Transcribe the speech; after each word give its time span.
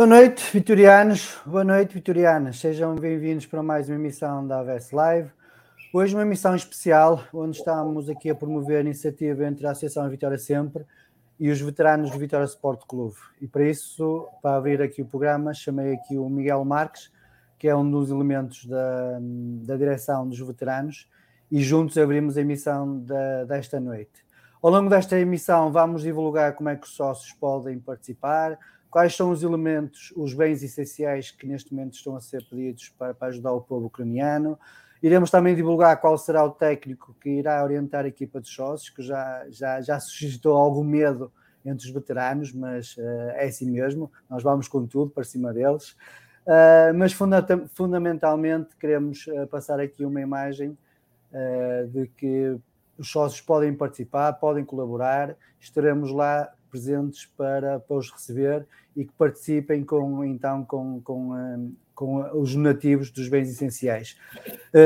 Boa 0.00 0.08
noite, 0.08 0.50
vitorianos. 0.50 1.36
Boa 1.44 1.62
noite, 1.62 1.92
vitorianas. 1.92 2.58
Sejam 2.58 2.94
bem-vindos 2.94 3.44
para 3.44 3.62
mais 3.62 3.86
uma 3.86 3.96
emissão 3.96 4.46
da 4.46 4.60
AVS 4.60 4.92
Live. 4.92 5.30
Hoje 5.92 6.14
uma 6.14 6.22
emissão 6.22 6.56
especial, 6.56 7.22
onde 7.34 7.58
estamos 7.58 8.08
aqui 8.08 8.30
a 8.30 8.34
promover 8.34 8.78
a 8.78 8.80
iniciativa 8.80 9.44
entre 9.44 9.66
a 9.66 9.72
Associação 9.72 10.08
Vitória 10.08 10.38
Sempre 10.38 10.86
e 11.38 11.50
os 11.50 11.60
veteranos 11.60 12.10
do 12.10 12.18
Vitória 12.18 12.46
Sport 12.46 12.80
Clube. 12.88 13.16
E 13.42 13.46
para 13.46 13.68
isso, 13.68 14.26
para 14.40 14.56
abrir 14.56 14.80
aqui 14.80 15.02
o 15.02 15.04
programa, 15.04 15.52
chamei 15.52 15.92
aqui 15.92 16.16
o 16.16 16.30
Miguel 16.30 16.64
Marques, 16.64 17.12
que 17.58 17.68
é 17.68 17.76
um 17.76 17.90
dos 17.90 18.10
elementos 18.10 18.64
da, 18.64 19.18
da 19.66 19.76
direção 19.76 20.26
dos 20.26 20.40
veteranos, 20.40 21.10
e 21.52 21.62
juntos 21.62 21.98
abrimos 21.98 22.38
a 22.38 22.40
emissão 22.40 23.00
da, 23.00 23.44
desta 23.44 23.78
noite. 23.78 24.24
Ao 24.62 24.70
longo 24.70 24.88
desta 24.88 25.20
emissão, 25.20 25.70
vamos 25.70 26.00
divulgar 26.00 26.54
como 26.54 26.70
é 26.70 26.76
que 26.76 26.86
os 26.86 26.94
sócios 26.94 27.34
podem 27.34 27.78
participar, 27.78 28.58
quais 28.90 29.14
são 29.14 29.30
os 29.30 29.42
elementos, 29.42 30.12
os 30.16 30.34
bens 30.34 30.62
essenciais 30.62 31.30
que 31.30 31.46
neste 31.46 31.72
momento 31.72 31.94
estão 31.94 32.16
a 32.16 32.20
ser 32.20 32.44
pedidos 32.48 32.88
para, 32.98 33.14
para, 33.14 33.28
ajudar 33.28 33.52
o 33.52 33.60
povo 33.60 33.86
ucraniano. 33.86 34.58
Iremos 35.02 35.30
também 35.30 35.54
divulgar 35.54 35.98
qual 36.00 36.18
será 36.18 36.44
o 36.44 36.50
técnico 36.50 37.14
que 37.20 37.30
irá 37.30 37.62
orientar 37.62 38.04
a 38.04 38.08
equipa 38.08 38.40
de 38.40 38.48
sócios, 38.48 38.90
que 38.90 39.02
já, 39.02 39.46
já, 39.48 39.80
já 39.80 40.00
suscitou 40.00 40.56
algum 40.56 40.84
medo 40.84 41.32
entre 41.64 41.86
os 41.86 41.92
veteranos, 41.92 42.52
mas 42.52 42.96
uh, 42.96 43.30
é 43.34 43.46
assim 43.46 43.70
mesmo, 43.70 44.10
nós 44.28 44.42
vamos 44.42 44.66
com 44.66 44.86
tudo 44.86 45.10
para 45.10 45.24
cima 45.24 45.52
deles. 45.52 45.96
Uh, 46.46 46.92
mas 46.96 47.12
funda 47.12 47.46
fundamentalmente 47.74 48.74
queremos 48.76 49.26
uh, 49.26 49.46
passar 49.46 49.78
aqui 49.78 50.04
uma 50.04 50.20
imagem 50.20 50.76
de 51.92 52.08
que 52.16 52.58
os 52.98 53.08
sócios 53.08 53.40
podem 53.40 53.72
participar, 53.72 54.32
podem 54.32 54.64
colaborar, 54.64 55.36
estaremos 55.60 56.10
lá 56.10 56.52
presentes 56.70 57.26
para, 57.36 57.80
para 57.80 57.96
os 57.96 58.10
receber 58.10 58.66
e 58.96 59.04
que 59.04 59.12
participem 59.12 59.84
com, 59.84 60.24
então, 60.24 60.64
com, 60.64 61.00
com, 61.02 61.72
com 61.94 62.40
os 62.40 62.54
donativos 62.54 63.10
dos 63.10 63.28
bens 63.28 63.50
essenciais. 63.50 64.16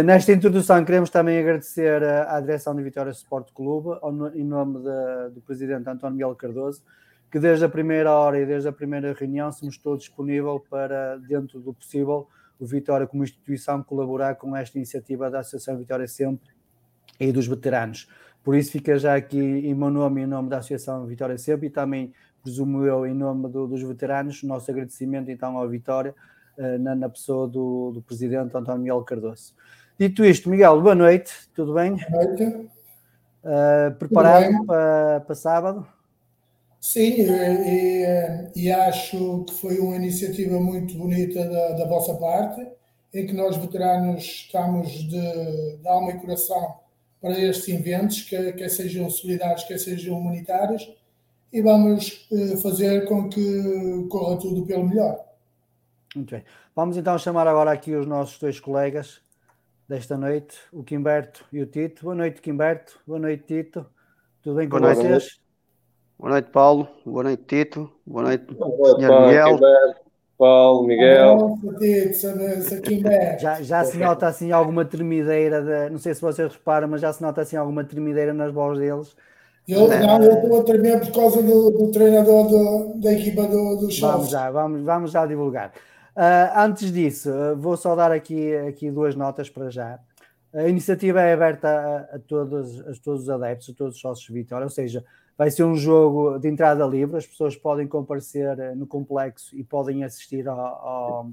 Nesta 0.04 0.32
introdução, 0.32 0.84
queremos 0.84 1.10
também 1.10 1.38
agradecer 1.38 2.02
à 2.02 2.40
direção 2.40 2.74
do 2.74 2.82
Vitória 2.82 3.10
Sport 3.10 3.52
Clube, 3.52 3.98
em 4.34 4.44
nome 4.44 4.78
de, 4.78 5.34
do 5.34 5.40
presidente 5.40 5.88
António 5.88 6.16
Miguel 6.16 6.34
Cardoso, 6.34 6.82
que 7.30 7.38
desde 7.38 7.64
a 7.64 7.68
primeira 7.68 8.12
hora 8.12 8.40
e 8.40 8.46
desde 8.46 8.68
a 8.68 8.72
primeira 8.72 9.12
reunião 9.12 9.50
somos 9.52 9.76
todos 9.78 10.04
disponíveis 10.04 10.60
para, 10.68 11.16
dentro 11.18 11.60
do 11.60 11.72
possível, 11.72 12.28
o 12.58 12.66
Vitória 12.66 13.06
como 13.06 13.24
instituição 13.24 13.82
colaborar 13.82 14.36
com 14.36 14.56
esta 14.56 14.78
iniciativa 14.78 15.30
da 15.30 15.40
Associação 15.40 15.76
Vitória 15.76 16.06
Sempre 16.06 16.48
e 17.18 17.32
dos 17.32 17.46
veteranos. 17.46 18.08
Por 18.44 18.54
isso 18.54 18.70
fica 18.70 18.98
já 18.98 19.16
aqui 19.16 19.38
em 19.38 19.74
meu 19.74 19.88
nome 19.88 20.20
e 20.20 20.24
em 20.24 20.26
nome 20.26 20.50
da 20.50 20.58
Associação 20.58 21.06
Vitória 21.06 21.38
Sempre 21.38 21.68
e 21.68 21.70
também, 21.70 22.12
presumo 22.42 22.84
eu, 22.84 23.06
em 23.06 23.14
nome 23.14 23.48
do, 23.48 23.66
dos 23.66 23.82
veteranos, 23.82 24.42
nosso 24.42 24.70
agradecimento 24.70 25.30
então 25.30 25.58
à 25.58 25.66
Vitória, 25.66 26.14
uh, 26.58 26.78
na, 26.78 26.94
na, 26.94 27.08
pessoa 27.08 27.48
do, 27.48 27.92
do 27.92 28.02
Presidente 28.02 28.54
António 28.54 28.82
Miguel 28.82 29.02
Cardoso. 29.02 29.54
Dito 29.98 30.22
isto, 30.22 30.50
Miguel, 30.50 30.78
boa 30.82 30.94
noite, 30.94 31.32
tudo 31.54 31.72
bem? 31.72 31.96
Boa 32.10 32.24
noite. 32.24 32.44
Uh, 32.44 33.94
preparado 33.98 34.66
para, 34.66 35.20
para 35.20 35.34
sábado? 35.34 35.86
Sim, 36.78 37.14
e, 37.22 38.50
e, 38.54 38.70
acho 38.70 39.44
que 39.48 39.54
foi 39.54 39.78
uma 39.78 39.96
iniciativa 39.96 40.60
muito 40.60 40.94
bonita 40.98 41.42
da, 41.42 41.72
da 41.78 41.86
vossa 41.86 42.14
parte, 42.14 42.60
em 43.14 43.26
que 43.26 43.32
nós 43.32 43.56
veteranos 43.56 44.22
estamos 44.22 44.90
de, 44.90 45.78
de 45.78 45.88
alma 45.88 46.10
e 46.10 46.20
coração 46.20 46.83
para 47.24 47.40
estes 47.40 47.68
eventos, 47.68 48.20
quer, 48.20 48.52
quer 48.52 48.68
sejam 48.68 49.08
solidários, 49.08 49.64
quer 49.64 49.78
sejam 49.78 50.18
humanitários, 50.18 50.94
e 51.50 51.62
vamos 51.62 52.28
eh, 52.30 52.58
fazer 52.58 53.06
com 53.06 53.30
que 53.30 54.06
corra 54.10 54.38
tudo 54.38 54.66
pelo 54.66 54.86
melhor. 54.86 55.24
Muito 56.14 56.32
bem. 56.32 56.44
Vamos 56.76 56.98
então 56.98 57.16
chamar 57.18 57.46
agora 57.46 57.72
aqui 57.72 57.94
os 57.94 58.06
nossos 58.06 58.38
dois 58.38 58.60
colegas 58.60 59.22
desta 59.88 60.18
noite, 60.18 60.58
o 60.70 60.84
Quimberto 60.84 61.46
e 61.50 61.62
o 61.62 61.66
Tito. 61.66 62.02
Boa 62.02 62.14
noite, 62.14 62.42
Quimberto. 62.42 63.00
Boa 63.06 63.18
noite, 63.18 63.44
Tito. 63.46 63.86
Tudo 64.42 64.56
bem 64.56 64.68
com 64.68 64.78
Boa 64.78 64.94
vocês? 64.94 65.08
Noite. 65.08 65.40
Boa 66.18 66.30
noite, 66.30 66.50
Paulo. 66.50 66.88
Boa 67.06 67.22
noite, 67.22 67.42
Tito. 67.46 67.90
Boa 68.04 68.24
noite, 68.24 68.52
Boa 68.52 68.68
noite 68.68 69.00
Sr. 69.00 69.20
Miguel. 69.22 69.54
Quimberto, 69.54 70.03
Paulo, 70.44 70.86
Miguel. 70.86 71.58
Já, 73.38 73.62
já 73.62 73.82
se 73.82 73.96
nota 73.96 74.26
assim 74.26 74.52
alguma 74.52 74.84
tremideira, 74.84 75.62
de, 75.62 75.90
não 75.90 75.98
sei 75.98 76.14
se 76.14 76.20
vocês 76.20 76.52
reparam, 76.52 76.86
mas 76.86 77.00
já 77.00 77.10
se 77.10 77.22
nota 77.22 77.40
assim 77.40 77.56
alguma 77.56 77.82
tremideira 77.82 78.34
nas 78.34 78.52
vozes 78.52 78.78
deles. 78.78 79.16
Eu, 79.66 79.88
não, 79.88 80.22
eu 80.22 80.34
estou 80.34 80.60
a 80.60 80.64
tremer 80.64 81.00
por 81.00 81.12
causa 81.12 81.42
do, 81.42 81.70
do 81.70 81.90
treinador 81.90 82.46
do, 82.46 83.00
da 83.00 83.14
equipa 83.14 83.44
do, 83.44 83.76
do 83.76 83.88
Vamos 83.98 84.28
já, 84.28 84.50
vamos, 84.50 84.82
vamos 84.82 85.10
já 85.10 85.24
divulgar. 85.24 85.72
Uh, 86.14 86.58
antes 86.58 86.92
disso, 86.92 87.30
uh, 87.30 87.56
vou 87.56 87.78
só 87.78 87.96
dar 87.96 88.12
aqui, 88.12 88.54
aqui 88.68 88.90
duas 88.90 89.16
notas 89.16 89.48
para 89.48 89.70
já. 89.70 89.98
A 90.52 90.68
iniciativa 90.68 91.22
é 91.22 91.32
aberta 91.32 91.68
a, 91.68 92.16
a, 92.16 92.18
todos, 92.18 92.80
a 92.80 92.92
todos 93.02 93.22
os 93.22 93.30
adeptos, 93.30 93.70
a 93.70 93.72
todos 93.72 93.94
os 93.94 94.00
sócios 94.00 94.28
Vitória, 94.28 94.64
ou 94.64 94.70
seja, 94.70 95.02
vai 95.36 95.50
ser 95.50 95.64
um 95.64 95.74
jogo 95.74 96.38
de 96.38 96.48
entrada 96.48 96.86
livre, 96.86 97.16
as 97.16 97.26
pessoas 97.26 97.56
podem 97.56 97.86
comparecer 97.86 98.58
eh, 98.58 98.74
no 98.74 98.86
complexo 98.86 99.54
e 99.56 99.64
podem 99.64 100.04
assistir 100.04 100.48
ao, 100.48 100.58
ao, 100.58 101.30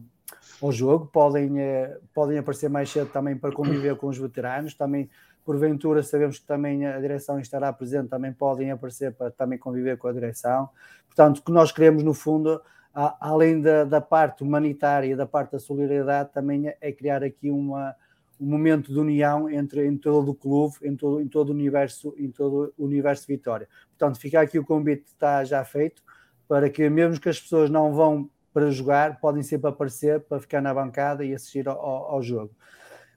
ao 0.61 0.71
jogo, 0.71 1.05
podem, 1.07 1.59
eh, 1.59 1.97
podem 2.13 2.37
aparecer 2.37 2.69
mais 2.69 2.89
cedo 2.89 3.11
também 3.11 3.37
para 3.37 3.51
conviver 3.51 3.95
com 3.95 4.07
os 4.07 4.17
veteranos, 4.17 4.73
também 4.73 5.09
porventura 5.45 6.03
sabemos 6.03 6.39
que 6.39 6.45
também 6.45 6.85
a 6.85 6.99
direção 6.99 7.39
estará 7.39 7.71
presente, 7.73 8.09
também 8.09 8.31
podem 8.31 8.71
aparecer 8.71 9.13
para 9.13 9.31
também 9.31 9.57
conviver 9.57 9.97
com 9.97 10.07
a 10.07 10.13
direção. 10.13 10.69
Portanto, 11.07 11.39
o 11.39 11.43
que 11.43 11.51
nós 11.51 11.71
queremos, 11.71 12.03
no 12.03 12.13
fundo, 12.13 12.61
além 12.93 13.61
da, 13.61 13.83
da 13.83 14.01
parte 14.01 14.43
humanitária 14.43 15.15
da 15.15 15.25
parte 15.25 15.53
da 15.53 15.59
solidariedade, 15.59 16.29
também 16.31 16.73
é 16.79 16.91
criar 16.91 17.23
aqui 17.23 17.49
uma, 17.49 17.95
um 18.41 18.45
momento 18.47 18.91
de 18.91 18.99
união 18.99 19.47
entre 19.47 19.85
em 19.85 19.95
todo 19.95 20.31
o 20.31 20.35
clube, 20.35 20.75
em 20.81 20.95
todo, 20.95 21.21
em 21.21 21.27
todo 21.27 21.49
o 21.49 21.51
universo, 21.51 22.15
em 22.17 22.31
todo 22.31 22.73
o 22.75 22.85
universo 22.85 23.27
Vitória. 23.27 23.69
Portanto, 23.89 24.19
fica 24.19 24.41
aqui 24.41 24.57
o 24.57 24.65
convite 24.65 25.03
está 25.05 25.43
já 25.43 25.63
feito 25.63 26.01
para 26.47 26.67
que 26.67 26.89
mesmo 26.89 27.21
que 27.21 27.29
as 27.29 27.39
pessoas 27.39 27.69
não 27.69 27.93
vão 27.93 28.29
para 28.51 28.71
jogar, 28.71 29.19
podem 29.19 29.43
sempre 29.43 29.69
aparecer 29.69 30.19
para 30.21 30.39
ficar 30.39 30.59
na 30.59 30.73
bancada 30.73 31.23
e 31.23 31.33
assistir 31.33 31.69
ao, 31.69 31.79
ao 31.79 32.21
jogo. 32.21 32.53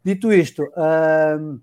Dito 0.05 0.31
isto, 0.31 0.63
uh, 0.63 1.61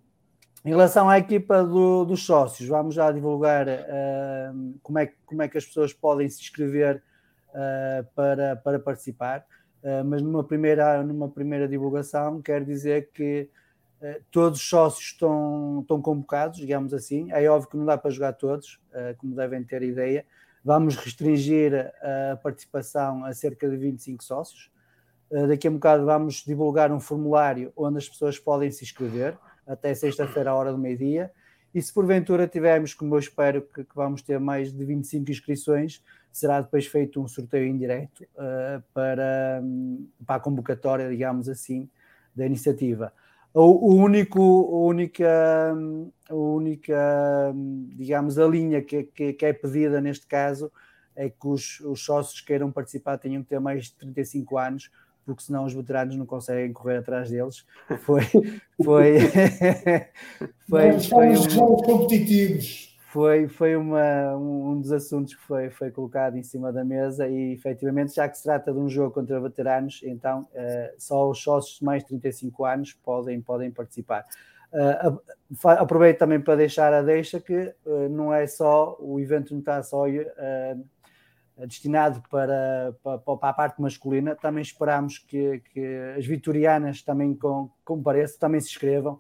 em 0.66 0.70
relação 0.70 1.08
à 1.08 1.20
equipa 1.20 1.64
do, 1.64 2.04
dos 2.04 2.26
sócios, 2.26 2.68
vamos 2.68 2.96
já 2.96 3.12
divulgar 3.12 3.68
uh, 3.68 4.80
como, 4.82 5.00
é, 5.00 5.14
como 5.26 5.44
é 5.44 5.48
que 5.48 5.58
as 5.58 5.66
pessoas 5.66 5.94
podem 5.94 6.28
se 6.28 6.42
inscrever 6.42 7.02
uh, 7.50 8.06
para, 8.16 8.56
para 8.56 8.80
participar, 8.80 9.46
mas 10.06 10.22
numa 10.22 10.44
primeira, 10.44 11.04
numa 11.04 11.30
primeira 11.30 11.68
divulgação 11.68 12.42
quero 12.42 12.66
dizer 12.66 13.10
que 13.14 13.50
todos 14.32 14.60
os 14.60 14.68
sócios 14.68 15.06
estão, 15.12 15.80
estão 15.82 16.02
convocados, 16.02 16.60
digamos 16.60 16.94
assim. 16.94 17.32
É 17.32 17.48
óbvio 17.50 17.70
que 17.70 17.78
não 17.78 17.86
dá 17.86 17.98
para 17.98 18.12
jogar 18.12 18.34
todos, 18.34 18.80
como 19.18 19.36
devem 19.36 19.64
ter 19.64 19.84
ideia. 19.84 20.26
Vamos 20.64 20.96
restringir 20.96 21.92
a 22.32 22.36
participação 22.38 23.24
a 23.26 23.34
cerca 23.34 23.70
de 23.70 23.78
25 23.78 24.24
sócios. 24.24 24.72
Daqui 25.48 25.68
a 25.68 25.72
um 25.72 25.76
bocado 25.76 26.06
vamos 26.06 26.44
divulgar 26.46 26.92
um 26.92 27.00
formulário 27.00 27.72
onde 27.76 27.98
as 27.98 28.10
pessoas 28.10 28.38
podem 28.38 28.70
se 28.70 28.84
inscrever 28.84 29.38
até 29.66 29.94
sexta-feira, 29.94 30.52
à 30.52 30.56
hora 30.56 30.72
do 30.72 30.78
meio-dia. 30.78 31.32
E 31.74 31.82
se 31.82 31.94
porventura 31.94 32.48
tivermos, 32.48 32.94
como 32.94 33.16
eu 33.16 33.20
espero 33.20 33.62
que, 33.62 33.84
que, 33.84 33.96
vamos 33.96 34.22
ter 34.22 34.40
mais 34.40 34.74
de 34.74 34.84
25 34.84 35.32
inscrições, 35.32 36.04
será 36.32 36.62
depois 36.62 36.86
feito 36.88 37.22
um 37.22 37.28
sorteio 37.28 37.68
indireto 37.68 38.22
uh, 38.36 38.82
para, 38.94 39.62
um, 39.64 40.08
para 40.26 40.36
a 40.36 40.40
convocatória, 40.40 41.10
digamos 41.10 41.50
assim, 41.50 41.90
da 42.36 42.46
iniciativa. 42.46 43.14
O, 43.54 43.92
o 43.92 43.96
único, 43.96 44.42
a 44.42 44.88
única, 44.88 45.76
a 46.30 46.34
única, 46.34 47.54
digamos, 47.98 48.40
a 48.40 48.48
linha 48.48 48.82
que, 48.82 49.04
que, 49.04 49.34
que, 49.34 49.46
é 49.46 49.52
pedida 49.52 50.00
neste 50.00 50.26
caso 50.26 50.72
é 51.16 51.30
que 51.30 51.48
os, 51.48 51.82
os 51.82 52.04
sócios 52.04 52.40
que 52.40 52.48
queiram 52.48 52.72
participar 52.72 53.18
tenham 53.18 53.44
que 53.44 53.50
ter 53.50 53.60
mais 53.60 53.86
de 53.86 53.96
35 53.96 54.58
anos, 54.58 54.90
porque 55.26 55.44
senão 55.44 55.66
os 55.66 55.74
veteranos 55.74 56.16
não 56.16 56.26
conseguem 56.26 56.72
correr 56.72 56.98
atrás 56.98 57.30
deles. 57.30 57.66
Foi, 58.00 58.22
foi, 58.82 59.20
foi, 60.70 61.00
foi, 61.00 61.30
um, 61.38 61.76
competitivos. 61.76 62.91
Foi, 63.12 63.46
foi 63.50 63.76
uma, 63.76 64.38
um 64.38 64.80
dos 64.80 64.90
assuntos 64.94 65.36
que 65.36 65.42
foi, 65.42 65.70
foi 65.70 65.92
colocado 65.92 66.38
em 66.38 66.44
cima 66.44 66.72
da 66.72 66.82
mesa 66.86 67.28
e 67.28 67.52
efetivamente, 67.52 68.16
já 68.16 68.30
que 68.30 68.38
se 68.38 68.44
trata 68.44 68.72
de 68.72 68.80
um 68.80 68.88
jogo 68.88 69.14
contra 69.14 69.38
veteranos, 69.38 70.00
então 70.06 70.48
uh, 70.54 70.96
só 70.98 71.30
os 71.30 71.44
sócios 71.44 71.80
de 71.80 71.84
mais 71.84 72.04
de 72.04 72.08
35 72.08 72.64
anos 72.64 72.94
podem, 72.94 73.42
podem 73.42 73.70
participar. 73.70 74.26
Uh, 74.72 75.20
aproveito 75.66 76.20
também 76.20 76.40
para 76.40 76.56
deixar 76.56 76.94
a 76.94 77.02
deixa 77.02 77.42
que 77.42 77.76
uh, 77.86 78.08
não 78.10 78.34
é 78.34 78.48
só, 78.48 78.96
o 78.98 79.20
evento 79.20 79.52
não 79.52 79.60
está 79.60 79.84
só 79.84 80.06
destinado 81.58 82.24
para, 82.30 82.96
para, 83.04 83.18
para, 83.18 83.50
a 83.50 83.54
parte 83.54 83.82
masculina. 83.82 84.38
Também 84.38 84.62
esperamos 84.62 85.18
que, 85.18 85.62
que 85.74 86.16
as 86.18 86.26
vitorianas 86.26 87.02
também 87.02 87.36
com, 87.36 87.70
compareçam, 87.84 88.40
também 88.40 88.62
se 88.62 88.70
inscrevam 88.70 89.20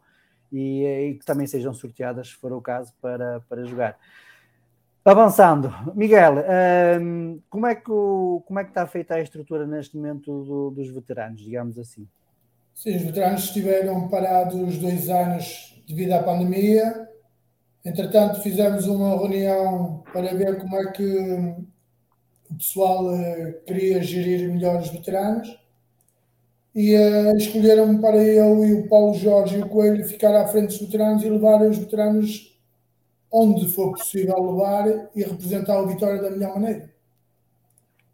e, 0.52 0.84
e, 0.86 1.14
que 1.16 1.26
também 1.26 1.48
sejam 1.48 1.74
sorteadas, 1.74 2.30
se 2.30 2.36
for 2.36 2.52
o 2.52 2.62
caso, 2.62 2.94
para, 3.02 3.40
para 3.42 3.64
jogar. 3.66 3.98
Avançando, 5.04 5.74
Miguel, 5.96 6.36
um, 7.02 7.40
como, 7.50 7.66
é 7.66 7.74
que 7.74 7.90
o, 7.90 8.44
como 8.46 8.60
é 8.60 8.64
que 8.64 8.70
está 8.70 8.86
feita 8.86 9.16
a 9.16 9.22
estrutura 9.22 9.66
neste 9.66 9.98
momento 9.98 10.44
do, 10.44 10.70
dos 10.70 10.90
veteranos, 10.90 11.42
digamos 11.42 11.80
assim? 11.80 12.08
Sim, 12.76 12.98
os 12.98 13.02
veteranos 13.02 13.46
estiveram 13.46 14.08
parados 14.10 14.78
dois 14.78 15.10
anos 15.10 15.84
devido 15.88 16.14
à 16.14 16.24
pandemia. 16.24 17.10
Entretanto, 17.84 18.42
fizemos 18.42 18.86
uma 18.86 19.18
reunião 19.18 20.04
para 20.14 20.36
ver 20.36 20.60
como 20.60 20.76
é 20.78 20.92
que 20.92 21.56
o 22.50 22.56
pessoal 22.56 23.06
uh, 23.06 23.54
queria 23.66 24.04
gerir 24.04 24.50
melhor 24.50 24.82
os 24.82 24.90
veteranos 24.90 25.61
e 26.74 26.96
uh, 26.96 27.38
escolheram-me 27.38 28.00
para 28.00 28.18
eu 28.18 28.64
e 28.66 28.74
o 28.74 28.88
Paulo 28.88 29.14
Jorge 29.14 29.58
e 29.58 29.62
o 29.62 29.68
Coelho 29.68 30.06
ficar 30.06 30.34
à 30.36 30.48
frente 30.48 30.70
dos 30.70 30.80
veteranos 30.80 31.24
e 31.24 31.30
levar 31.30 31.62
os 31.62 31.78
veteranos 31.78 32.60
onde 33.32 33.68
for 33.72 33.92
possível 33.92 34.36
levar 34.52 35.10
e 35.16 35.24
representar 35.24 35.80
a 35.80 35.86
vitória 35.86 36.22
da 36.22 36.30
melhor 36.30 36.54
maneira. 36.56 36.92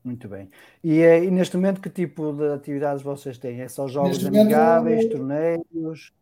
Muito 0.03 0.29
bem. 0.29 0.49
E, 0.83 1.01
eh, 1.01 1.25
e, 1.25 1.31
neste 1.31 1.57
momento 1.57 1.81
que 1.81 1.89
tipo 1.89 2.31
de 2.31 2.53
atividades 2.53 3.03
vocês 3.03 3.37
têm? 3.37 3.59
É 3.59 3.67
só 3.67 3.87
jogos 3.87 4.23
neste 4.23 4.27
amigáveis, 4.27 5.03
momento, 5.03 5.17
torneios? 5.17 6.13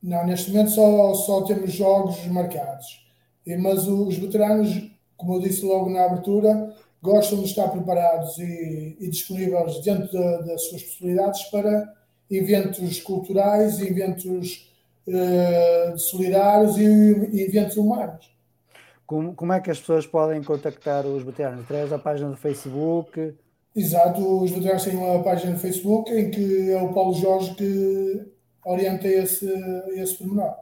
Não, 0.00 0.26
neste 0.26 0.52
momento 0.52 0.70
só, 0.70 1.14
só 1.14 1.42
temos 1.42 1.72
jogos 1.72 2.24
marcados. 2.26 3.04
E, 3.44 3.56
mas 3.56 3.88
os 3.88 4.16
veteranos, 4.18 4.88
como 5.16 5.34
eu 5.34 5.40
disse 5.40 5.64
logo 5.64 5.90
na 5.90 6.04
abertura, 6.04 6.72
gostam 7.04 7.40
de 7.40 7.44
estar 7.44 7.68
preparados 7.68 8.38
e, 8.38 8.96
e 8.98 9.10
disponíveis 9.10 9.78
dentro 9.80 10.10
das 10.10 10.62
suas 10.68 10.82
possibilidades 10.82 11.42
para 11.44 11.92
eventos 12.30 12.98
culturais, 13.02 13.78
eventos 13.78 14.72
uh, 15.06 15.98
solidários 15.98 16.78
e, 16.78 16.82
e 16.82 17.42
eventos 17.42 17.76
humanos. 17.76 18.34
Como, 19.06 19.34
como, 19.34 19.52
é 19.52 19.60
que 19.60 19.70
as 19.70 19.78
pessoas 19.78 20.06
podem 20.06 20.42
contactar 20.42 21.04
os 21.04 21.22
veteranos? 21.22 21.64
Através 21.64 21.90
da 21.90 21.98
página 21.98 22.30
do 22.30 22.38
Facebook? 22.38 23.34
Exato, 23.76 24.42
os 24.42 24.50
veteranos 24.50 24.84
têm 24.84 24.96
uma 24.96 25.22
página 25.22 25.52
no 25.52 25.58
Facebook 25.58 26.10
em 26.10 26.30
que 26.30 26.70
é 26.70 26.80
o 26.80 26.94
Paulo 26.94 27.12
Jorge 27.12 27.54
que 27.54 28.32
orienta 28.64 29.06
esse, 29.06 29.46
esse 29.92 30.16
pormenor. 30.16 30.54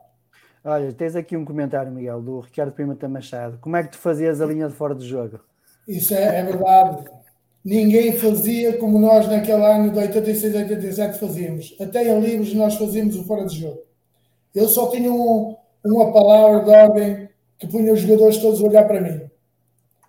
Olha, 0.65 0.93
tens 0.93 1.15
aqui 1.15 1.37
um 1.37 1.45
comentário, 1.45 1.93
Miguel, 1.93 2.21
do 2.21 2.41
Ricardo 2.41 2.73
Pimenta 2.73 3.09
Machado. 3.09 3.59
Como 3.61 3.77
é 3.77 3.85
que 3.85 3.91
tu 3.91 3.99
fazias 3.99 4.41
a 4.41 4.47
linha 4.47 4.67
de 4.67 4.75
fora 4.75 4.95
do 4.95 5.05
jogo? 5.05 5.39
Isso 5.87 6.15
é, 6.15 6.41
é, 6.41 6.43
verdade. 6.43 7.05
Ninguém 7.65 8.13
fazia 8.13 8.77
como 8.79 8.99
nós 8.99 9.29
naquele 9.29 9.65
ano 9.65 9.91
de 9.91 9.99
86, 9.99 10.55
87 10.55 11.19
fazíamos. 11.19 11.77
Até 11.81 12.09
em 12.09 12.21
livros 12.21 12.55
nós 12.55 12.75
fazíamos 12.75 13.17
o 13.17 13.25
fora 13.25 13.47
de 13.47 13.61
jogo. 13.61 13.81
Eu 14.55 14.69
só 14.69 14.89
tinha 14.91 15.13
um, 15.13 15.57
uma 15.85 16.13
palavra 16.13 16.65
de 16.65 16.71
ordem 16.71 17.29
que 17.59 17.67
punha 17.67 17.93
os 17.93 18.01
jogadores 18.01 18.39
todos 18.39 18.61
a 18.61 18.67
olhar 18.67 18.87
para 18.87 19.01
mim. 19.01 19.21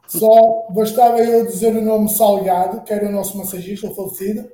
Só 0.07 0.67
bastava 0.69 1.19
eu 1.19 1.45
dizer 1.45 1.75
o 1.75 1.81
nome 1.81 2.09
Salgado, 2.09 2.81
que 2.81 2.93
era 2.93 3.07
o 3.07 3.11
nosso 3.11 3.37
massagista, 3.37 3.89
falecido, 3.91 4.49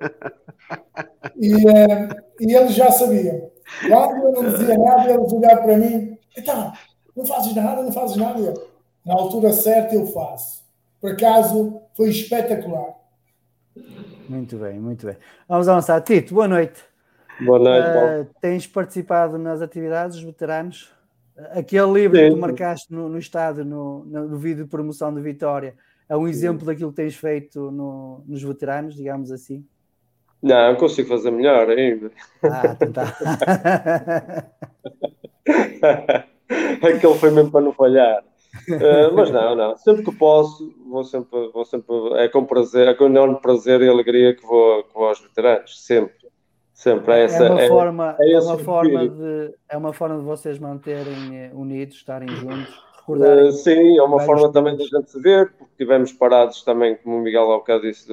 e, 1.36 1.54
uh, 1.56 2.10
e 2.40 2.54
eles 2.54 2.74
já 2.74 2.92
sabiam. 2.92 3.50
Quando 3.88 4.26
eu 4.26 4.32
não 4.32 4.52
dizia 4.52 4.78
nada, 4.78 5.12
eles 5.12 5.34
olhavam 5.34 5.64
para 5.64 5.78
mim, 5.78 6.18
então, 6.38 6.72
não 7.16 7.26
fazes 7.26 7.54
nada, 7.54 7.84
não 7.84 7.92
fazes 7.92 8.16
nada. 8.16 8.40
Eu, 8.40 8.70
na 9.06 9.14
altura 9.14 9.52
certa 9.52 9.96
eu 9.96 10.08
faço. 10.08 10.59
Por 11.02 11.12
acaso, 11.12 11.82
foi 11.96 12.10
espetacular. 12.10 12.96
Muito 14.28 14.58
bem, 14.58 14.80
muito 14.80 15.06
bem. 15.06 15.16
Vamos 15.48 15.68
avançar. 15.68 16.02
Tito, 16.02 16.34
boa 16.34 16.48
noite. 16.48 16.84
Boa 17.42 17.58
noite. 17.58 17.88
Uh, 17.88 18.36
tens 18.42 18.68
participado 18.68 19.38
nas 19.38 19.62
atividades 19.62 20.18
dos 20.18 20.26
veteranos? 20.26 20.92
Aquele 21.52 21.92
livro 21.94 22.18
Sim. 22.18 22.24
que 22.24 22.32
tu 22.32 22.38
marcaste 22.38 22.94
no, 22.94 23.08
no 23.08 23.18
estado, 23.18 23.64
no, 23.64 24.04
no, 24.04 24.38
vídeo 24.38 24.66
de 24.66 24.70
promoção 24.70 25.14
de 25.14 25.22
Vitória, 25.22 25.74
é 26.10 26.18
um 26.18 26.28
exemplo 26.28 26.62
Sim. 26.62 26.66
daquilo 26.66 26.90
que 26.90 26.98
tens 26.98 27.16
feito 27.16 27.72
no, 27.72 28.22
nos 28.28 28.44
veteranos, 28.44 28.94
digamos 28.94 29.32
assim? 29.32 29.66
Não, 30.42 30.76
consigo 30.76 31.08
fazer 31.08 31.32
melhor 31.32 31.70
ainda. 31.70 32.12
Ah, 32.44 32.76
tentar. 32.76 33.18
Aquele 36.82 37.16
foi 37.16 37.32
mesmo 37.32 37.52
para 37.52 37.62
não 37.62 37.74
falhar. 37.74 38.24
Uh, 38.68 39.14
mas 39.14 39.32
não, 39.32 39.56
não. 39.56 39.78
Sempre 39.78 40.04
que 40.04 40.16
posso, 40.16 40.74
vou 40.88 41.04
sempre, 41.04 41.50
vou 41.54 41.66
sempre. 41.66 41.96
É 42.16 42.28
com 42.28 42.46
prazer, 42.46 42.88
é 42.88 42.94
com 42.94 43.06
enorme 43.06 43.40
prazer 43.40 43.82
e 43.82 43.90
alegria 43.90 44.36
que 44.36 44.46
vou, 44.46 44.84
que 44.84 44.94
vou 44.94 45.08
aos 45.08 45.20
veteranos. 45.20 45.86
Sempre. 45.86 46.20
Sempre 46.74 47.14
é 47.14 47.24
essa. 47.24 47.46
É 47.46 47.50
uma 47.50 47.62
é, 47.62 47.68
forma, 47.68 48.16
é 48.20 48.32
é, 48.32 48.40
uma 48.40 48.58
forma 48.58 49.10
de, 49.10 49.54
é 49.68 49.78
uma 49.78 49.92
forma 49.92 50.18
de 50.18 50.24
vocês 50.24 50.58
manterem 50.60 51.38
eh, 51.38 51.52
unidos, 51.54 51.98
estarem 51.98 52.30
juntos, 52.30 52.74
Uh, 53.10 53.52
sim, 53.52 53.98
é 53.98 54.04
uma 54.04 54.20
forma 54.20 54.52
também 54.52 54.78
da 54.78 54.84
gente 54.84 55.10
se 55.10 55.20
ver, 55.20 55.52
porque 55.58 55.74
tivemos 55.78 56.14
parados 56.14 56.62
também, 56.62 56.96
como 56.96 57.18
o 57.18 57.22
Miguel 57.22 57.48
bocado 57.48 57.82
disse, 57.82 58.08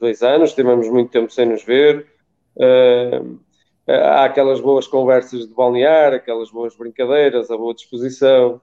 dois 0.00 0.22
anos, 0.22 0.54
tivemos 0.54 0.88
muito 0.88 1.10
tempo 1.10 1.30
sem 1.30 1.44
nos 1.44 1.62
ver. 1.62 2.06
Uh, 2.56 3.38
há 3.86 4.24
aquelas 4.24 4.58
boas 4.58 4.86
conversas 4.86 5.46
de 5.46 5.54
balnear, 5.54 6.14
aquelas 6.14 6.50
boas 6.50 6.74
brincadeiras, 6.74 7.50
a 7.50 7.58
boa 7.58 7.74
disposição, 7.74 8.60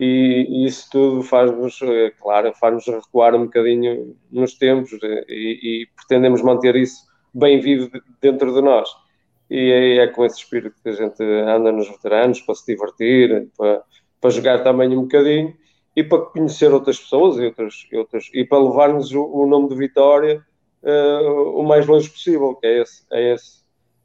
e, 0.00 0.46
e 0.48 0.66
isso 0.66 0.88
tudo 0.90 1.22
faz-nos, 1.22 1.80
eh, 1.82 2.10
claro, 2.20 2.52
faz-nos 2.54 2.86
recuar 2.86 3.34
um 3.34 3.44
bocadinho 3.44 4.16
nos 4.32 4.54
tempos 4.54 4.92
eh, 5.02 5.24
e, 5.28 5.82
e 5.84 5.88
pretendemos 5.96 6.42
manter 6.42 6.76
isso 6.76 7.04
bem 7.34 7.60
vivo 7.60 7.90
de- 7.90 8.02
dentro 8.22 8.54
de 8.54 8.62
nós. 8.62 8.88
E 9.50 9.70
é, 9.72 9.96
é 10.04 10.06
com 10.08 10.24
esse 10.24 10.38
espírito 10.38 10.76
que 10.82 10.88
a 10.88 10.92
gente 10.92 11.22
anda 11.22 11.72
nos 11.72 11.88
veteranos 11.88 12.40
para 12.40 12.54
se 12.54 12.66
divertir, 12.66 13.48
para, 13.56 13.82
para 14.20 14.30
jogar 14.30 14.62
também 14.64 14.96
um 14.96 15.02
bocadinho 15.02 15.54
e 15.96 16.02
para 16.04 16.22
conhecer 16.26 16.72
outras 16.72 16.98
pessoas 16.98 17.36
e, 17.38 17.46
outras, 17.46 17.86
e, 17.92 17.96
outras, 17.96 18.30
e 18.32 18.44
para 18.44 18.58
levarmos 18.62 19.12
o, 19.12 19.24
o 19.24 19.46
nome 19.46 19.68
de 19.68 19.74
Vitória 19.76 20.44
eh, 20.82 21.20
o 21.54 21.62
mais 21.62 21.86
longe 21.86 22.08
possível, 22.10 22.54
que 22.56 22.66
é 22.66 22.82
esse, 22.82 23.04
é 23.12 23.34
esse, 23.34 23.59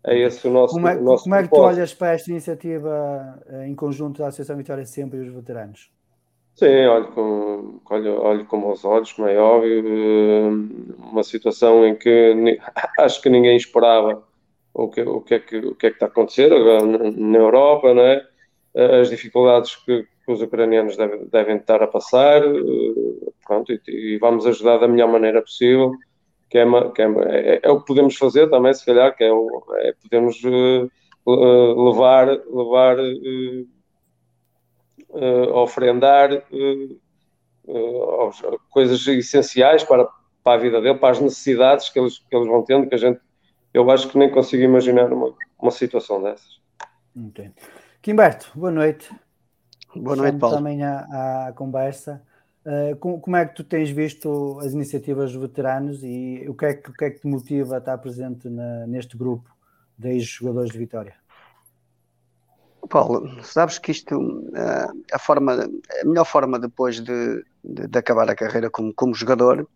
é 0.06 0.20
esse 0.20 0.48
o 0.48 0.52
nosso, 0.52 0.76
Como 0.76 0.88
é, 0.88 0.96
o 0.96 1.02
nosso 1.02 1.24
como 1.24 1.36
é 1.36 1.44
que 1.44 1.50
tu 1.50 1.56
olhas 1.56 1.94
para 1.94 2.14
esta 2.14 2.30
iniciativa 2.30 3.40
eh, 3.48 3.68
em 3.68 3.74
conjunto 3.74 4.20
da 4.20 4.28
Associação 4.28 4.56
Vitória 4.56 4.86
Sempre 4.86 5.20
e 5.20 5.22
os 5.22 5.34
veteranos? 5.34 5.92
Sim, 6.54 6.86
olho 6.86 7.08
com, 7.08 7.82
olho, 7.90 8.22
olho 8.22 8.46
com 8.46 8.62
bons 8.62 8.86
olhos, 8.86 9.12
como 9.12 9.28
é 9.28 9.38
óbvio, 9.38 9.84
eh, 9.88 10.50
uma 11.00 11.24
situação 11.24 11.86
em 11.86 11.96
que 11.96 12.60
acho 13.00 13.20
que 13.20 13.30
ninguém 13.30 13.58
esperava 13.58 14.24
o 14.74 14.88
que, 14.88 15.02
o 15.02 15.22
que, 15.22 15.34
é, 15.34 15.40
que, 15.40 15.58
o 15.58 15.76
que 15.76 15.88
é 15.88 15.90
que 15.90 15.96
está 15.96 16.06
a 16.06 16.10
acontecer 16.10 16.54
agora 16.54 16.86
na, 16.86 17.38
Europa, 17.40 17.94
não 17.94 18.04
é? 18.04 18.24
Eh, 18.76 19.02
As 19.02 19.10
dificuldades 19.10 19.76
que, 19.76 20.04
que 20.24 20.32
os 20.32 20.40
ucranianos 20.40 20.96
devem, 20.98 21.26
devem 21.26 21.58
estar 21.58 21.82
a 21.82 21.88
passar, 21.88 22.44
pronto, 23.46 23.72
e, 23.72 23.82
e 23.88 24.18
vamos 24.20 24.46
ajudar 24.46 24.78
da 24.78 24.88
melhor 24.88 25.12
maneira 25.12 25.42
possível, 25.42 25.94
que, 26.56 26.60
é, 26.60 26.92
que 26.92 27.02
é, 27.02 27.06
é, 27.56 27.60
é 27.64 27.70
o 27.70 27.82
que 27.82 27.88
podemos 27.88 28.16
fazer 28.16 28.50
também, 28.50 28.74
se 28.74 28.86
calhar, 28.86 29.14
que 29.14 29.26
é, 29.26 29.32
o, 29.32 29.62
é 29.74 29.94
podemos 30.02 30.42
eh, 30.46 30.88
levar, 31.28 32.28
levar 32.30 32.98
eh, 32.98 33.66
ofrendar 35.52 36.30
coisas 38.70 39.06
essenciais 39.06 39.84
para, 39.84 40.08
para 40.42 40.54
a 40.54 40.62
vida 40.62 40.80
dele, 40.80 40.98
para 40.98 41.12
as 41.12 41.20
necessidades 41.20 41.90
que 41.90 42.00
eles, 42.00 42.20
que 42.20 42.34
eles 42.34 42.48
vão 42.48 42.64
tendo, 42.64 42.88
que 42.88 42.96
a 42.96 43.00
gente, 43.00 43.20
eu 43.74 43.90
acho 43.92 44.08
que 44.08 44.18
nem 44.18 44.32
consigo 44.32 44.64
imaginar 44.64 45.12
uma, 45.12 45.34
uma 45.60 45.72
situação 45.72 46.24
dessas. 46.24 46.62
Entendo. 47.14 47.56
Quimberto, 48.02 48.50
boa 48.56 48.72
noite. 48.72 49.14
Boa 49.94 50.16
noite, 50.16 50.38
Paulo. 50.38 50.56
também 50.56 50.84
à, 50.84 51.48
à 51.48 51.54
conversa. 51.54 52.22
Eh, 52.66 52.96
com- 53.00 53.20
como 53.20 53.36
é 53.36 53.46
que 53.46 53.54
tu 53.54 53.64
tens 53.64 53.92
visto 53.92 54.60
as 54.60 54.74
iniciativas 54.74 55.32
dos 55.32 55.42
veteranos 55.42 56.04
e 56.04 56.46
o 56.50 56.56
que 56.56 56.66
é 56.66 56.74
que, 56.74 56.90
o 56.90 56.94
que, 56.94 57.06
é 57.06 57.10
que 57.12 57.20
te 57.20 57.28
motiva 57.28 57.76
a 57.76 57.78
estar 57.78 57.98
presente 58.00 58.50
na- 58.50 58.88
neste 58.88 59.16
grupo 59.16 59.50
de 59.98 60.10
ex-jogadores 60.10 60.72
de 60.72 60.78
Vitória? 60.80 61.14
Paulo, 62.90 63.44
sabes 63.44 63.78
que 63.78 63.92
isto, 63.92 64.50
ah, 64.56 64.92
a 65.14 65.20
forma, 65.20 65.54
a 65.54 66.06
melhor 66.06 66.26
forma 66.26 66.60
depois 66.60 67.00
de, 67.00 67.44
de, 67.64 67.88
de 67.88 67.98
acabar 68.00 68.30
a 68.30 68.36
carreira 68.36 68.70
como, 68.70 68.94
como 68.94 69.14
jogador 69.14 69.68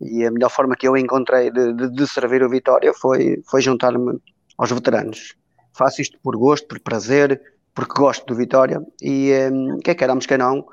e 0.00 0.24
a 0.24 0.30
melhor 0.30 0.50
forma 0.50 0.76
que 0.76 0.86
eu 0.86 0.96
encontrei 0.96 1.50
de, 1.50 1.72
de, 1.74 1.90
de 1.90 2.06
servir 2.06 2.42
o 2.42 2.48
Vitória 2.48 2.92
foi, 2.94 3.42
foi 3.44 3.60
juntar-me 3.60 4.20
aos 4.56 4.70
veteranos. 4.70 5.34
Faço 5.72 6.00
isto 6.00 6.18
por 6.22 6.36
gosto, 6.36 6.66
por 6.68 6.80
prazer, 6.80 7.40
porque 7.74 7.94
gosto 8.00 8.24
do 8.26 8.34
Vitória 8.34 8.80
e 9.02 9.32
um, 9.52 9.78
quer 9.78 9.94
queiramos 9.94 10.26
que 10.26 10.36
não, 10.36 10.64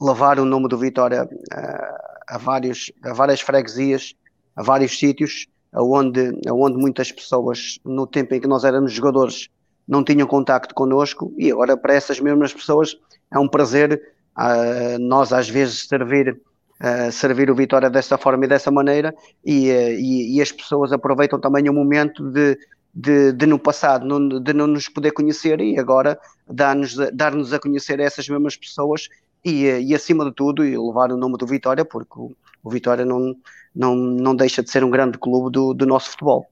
levar 0.00 0.38
o 0.38 0.44
nome 0.44 0.68
do 0.68 0.78
Vitória 0.78 1.28
ah, 1.52 2.14
a, 2.28 2.38
vários, 2.38 2.90
a 3.04 3.12
várias 3.12 3.40
freguesias, 3.40 4.14
a 4.56 4.62
vários 4.62 4.98
sítios, 4.98 5.46
aonde, 5.72 6.38
aonde 6.48 6.76
muitas 6.76 7.10
pessoas, 7.10 7.78
no 7.84 8.06
tempo 8.06 8.34
em 8.34 8.40
que 8.40 8.46
nós 8.46 8.64
éramos 8.64 8.92
jogadores, 8.92 9.48
não 9.86 10.02
tinham 10.02 10.26
contacto 10.26 10.74
connosco 10.74 11.32
e 11.36 11.50
agora 11.50 11.76
para 11.76 11.94
essas 11.94 12.18
mesmas 12.18 12.52
pessoas 12.52 12.96
é 13.30 13.38
um 13.38 13.48
prazer 13.48 14.00
uh, 14.36 14.98
nós 14.98 15.32
às 15.32 15.48
vezes 15.48 15.86
servir, 15.86 16.40
uh, 16.80 17.12
servir 17.12 17.50
o 17.50 17.54
Vitória 17.54 17.90
dessa 17.90 18.16
forma 18.16 18.46
e 18.46 18.48
dessa 18.48 18.70
maneira 18.70 19.14
e, 19.44 19.70
uh, 19.70 19.90
e, 19.90 20.36
e 20.36 20.42
as 20.42 20.50
pessoas 20.50 20.90
aproveitam 20.90 21.38
também 21.38 21.68
o 21.68 21.72
momento 21.72 22.30
de, 22.30 22.58
de, 22.94 23.32
de 23.32 23.46
no 23.46 23.58
passado 23.58 24.06
não, 24.06 24.28
de 24.40 24.52
não 24.52 24.66
nos 24.66 24.88
poder 24.88 25.10
conhecer 25.10 25.60
e 25.60 25.78
agora 25.78 26.18
dar-nos 26.48 26.96
dar 27.12 27.32
a 27.34 27.58
conhecer 27.58 27.98
essas 27.98 28.28
mesmas 28.28 28.56
pessoas 28.56 29.08
e, 29.44 29.64
e 29.64 29.94
acima 29.94 30.24
de 30.24 30.32
tudo 30.32 30.64
e 30.64 30.76
levar 30.76 31.10
o 31.10 31.16
nome 31.16 31.36
do 31.36 31.46
Vitória 31.46 31.84
porque 31.84 32.18
o, 32.18 32.32
o 32.62 32.70
Vitória 32.70 33.04
não, 33.04 33.34
não, 33.74 33.96
não 33.96 34.36
deixa 34.36 34.62
de 34.62 34.70
ser 34.70 34.84
um 34.84 34.90
grande 34.90 35.18
clube 35.18 35.50
do, 35.50 35.74
do 35.74 35.86
nosso 35.86 36.10
futebol. 36.10 36.46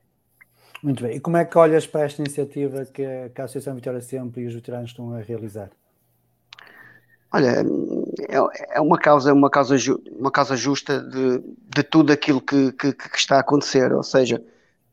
Muito 0.82 1.04
bem. 1.04 1.16
E 1.16 1.20
como 1.20 1.36
é 1.36 1.44
que 1.44 1.56
olhas 1.56 1.86
para 1.86 2.02
esta 2.02 2.20
iniciativa 2.20 2.84
que, 2.84 3.30
que 3.32 3.40
a 3.40 3.44
Associação 3.44 3.74
Vitória 3.76 4.00
Sempre 4.00 4.42
e 4.42 4.46
os 4.46 4.54
veteranos 4.54 4.90
estão 4.90 5.14
a 5.14 5.20
realizar? 5.20 5.70
Olha, 7.32 7.64
é, 8.28 8.76
é 8.76 8.80
uma 8.80 8.98
causa, 8.98 9.32
uma 9.32 9.48
causa, 9.48 9.76
uma 10.10 10.30
causa 10.30 10.56
justa 10.56 11.00
de, 11.00 11.38
de 11.38 11.82
tudo 11.82 12.12
aquilo 12.12 12.40
que, 12.40 12.72
que, 12.72 12.92
que, 12.92 13.16
está 13.16 13.36
a 13.36 13.40
acontecer, 13.40 13.90
ou 13.92 14.02
seja, 14.02 14.42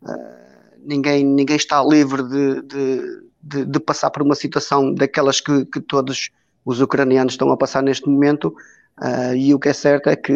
uh, 0.03 0.48
ninguém, 0.83 1.25
ninguém 1.25 1.55
está 1.55 1.83
livre 1.83 2.23
de, 2.23 2.61
de, 2.61 3.21
de, 3.41 3.65
de, 3.65 3.79
passar 3.79 4.09
por 4.09 4.21
uma 4.21 4.35
situação 4.35 4.93
daquelas 4.93 5.41
que, 5.41 5.65
que 5.65 5.79
todos 5.79 6.29
os 6.65 6.81
ucranianos 6.81 7.33
estão 7.33 7.51
a 7.51 7.57
passar 7.57 7.81
neste 7.81 8.07
momento, 8.07 8.55
uh, 9.01 9.35
e 9.35 9.53
o 9.53 9.59
que 9.59 9.69
é 9.69 9.73
certo 9.73 10.09
é 10.09 10.15
que 10.15 10.33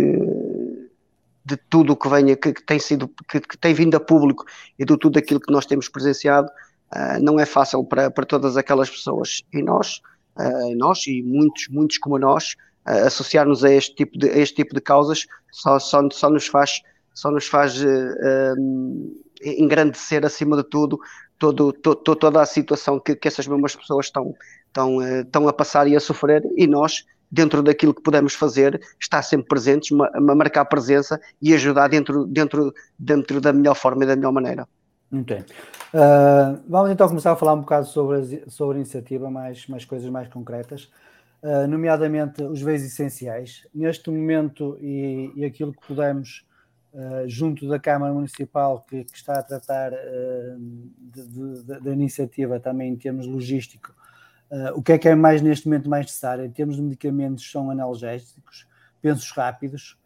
de 1.46 1.58
tudo 1.58 1.94
o 1.94 1.96
que 1.96 2.08
venha, 2.08 2.36
que, 2.36 2.54
que 2.54 2.64
tem 2.64 2.80
sido, 2.80 3.10
que, 3.30 3.42
que, 3.42 3.58
tem 3.58 3.74
vindo 3.74 3.96
a 3.96 4.00
público 4.00 4.46
e 4.80 4.86
de 4.86 4.98
tudo 4.98 5.20
aquilo 5.20 5.40
que 5.40 5.52
nós 5.52 5.66
temos 5.66 5.90
presenciado, 5.90 6.48
uh, 6.48 7.22
não 7.22 7.40
é 7.40 7.46
fácil 7.46 7.84
para, 7.84 8.10
para 8.10 8.26
todas 8.26 8.56
aquelas 8.56 8.90
pessoas. 8.90 9.44
E 9.52 9.62
nós, 9.62 10.02
uh, 10.38 10.76
nós 10.78 11.06
e 11.08 11.22
muitos, 11.22 11.68
muitos 11.68 11.98
como 11.98 12.18
nós, 12.18 12.56
uh, 12.88 13.06
associar-nos 13.06 13.64
a 13.64 13.72
este 13.72 13.96
tipo 13.96 14.18
de, 14.18 14.28
este 14.28 14.56
tipo 14.56 14.74
de 14.74 14.82
causas 14.82 15.26
só, 15.52 15.78
só, 15.80 16.08
só 16.12 16.30
nos 16.30 16.48
faz, 16.48 16.82
só 17.14 17.30
nos 17.30 17.46
faz 17.46 17.76
engrandecer 19.44 20.26
acima 20.26 20.58
de 20.58 20.64
tudo 20.64 21.00
todo, 21.38 21.74
to, 21.74 21.96
to, 21.96 22.16
toda 22.16 22.42
a 22.42 22.46
situação 22.46 23.00
que, 23.00 23.16
que 23.16 23.28
essas 23.28 23.48
mesmas 23.48 23.76
pessoas 23.76 24.06
estão, 24.06 24.34
estão, 24.68 25.20
estão 25.20 25.48
a 25.48 25.54
passar 25.54 25.88
e 25.88 25.96
a 25.96 26.00
sofrer 26.00 26.42
e 26.56 26.66
nós 26.66 27.06
dentro 27.30 27.64
daquilo 27.64 27.96
que 27.96 28.02
podemos 28.02 28.36
fazer, 28.36 28.80
estar 29.00 29.24
sempre 29.24 29.48
presentes, 29.48 29.90
marcar 30.22 30.66
presença 30.66 31.20
e 31.42 31.52
ajudar 31.54 31.88
dentro, 31.90 32.26
dentro, 32.26 32.72
dentro 32.98 33.42
da 33.42 33.52
melhor 33.52 33.74
forma 33.74 34.04
e 34.04 34.08
da 34.08 34.16
melhor 34.16 34.32
maneira. 34.32 34.68
Bem. 35.12 35.40
Uh, 35.94 36.62
vamos 36.68 36.92
então 36.92 37.08
começar 37.08 37.32
a 37.32 37.36
falar 37.36 37.54
um 37.54 37.62
bocado 37.62 37.88
sobre 37.88 38.18
a, 38.18 38.50
sobre 38.50 38.78
a 38.78 38.80
iniciativa, 38.82 39.32
mais, 39.32 39.68
mais 39.68 39.84
coisas 39.84 40.08
mais 40.10 40.28
concretas, 40.28 40.92
uh, 41.42 41.68
nomeadamente 41.68 42.44
os 42.44 42.62
bens 42.62 42.84
essenciais. 42.84 43.68
Neste 43.74 44.12
momento, 44.12 44.78
e, 44.80 45.32
e 45.36 45.44
aquilo 45.44 45.74
que 45.74 45.88
podemos, 45.88 46.46
uh, 46.94 47.28
junto 47.28 47.68
da 47.68 47.80
Câmara 47.80 48.14
Municipal, 48.14 48.86
que, 48.88 49.04
que 49.04 49.18
está 49.18 49.40
a 49.40 49.44
tratar 49.44 49.92
da 51.82 51.92
iniciativa 51.92 52.60
também 52.60 52.92
em 52.94 52.96
termos 52.96 53.28
logísticos, 53.28 53.94
Uh, 54.54 54.78
o 54.78 54.84
que 54.84 54.92
é 54.92 55.00
que 55.00 55.10
é 55.10 55.16
mais 55.16 55.42
neste 55.42 55.68
momento 55.68 55.90
mais 55.90 56.06
necessário? 56.06 56.46
Em 56.46 56.52
termos 56.52 56.76
de 56.76 56.82
medicamentos, 56.84 57.50
são 57.50 57.72
analgésicos, 57.72 58.68
pensos 59.02 59.32
rápidos, 59.32 59.98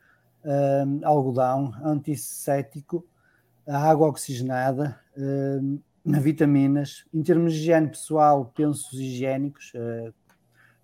uh, 0.46 1.06
algodão, 1.06 1.74
antisséptico, 1.84 3.06
água 3.68 4.08
oxigenada, 4.08 4.98
uh, 5.18 5.82
vitaminas. 6.22 7.06
Em 7.14 7.22
termos 7.22 7.52
de 7.52 7.60
higiene 7.60 7.90
pessoal, 7.90 8.46
pensos 8.56 8.94
higiênicos, 8.94 9.74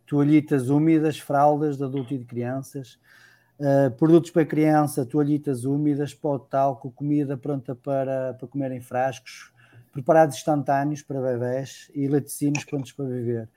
toalhitas 0.05 0.67
úmidas, 0.67 1.17
fraldas 1.17 1.77
de 1.77 1.85
adulto 1.85 2.13
e 2.13 2.17
de 2.17 2.25
crianças, 2.25 2.99
produtos 3.97 4.31
para 4.31 4.45
criança, 4.45 5.05
toalhitas 5.05 5.63
úmidas, 5.63 6.13
pó 6.13 6.37
de 6.37 6.47
talco, 6.49 6.91
comida 6.91 7.37
pronta 7.37 7.75
para, 7.75 8.33
para 8.33 8.47
comer 8.47 8.71
em 8.71 8.81
frascos, 8.81 9.53
preparados 9.91 10.35
instantâneos 10.37 11.01
para 11.01 11.21
bebés 11.21 11.89
e 11.93 12.07
laticínios 12.07 12.65
prontos 12.65 12.91
para 12.91 13.05
viver. 13.05 13.47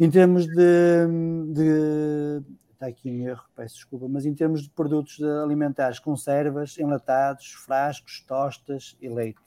Em 0.00 0.10
termos 0.10 0.46
de, 0.46 1.06
de, 1.52 2.42
Está 2.82 2.90
aqui 2.90 3.08
um 3.12 3.28
erro, 3.28 3.44
peço 3.54 3.76
desculpa, 3.76 4.08
mas 4.08 4.26
em 4.26 4.34
termos 4.34 4.64
de 4.64 4.70
produtos 4.70 5.22
alimentares, 5.22 6.00
conservas, 6.00 6.76
enlatados, 6.80 7.52
frascos, 7.52 8.24
tostas 8.26 8.96
e 9.00 9.08
leite. 9.08 9.38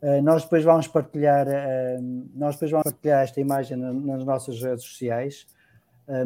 Uh, 0.00 0.22
nós 0.22 0.44
depois 0.44 0.62
vamos 0.62 0.86
partilhar, 0.86 1.48
uh, 1.48 2.28
nós 2.36 2.54
depois 2.54 2.70
vamos 2.70 2.84
partilhar 2.84 3.24
esta 3.24 3.40
imagem 3.40 3.76
na, 3.76 3.92
nas 3.92 4.24
nossas 4.24 4.62
redes 4.62 4.84
sociais, 4.84 5.44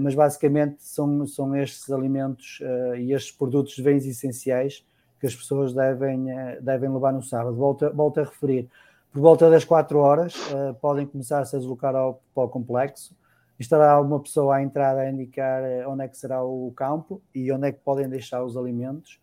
mas 0.01 0.15
basicamente 0.15 0.77
são, 0.79 1.27
são 1.27 1.57
estes 1.57 1.91
alimentos 1.91 2.61
e 2.99 3.13
estes 3.13 3.33
produtos 3.33 3.75
de 3.75 3.83
bens 3.83 4.07
essenciais 4.07 4.85
que 5.19 5.27
as 5.27 5.35
pessoas 5.35 5.73
devem, 5.75 6.27
devem 6.61 6.89
levar 6.93 7.13
no 7.13 7.23
sábado. 7.23 7.57
Volto, 7.57 7.91
volto 7.93 8.21
a 8.21 8.25
referir, 8.25 8.69
por 9.13 9.21
volta 9.21 9.51
das 9.51 9.65
4 9.65 9.99
horas, 9.99 10.35
podem 10.81 11.07
começar-se 11.07 11.57
a 11.57 11.59
deslocar 11.59 11.97
ao, 11.97 12.23
para 12.35 12.45
o 12.45 12.49
complexo. 12.49 13.15
Estará 13.59 14.01
uma 14.01 14.21
pessoa 14.21 14.57
à 14.57 14.63
entrada 14.63 15.01
a 15.01 15.11
indicar 15.11 15.63
onde 15.89 16.05
é 16.05 16.09
que 16.09 16.17
será 16.17 16.43
o 16.45 16.73
campo 16.77 17.21
e 17.35 17.51
onde 17.51 17.69
é 17.69 17.73
que 17.73 17.81
podem 17.81 18.09
deixar 18.09 18.45
os 18.45 18.57
alimentos. 18.57 19.21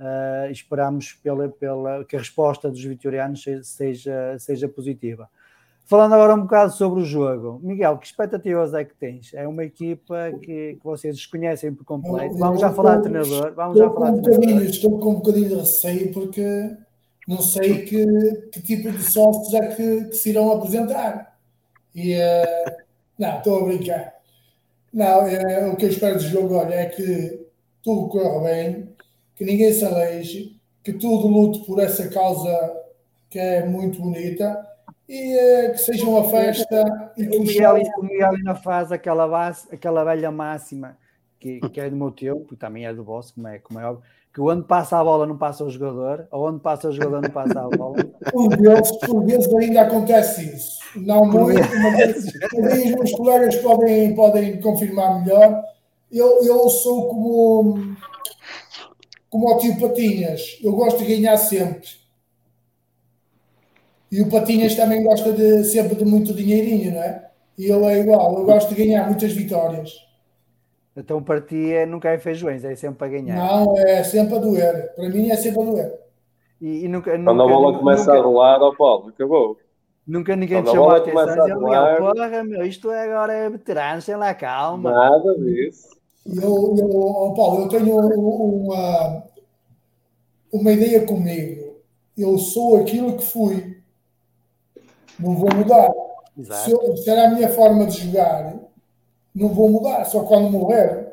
Uh, 0.00 0.50
esperamos 0.50 1.12
pela, 1.12 1.46
pela, 1.50 2.06
que 2.06 2.16
a 2.16 2.18
resposta 2.18 2.70
dos 2.70 2.82
vitorianos 2.82 3.44
seja, 3.62 4.38
seja 4.38 4.66
positiva. 4.66 5.28
Falando 5.90 6.12
agora 6.12 6.36
um 6.36 6.42
bocado 6.42 6.72
sobre 6.72 7.02
o 7.02 7.04
jogo, 7.04 7.58
Miguel, 7.64 7.98
que 7.98 8.06
expectativas 8.06 8.72
é 8.74 8.84
que 8.84 8.94
tens? 8.94 9.34
É 9.34 9.48
uma 9.48 9.64
equipa 9.64 10.30
que, 10.40 10.76
que 10.76 10.84
vocês 10.84 11.16
desconhecem 11.16 11.74
por 11.74 11.84
completo. 11.84 12.36
Vamos 12.38 12.60
já 12.60 12.72
falar 12.72 12.98
de 12.98 13.08
treinador. 13.08 13.52
Vamos 13.56 13.76
já 13.76 13.90
falar 13.90 14.12
de 14.12 14.22
treinador. 14.22 14.62
Estou 14.62 15.00
com 15.00 15.10
um 15.10 15.14
bocadinho 15.16 15.48
de 15.48 15.54
receio 15.56 16.12
porque 16.12 16.76
não 17.26 17.42
sei 17.42 17.82
que, 17.82 18.06
que 18.52 18.62
tipo 18.62 18.92
de 18.92 19.02
sócios 19.02 19.52
é 19.52 19.66
que, 19.74 20.04
que 20.04 20.14
se 20.14 20.30
irão 20.30 20.52
apresentar. 20.52 21.36
E, 21.92 22.14
uh, 22.14 22.72
não, 23.18 23.38
estou 23.38 23.58
a 23.58 23.64
brincar. 23.64 24.14
Não, 24.94 25.26
é, 25.26 25.66
o 25.66 25.74
que 25.74 25.86
eu 25.86 25.90
espero 25.90 26.18
do 26.18 26.22
jogo, 26.22 26.54
olha, 26.54 26.74
é 26.74 26.86
que 26.86 27.48
tudo 27.82 28.06
corra 28.06 28.44
bem, 28.44 28.90
que 29.34 29.44
ninguém 29.44 29.72
se 29.72 29.84
aleije, 29.84 30.56
que 30.84 30.92
tudo 30.92 31.26
lute 31.26 31.66
por 31.66 31.80
essa 31.80 32.08
causa 32.10 32.76
que 33.28 33.40
é 33.40 33.66
muito 33.66 34.00
bonita 34.00 34.69
e 35.10 35.36
uh, 35.36 35.72
que 35.72 35.78
seja 35.78 36.08
uma 36.08 36.22
festa. 36.30 37.12
E 37.16 37.26
que 37.26 37.36
o, 37.36 37.40
Miguel, 37.40 37.74
o 37.98 38.02
Miguel 38.04 38.30
ainda 38.36 38.54
faz 38.54 38.92
aquela, 38.92 39.26
base, 39.26 39.66
aquela 39.72 40.04
velha 40.04 40.30
máxima 40.30 40.96
que, 41.40 41.58
que 41.58 41.80
é 41.80 41.90
do 41.90 41.96
meu 41.96 42.12
tempo, 42.12 42.54
e 42.54 42.56
também 42.56 42.86
é 42.86 42.94
do 42.94 43.02
vosso, 43.02 43.34
como 43.34 43.48
é, 43.48 43.58
como 43.58 43.80
é 43.80 43.86
óbvio, 43.86 44.04
que 44.32 44.40
onde 44.40 44.62
passa 44.62 44.98
a 44.98 45.02
bola 45.02 45.26
não 45.26 45.36
passa 45.36 45.64
o 45.64 45.70
jogador, 45.70 46.28
ou 46.30 46.48
onde 46.48 46.60
passa 46.60 46.88
o 46.88 46.92
jogador 46.92 47.22
não 47.22 47.30
passa 47.30 47.60
a 47.60 47.68
bola. 47.68 47.96
Por 48.30 48.56
vezes, 48.56 48.96
por 48.98 49.24
vezes 49.24 49.52
ainda 49.52 49.80
acontece 49.80 50.54
isso. 50.54 50.78
Não 50.94 51.24
muito, 51.24 51.58
mas, 51.58 52.32
mas 52.56 52.78
os 52.78 52.90
meus 52.92 53.12
colegas 53.12 53.56
podem, 53.56 54.14
podem 54.14 54.60
confirmar 54.60 55.24
melhor. 55.24 55.60
Eu, 56.12 56.44
eu 56.44 56.68
sou 56.68 57.08
como, 57.08 57.96
como 59.28 59.52
o 59.52 59.58
tio 59.58 59.80
Patinhas, 59.80 60.58
eu 60.62 60.72
gosto 60.72 60.98
de 60.98 61.16
ganhar 61.16 61.36
sempre. 61.36 61.99
E 64.10 64.20
o 64.20 64.28
Patinhas 64.28 64.74
também 64.74 65.04
gosta 65.04 65.32
de, 65.32 65.64
sempre 65.64 65.94
de 65.94 66.04
muito 66.04 66.34
dinheirinho, 66.34 66.92
não 66.92 67.02
é? 67.02 67.30
E 67.56 67.70
ele 67.70 67.84
é 67.84 68.00
igual, 68.00 68.38
eu 68.38 68.44
gosto 68.44 68.74
de 68.74 68.74
ganhar 68.74 69.06
muitas 69.06 69.32
vitórias. 69.32 69.92
Então 70.96 71.22
para 71.22 71.40
ti 71.40 71.72
é, 71.72 71.86
nunca 71.86 72.10
é 72.10 72.18
feijões, 72.18 72.64
é 72.64 72.74
sempre 72.74 72.98
para 72.98 73.08
ganhar. 73.08 73.36
Não, 73.36 73.76
é 73.78 74.02
sempre 74.02 74.36
a 74.36 74.38
doer. 74.38 74.92
Para 74.94 75.08
mim 75.08 75.30
é 75.30 75.36
sempre 75.36 75.62
a 75.62 75.64
doer. 75.64 75.98
E, 76.60 76.84
e 76.84 76.88
nunca, 76.88 77.12
Quando 77.12 77.24
nunca, 77.24 77.44
a 77.44 77.48
bola 77.48 77.78
começa 77.78 78.06
nunca, 78.06 78.18
a 78.18 78.22
rolar, 78.22 78.62
ó 78.62 78.74
Paulo, 78.74 79.08
acabou. 79.08 79.56
Nunca 80.06 80.34
ninguém 80.34 80.62
te 80.62 80.70
chamou 80.70 80.90
a 80.90 80.96
atenção 80.96 81.48
e 81.48 81.52
rolar... 81.52 81.98
porra, 81.98 82.44
meu, 82.44 82.66
isto 82.66 82.90
é 82.90 83.04
agora 83.04 83.32
é 83.32 83.48
veterano, 83.48 84.02
sei 84.02 84.16
lá, 84.16 84.34
calma. 84.34 84.90
Nada 84.90 85.38
disso. 85.38 85.88
Eu, 86.26 86.74
eu, 86.76 86.90
oh 86.90 87.34
Paulo, 87.34 87.62
eu 87.62 87.68
tenho 87.68 87.96
uma, 87.96 89.24
uma 90.52 90.72
ideia 90.72 91.06
comigo. 91.06 91.76
Eu 92.16 92.36
sou 92.38 92.78
aquilo 92.78 93.16
que 93.16 93.24
fui. 93.24 93.69
Não 95.20 95.34
vou 95.34 95.54
mudar. 95.54 95.90
Se, 96.64 96.70
eu, 96.70 96.96
se 96.96 97.10
era 97.10 97.26
a 97.26 97.30
minha 97.30 97.50
forma 97.50 97.86
de 97.86 98.06
jogar, 98.06 98.54
não 99.34 99.48
vou 99.48 99.68
mudar, 99.68 100.04
só 100.04 100.24
quando 100.24 100.50
morrer. 100.50 101.08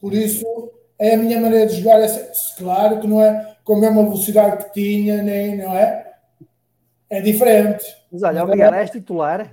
Por 0.00 0.14
isso, 0.14 0.44
é 0.98 1.14
a 1.14 1.16
minha 1.16 1.40
maneira 1.40 1.66
de 1.66 1.80
jogar. 1.80 2.00
É, 2.00 2.32
claro 2.56 3.00
que 3.00 3.06
não 3.06 3.22
é 3.22 3.56
com 3.64 3.74
a 3.74 3.80
mesma 3.80 4.04
velocidade 4.04 4.64
que 4.64 4.72
tinha, 4.72 5.22
nem, 5.22 5.56
não 5.56 5.76
é? 5.76 6.12
É 7.10 7.20
diferente. 7.20 7.84
Mas 8.12 8.22
olha, 8.22 8.44
o 8.44 8.48
Miguel, 8.48 8.74
és 8.74 8.90
titular? 8.90 9.50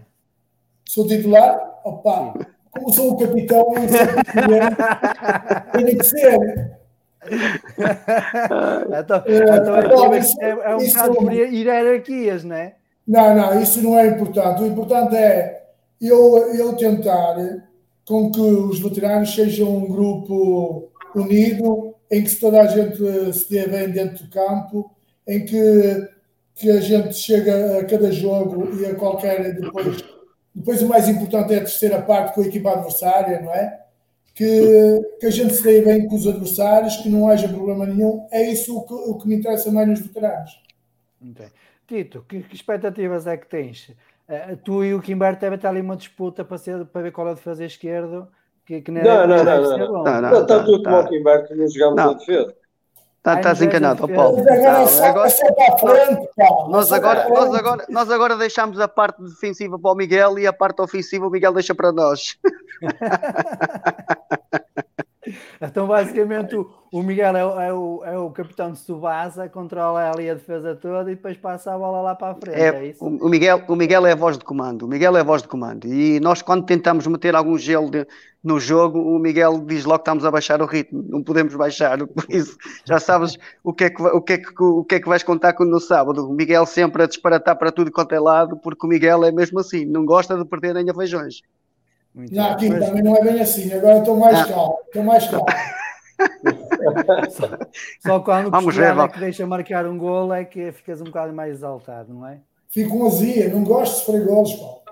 Sou 0.88 1.08
titular? 1.08 1.80
Opa, 1.84 2.34
Sim. 2.38 2.46
como 2.72 2.94
sou 2.94 3.14
o 3.14 3.18
capitão, 3.18 3.74
tenho 5.74 5.98
que 5.98 6.04
ser. 6.04 6.78
então, 9.00 9.24
é, 9.26 9.58
então, 9.58 10.14
é, 10.14 10.20
isso, 10.20 10.38
é, 10.42 10.50
é 10.50 10.76
um 10.76 10.86
bocado 10.86 11.16
por 11.16 11.34
hierarquias, 11.34 12.44
não 12.44 12.56
é? 12.56 12.76
Não, 13.08 13.36
não, 13.36 13.62
isso 13.62 13.82
não 13.82 13.98
é 13.98 14.08
importante. 14.08 14.64
O 14.64 14.68
importante 14.68 15.16
é 15.16 15.64
eu, 16.02 16.38
eu 16.56 16.74
tentar 16.76 17.36
com 18.06 18.32
que 18.32 18.40
os 18.40 18.80
veteranos 18.80 19.34
sejam 19.34 19.78
um 19.78 19.88
grupo 19.88 20.92
unido, 21.16 21.96
em 22.12 22.24
que 22.24 22.36
toda 22.36 22.62
a 22.62 22.68
gente 22.68 23.34
se 23.34 23.50
dê 23.50 23.68
bem 23.68 23.90
dentro 23.90 24.24
do 24.24 24.30
campo, 24.30 24.92
em 25.28 25.44
que, 25.44 26.10
que 26.56 26.70
a 26.70 26.80
gente 26.80 27.16
chega 27.16 27.80
a 27.80 27.86
cada 27.86 28.12
jogo 28.12 28.80
e 28.80 28.86
a 28.86 28.96
qualquer 28.96 29.56
depois. 29.56 30.04
Depois 30.54 30.82
o 30.82 30.88
mais 30.88 31.10
importante 31.10 31.54
é 31.54 31.58
a 31.58 31.62
terceira 31.62 32.02
parte 32.02 32.34
com 32.34 32.42
a 32.42 32.48
equipa 32.48 32.72
adversária, 32.72 33.42
não 33.42 33.52
é? 33.52 33.82
Que, 34.34 35.02
que 35.20 35.26
a 35.26 35.30
gente 35.30 35.54
se 35.54 35.64
dê 35.64 35.82
bem 35.82 36.08
com 36.08 36.16
os 36.16 36.28
adversários, 36.28 36.98
que 36.98 37.10
não 37.10 37.28
haja 37.28 37.48
problema 37.48 37.86
nenhum. 37.86 38.28
É 38.32 38.50
isso 38.50 38.78
o 38.78 38.84
que, 38.86 38.94
o 38.94 39.18
que 39.18 39.28
me 39.28 39.36
interessa 39.36 39.72
mais 39.72 39.88
nos 39.88 40.00
veteranos. 40.00 40.62
Okay. 41.32 41.48
Tito, 41.88 42.26
que, 42.28 42.42
que 42.42 42.56
expectativas 42.56 43.28
é 43.28 43.38
que 43.38 43.48
tens? 43.48 43.90
Uh, 44.28 44.58
tu 44.64 44.84
e 44.84 44.94
o 44.94 45.02
Kimber 45.02 45.38
devem 45.38 45.56
estar 45.56 45.70
ali 45.70 45.82
uma 45.82 45.96
disputa 45.96 46.44
para, 46.44 46.58
ser, 46.58 46.84
para 46.86 47.04
ver 47.04 47.12
qual 47.12 47.28
é 47.28 47.32
o 47.32 47.36
defesa 47.36 47.64
esquerdo. 47.64 48.28
Que, 48.66 48.82
que 48.82 48.90
não, 48.90 49.04
não, 49.04 49.28
não, 49.28 49.44
não, 49.44 49.78
não. 49.78 50.04
não, 50.04 50.22
não. 50.22 50.46
Tanto 50.46 50.72
eu 50.72 50.84
como 50.84 50.84
tá. 50.84 51.00
o 51.02 51.08
Kimber 51.08 51.48
que 51.48 51.54
não 51.54 51.68
jogamos 51.68 52.00
a 52.00 52.14
defesa. 52.14 52.56
Tá, 53.22 53.38
estás 53.38 53.62
é 53.62 53.66
enganado, 53.66 54.06
é 54.08 54.16
Paulo. 54.16 54.44
Nós 56.70 56.92
agora, 56.92 57.28
nós, 57.28 57.56
agora, 57.56 57.86
nós 57.90 58.12
agora 58.12 58.38
deixamos 58.38 58.80
a 58.80 58.88
parte 58.88 59.20
defensiva 59.24 59.80
para 59.80 59.92
o 59.92 59.96
Miguel 59.96 60.38
e 60.38 60.46
a 60.46 60.54
parte 60.54 60.80
ofensiva 60.82 61.26
o 61.26 61.32
Miguel 61.32 61.52
deixa 61.52 61.74
para 61.74 61.92
nós. 61.92 62.38
Então, 65.62 65.88
basicamente, 65.88 66.56
o, 66.56 66.70
o 66.92 67.04
Miguel 67.04 67.36
é 67.36 67.46
o, 67.46 67.60
é, 67.60 67.74
o, 67.74 68.04
é 68.06 68.18
o 68.18 68.30
capitão 68.30 68.72
de 68.72 68.80
Subasa, 68.80 69.50
controla 69.50 70.12
ali 70.12 70.30
a 70.30 70.34
defesa 70.34 70.76
toda 70.76 71.12
e 71.12 71.16
depois 71.16 71.38
passa 71.38 71.74
a 71.74 71.78
bola 71.78 72.02
lá 72.02 72.16
para 72.16 72.32
a 72.32 72.36
frente. 72.36 72.60
É, 72.60 72.68
é 72.68 72.86
isso? 72.88 73.04
O, 73.04 73.30
Miguel, 73.30 73.64
o 73.68 73.76
Miguel 73.76 74.06
é 74.06 74.12
a 74.12 74.16
voz 74.16 74.38
de 74.38 74.46
comando. 74.46 74.84
O 74.84 74.88
Miguel 74.88 75.18
é 75.18 75.22
a 75.22 75.24
voz 75.24 75.42
de 75.42 75.48
comando. 75.48 75.88
E 75.88 76.20
nós, 76.20 76.42
quando 76.42 76.66
tentamos 76.66 77.06
meter 77.08 77.36
algum 77.36 77.58
gelo 77.58 77.90
de, 77.90 78.08
no 78.44 78.60
jogo, 78.60 79.00
o 79.00 79.20
Miguel 79.20 79.60
diz 79.66 79.86
logo 79.86 80.00
que 80.00 80.04
estamos 80.04 80.24
a 80.24 80.32
baixar 80.32 80.62
o 80.62 80.66
ritmo. 80.66 81.04
Não 81.10 81.24
podemos 81.24 81.56
baixar. 81.56 81.98
Por 82.08 82.26
isso, 82.30 82.56
já 82.86 83.00
sabes 83.00 83.38
o 83.64 83.74
que 83.74 83.86
é 83.86 83.90
que, 83.90 84.02
o 84.02 84.22
que, 84.22 84.34
é 84.34 84.38
que, 84.38 84.64
o 84.64 84.84
que, 84.84 84.96
é 84.96 85.00
que 85.00 85.10
vais 85.10 85.24
contar 85.24 85.56
no 85.60 85.80
sábado. 85.80 86.30
O 86.30 86.34
Miguel 86.34 86.66
sempre 86.66 87.04
a 87.04 87.08
disparatar 87.08 87.58
para 87.58 87.72
tudo 87.72 87.92
quanto 87.92 88.14
é 88.14 88.20
lado, 88.20 88.58
porque 88.58 88.86
o 88.86 88.90
Miguel 88.90 89.24
é 89.26 89.32
mesmo 89.32 89.60
assim. 89.60 89.86
Não 89.86 90.06
gosta 90.06 90.38
de 90.38 90.46
perder 90.46 90.74
nem 90.74 90.90
a 90.90 90.94
feijões. 90.94 91.42
Muito 92.16 92.34
não, 92.34 92.52
aqui 92.52 92.70
mas... 92.70 92.86
também 92.86 93.04
não 93.04 93.16
é 93.18 93.22
bem 93.22 93.42
assim. 93.42 93.74
Agora 93.74 94.00
estou 94.00 94.18
mais 94.18 94.40
ah. 94.40 94.48
calmo. 94.48 94.80
Estou 94.86 95.04
mais 95.04 95.28
calmo. 95.28 95.46
só, 97.30 97.50
só, 98.00 98.20
quando 98.22 98.50
vamos 98.50 98.74
ver, 98.74 98.98
é 98.98 99.08
que 99.10 99.20
deixa 99.20 99.46
marcar 99.46 99.86
um 99.86 99.98
gol 99.98 100.34
é 100.34 100.46
que 100.46 100.72
ficas 100.72 101.02
um 101.02 101.06
bocado 101.06 101.34
mais 101.34 101.56
exaltado, 101.56 102.14
não 102.14 102.26
é? 102.26 102.40
Fico 102.70 102.98
com 102.98 103.06
azia, 103.06 103.50
não 103.50 103.66
gosto 103.66 104.00
de 104.00 104.06
sofrer 104.06 104.26
golos, 104.26 104.54
pá. 104.54 104.86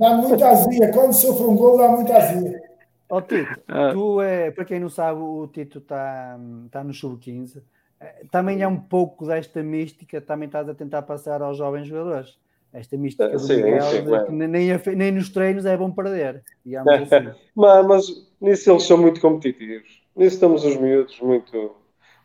Dá 0.00 0.16
muita 0.16 0.48
azia. 0.48 0.92
Quando 0.92 1.12
sofre 1.12 1.44
um 1.44 1.54
gol, 1.54 1.78
dá 1.78 1.88
muita 1.88 2.16
azia. 2.16 2.60
Ó 3.08 3.18
oh, 3.18 3.22
Tito, 3.22 3.60
ah. 3.68 3.92
tu 3.92 4.20
é, 4.20 4.50
para 4.50 4.64
quem 4.64 4.80
não 4.80 4.88
sabe, 4.88 5.20
o 5.20 5.46
Tito 5.46 5.78
está 5.78 6.36
tá 6.72 6.82
no 6.82 6.92
sub-15. 6.92 7.62
Eh, 8.00 8.24
também 8.32 8.60
é 8.60 8.66
um 8.66 8.76
pouco 8.76 9.24
desta 9.24 9.62
mística, 9.62 10.20
também 10.20 10.46
estás 10.46 10.68
a 10.68 10.74
tentar 10.74 11.02
passar 11.02 11.40
aos 11.40 11.56
jovens 11.56 11.86
jogadores 11.86 12.36
esta 12.78 12.96
mística 12.96 13.28
do 13.28 13.38
sim, 13.38 13.56
Miguel, 13.56 13.82
sim, 13.82 14.04
claro. 14.04 14.32
nem, 14.32 14.78
nem 14.94 15.12
nos 15.12 15.30
treinos 15.30 15.64
é 15.64 15.76
bom 15.76 15.90
perder. 15.90 16.42
Assim. 16.66 17.30
mas, 17.56 17.86
mas 17.86 18.28
nisso 18.40 18.70
eles 18.70 18.82
são 18.82 18.98
muito 18.98 19.20
competitivos. 19.20 20.02
Nisso 20.14 20.34
estamos 20.34 20.64
os 20.64 20.76
miúdos 20.76 21.18
muito, 21.20 21.74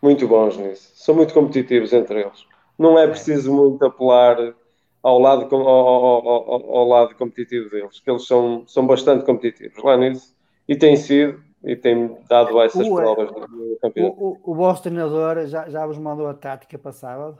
muito 0.01 0.27
bons 0.27 0.57
nisso. 0.57 0.91
São 0.95 1.15
muito 1.15 1.33
competitivos 1.33 1.93
entre 1.93 2.21
eles. 2.21 2.45
Não 2.77 2.97
é, 2.99 3.05
é. 3.05 3.07
preciso 3.07 3.53
muito 3.53 3.83
apelar 3.85 4.53
ao 5.01 5.19
lado, 5.19 5.47
ao, 5.55 5.67
ao, 5.67 6.27
ao, 6.27 6.77
ao, 6.77 6.87
lado 6.87 7.15
competitivo 7.15 7.69
deles, 7.69 7.99
que 7.99 8.09
eles 8.09 8.25
são, 8.27 8.63
são 8.67 8.85
bastante 8.85 9.25
competitivos 9.25 9.83
lá 9.83 9.97
nisso 9.97 10.35
e 10.67 10.75
têm 10.75 10.95
sido 10.95 11.41
e 11.63 11.75
têm 11.75 12.17
dado 12.29 12.59
essas 12.61 12.87
o, 12.87 12.95
provas 12.95 13.31
no 13.31 13.77
campeonato. 13.81 14.21
O, 14.21 14.39
o, 14.43 14.51
o 14.51 14.55
vosso 14.55 14.83
treinador 14.83 15.45
já, 15.47 15.69
já 15.69 15.85
vos 15.85 15.97
mandou 15.97 16.27
a 16.27 16.33
tática 16.33 16.77
para 16.77 16.91
sábado? 16.91 17.37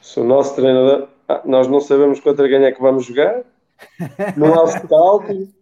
Se 0.00 0.18
o 0.18 0.24
nosso 0.24 0.54
treinador 0.56 1.08
ah, 1.30 1.42
nós 1.44 1.68
não 1.68 1.80
sabemos 1.80 2.20
contra 2.20 2.48
quem 2.48 2.64
é 2.64 2.72
que 2.72 2.80
vamos 2.80 3.04
jogar. 3.04 3.42
Não 4.36 4.60
há 4.60 4.66
scouting. 4.78 5.52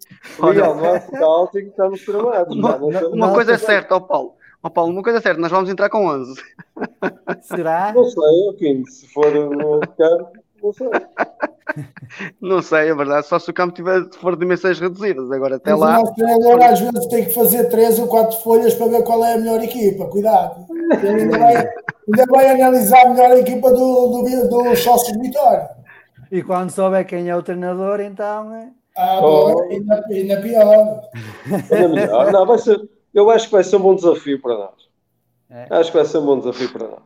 Miguel, 0.40 0.74
não 0.74 0.94
há 0.94 1.00
scouting, 1.00 1.68
estamos 1.68 2.04
tramados. 2.04 2.56
Uma, 2.56 2.76
uma 3.08 3.34
coisa 3.34 3.52
é 3.52 3.58
certa, 3.58 3.96
ó 3.96 4.00
Paulo. 4.00 4.34
Ó 4.62 4.68
Paulo, 4.70 4.92
uma 4.92 5.02
coisa 5.02 5.18
é 5.18 5.22
certa, 5.22 5.40
nós 5.40 5.50
vamos 5.50 5.70
entrar 5.70 5.88
com 5.88 6.06
11. 6.06 6.42
Será? 7.42 7.92
Não 7.92 8.04
sei, 8.04 8.52
Kim, 8.58 8.84
se 8.86 9.06
for 9.12 9.30
no 9.30 9.80
campo, 9.80 10.32
não 10.62 10.72
sei. 10.72 10.88
Não 12.40 12.62
sei, 12.62 12.88
é 12.90 12.94
verdade, 12.94 13.26
só 13.26 13.38
se 13.38 13.50
o 13.50 13.54
campo 13.54 13.74
tiver, 13.74 14.08
for 14.20 14.34
de 14.34 14.40
dimensões 14.40 14.78
reduzidas. 14.78 15.30
Agora, 15.30 15.56
até 15.56 15.70
Mas 15.72 15.80
lá. 15.80 15.98
O 15.98 16.02
nosso 16.02 16.14
treinador 16.14 16.62
às 16.62 16.80
vezes 16.80 17.06
tem 17.06 17.24
que 17.24 17.34
fazer 17.34 17.64
três 17.68 17.98
ou 17.98 18.06
quatro 18.06 18.38
folhas 18.40 18.74
para 18.74 18.88
ver 18.88 19.04
qual 19.04 19.24
é 19.24 19.34
a 19.34 19.38
melhor 19.38 19.62
equipa. 19.62 20.06
Cuidado. 20.06 20.66
Ele 21.02 21.22
ainda 21.22 21.38
vai, 21.38 21.56
ainda 21.56 22.24
vai 22.30 22.50
analisar 22.50 23.10
melhor 23.10 23.30
a 23.32 23.38
equipa 23.38 23.70
do, 23.70 24.08
do, 24.08 24.48
do 24.48 24.76
sócios 24.76 25.12
de 25.12 25.20
Vitória. 25.20 25.70
E 26.30 26.42
quando 26.42 26.70
souber 26.70 27.06
quem 27.06 27.28
é 27.28 27.36
o 27.36 27.42
treinador, 27.42 28.00
então. 28.00 28.54
É... 28.54 28.68
Ah, 28.96 29.20
oh. 29.22 29.62
ainda, 29.70 30.04
ainda 30.10 30.40
pior. 30.40 31.02
Ainda 31.70 31.88
melhor. 31.88 32.32
Não, 32.32 32.46
vai 32.46 32.58
ser, 32.58 32.80
eu 33.14 33.30
acho 33.30 33.46
que 33.46 33.52
vai 33.52 33.64
ser 33.64 33.76
um 33.76 33.80
bom 33.80 33.94
desafio 33.94 34.40
para 34.40 34.54
nós. 34.54 34.88
É. 35.50 35.66
Acho 35.70 35.90
que 35.90 35.96
vai 35.96 36.06
ser 36.06 36.18
um 36.18 36.26
bom 36.26 36.38
desafio 36.38 36.72
para 36.72 36.88
nós. 36.88 37.02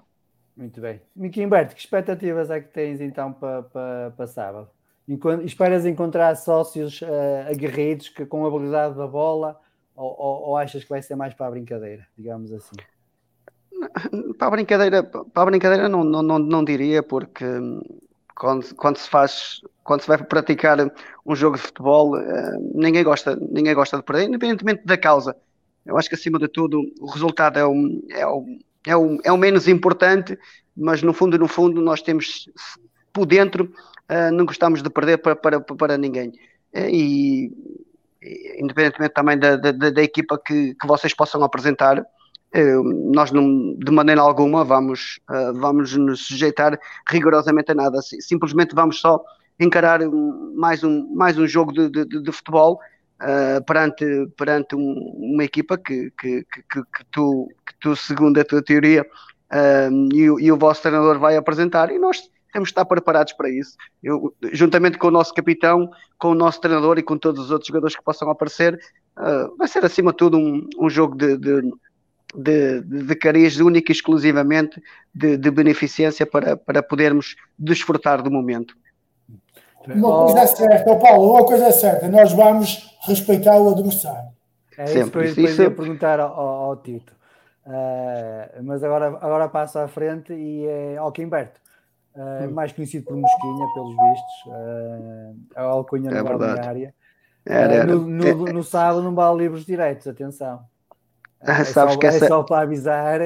Muito 0.57 0.81
bem. 0.81 1.01
Miquel 1.17 1.47
Humberto, 1.47 1.75
que 1.75 1.81
expectativas 1.81 2.51
é 2.51 2.61
que 2.61 2.69
tens 2.69 3.01
então 3.01 3.33
para, 3.33 3.63
para, 3.63 4.13
para 4.17 4.27
sábado? 4.27 4.69
Enquanto, 5.09 5.45
esperas 5.45 5.85
encontrar 5.85 6.37
sócios 6.37 7.01
uh, 7.03 7.51
aguerridos 7.51 8.09
que, 8.09 8.25
com 8.25 8.47
habilidade 8.47 8.97
da 8.97 9.07
bola 9.07 9.59
ou, 9.97 10.15
ou, 10.19 10.43
ou, 10.49 10.57
achas 10.57 10.85
que 10.85 10.91
vai 10.91 11.03
ser 11.03 11.17
mais 11.17 11.35
para 11.35 11.47
a 11.47 11.51
brincadeira, 11.51 12.07
digamos 12.17 12.53
assim? 12.53 12.77
Para 14.39 14.47
a 14.47 14.51
brincadeira, 14.51 15.03
para 15.03 15.43
a 15.43 15.47
brincadeira 15.47 15.89
não, 15.89 16.05
não, 16.05 16.23
não, 16.23 16.39
não 16.39 16.65
diria, 16.65 17.03
porque 17.03 17.45
hum, 17.45 17.81
quando, 18.35 18.75
quando, 18.77 18.97
se 18.97 19.09
faz, 19.09 19.61
quando 19.83 20.03
se 20.03 20.09
vai 20.09 20.19
praticar 20.19 20.79
um 21.27 21.35
jogo 21.35 21.57
de 21.57 21.63
futebol, 21.63 22.17
uh, 22.17 22.73
ninguém, 22.75 23.03
gosta, 23.03 23.37
ninguém 23.37 23.75
gosta 23.75 23.97
de 23.97 24.05
perder, 24.05 24.29
independentemente 24.29 24.87
da 24.87 24.97
causa. 24.97 25.37
Eu 25.85 25.99
acho 25.99 26.09
que 26.09 26.15
acima 26.15 26.39
de 26.39 26.47
tudo 26.47 26.81
o 27.01 27.07
resultado 27.07 27.59
é 27.59 27.67
o, 27.67 27.75
é 28.11 28.27
o, 28.27 28.47
é 28.87 28.97
o, 28.97 29.19
é 29.25 29.33
o 29.33 29.37
menos 29.37 29.69
importante, 29.69 30.39
mas 30.77 31.03
no 31.03 31.13
fundo, 31.13 31.39
no 31.39 31.49
fundo, 31.49 31.81
nós 31.81 32.03
temos 32.03 32.49
por 33.13 33.27
dentro, 33.27 33.73
uh, 34.11 34.33
não 34.33 34.45
gostamos 34.45 34.83
de 34.83 34.91
perder 34.91 35.19
para, 35.19 35.37
para, 35.37 35.61
para 35.61 35.99
ninguém. 35.99 36.31
Uh, 36.75 36.89
e 36.89 37.53
independentemente 38.59 39.15
também 39.15 39.37
da, 39.37 39.57
da, 39.57 39.73
da 39.73 40.03
equipa 40.03 40.39
que, 40.39 40.75
que 40.75 40.87
vocês 40.87 41.13
possam 41.13 41.43
apresentar, 41.43 41.99
uh, 41.99 43.13
nós 43.13 43.31
não, 43.31 43.75
de 43.75 43.91
maneira 43.91 44.21
alguma 44.21 44.65
vamos, 44.65 45.19
vamos 45.55 45.97
nos 45.97 46.27
sujeitar 46.27 46.79
rigorosamente 47.09 47.73
a 47.73 47.75
nada. 47.75 48.01
Simplesmente 48.21 48.75
vamos 48.75 49.01
só 49.01 49.23
encarar 49.61 50.01
mais 50.55 50.83
um, 50.83 51.15
mais 51.15 51.39
um 51.39 51.47
jogo 51.47 51.73
de, 51.73 51.91
de, 51.91 52.23
de 52.23 52.33
futebol 52.33 52.81
uh, 53.23 53.65
perante, 53.65 54.05
perante 54.37 54.75
um, 54.75 54.93
uma 55.17 55.45
equipa 55.45 55.79
que, 55.79 56.13
que, 56.19 56.45
que, 56.45 56.83
que, 56.83 57.05
tu, 57.11 57.49
que 57.67 57.75
tu, 57.81 57.97
segundo 57.97 58.39
a 58.41 58.45
tua 58.45 58.63
teoria, 58.63 59.07
uh, 59.53 60.15
e, 60.15 60.45
e, 60.45 60.53
o 60.53 60.59
vosso 60.59 60.83
treinador 60.83 61.19
vai 61.19 61.37
apresentar, 61.37 61.91
e 61.91 61.99
nós 61.99 62.31
temos 62.53 62.69
de 62.69 62.73
estar 62.73 62.85
preparados 62.85 63.33
para 63.33 63.49
isso. 63.49 63.77
Eu, 64.03 64.35
juntamente 64.53 64.99
com 64.99 65.09
o 65.09 65.13
nosso 65.13 65.33
capitão, 65.33 65.91
com 66.19 66.33
o 66.33 66.35
nosso 66.35 66.61
treinador 66.61 66.99
e 66.99 67.03
com 67.03 67.17
todos 67.17 67.45
os 67.45 67.51
outros 67.51 67.69
jogadores 67.69 67.97
que 67.97 68.05
possam 68.05 68.29
aparecer, 68.29 68.79
uh, 69.19 69.57
vai 69.57 69.69
ser 69.69 69.85
acima 69.85 70.11
de 70.11 70.19
tudo 70.19 70.37
um, 70.37 70.69
um 70.79 70.91
jogo 70.91 71.17
de, 71.17 71.37
de 71.39 71.73
de, 72.35 72.81
de, 72.81 73.03
de 73.05 73.15
cariz 73.15 73.59
única 73.59 73.93
e 73.93 73.95
exclusivamente 73.95 74.83
de, 75.15 75.37
de 75.37 75.51
beneficência 75.51 76.27
para, 76.27 76.57
para 76.57 76.83
podermos 76.83 77.37
desfrutar 77.59 78.23
do 78.23 78.31
momento. 78.31 78.75
Uma 79.89 80.25
coisa 80.25 80.41
é 80.41 80.47
certa, 80.47 80.97
Paulo, 80.97 81.33
uma 81.33 81.45
coisa 81.45 81.67
é 81.67 81.73
certa, 81.73 82.09
nós 82.09 82.33
vamos 82.33 82.97
respeitar 83.07 83.59
o 83.59 83.71
adversário. 83.71 84.31
É 84.79 84.85
isso 84.85 85.11
que 85.11 85.19
eu 85.19 85.65
ia 85.65 85.71
perguntar 85.71 86.21
ao, 86.21 86.39
ao 86.39 86.77
Tito. 86.77 87.13
Uh, 87.65 88.63
mas 88.63 88.83
agora, 88.83 89.07
agora 89.21 89.49
passo 89.49 89.79
à 89.79 89.87
frente 89.87 90.33
e 90.33 90.67
é 90.67 90.97
ao 90.97 91.13
Quimberto. 91.13 91.61
Uh, 92.15 92.47
hum. 92.47 92.51
mais 92.53 92.73
conhecido 92.73 93.07
por 93.07 93.17
Mosquinha, 93.17 93.67
pelos 93.73 93.97
vistos, 93.97 94.47
uh, 94.47 95.37
a 95.57 95.63
alcunha 95.63 96.11
é 96.11 96.15
na 96.15 96.23
balneária. 96.23 96.95
Uh, 97.47 97.87
no, 97.87 97.99
no, 98.07 98.45
no, 98.53 98.63
sábado 98.63 99.03
não 99.03 99.15
vale 99.15 99.39
livros 99.39 99.65
direitos, 99.65 100.07
atenção. 100.07 100.61
É, 101.41 101.65
sabes 101.65 101.95
só, 101.95 101.99
que 101.99 102.07
essa... 102.07 102.25
é 102.27 102.29
só 102.29 102.43
para 102.43 102.63
avisar 102.63 103.19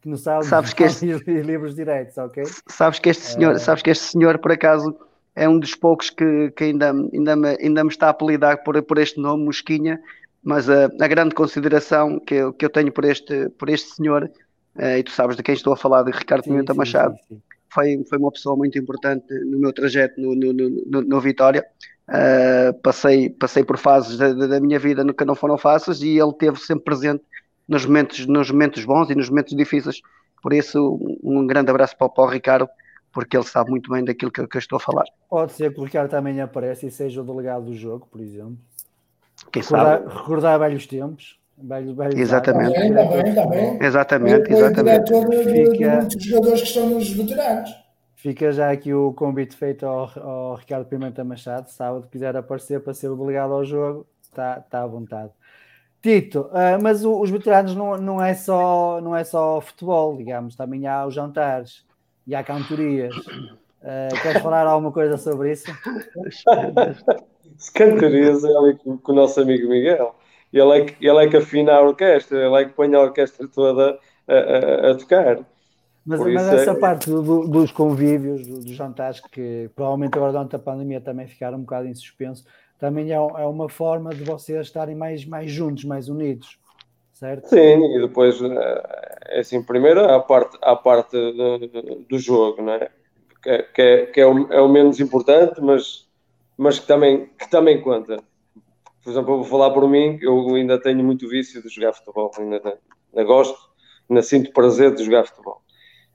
que 0.00 0.08
no 0.08 0.16
sábado 0.16 0.46
sabes 0.46 0.72
que 0.72 0.84
este... 0.84 1.04
livros 1.42 1.74
direitos, 1.74 2.16
ok? 2.16 2.44
Sabes 2.66 2.98
que 2.98 3.10
este 3.10 3.24
senhor, 3.24 3.58
sabes 3.58 3.82
que 3.82 3.90
este 3.90 4.04
senhor 4.04 4.38
por 4.38 4.52
acaso 4.52 4.96
é 5.34 5.48
um 5.48 5.58
dos 5.58 5.74
poucos 5.74 6.10
que, 6.10 6.50
que 6.50 6.64
ainda, 6.64 6.90
ainda, 6.90 7.36
me, 7.36 7.48
ainda 7.60 7.84
me 7.84 7.90
está 7.90 8.08
a 8.08 8.10
apelidar 8.10 8.62
por, 8.62 8.80
por 8.82 8.98
este 8.98 9.20
nome, 9.20 9.44
Mosquinha, 9.44 10.00
mas 10.42 10.68
a, 10.68 10.86
a 10.86 11.08
grande 11.08 11.34
consideração 11.34 12.18
que 12.18 12.34
eu, 12.34 12.52
que 12.52 12.64
eu 12.64 12.70
tenho 12.70 12.92
por 12.92 13.04
este, 13.04 13.48
por 13.50 13.68
este 13.68 13.94
senhor, 13.94 14.30
uh, 14.76 14.98
e 14.98 15.02
tu 15.02 15.10
sabes 15.10 15.36
de 15.36 15.42
quem 15.42 15.54
estou 15.54 15.72
a 15.72 15.76
falar, 15.76 16.02
de 16.02 16.10
Ricardo 16.10 16.44
Pimenta 16.44 16.74
Machado, 16.74 17.14
sim, 17.28 17.36
sim. 17.36 17.42
Foi, 17.72 18.04
foi 18.08 18.18
uma 18.18 18.32
pessoa 18.32 18.56
muito 18.56 18.76
importante 18.78 19.32
no 19.44 19.58
meu 19.58 19.72
trajeto 19.72 20.20
no, 20.20 20.34
no, 20.34 20.52
no, 20.52 21.02
no 21.02 21.20
Vitória. 21.20 21.64
Uh, 22.08 22.74
passei, 22.82 23.30
passei 23.30 23.62
por 23.62 23.78
fases 23.78 24.18
da, 24.18 24.32
da, 24.32 24.58
minha 24.58 24.80
vida 24.80 25.04
que 25.14 25.24
não 25.24 25.36
foram 25.36 25.56
fáceis 25.56 26.02
e 26.02 26.18
ele 26.18 26.32
teve 26.32 26.58
sempre 26.58 26.84
presente 26.84 27.22
nos 27.68 27.86
momentos, 27.86 28.26
nos 28.26 28.50
momentos 28.50 28.84
bons 28.84 29.08
e 29.10 29.14
nos 29.14 29.30
momentos 29.30 29.54
difíceis. 29.56 30.00
Por 30.42 30.52
isso, 30.52 30.98
um 31.22 31.46
grande 31.46 31.70
abraço 31.70 31.96
para, 31.96 32.08
para 32.08 32.24
o 32.24 32.26
Ricardo 32.26 32.68
porque 33.12 33.36
ele 33.36 33.44
sabe 33.44 33.70
muito 33.70 33.90
bem 33.90 34.04
daquilo 34.04 34.30
que, 34.30 34.46
que 34.46 34.56
eu 34.56 34.58
estou 34.58 34.76
a 34.76 34.80
falar. 34.80 35.04
Pode 35.28 35.52
ser 35.52 35.72
que 35.72 35.80
o 35.80 35.84
Ricardo 35.84 36.10
também 36.10 36.40
apareça 36.40 36.86
e 36.86 36.90
seja 36.90 37.20
o 37.20 37.24
delegado 37.24 37.64
do 37.64 37.74
jogo, 37.74 38.06
por 38.10 38.20
exemplo. 38.20 38.56
Quem 39.52 39.62
recordar, 39.62 39.98
sabe? 40.00 40.14
Recordar 40.14 40.58
velhos 40.58 40.86
tempos. 40.86 41.40
Velhos, 41.62 41.94
velhos 41.94 42.14
exatamente. 42.18 42.74
Também, 42.74 42.94
também, 42.94 43.34
também. 43.34 43.78
Exatamente, 43.82 44.52
exatamente. 44.52 45.12
De, 45.12 45.44
Fica... 45.44 45.72
de 45.72 45.96
muitos 45.96 46.24
jogadores 46.24 46.60
que 46.62 46.68
estão 46.68 46.90
nos 46.90 47.10
veteranos. 47.10 47.70
Fica 48.14 48.52
já 48.52 48.70
aqui 48.70 48.92
o 48.92 49.12
convite 49.12 49.56
feito 49.56 49.86
ao, 49.86 50.10
ao 50.18 50.54
Ricardo 50.54 50.86
Pimenta 50.86 51.24
Machado. 51.24 51.70
Sábado, 51.70 52.08
quiser 52.10 52.36
aparecer 52.36 52.80
para 52.80 52.94
ser 52.94 53.08
o 53.08 53.16
delegado 53.16 53.52
ao 53.52 53.64
jogo, 53.64 54.06
está 54.22 54.60
tá 54.60 54.82
à 54.82 54.86
vontade. 54.86 55.32
Tito, 56.02 56.42
uh, 56.50 56.82
mas 56.82 57.04
o, 57.04 57.20
os 57.20 57.30
veteranos 57.30 57.74
não, 57.74 57.96
não, 57.98 58.22
é 58.22 58.32
só, 58.32 59.00
não 59.02 59.14
é 59.14 59.22
só 59.22 59.60
futebol, 59.60 60.16
digamos, 60.16 60.56
também 60.56 60.86
há 60.86 61.04
os 61.06 61.14
jantares 61.14 61.84
e 62.26 62.34
há 62.34 62.42
cantorias. 62.42 63.14
Uh, 63.16 64.22
queres 64.22 64.42
falar 64.42 64.66
alguma 64.66 64.92
coisa 64.92 65.16
sobre 65.16 65.52
isso? 65.52 65.72
cantorias 67.74 68.44
é 68.44 68.56
ali 68.56 68.76
com, 68.76 68.98
com, 68.98 69.12
o 69.12 69.14
nosso 69.14 69.40
amigo 69.40 69.68
Miguel. 69.68 70.14
Ele 70.52 70.78
é, 70.78 70.84
que, 70.84 71.06
ele 71.06 71.24
é 71.24 71.28
que 71.28 71.36
afina 71.36 71.72
a 71.72 71.82
orquestra, 71.82 72.44
ele 72.44 72.54
é 72.56 72.64
que 72.64 72.72
põe 72.72 72.94
a 72.94 73.00
orquestra 73.00 73.46
toda 73.48 73.98
a, 74.28 74.34
a, 74.34 74.90
a 74.90 74.94
tocar. 74.96 75.38
Mas, 76.04 76.20
mas 76.20 76.52
essa 76.52 76.72
é... 76.72 76.74
parte 76.74 77.08
do, 77.08 77.46
dos 77.46 77.70
convívios, 77.70 78.46
dos 78.46 78.70
jantares, 78.70 79.20
que 79.20 79.70
provavelmente 79.74 80.16
agora 80.16 80.32
durante 80.32 80.56
a 80.56 80.58
pandemia 80.58 81.00
também 81.00 81.26
ficaram 81.26 81.58
um 81.58 81.62
bocado 81.62 81.86
em 81.86 81.94
suspenso, 81.94 82.44
também 82.78 83.12
é, 83.12 83.14
é 83.14 83.46
uma 83.46 83.68
forma 83.68 84.10
de 84.10 84.24
vocês 84.24 84.66
estarem 84.66 84.96
mais, 84.96 85.24
mais 85.24 85.50
juntos, 85.50 85.84
mais 85.84 86.08
unidos 86.08 86.59
certo? 87.20 87.48
Sim, 87.48 87.84
e 87.94 88.00
depois, 88.00 88.40
eh, 88.40 89.18
é 89.28 89.40
assim, 89.40 89.62
primeiro 89.62 90.00
a 90.10 90.20
parte, 90.20 90.56
a 90.62 90.74
parte 90.74 91.12
do, 91.12 91.58
do 92.08 92.18
jogo, 92.18 92.62
não 92.62 92.72
é? 92.72 92.90
Que, 93.42 93.62
que, 93.74 93.82
é, 93.82 94.06
que 94.06 94.20
é, 94.20 94.26
o, 94.26 94.52
é 94.52 94.60
o 94.60 94.68
menos 94.68 94.98
importante, 95.00 95.60
mas, 95.60 96.08
mas 96.56 96.78
que, 96.78 96.86
também, 96.86 97.26
que 97.38 97.48
também 97.50 97.80
conta. 97.80 98.16
Por 99.04 99.10
exemplo, 99.10 99.34
eu 99.34 99.36
vou 99.38 99.44
falar 99.44 99.70
por 99.70 99.88
mim, 99.88 100.18
eu 100.22 100.54
ainda 100.54 100.80
tenho 100.80 101.04
muito 101.04 101.28
vício 101.28 101.62
de 101.62 101.68
jogar 101.68 101.92
futebol, 101.92 102.30
ainda, 102.38 102.56
ainda 103.12 103.24
gosto, 103.24 103.58
ainda 104.08 104.22
sinto 104.22 104.52
prazer 104.52 104.94
de 104.94 105.04
jogar 105.04 105.26
futebol. 105.26 105.62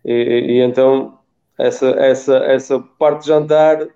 E, 0.04 0.12
e, 0.12 0.62
então, 0.62 1.20
essa, 1.58 1.90
essa, 1.92 2.38
essa 2.38 2.80
parte 2.80 3.22
de 3.22 3.28
jantar 3.28 3.88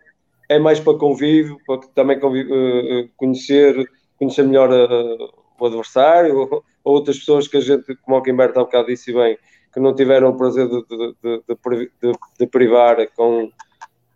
é 0.48 0.58
mais 0.58 0.80
para 0.80 0.98
convívio, 0.98 1.58
para 1.66 1.82
também 1.94 2.20
convívio, 2.20 2.56
eh, 2.56 3.10
conhecer, 3.16 3.88
conhecer 4.18 4.44
melhor 4.44 4.72
o 5.64 5.68
adversário, 5.68 6.64
outras 6.84 7.20
pessoas 7.20 7.48
que 7.48 7.58
a 7.58 7.62
gente, 7.62 7.96
como 7.98 8.18
o 8.18 8.22
Quimberto 8.22 8.60
há 8.60 8.64
bocado 8.64 8.88
disse 8.88 9.14
bem, 9.14 9.38
que 9.74 9.80
não 9.80 9.94
tiveram 9.94 10.30
o 10.30 10.38
prazer 10.38 10.68
de, 10.68 10.82
de, 10.86 11.16
de, 12.02 12.12
de 12.40 12.48
privar 12.48 12.98
com, 13.16 13.52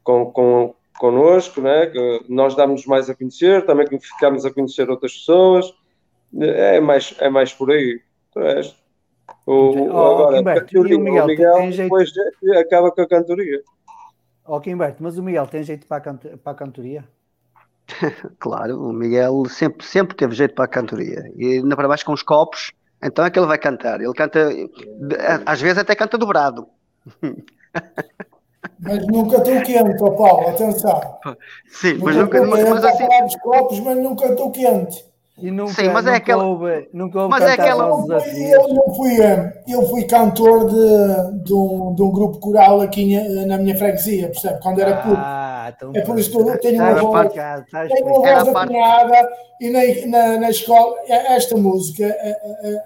com, 0.04 0.32
com, 0.32 0.76
connosco, 0.98 1.62
né? 1.62 1.88
que 1.88 2.26
nós 2.28 2.56
damos 2.56 2.86
mais 2.86 3.10
a 3.10 3.16
conhecer, 3.16 3.66
também 3.66 3.88
que 3.88 4.00
ficamos 4.00 4.46
a 4.46 4.54
conhecer 4.54 4.90
outras 4.90 5.14
pessoas, 5.14 5.74
é 6.40 6.80
mais, 6.80 7.16
é 7.20 7.30
mais 7.30 7.54
por 7.54 7.72
aí. 7.72 8.02
O, 9.46 9.90
oh, 9.90 9.98
agora, 9.98 10.38
Quimberto, 10.38 10.80
o 10.80 10.84
Miguel, 10.84 11.28
Miguel 11.28 11.56
tem 11.56 11.70
depois 11.72 12.10
jeito... 12.10 12.60
acaba 12.60 12.92
com 12.92 13.02
a 13.02 13.08
cantoria. 13.08 13.62
Ó 14.46 14.58
oh, 14.58 14.62
mas 15.00 15.18
o 15.18 15.24
Miguel 15.24 15.48
tem 15.48 15.64
jeito 15.64 15.88
para 15.88 16.12
a, 16.12 16.14
para 16.16 16.52
a 16.52 16.56
cantoria? 16.56 17.08
Claro, 18.40 18.80
o 18.80 18.94
Miguel 18.94 19.46
sempre, 19.50 19.86
sempre 19.86 20.16
teve 20.16 20.36
jeito 20.36 20.56
para 20.56 20.66
a 20.66 20.68
cantoria. 20.68 21.32
E 21.36 21.58
ainda 21.58 21.76
para 21.76 21.88
baixo 21.88 22.06
com 22.06 22.14
os 22.14 22.24
copos, 22.24 22.72
então 23.02 23.26
é 23.26 23.30
que 23.30 23.40
ele 23.40 23.48
vai 23.48 23.58
cantar. 23.58 24.02
Ele 24.02 24.14
canta, 24.14 24.50
às 25.46 25.62
vezes 25.62 25.78
até 25.78 25.96
canta 25.96 26.18
dobrado. 26.18 26.68
Mas 28.80 29.06
nunca 29.08 29.38
estou 29.38 29.62
quente, 29.62 30.04
oh 30.04 30.12
Paulo, 30.12 30.50
atenção. 30.50 31.02
Sim, 31.68 32.00
mas 32.02 32.16
nunca. 32.16 32.40
nunca 32.42 32.70
mas, 32.70 32.86
assim, 32.86 33.08
dos 33.08 33.36
copos, 33.38 33.80
mas 33.80 33.98
nunca 33.98 34.26
estou 34.26 34.52
quente. 34.52 35.06
E 35.38 35.50
nunca, 35.50 35.74
Sim, 35.74 35.90
mas 35.90 36.06
é 36.06 36.16
aquela. 36.16 36.44
Houve, 36.44 36.90
nunca 36.94 37.20
houve 37.20 37.30
mas 37.30 37.44
é 37.44 37.54
aquela. 37.54 37.86
Eu, 37.86 38.06
eu, 38.08 38.94
fui, 38.96 39.18
eu 39.68 39.90
fui 39.90 40.04
cantor 40.04 40.70
de, 40.70 41.44
de, 41.44 41.54
um, 41.54 41.96
de 41.96 42.04
um 42.04 42.12
grupo 42.12 42.40
coral 42.40 42.82
aqui 42.82 43.18
na 43.46 43.58
minha 43.58 43.76
freguesia, 43.78 44.28
percebe? 44.28 44.60
Quando 44.62 44.80
era 44.80 44.98
puto. 44.98 45.22
Ah, 45.64 45.70
então, 45.70 45.92
é 45.96 46.02
por 46.02 46.20
isso 46.20 46.30
que 46.30 46.38
eu 46.38 46.60
tenho 46.60 46.84
uma 46.84 46.94
voz, 46.96 47.34
tenho 47.34 48.06
uma 48.06 48.20
voz 48.20 48.48
apanhada 48.50 49.30
e 49.62 49.70
na, 49.70 49.80
na, 50.08 50.38
na, 50.40 50.50
escola, 50.50 50.94
esta 51.08 51.56
música, 51.56 52.14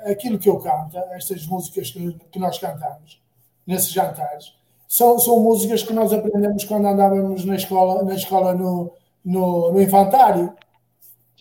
aquilo 0.05 0.37
que 0.37 0.47
eu 0.47 0.59
canto, 0.59 0.95
estas 1.11 1.43
músicas 1.47 1.89
que, 1.89 2.13
que 2.31 2.37
nós 2.37 2.59
cantamos, 2.59 3.19
nesses 3.65 3.89
jantares. 3.89 4.53
São, 4.87 5.17
são 5.17 5.39
músicas 5.39 5.81
que 5.81 5.91
nós 5.91 6.13
aprendemos 6.13 6.65
quando 6.65 6.87
andávamos 6.87 7.43
na 7.45 7.55
escola, 7.55 8.03
na 8.03 8.13
escola 8.13 8.53
no, 8.53 8.93
no, 9.25 9.71
no 9.71 9.81
infantário. 9.81 10.53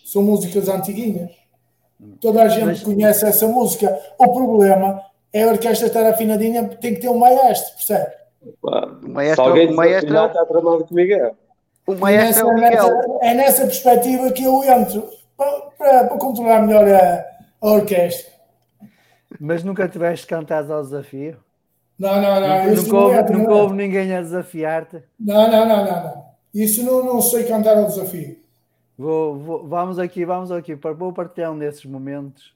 São 0.06 0.22
músicas 0.22 0.70
antiguinhas. 0.70 1.32
Toda 2.18 2.42
a 2.44 2.48
gente 2.48 2.64
Mas... 2.64 2.82
conhece 2.82 3.26
essa 3.26 3.46
música. 3.46 4.00
O 4.18 4.32
problema 4.32 5.02
é 5.32 5.42
a 5.42 5.48
orquestra 5.48 5.86
estar 5.86 6.06
afinadinha, 6.06 6.66
tem 6.66 6.94
que 6.94 7.00
ter 7.02 7.10
um 7.10 7.18
maestro, 7.18 7.74
percebe? 7.74 8.25
O 8.62 9.08
maestro, 9.08 9.44
alguém 9.44 9.68
o 9.68 9.76
maestro 9.76 10.26
está 10.26 10.44
tramado 10.44 10.84
comigo. 10.84 11.12
É. 11.12 11.32
O 11.86 11.94
maestro 11.94 12.50
é, 12.50 12.54
nessa, 12.54 12.76
é, 12.76 12.84
o 12.84 13.18
é 13.22 13.34
nessa 13.34 13.66
perspectiva 13.66 14.32
que 14.32 14.44
eu 14.44 14.64
entro 14.64 15.08
para, 15.36 15.60
para, 15.78 16.04
para 16.04 16.18
controlar 16.18 16.62
melhor 16.62 16.86
a, 16.88 17.24
a, 17.60 17.70
orquestra. 17.70 18.32
Mas 19.38 19.62
nunca 19.62 19.88
tiveste 19.88 20.26
cantado 20.26 20.72
ao 20.72 20.82
desafio? 20.82 21.36
Não, 21.98 22.20
não, 22.20 22.40
não. 22.40 22.64
Nunca, 22.66 22.82
nunca, 22.82 22.96
houve, 22.96 23.16
é, 23.16 23.22
nunca 23.30 23.54
houve 23.54 23.74
ninguém 23.74 24.14
a 24.14 24.20
desafiar-te? 24.20 25.02
Não, 25.18 25.50
não, 25.50 25.66
não, 25.66 25.84
não, 25.84 26.04
não. 26.04 26.26
Isso 26.54 26.82
não, 26.82 27.04
não 27.04 27.20
sei 27.20 27.44
cantar 27.44 27.76
ao 27.76 27.86
desafio. 27.86 28.38
Vou, 28.98 29.36
vou, 29.36 29.68
vamos 29.68 29.98
aqui, 29.98 30.24
vamos 30.24 30.50
aqui. 30.50 30.74
Vou 30.74 31.12
partilhar 31.12 31.52
um 31.52 31.58
desses 31.58 31.84
momentos. 31.84 32.54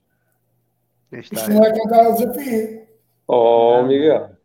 Isto 1.13 1.35
não 1.51 1.65
é 1.65 1.73
cantar 1.73 2.07
ao 2.07 2.15
desafio. 2.15 2.83
Oh, 3.29 3.83
Miguel. 3.83 4.40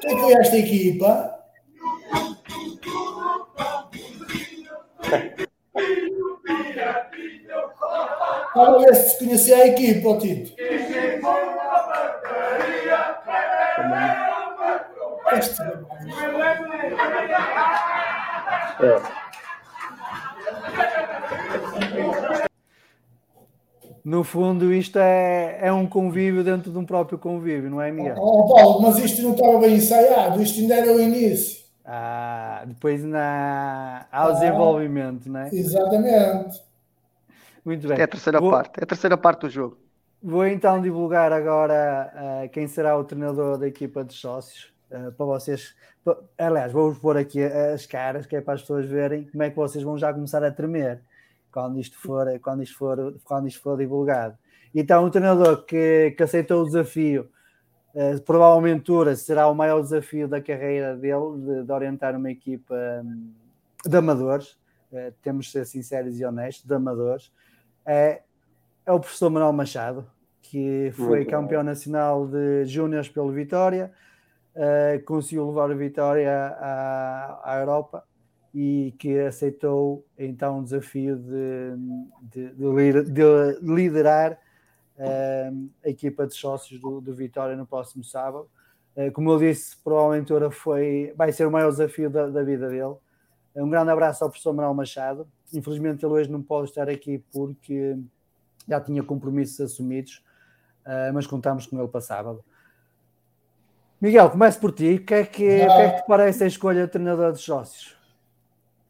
Quem 0.00 0.20
foi 0.20 0.32
esta 0.34 0.58
equipa? 0.58 1.34
Para 8.54 8.78
ver 8.78 8.94
se 8.94 9.18
conhecia 9.18 9.56
a 9.56 9.66
equipa, 9.66 10.18
Tito. 10.18 10.54
Este... 15.32 15.62
É. 18.80 19.23
No 24.04 24.22
fundo, 24.22 24.70
isto 24.70 24.98
é, 24.98 25.60
é 25.62 25.72
um 25.72 25.86
convívio 25.86 26.44
dentro 26.44 26.70
de 26.70 26.76
um 26.76 26.84
próprio 26.84 27.18
convívio, 27.18 27.70
não 27.70 27.80
é, 27.80 27.90
Miguel? 27.90 28.16
Oh, 28.18 28.54
Paulo, 28.54 28.82
mas 28.82 28.98
isto 28.98 29.22
não 29.22 29.32
estava 29.32 29.58
bem 29.60 29.76
ensaiado, 29.76 30.42
isto 30.42 30.60
ainda 30.60 30.74
era 30.74 30.92
o 30.92 31.00
início. 31.00 31.64
Ah, 31.86 32.64
depois 32.66 33.02
na... 33.02 34.06
há 34.12 34.26
o 34.26 34.28
ah, 34.28 34.32
desenvolvimento, 34.32 35.30
não 35.30 35.40
é? 35.40 35.48
Exatamente. 35.50 36.62
Muito 37.64 37.88
bem. 37.88 37.98
É 37.98 38.02
a 38.02 38.08
terceira 38.08 38.40
Vou... 38.40 38.50
parte, 38.50 38.78
é 38.78 38.84
a 38.84 38.86
terceira 38.86 39.16
parte 39.16 39.40
do 39.40 39.48
jogo. 39.48 39.78
Vou 40.22 40.46
então 40.46 40.82
divulgar 40.82 41.32
agora 41.32 42.12
uh, 42.44 42.48
quem 42.50 42.66
será 42.66 42.98
o 42.98 43.04
treinador 43.04 43.56
da 43.56 43.66
equipa 43.66 44.04
de 44.04 44.12
sócios. 44.12 44.70
Uh, 44.90 45.12
para 45.12 45.26
vocês, 45.26 45.74
aliás, 46.36 46.72
vou-vos 46.72 46.98
pôr 46.98 47.16
aqui 47.16 47.42
as 47.42 47.86
caras, 47.86 48.26
que 48.26 48.36
é 48.36 48.42
para 48.42 48.54
as 48.54 48.60
pessoas 48.60 48.84
verem 48.84 49.24
como 49.24 49.42
é 49.42 49.48
que 49.48 49.56
vocês 49.56 49.82
vão 49.82 49.96
já 49.96 50.12
começar 50.12 50.44
a 50.44 50.50
tremer 50.50 51.00
quando 51.54 51.78
isto 51.78 51.96
for, 51.96 52.26
quando 52.40 52.64
isto 52.64 52.76
for, 52.76 53.14
quando 53.22 53.46
isto 53.46 53.62
for 53.62 53.78
divulgado. 53.78 54.36
Então, 54.74 55.04
um 55.04 55.10
treinador 55.10 55.64
que, 55.64 56.12
que 56.16 56.22
aceitou 56.24 56.62
o 56.62 56.64
desafio, 56.64 57.30
uh, 57.94 58.20
provavelmente 58.22 58.90
será 59.16 59.46
o 59.46 59.54
maior 59.54 59.80
desafio 59.80 60.26
da 60.26 60.40
carreira 60.42 60.96
dele, 60.96 61.38
de, 61.38 61.62
de 61.62 61.72
orientar 61.72 62.16
uma 62.16 62.28
equipa 62.28 62.74
um, 63.04 63.32
de 63.86 63.96
amadores, 63.96 64.58
uh, 64.90 65.14
temos 65.22 65.46
de 65.46 65.52
ser 65.52 65.64
sinceros 65.64 66.18
e 66.18 66.24
honestos, 66.24 66.66
de 66.66 66.74
amadores, 66.74 67.32
é, 67.86 68.22
é 68.84 68.92
o 68.92 68.98
professor 68.98 69.30
Manuel 69.30 69.52
Machado, 69.52 70.04
que 70.42 70.90
foi 70.96 71.18
Muito 71.18 71.30
campeão 71.30 71.62
bom. 71.62 71.68
nacional 71.68 72.26
de 72.26 72.64
júniores 72.64 73.08
pelo 73.08 73.30
Vitória, 73.30 73.92
conseguiu 75.04 75.48
levar 75.48 75.70
o 75.70 75.76
Vitória 75.76 76.54
à, 76.60 77.40
à 77.44 77.58
Europa 77.58 78.04
e 78.54 78.94
que 78.98 79.18
aceitou 79.18 80.06
então 80.16 80.60
o 80.60 80.62
desafio 80.62 81.16
de, 81.16 81.76
de, 82.22 82.54
de, 82.54 83.02
de 83.10 83.58
liderar 83.60 84.38
uh, 84.96 85.70
a 85.84 85.88
equipa 85.88 86.24
de 86.24 86.34
sócios 86.34 86.80
do, 86.80 87.00
do 87.00 87.12
Vitória 87.12 87.56
no 87.56 87.66
próximo 87.66 88.04
sábado. 88.04 88.48
Uh, 88.96 89.10
como 89.10 89.32
eu 89.32 89.38
disse, 89.40 89.76
provavelmente 89.82 90.32
foi, 90.52 91.12
vai 91.16 91.32
ser 91.32 91.46
o 91.46 91.50
maior 91.50 91.70
desafio 91.70 92.08
da, 92.08 92.28
da 92.28 92.44
vida 92.44 92.68
dele. 92.68 92.94
Um 93.56 93.68
grande 93.68 93.90
abraço 93.90 94.22
ao 94.22 94.30
professor 94.30 94.52
Manuel 94.52 94.74
Machado. 94.74 95.26
Infelizmente, 95.52 96.04
ele 96.04 96.12
hoje 96.12 96.30
não 96.30 96.42
pode 96.42 96.68
estar 96.68 96.88
aqui 96.88 97.18
porque 97.32 97.98
já 98.68 98.80
tinha 98.80 99.02
compromissos 99.02 99.60
assumidos, 99.60 100.24
uh, 100.86 101.12
mas 101.12 101.26
contamos 101.26 101.66
com 101.66 101.76
ele 101.76 101.88
para 101.88 102.00
sábado. 102.00 102.44
Miguel, 104.00 104.30
começo 104.30 104.60
por 104.60 104.70
ti. 104.70 104.94
O 104.94 105.04
que 105.04 105.14
é 105.14 105.24
que, 105.24 105.32
que, 105.32 105.44
é 105.44 105.90
que 105.90 106.02
te 106.02 106.06
parece 106.06 106.44
a 106.44 106.46
escolha 106.46 106.84
de 106.84 106.92
treinador 106.92 107.32
de 107.32 107.40
sócios? 107.40 107.93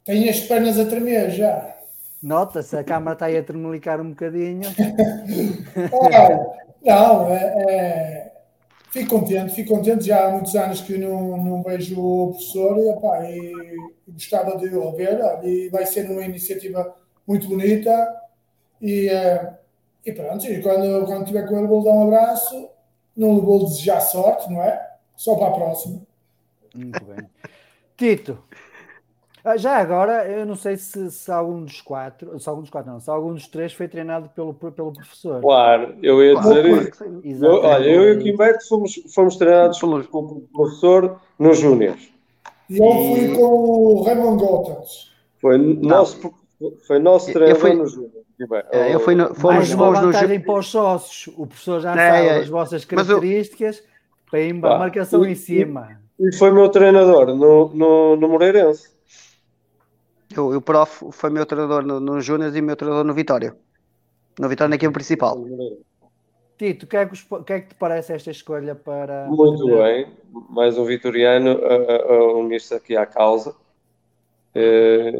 Tenho 0.05 0.29
as 0.29 0.39
pernas 0.41 0.79
a 0.79 0.85
tremer 0.85 1.31
já. 1.31 1.75
Nota-se, 2.21 2.77
a 2.77 2.83
câmara 2.83 3.13
está 3.13 3.25
aí 3.25 3.37
a 3.37 3.43
tremelicar 3.43 3.99
um 3.99 4.09
bocadinho. 4.09 4.61
Olha, 5.91 6.55
não, 6.83 7.29
é, 7.29 7.65
é, 7.67 8.31
fico 8.91 9.19
contente, 9.19 9.53
fico 9.53 9.75
contente. 9.75 10.05
Já 10.05 10.25
há 10.25 10.31
muitos 10.31 10.55
anos 10.55 10.81
que 10.81 10.97
não, 10.97 11.43
não 11.43 11.63
vejo 11.63 11.99
o 11.99 12.29
professor 12.29 12.77
e, 12.77 12.89
opa, 12.89 13.29
e 13.29 13.51
gostava 14.07 14.57
de 14.57 14.75
o 14.75 14.91
ver. 14.93 15.19
E 15.43 15.69
vai 15.69 15.85
ser 15.85 16.09
uma 16.09 16.23
iniciativa 16.23 16.95
muito 17.27 17.47
bonita. 17.47 18.15
E, 18.79 19.09
é, 19.09 19.53
e 20.05 20.11
pronto, 20.11 20.45
e 20.45 20.61
quando, 20.61 21.05
quando 21.05 21.25
tiver 21.25 21.47
com 21.47 21.57
ele, 21.57 21.67
vou 21.67 21.83
dar 21.83 21.91
um 21.91 22.03
abraço. 22.03 22.69
Não 23.17 23.35
lhe 23.35 23.41
vou 23.41 23.65
desejar 23.65 24.01
sorte, 24.01 24.51
não 24.51 24.61
é? 24.61 24.79
Só 25.15 25.35
para 25.35 25.47
a 25.47 25.51
próxima. 25.51 26.01
Muito 26.75 27.03
bem. 27.05 27.29
Tito, 27.97 28.43
ah, 28.51 28.55
já 29.57 29.77
agora, 29.77 30.27
eu 30.27 30.43
não 30.43 30.55
sei 30.55 30.75
se, 30.75 31.11
se 31.11 31.31
algum 31.31 31.63
dos 31.63 31.79
quatro, 31.79 32.39
se 32.39 32.49
algum 32.49 32.61
dos 32.61 32.71
quatro 32.71 32.91
não, 32.91 32.99
se 32.99 33.09
algum 33.11 33.31
dos 33.31 33.47
três 33.47 33.73
foi 33.73 33.87
treinado 33.87 34.27
pelo, 34.29 34.53
pelo 34.53 34.91
professor. 34.91 35.39
Claro, 35.41 35.93
eu 36.01 36.23
ia 36.23 36.35
dizer 36.35 36.91
isso. 37.23 37.45
Eu, 37.45 37.61
olha, 37.61 37.85
eu 37.85 38.03
e 38.09 38.17
o 38.17 38.23
Quimbeto 38.23 38.67
fomos, 38.67 38.95
fomos 39.13 39.35
treinados 39.35 39.79
pelo, 39.79 40.03
pelo 40.03 40.41
professor 40.51 41.19
nos 41.37 41.59
Júniors. 41.59 42.11
E 42.67 42.79
eu 42.79 42.91
fui 42.91 43.35
com 43.35 43.43
o 43.43 44.03
Raymond 44.03 44.43
Gottens. 44.43 45.11
Foi 45.39 45.57
nosso, 45.57 46.33
foi 46.87 46.97
nosso 46.97 47.31
treinador 47.31 47.61
fui, 47.61 47.73
nos 47.75 47.91
Júniors. 47.91 48.25
É, 48.71 48.95
eu 48.95 48.99
fui 48.99 49.13
no, 49.13 49.35
fomos 49.35 49.57
Mais 49.57 49.73
uma 49.73 49.91
vantagem 49.91 50.39
no... 50.39 50.45
para 50.45 50.59
os 50.59 50.67
sócios. 50.67 51.33
O 51.37 51.45
professor 51.45 51.79
já 51.81 51.91
é, 51.91 52.11
sabe 52.11 52.27
é, 52.27 52.37
as 52.39 52.49
vossas 52.49 52.83
características, 52.83 53.83
eu... 54.33 54.59
para 54.59 54.75
a 54.75 54.79
marcação 54.79 55.23
e, 55.23 55.33
em 55.33 55.35
cima. 55.35 55.99
E, 56.19 56.29
e 56.29 56.35
foi 56.35 56.51
meu 56.51 56.67
treinador 56.69 57.27
no, 57.35 57.69
no, 57.69 58.15
no 58.15 58.27
Moreirense. 58.27 58.94
O, 60.37 60.55
o 60.55 60.61
prof 60.61 61.05
foi 61.11 61.29
meu 61.29 61.45
treinador 61.45 61.83
no, 61.85 61.99
no 61.99 62.21
Júnior 62.21 62.55
e 62.55 62.61
meu 62.61 62.75
treinador 62.75 63.05
no 63.05 63.13
Vitória. 63.13 63.55
No 64.39 64.49
Vitória 64.49 64.69
na 64.69 64.75
equipe 64.75 64.93
principal. 64.93 65.37
Tito, 66.57 66.85
o 66.85 66.87
que, 66.87 66.97
é 66.97 67.05
que, 67.05 67.15
que, 67.45 67.53
é 67.53 67.59
que 67.59 67.67
te 67.69 67.75
parece 67.75 68.13
esta 68.13 68.31
escolha 68.31 68.75
para. 68.75 69.25
Muito 69.27 69.65
bem, 69.67 70.07
mais 70.49 70.77
um 70.77 70.85
vitoriano 70.85 71.51
a, 71.51 72.13
a 72.13 72.33
unir-se 72.33 72.73
aqui 72.73 72.95
à 72.95 73.05
causa. 73.05 73.53
É, 74.53 75.11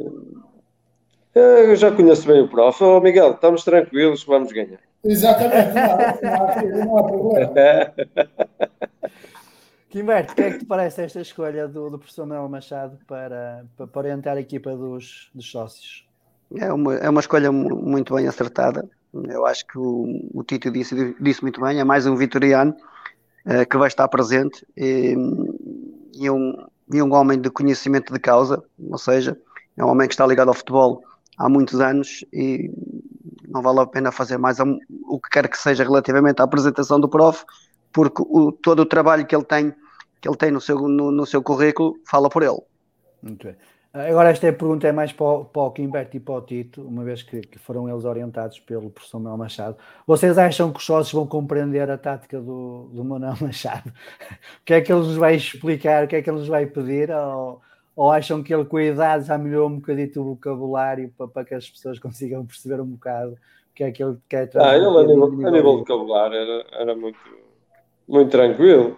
é, 1.36 1.66
eu 1.70 1.76
já 1.76 1.92
conheço 1.92 2.26
bem 2.26 2.42
o 2.42 2.48
prof. 2.48 2.82
Oh, 2.82 3.02
Miguel, 3.02 3.32
estamos 3.32 3.66
tranquilos, 3.66 4.24
vamos 4.24 4.54
ganhar. 4.54 4.80
Exatamente, 5.04 5.74
não, 5.74 6.78
não, 6.78 6.86
não 6.86 6.98
há 6.98 7.04
problema. 7.04 7.52
Quimberto, 9.96 10.34
o 10.34 10.36
que 10.36 10.42
é 10.42 10.52
que 10.52 10.58
te 10.58 10.66
parece 10.66 11.04
esta 11.04 11.22
escolha 11.22 11.70
do, 11.70 11.90
do 11.90 11.98
professor 11.98 12.26
Manuel 12.26 12.50
Machado 12.50 13.00
para, 13.08 13.66
para, 13.78 13.88
para, 13.88 14.00
orientar 14.02 14.36
a 14.36 14.42
equipa 14.42 14.76
dos, 14.76 15.30
dos 15.34 15.50
sócios? 15.50 16.06
É 16.54 16.70
uma, 16.74 16.96
é 16.96 17.10
uma 17.10 17.22
escolha 17.22 17.50
muito 17.50 18.14
bem 18.14 18.28
acertada. 18.28 18.90
Eu 19.14 19.46
acho 19.46 19.66
que 19.66 19.78
o, 19.78 20.30
o 20.34 20.44
Tito 20.44 20.70
disse, 20.70 21.16
disse 21.22 21.42
muito 21.42 21.62
bem, 21.62 21.80
é 21.80 21.84
mais 21.86 22.06
um 22.06 22.14
vitoriano 22.18 22.76
uh, 23.46 23.66
que 23.70 23.78
vai 23.78 23.88
estar 23.88 24.06
presente 24.10 24.68
e, 24.76 25.16
e, 26.14 26.30
um, 26.30 26.68
e 26.94 27.02
um 27.02 27.14
homem 27.14 27.40
de 27.40 27.50
conhecimento 27.50 28.12
de 28.12 28.20
causa, 28.20 28.62
ou 28.90 28.98
seja, 28.98 29.40
é 29.78 29.86
um 29.86 29.88
homem 29.88 30.10
que 30.10 30.14
está 30.14 30.28
ligado 30.28 30.50
ao 30.50 30.54
futebol 30.54 31.06
há 31.38 31.48
muitos 31.48 31.80
anos 31.80 32.26
e 32.34 32.70
não 33.48 33.62
vale 33.62 33.80
a 33.80 33.86
pena 33.86 34.12
fazer 34.12 34.38
mais 34.38 34.58
o 34.60 35.22
que 35.22 35.30
quer 35.30 35.48
que 35.48 35.58
seja 35.58 35.86
relativamente 35.86 36.42
à 36.42 36.44
apresentação 36.44 37.00
do 37.00 37.08
prof, 37.08 37.46
porque 37.94 38.22
o, 38.28 38.52
todo 38.52 38.82
o 38.82 38.86
trabalho 38.86 39.26
que 39.26 39.34
ele 39.34 39.46
tem 39.46 39.74
que 40.26 40.30
ele 40.30 40.38
tem 40.38 40.50
no 40.50 40.60
seu, 40.60 40.76
no, 40.88 41.12
no 41.12 41.24
seu 41.24 41.44
currículo 41.44 41.94
fala 42.10 42.30
por 42.30 42.42
ele. 42.42 42.60
Muito 43.22 43.46
bem. 43.46 43.56
Agora, 43.94 44.30
esta 44.30 44.52
pergunta 44.52 44.88
é 44.88 44.92
mais 44.92 45.14
para 45.14 45.26
o, 45.26 45.46
para 45.46 45.62
o 45.62 45.72
Kimberto 45.72 46.18
e 46.18 46.20
para 46.20 46.34
o 46.34 46.42
Tito, 46.42 46.82
uma 46.82 47.04
vez 47.04 47.24
que, 47.24 47.40
que, 47.42 47.58
foram 47.58 47.88
eles 47.88 48.04
orientados 48.04 48.60
pelo 48.60 48.90
professor 48.90 49.20
Manuel 49.20 49.38
Machado. 49.38 49.78
Vocês 50.06 50.38
acham 50.38 50.74
que 50.74 50.80
os 50.80 50.86
sócios 50.86 51.14
vão 51.14 51.26
compreender 51.26 51.90
a 51.90 51.98
tática 51.98 52.42
do, 52.42 52.90
do 52.92 53.06
Manuel 53.06 53.36
Machado? 53.40 53.88
o 54.62 54.66
que 54.66 54.74
é 54.74 54.82
que 54.82 54.92
ele 54.92 55.00
nos 55.00 55.16
vai 55.16 55.36
explicar? 55.36 56.04
O 56.04 56.08
que 56.08 56.16
é 56.16 56.22
que 56.22 56.30
ele 56.30 56.40
nos 56.40 56.48
vai 56.48 56.66
pedir? 56.66 57.10
Ou, 57.12 57.62
ou 57.96 58.12
acham 58.12 58.44
que 58.44 58.54
ele, 58.54 58.66
com 58.66 58.78
a 58.78 58.84
idade, 58.84 59.28
já 59.28 59.38
melhorou 59.38 59.70
um 59.70 59.76
bocadito 59.76 60.20
o 60.20 60.26
vocabulário 60.26 61.14
para, 61.18 61.28
para 61.28 61.46
que 61.46 61.54
as 61.54 61.70
pessoas 61.70 61.98
consigam 62.00 62.46
perceber 62.46 62.82
um 62.82 62.88
bocado 62.88 63.38
que 63.74 63.84
é 63.84 63.92
que 63.92 64.04
é 64.04 64.50
Ah, 64.56 64.76
ele 64.76 64.86
a 64.88 65.04
nível, 65.04 65.26
a 65.26 65.52
nível 65.52 65.72
de 65.74 65.80
vocabulário 65.80 66.36
era, 66.36 66.66
era 66.72 66.96
muito, 66.96 67.20
muito 68.08 68.32
tranquilo. 68.32 68.98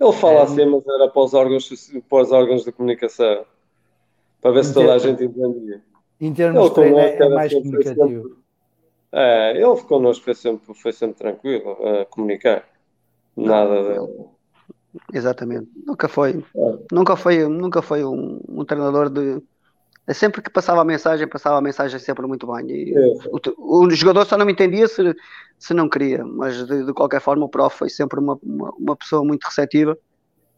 Ele 0.00 0.12
fala 0.12 0.40
É. 0.40 0.42
assim, 0.42 0.64
mas 0.64 0.86
era 0.86 1.08
para 1.08 1.22
os 1.22 1.34
órgãos, 1.34 1.68
para 2.08 2.22
os 2.22 2.32
órgãos 2.32 2.64
de 2.64 2.72
comunicação. 2.72 3.44
Para 4.40 4.52
ver 4.52 4.64
se 4.64 4.72
toda 4.72 4.94
a 4.94 4.98
gente 4.98 5.22
entendia. 5.24 5.82
Em 6.18 6.32
termos 6.32 6.60
Ele 6.60 6.68
de 6.68 6.74
treino 6.74 6.98
é, 6.98 7.10
é 7.10 7.16
era 7.16 7.28
mais 7.34 7.52
sempre- 7.52 7.70
comunicativo. 7.70 8.36
É, 9.12 9.50
ele 9.56 9.82
connosco 9.82 10.24
foi 10.24 10.34
sempre, 10.34 10.74
foi 10.74 10.92
sempre 10.92 11.16
tranquilo 11.18 11.76
a 11.84 12.04
comunicar. 12.06 12.64
Nada 13.36 13.82
de. 13.82 14.24
Exatamente. 15.12 15.68
Nunca 15.86 16.08
foi, 16.08 16.42
É. 16.56 16.78
nunca 16.92 17.16
foi, 17.16 17.46
nunca 17.48 17.82
foi 17.82 18.04
um, 18.04 18.40
um 18.48 18.64
treinador 18.64 19.08
de. 19.10 19.42
É 20.10 20.14
Sempre 20.14 20.42
que 20.42 20.50
passava 20.50 20.80
a 20.80 20.84
mensagem, 20.84 21.28
passava 21.28 21.58
a 21.58 21.60
mensagem 21.60 21.98
sempre 22.00 22.26
muito 22.26 22.46
bem. 22.52 22.68
E 22.68 22.94
É. 22.96 23.12
o, 23.56 23.86
o 23.86 23.90
jogador 23.90 24.26
só 24.26 24.36
não 24.36 24.44
me 24.44 24.52
entendia 24.52 24.88
se, 24.88 25.14
se 25.56 25.72
não 25.72 25.88
queria, 25.88 26.24
mas 26.24 26.66
de, 26.66 26.84
de 26.84 26.92
qualquer 26.92 27.20
forma 27.20 27.44
o 27.44 27.48
prof 27.48 27.78
foi 27.78 27.88
sempre 27.88 28.18
uma, 28.18 28.36
uma, 28.42 28.70
uma 28.76 28.96
pessoa 28.96 29.24
muito 29.24 29.44
receptiva 29.44 29.96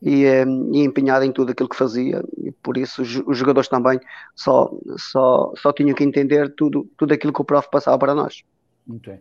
e, 0.01 0.25
eh, 0.25 0.47
e 0.73 0.83
empenhada 0.83 1.27
em 1.27 1.33
tudo 1.33 1.53
aquilo 1.53 1.69
que 1.69 1.77
fazia, 1.77 2.25
e 2.39 2.51
por 2.51 2.79
isso 2.79 3.03
os, 3.03 3.23
os 3.27 3.37
jogadores 3.37 3.69
também 3.69 4.01
só, 4.35 4.73
só, 4.97 5.53
só 5.57 5.73
tinham 5.73 5.95
que 5.95 6.03
entender 6.03 6.55
tudo, 6.57 6.89
tudo 6.97 7.13
aquilo 7.13 7.33
que 7.33 7.43
o 7.43 7.45
prof 7.45 7.69
passava 7.71 7.99
para 7.99 8.15
nós. 8.15 8.43
Muito 8.87 9.11
bem. 9.11 9.21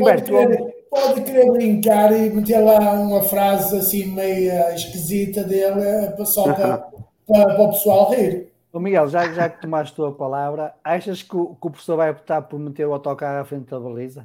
Pode 0.00 0.22
querer, 0.22 0.58
pode 0.90 1.20
querer 1.22 1.52
brincar 1.52 2.12
e 2.12 2.28
meter 2.30 2.58
lá 2.58 2.92
uma 2.92 3.22
frase 3.22 3.78
assim 3.78 4.12
meia 4.12 4.74
esquisita 4.74 5.44
dele 5.44 5.80
eh, 5.80 6.24
só 6.24 6.52
para, 6.52 6.78
para, 7.26 7.54
para 7.54 7.62
o 7.62 7.70
pessoal 7.70 8.10
rir. 8.10 8.48
Ô 8.78 8.80
Miguel, 8.80 9.08
já, 9.08 9.32
já 9.32 9.48
que 9.48 9.60
tomaste 9.60 9.92
a 9.92 9.96
tua 9.96 10.12
palavra, 10.12 10.72
achas 10.84 11.20
que 11.20 11.36
o, 11.36 11.56
que 11.56 11.66
o 11.66 11.70
professor 11.70 11.96
vai 11.96 12.12
optar 12.12 12.42
por 12.42 12.60
meter 12.60 12.86
o 12.86 12.92
autocarro 12.92 13.40
à 13.40 13.44
frente 13.44 13.68
da 13.68 13.80
baliza? 13.80 14.24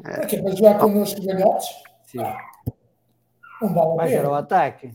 Para 0.00 0.24
quê? 0.24 0.40
Para 0.40 0.54
jogar 0.54 0.78
connosco 0.78 1.20
garotos? 1.26 1.66
Sim. 2.06 2.18
Não 3.60 3.74
vale 3.74 3.90
a 3.90 3.94
Vai 3.96 4.08
ser 4.08 4.24
o 4.24 4.34
ataque. 4.34 4.94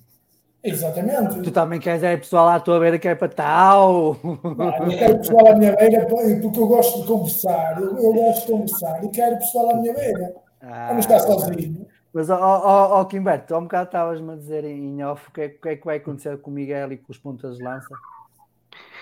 Exatamente. 0.63 1.41
Tu 1.41 1.52
também 1.52 1.82
queres 1.82 2.02
é 2.02 2.15
pessoal 2.15 2.47
à 2.47 2.62
tua 2.62 2.80
beira 2.80 2.97
que 2.97 3.10
é 3.10 3.15
para 3.15 3.28
tal. 3.28 4.15
Ah, 4.58 4.84
Eu 4.86 4.97
quero 4.97 5.17
pessoal 5.17 5.47
à 5.47 5.56
minha 5.58 5.75
beira 5.75 6.06
porque 6.06 6.60
eu 6.62 6.67
gosto 6.67 7.02
de 7.02 7.08
conversar. 7.08 7.82
Eu, 7.82 7.97
eu 7.97 8.13
gosto 8.13 8.45
de 8.45 8.52
conversar 8.54 9.04
e 9.04 9.10
quero 9.10 9.36
pessoal 9.36 9.71
à 9.71 9.73
minha 9.82 9.93
beira. 9.93 10.34
Para 10.62 10.93
não 10.93 10.99
estar 10.99 11.19
sozinho. 11.19 11.86
Mas, 12.13 12.30
ó, 12.30 12.38
ó, 12.39 13.02
ó, 13.02 13.06
Kimberto, 13.06 13.54
há 13.54 13.58
um 13.58 13.63
bocado 13.63 13.88
estavas-me 13.88 14.32
a 14.32 14.36
dizer 14.38 14.63
em 14.63 15.04
off 15.04 15.28
o 15.28 15.32
que, 15.34 15.41
é, 15.41 15.49
que 15.49 15.67
é 15.67 15.75
que 15.75 15.86
vai 15.86 15.97
acontecer 15.97 16.38
com 16.38 16.49
o 16.49 16.54
Miguel 16.54 16.93
e 16.93 16.97
com 16.97 17.12
os 17.12 17.17
pontas 17.17 17.58
de 17.58 17.63
lança? 17.63 17.93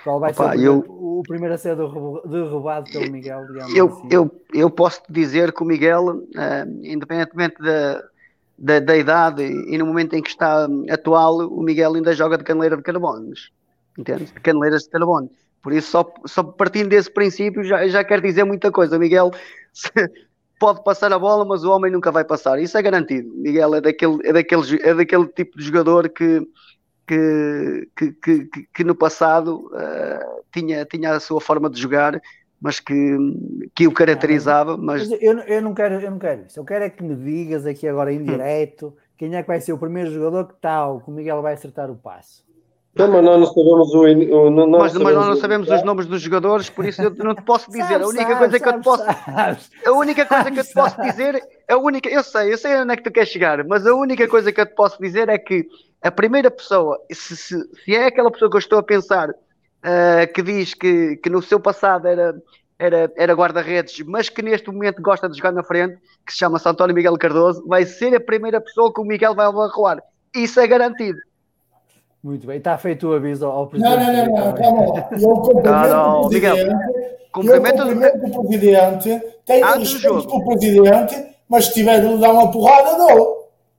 Qual 0.04 0.20
vai 0.20 0.32
Opa, 0.32 0.44
ser 0.44 0.48
o 0.48 0.50
primeiro, 0.52 0.86
eu- 0.88 1.20
o 1.20 1.24
primeiro 1.28 1.54
a 1.56 1.58
ser 1.58 1.76
derrubado 1.76 2.92
pelo 2.92 3.12
Miguel, 3.12 3.42
Eu, 3.76 3.88
assim? 3.88 4.08
eu, 4.12 4.42
eu 4.54 4.70
posso 4.70 5.02
dizer 5.10 5.52
que 5.52 5.64
o 5.64 5.66
Miguel, 5.66 6.24
eh, 6.36 6.66
independentemente 6.84 7.56
da, 7.62 8.04
da, 8.58 8.80
da 8.80 8.98
idade 8.98 9.44
e 9.44 9.78
no 9.78 9.86
momento 9.86 10.14
em 10.16 10.22
que 10.22 10.30
está 10.30 10.68
atual, 10.90 11.38
o 11.40 11.62
Miguel 11.62 11.96
ainda 11.96 12.14
joga 12.14 12.38
de 12.38 12.44
caneleira 12.44 12.78
de 12.78 12.84
carbones. 12.84 13.50
Entendes? 13.98 14.32
De 14.32 14.40
caneleiras 14.40 14.84
de 14.84 14.90
carbono. 14.90 15.30
Por 15.62 15.74
isso, 15.74 15.90
só, 15.92 16.14
só 16.26 16.44
partindo 16.44 16.90
desse 16.90 17.12
princípio, 17.12 17.64
já, 17.64 17.88
já 17.88 18.04
quer 18.04 18.22
dizer 18.22 18.44
muita 18.44 18.72
coisa. 18.72 18.96
O 18.96 19.00
Miguel 19.00 19.32
pode 20.60 20.84
passar 20.84 21.12
a 21.12 21.20
bola, 21.20 21.44
mas 21.46 21.64
o 21.64 21.72
homem 21.72 21.92
nunca 21.92 22.12
vai 22.12 22.24
passar. 22.24 22.60
Isso 22.60 22.78
é 22.78 22.82
garantido. 22.82 23.30
O 23.34 23.38
Miguel 23.38 23.76
é 23.76 23.82
daquele, 23.82 24.18
é 24.24 24.34
daquele, 24.34 24.82
é 24.82 24.94
daquele 24.94 25.28
tipo 25.28 25.58
de 25.58 25.64
jogador 25.66 26.10
que, 26.10 26.48
que, 27.08 27.90
que, 27.96 28.12
que, 28.14 28.68
que- 28.74 28.84
no 28.84 28.96
passado 28.96 29.70
eh, 29.76 30.20
tinha, 30.54 30.86
tinha 30.86 31.14
a 31.16 31.20
sua 31.20 31.42
forma 31.42 31.70
de 31.70 31.80
jogar, 31.82 32.22
mas 32.62 32.80
que, 32.80 32.94
que 33.76 33.88
o 33.88 33.94
caracterizava. 33.94 34.78
Mas 34.78 35.10
Mas 35.10 35.12
eu, 35.12 35.40
eu, 35.42 35.62
não 35.62 35.74
quero, 35.74 35.96
eu 36.02 36.12
não 36.12 36.20
quero 36.20 36.46
isso. 36.46 36.60
Eu 36.60 36.66
quero 36.66 36.84
é 36.86 36.90
que 36.90 37.04
me 37.04 37.16
digas 37.16 37.66
aqui 37.66 37.88
agora 37.88 38.12
em 38.14 38.24
direto 38.24 38.96
quem 39.18 39.36
é 39.36 39.42
que 39.42 39.48
vai 39.48 39.60
ser 39.62 39.74
o 39.74 39.80
primeiro 39.80 40.12
jogador 40.12 40.48
que 40.48 40.56
tal, 40.62 41.02
que 41.02 41.10
o 41.10 41.14
Miguel 41.14 41.42
vai 41.42 41.54
acertar 41.54 41.90
o 41.92 41.96
passo. 41.98 42.46
Não, 42.96 43.08
mas 43.08 43.24
nós 43.24 43.40
não 43.40 43.46
sabemos 43.48 43.94
o. 43.94 44.02
o 44.02 44.50
não, 44.50 44.68
mas, 44.68 44.94
mas 44.98 45.14
nós 45.14 45.28
não 45.28 45.36
o- 45.36 45.36
sabemos 45.36 45.70
os 45.70 45.84
nomes 45.84 46.08
dos 46.08 46.22
jogadores, 46.22 46.70
por 46.70 46.86
isso 46.86 47.04
eu 47.06 47.12
não 47.16 47.36
te 47.36 47.44
posso 47.44 47.70
dizer. 47.72 48.02
a 48.02 48.08
Sabes, 48.08 48.08
única 48.08 48.36
sabes, 48.36 48.36
coisa 48.36 48.60
que 48.60 48.68
eu 48.68 48.74
te 48.74 48.82
posso. 48.82 49.06
A 49.86 49.92
única 49.94 50.26
coisa 50.26 50.52
que 50.52 50.60
eu 50.60 50.66
te 50.66 50.74
posso 50.74 51.00
dizer, 51.02 51.42
a 51.70 51.78
única, 51.78 52.10
eu 52.10 52.24
sei, 52.24 52.54
eu 52.54 52.58
sei 52.58 52.76
onde 52.78 52.94
é 52.94 52.98
que 52.98 53.04
tu 53.04 53.12
queres 53.12 53.30
chegar, 53.30 53.64
mas 53.66 53.86
a 53.88 53.94
única 53.96 54.28
coisa 54.28 54.52
que 54.52 54.62
eu 54.62 54.66
te 54.66 54.76
posso 54.76 55.02
dizer 55.02 55.30
é 55.30 55.38
que 55.38 55.68
a 56.02 56.12
primeira 56.12 56.50
pessoa, 56.52 57.00
se, 57.12 57.36
se, 57.36 57.56
se 57.84 57.96
é 57.96 58.06
aquela 58.06 58.32
pessoa 58.32 58.50
que 58.50 58.56
eu 58.58 58.60
estou 58.60 58.80
a 58.80 58.84
pensar, 58.84 59.34
ah, 59.84 60.28
que 60.34 60.42
diz 60.42 60.74
que, 60.74 61.18
que 61.18 61.30
no 61.30 61.42
seu 61.42 61.60
passado 61.60 62.08
era, 62.08 62.36
era, 62.80 63.12
era 63.18 63.34
guarda-redes, 63.34 64.00
mas 64.06 64.30
que 64.30 64.42
neste 64.42 64.70
momento 64.72 65.02
gosta 65.02 65.28
de 65.28 65.38
jogar 65.38 65.52
na 65.52 65.64
frente, 65.64 65.98
que 66.26 66.32
se 66.32 66.38
chama 66.40 66.60
António 66.66 66.96
Miguel 66.96 67.18
Cardoso, 67.18 67.66
vai 67.68 67.86
ser 67.86 68.16
a 68.16 68.20
primeira 68.20 68.62
pessoa 68.62 68.94
que 68.94 69.02
o 69.02 69.06
Miguel 69.06 69.34
vai 69.36 69.48
abarroar. 69.48 70.02
Isso 70.36 70.60
é 70.60 70.68
garantido. 70.68 71.18
Muito 72.24 72.46
bem, 72.48 72.58
está 72.58 72.78
feito 72.78 73.08
o 73.10 73.14
aviso 73.14 73.46
ao 73.46 73.62
Não, 73.62 73.68
presidente. 73.68 73.96
não, 73.98 74.14
não, 74.14 74.26
não, 74.26 74.36
Vitória. 74.36 74.64
calma 74.64 74.86
lá. 74.88 75.10
Eu 75.12 75.36
cumprimento 75.36 75.66
Não, 75.66 75.88
não, 75.90 76.22
o 76.22 76.30
presidente. 76.30 76.66
cumprimento- 77.32 77.78
eu 77.82 77.86
cumprimento 77.86 78.40
o 78.40 78.48
presidente. 78.48 79.22
Tenho 79.46 79.66
respeito 79.78 80.28
pelo 80.28 80.46
presidente, 80.46 81.26
mas 81.48 81.66
se 81.66 81.74
tiver 81.76 82.02
de 82.02 82.08
lhe 82.08 82.18
dar 82.20 82.32
uma 82.32 82.52
porrada, 82.52 82.98
dou. 82.98 83.37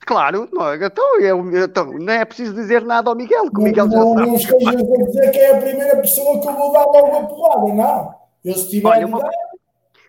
Claro, 0.08 0.48
não, 0.50 0.74
então, 0.74 1.20
eu- 1.20 1.64
então, 1.64 1.92
não 1.92 2.10
é 2.14 2.24
preciso 2.24 2.54
dizer 2.54 2.82
nada 2.82 3.10
ao 3.10 3.14
Miguel, 3.14 3.50
que 3.50 3.60
o 3.60 3.62
Miguel 3.62 3.90
já 3.90 3.98
não, 3.98 4.14
sabe. 4.38 4.62
não 4.62 5.02
a 5.02 5.06
dizer 5.06 5.30
que 5.30 5.38
é 5.38 5.54
a 5.54 5.60
primeira 5.60 5.96
pessoa 5.98 6.40
que 6.40 6.48
eu 6.48 6.52
vou 6.54 6.72
dar 6.72 6.86
logo 6.86 7.06
uma 7.08 7.26
porrada, 7.28 7.74
não. 7.74 8.14
Eu 8.42 8.54
se 8.54 8.70
tiver 8.70 8.88
Olha, 8.88 9.06
uma- 9.06 9.30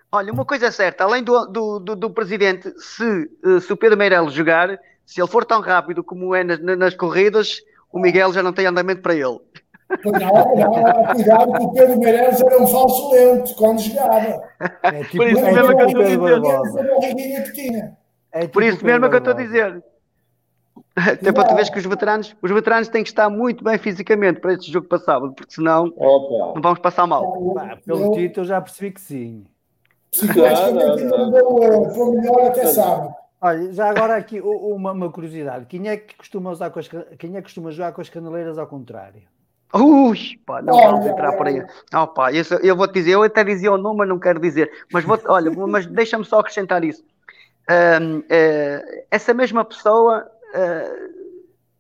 Olha, 0.10 0.32
uma 0.32 0.46
coisa 0.46 0.68
é 0.68 0.72
certa, 0.72 1.04
além 1.04 1.22
do, 1.22 1.46
do, 1.48 1.80
do, 1.80 1.96
do 1.98 2.10
presidente, 2.12 2.72
se, 2.80 3.04
eh, 3.04 3.60
se 3.60 3.74
o 3.74 3.76
Pedro 3.76 3.98
Meirelles 3.98 4.32
jogar, 4.32 4.80
se 5.06 5.20
ele 5.20 5.28
for 5.28 5.44
tão 5.44 5.60
rápido 5.60 6.02
como 6.02 6.34
é 6.34 6.46
nas, 6.46 6.62
nas 6.78 6.96
corridas, 6.96 7.60
o 7.92 8.00
Miguel 8.00 8.32
já 8.32 8.42
não 8.42 8.54
tem 8.54 8.68
andamento 8.68 9.02
para 9.02 9.14
ele. 9.16 9.38
Não, 10.06 10.12
não, 10.14 11.14
cuidado 11.14 11.52
que 11.52 11.64
o 11.66 11.72
Pedro 11.74 12.00
Meireles 12.00 12.40
era 12.40 12.64
um 12.64 12.68
falso 12.68 13.12
lento 13.12 13.54
quando 13.56 13.82
jogava. 13.82 14.42
É 14.84 15.04
tipo, 15.04 15.18
Por 15.18 15.28
isso 15.28 15.46
é 15.46 15.52
mesmo 15.52 15.76
tipo 15.76 15.78
que 15.78 15.84
eu 15.84 15.88
estou 15.88 16.02
a 16.02 16.06
Pedro 16.30 16.42
dizer. 17.52 17.99
É 18.32 18.42
tipo 18.42 18.54
Por 18.54 18.64
isso 18.64 18.78
Pedro 18.78 18.92
mesmo 18.92 19.06
é 19.06 19.10
que 19.10 19.16
eu 19.16 19.20
estou 19.20 19.34
a 19.34 19.38
dizer. 19.38 19.84
Até 20.96 21.32
para 21.32 21.48
tu 21.48 21.56
veres 21.56 21.70
que 21.70 21.78
os 21.78 21.86
veteranos, 21.86 22.36
os 22.42 22.52
veteranos 22.52 22.88
têm 22.90 23.04
que 23.04 23.10
estar 23.10 23.30
muito 23.30 23.64
bem 23.64 23.78
fisicamente 23.78 24.40
para 24.40 24.54
este 24.54 24.72
jogo 24.72 24.88
para 24.88 24.98
sábado, 25.00 25.34
porque 25.34 25.54
senão 25.54 25.94
Opa. 25.96 26.54
não 26.56 26.62
vamos 26.62 26.80
passar 26.80 27.08
mal. 27.08 27.54
Pá, 27.54 27.78
pelo 27.86 28.06
Eu, 28.06 28.12
título 28.12 28.46
já 28.46 28.62
percebi 28.62 28.92
que 28.92 29.02
sim. 29.02 29.46
psicologicamente, 30.12 30.74
Não, 30.74 30.88
não, 30.88 30.96
ainda 30.98 31.18
não 31.18 31.32
deu, 31.32 31.90
foi 31.94 32.16
melhor 32.18 32.48
até 32.48 32.66
sábado. 32.66 33.14
Olha, 33.42 33.72
já 33.72 33.90
agora 33.90 34.18
aqui 34.18 34.42
uma, 34.42 34.92
uma 34.92 35.10
curiosidade. 35.10 35.66
Quem 35.66 35.88
é 35.88 35.96
que 35.96 36.16
costuma 36.18 36.52
usar 36.52 36.70
com 36.72 36.80
as, 36.80 36.88
quem 36.88 37.32
é 37.32 37.38
que 37.38 37.44
costuma 37.44 37.72
jogar 37.72 37.94
com 37.94 38.02
as 38.02 38.10
caneleiras 38.10 38.58
ao 38.58 38.68
contrário? 38.68 39.22
Ui, 39.74 40.18
pá, 40.46 40.62
não 40.62 40.74
Olha, 40.74 40.92
vamos 40.92 41.06
entrar 41.06 41.34
por 41.34 41.48
aí. 41.48 41.64
Oh, 41.94 42.08
pá, 42.08 42.32
isso, 42.32 42.56
eu 42.56 42.76
vou 42.76 42.88
te 42.88 42.96
dizer, 42.96 43.12
eu 43.12 43.24
até 43.24 43.44
dizia 43.44 43.72
o 43.72 43.78
nome, 43.78 44.00
mas 44.00 44.10
não 44.10 44.20
quero 44.20 44.40
dizer. 44.40 44.70
Mas 44.92 45.06
vou, 45.06 45.18
olha, 45.28 45.52
mas 45.68 45.86
deixa-me 45.86 46.26
só 46.26 46.40
acrescentar 46.40 46.84
isso. 46.84 47.04
Eh, 47.70 49.06
essa 49.12 49.34
mesma 49.34 49.64
pessoa, 49.64 50.26
eh, 50.54 51.10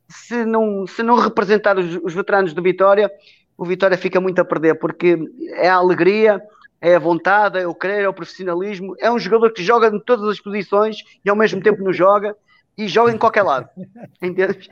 se, 0.09 0.45
não, 0.45 0.86
se 0.88 1.03
não 1.03 1.16
representar 1.16 1.78
os, 1.78 1.95
os 2.03 2.14
veteranos 2.14 2.53
do 2.53 2.61
Vitória, 2.61 3.11
o 3.57 3.66
Vitória 3.66 3.97
fica 3.97 4.22
muito 4.22 4.39
a 4.39 4.45
perder, 4.45 4.76
porque 4.76 5.18
é 5.53 5.70
a 5.70 5.76
alegria, 5.76 6.41
é 6.82 6.95
a 6.95 6.99
vontade, 6.99 7.59
é 7.59 7.68
o 7.68 7.76
querer, 7.76 8.03
é 8.03 8.09
o 8.09 8.14
profissionalismo. 8.14 8.95
É 8.99 9.11
um 9.11 9.20
jogador 9.20 9.51
que 9.51 9.64
joga 9.64 9.88
em 9.88 9.99
todas 9.99 10.28
as 10.30 10.39
posições 10.39 10.97
e 11.26 11.30
ao 11.30 11.36
mesmo 11.36 11.61
tempo 11.61 11.84
não 11.84 11.91
joga 11.91 12.36
e 12.78 12.88
joga 12.88 13.11
em 13.11 13.18
qualquer 13.18 13.43
lado. 13.43 13.68
Entendes? 14.22 14.70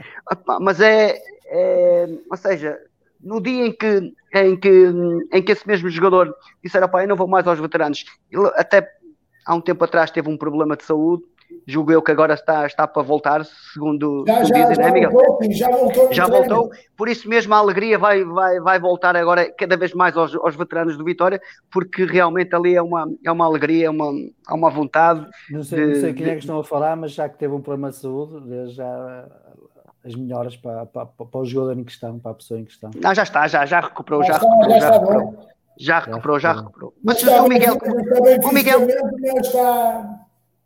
Mas 0.61 0.79
é, 0.79 1.17
é- 1.47 2.07
ou 2.29 2.37
seja, 2.37 2.79
no 3.21 3.41
dia 3.41 3.65
em 3.67 3.71
que, 3.71 4.13
em 4.33 4.55
que, 4.55 4.69
em 5.33 5.43
que 5.43 5.51
esse 5.51 5.67
mesmo 5.67 5.89
jogador 5.89 6.33
disser, 6.63 6.87
pá, 6.89 7.03
eu 7.03 7.07
não 7.07 7.15
vou 7.15 7.27
mais 7.27 7.47
aos 7.47 7.59
veteranos, 7.59 8.05
ele 8.31 8.47
até 8.55 8.89
há 9.47 9.55
um 9.55 9.61
tempo 9.61 9.83
atrás 9.83 10.11
teve 10.11 10.29
um 10.29 10.37
problema 10.37 10.75
de 10.75 10.83
saúde, 10.83 11.23
julgo 11.65 11.91
eu 11.93 12.01
que 12.01 12.11
agora 12.11 12.33
está, 12.33 12.67
está 12.67 12.85
para 12.85 13.01
voltar, 13.01 13.45
segundo, 13.45 14.25
Já, 14.27 14.33
segundo 14.35 14.53
já, 14.53 14.59
dizem, 14.61 14.75
já 14.75 14.83
né, 14.83 14.91
Miguel? 14.91 15.11
voltou, 15.11 15.51
já 15.51 15.69
voltou. 15.69 16.13
Já 16.13 16.25
treino. 16.27 16.47
voltou, 16.49 16.69
por 16.97 17.07
isso 17.07 17.27
mesmo 17.29 17.53
a 17.53 17.57
alegria 17.57 17.97
vai, 17.97 18.23
vai, 18.25 18.59
vai 18.59 18.79
voltar 18.79 19.15
agora 19.15 19.49
cada 19.57 19.77
vez 19.77 19.93
mais 19.93 20.15
aos, 20.17 20.35
aos 20.35 20.55
veteranos 20.55 20.97
do 20.97 21.05
Vitória, 21.05 21.39
porque 21.71 22.03
realmente 22.03 22.53
ali 22.53 22.75
é 22.75 22.81
uma, 22.81 23.09
é 23.25 23.31
uma 23.31 23.45
alegria, 23.45 23.87
é 23.87 23.89
uma, 23.89 24.11
é 24.49 24.53
uma 24.53 24.69
vontade. 24.69 25.25
Não 25.49 25.63
sei, 25.63 25.87
não 25.87 25.95
sei 25.95 26.11
De- 26.11 26.13
quem 26.13 26.25
é 26.25 26.29
de- 26.29 26.35
que 26.35 26.41
estão 26.41 26.59
a 26.59 26.63
falar, 26.63 26.95
mas 26.97 27.13
já 27.13 27.29
que 27.29 27.37
teve 27.37 27.53
um 27.53 27.61
problema 27.61 27.89
de 27.91 27.95
saúde, 27.97 28.41
desde 28.47 28.75
já 28.75 29.25
as 30.05 30.15
melhoras 30.15 30.55
para, 30.55 30.85
para, 30.85 31.05
para 31.05 31.39
o 31.41 31.45
jogador 31.45 31.77
em 31.79 31.83
questão, 31.83 32.17
para 32.19 32.31
a 32.31 32.35
pessoa 32.35 32.59
em 32.59 32.65
questão. 32.65 32.91
Não, 32.95 33.13
já 33.15 33.23
está, 33.23 33.47
já, 33.47 33.65
já 33.65 33.79
recuperou, 33.81 34.21
Já 34.23 34.33
já 34.33 34.37
está, 34.37 34.47
recuperou, 34.49 34.73
já 34.73 34.79
já 34.79 34.89
está 34.89 34.99
recuperou. 34.99 35.47
Já 35.78 35.99
recuperou, 35.99 36.39
já 36.39 36.53
recuperou. 36.53 36.93
Mas 37.03 37.21
o 37.23 37.47
Miguel, 37.47 37.78
o 38.43 38.51
Miguel- 38.51 38.88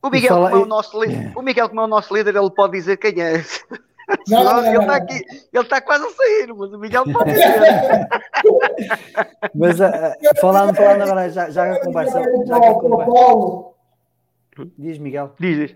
o 0.03 0.09
Miguel, 0.09 0.35
como 0.35 0.47
é 0.47 0.55
o 0.55 0.65
nosso 0.65 1.03
líder, 1.03 1.31
o 1.35 1.41
Miguel, 1.41 1.69
como 1.69 1.81
é 1.81 1.83
o 1.83 1.87
nosso 1.87 2.15
líder, 2.15 2.35
ele 2.35 2.49
pode 2.51 2.73
dizer 2.73 2.97
quem 2.97 3.21
é. 3.21 3.43
Não, 4.27 4.43
não, 4.43 4.53
não, 4.53 4.65
ele 4.65 4.73
não, 4.73 4.81
está 4.81 4.97
não. 4.99 5.03
aqui, 5.03 5.23
ele 5.53 5.63
está 5.63 5.81
quase 5.81 6.05
a 6.05 6.09
sair, 6.09 6.53
mas 6.53 6.73
o 6.73 6.77
Miguel 6.77 7.03
pode 7.13 7.31
dizer. 7.31 8.09
Mas 9.55 9.79
uh, 9.79 10.39
falando, 10.39 10.75
falando 10.75 11.03
agora, 11.03 11.29
já, 11.29 11.49
já 11.49 11.73
a 11.73 11.79
conversa. 11.79 12.21
Já 12.45 12.59
que 12.59 12.73
conversa. 12.73 13.71
Diz, 14.77 14.97
Miguel. 14.97 15.31
Diz, 15.39 15.57
diz. 15.57 15.75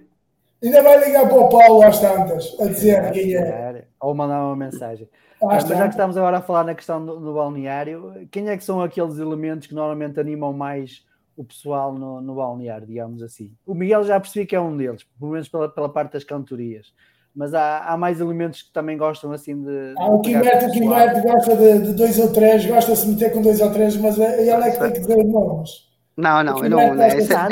Ainda 0.63 0.81
vai 0.83 1.05
ligar 1.05 1.27
para 1.27 1.37
o 1.37 1.49
Paulo 1.49 1.83
às 1.83 1.99
tantas, 1.99 2.55
a 2.59 2.65
dizer 2.65 3.11
quem 3.11 3.35
é. 3.35 3.85
Ou 4.01 4.13
mandar 4.13 4.43
uma 4.43 4.55
mensagem. 4.55 5.07
Mas 5.41 5.67
já 5.67 5.83
que 5.83 5.89
estamos 5.89 6.17
agora 6.17 6.37
a 6.37 6.41
falar 6.41 6.63
na 6.63 6.75
questão 6.75 7.05
do, 7.05 7.19
do, 7.19 7.33
balneário, 7.33 8.27
quem 8.31 8.49
é 8.49 8.57
que 8.57 8.63
são 8.63 8.81
aqueles 8.81 9.17
elementos 9.17 9.67
que 9.67 9.75
normalmente 9.75 10.19
animam 10.19 10.53
mais 10.53 11.05
o 11.35 11.43
pessoal 11.43 11.93
no, 11.93 12.21
no 12.21 12.35
balneário, 12.35 12.87
digamos 12.87 13.21
assim? 13.21 13.51
O 13.65 13.73
Miguel 13.73 14.03
já 14.03 14.19
percebi 14.19 14.45
que 14.45 14.55
é 14.55 14.61
um 14.61 14.75
deles, 14.75 15.05
pelo 15.19 15.31
menos 15.31 15.49
pela, 15.49 15.67
pela 15.67 15.89
parte 15.89 16.13
das 16.13 16.23
cantorias. 16.23 16.93
Mas 17.35 17.53
há, 17.53 17.79
há 17.79 17.97
mais 17.97 18.21
elementos 18.21 18.61
que 18.61 18.71
também 18.71 18.97
gostam 18.97 19.33
assim 19.33 19.61
de. 19.61 19.93
Ah, 19.97 20.07
o 20.07 20.21
Kimberto, 20.21 20.67
o 20.67 20.71
Kimberto 20.71 21.21
gosta 21.21 21.55
de, 21.57 21.79
de, 21.79 21.93
dois 21.93 22.17
ou 22.17 22.31
três, 22.31 22.65
gosta 22.65 22.93
de 22.93 22.97
se 22.97 23.07
meter 23.09 23.33
com 23.33 23.41
dois 23.41 23.59
ou 23.59 23.71
três, 23.71 23.97
mas 23.97 24.17
ele 24.17 24.49
é 24.49 24.71
que 24.71 24.79
tem 24.79 24.93
que 24.93 24.99
dizer 25.01 25.21
nomes. 25.25 25.85
Não, 26.17 26.41
não, 26.41 26.63
eu 26.63 26.69
não. 26.69 26.79
É, 26.79 26.85
é, 26.85 26.91
é, 26.91 26.97
é, 26.97 27.11
é, 27.11 27.51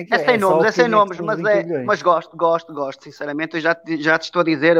é, 0.00 0.06
é 0.10 0.18
sem 0.18 0.36
nomes, 0.36 0.66
é 0.66 0.72
sem 0.72 0.88
nomes, 0.88 1.20
mas, 1.20 1.38
é, 1.44 1.84
mas 1.84 2.02
gosto, 2.02 2.36
gosto, 2.36 2.74
gosto, 2.74 3.04
sinceramente. 3.04 3.54
Eu 3.54 3.60
já, 3.60 3.76
já 4.00 4.18
te 4.18 4.24
estou 4.24 4.40
a 4.40 4.44
dizer, 4.44 4.76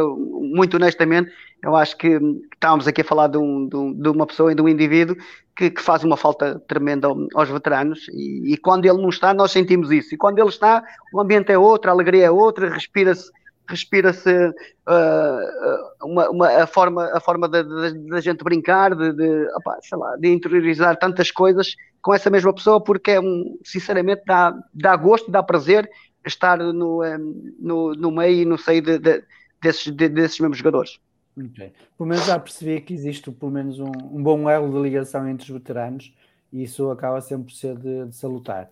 muito 0.55 0.77
honestamente, 0.77 1.33
eu 1.63 1.75
acho 1.75 1.97
que 1.97 2.19
estávamos 2.53 2.87
aqui 2.87 3.01
a 3.01 3.05
falar 3.05 3.29
de, 3.29 3.39
um, 3.39 3.69
de, 3.69 3.77
um, 3.77 3.93
de 3.93 4.09
uma 4.09 4.27
pessoa 4.27 4.53
e 4.53 4.55
de 4.55 4.63
um 4.63 4.69
indivíduo 4.69 5.17
que, 5.57 5.71
que, 5.71 5.81
faz 5.81 6.05
uma 6.05 6.17
falta 6.17 6.61
tremenda 6.69 7.09
aos 7.35 7.49
veteranos 7.49 8.07
e, 8.09 8.53
e, 8.53 8.57
quando 8.57 8.85
ele 8.85 9.01
não 9.01 9.09
está, 9.09 9.33
nós 9.35 9.51
sentimos 9.51 9.91
isso. 9.91 10.15
E 10.15 10.19
quando 10.19 10.39
ele 10.39 10.49
está, 10.49 10.85
o 11.13 11.21
ambiente 11.21 11.51
é 11.51 11.59
outro, 11.59 11.91
a 11.91 11.95
alegria 11.95 12.27
é 12.27 12.31
outra, 12.31 12.71
respira-se 12.71 13.31
respira-se 13.69 14.31
uh, 14.31 16.05
uma, 16.07 16.29
uma, 16.29 16.49
a 16.49 16.67
forma, 16.67 17.11
a 17.15 17.21
forma 17.21 17.49
da 17.49 18.21
gente 18.21 18.45
brincar, 18.45 18.95
de, 18.95 19.13
de, 19.13 19.49
opa, 19.55 19.79
lá, 19.93 20.17
de 20.17 20.29
interiorizar 20.29 20.99
tantas 20.99 21.31
coisas 21.31 21.75
com 22.03 22.13
essa 22.13 22.29
mesma 22.29 22.53
pessoa, 22.53 22.83
porque 22.83 23.13
é 23.13 23.21
um, 23.21 23.59
sinceramente 23.65 24.23
dá, 24.27 24.55
dá 24.75 24.95
gosto, 24.97 25.31
dá 25.31 25.43
prazer 25.43 25.89
estar 26.27 26.59
no, 26.59 27.03
um, 27.03 27.55
no, 27.59 27.95
no 27.95 28.11
meio 28.11 28.43
e 28.43 28.45
no 28.45 28.59
seio 28.59 28.83
de, 28.83 28.99
de, 28.99 29.25
desses, 29.65 29.91
desses 29.91 30.39
mesmos 30.39 30.59
jogadores. 30.59 31.01
Okay. 31.37 31.73
Pelo 31.99 32.09
menos 32.09 32.27
já 32.27 32.39
percebi 32.39 32.81
que 32.81 32.95
existe 32.95 33.31
pelo 33.33 33.51
menos 33.51 33.81
um, 33.81 33.91
um, 34.12 34.23
bom 34.23 34.49
elo 34.49 34.71
de 34.71 34.79
ligação 34.81 35.29
entre 35.29 35.45
os 35.45 35.51
veteranos 35.51 36.15
e 36.53 36.62
isso 36.62 36.91
acaba 36.91 37.21
sempre 37.21 37.47
por 37.47 37.53
ser 37.53 37.77
de, 37.77 38.07
de 38.07 38.15
salutar. 38.15 38.71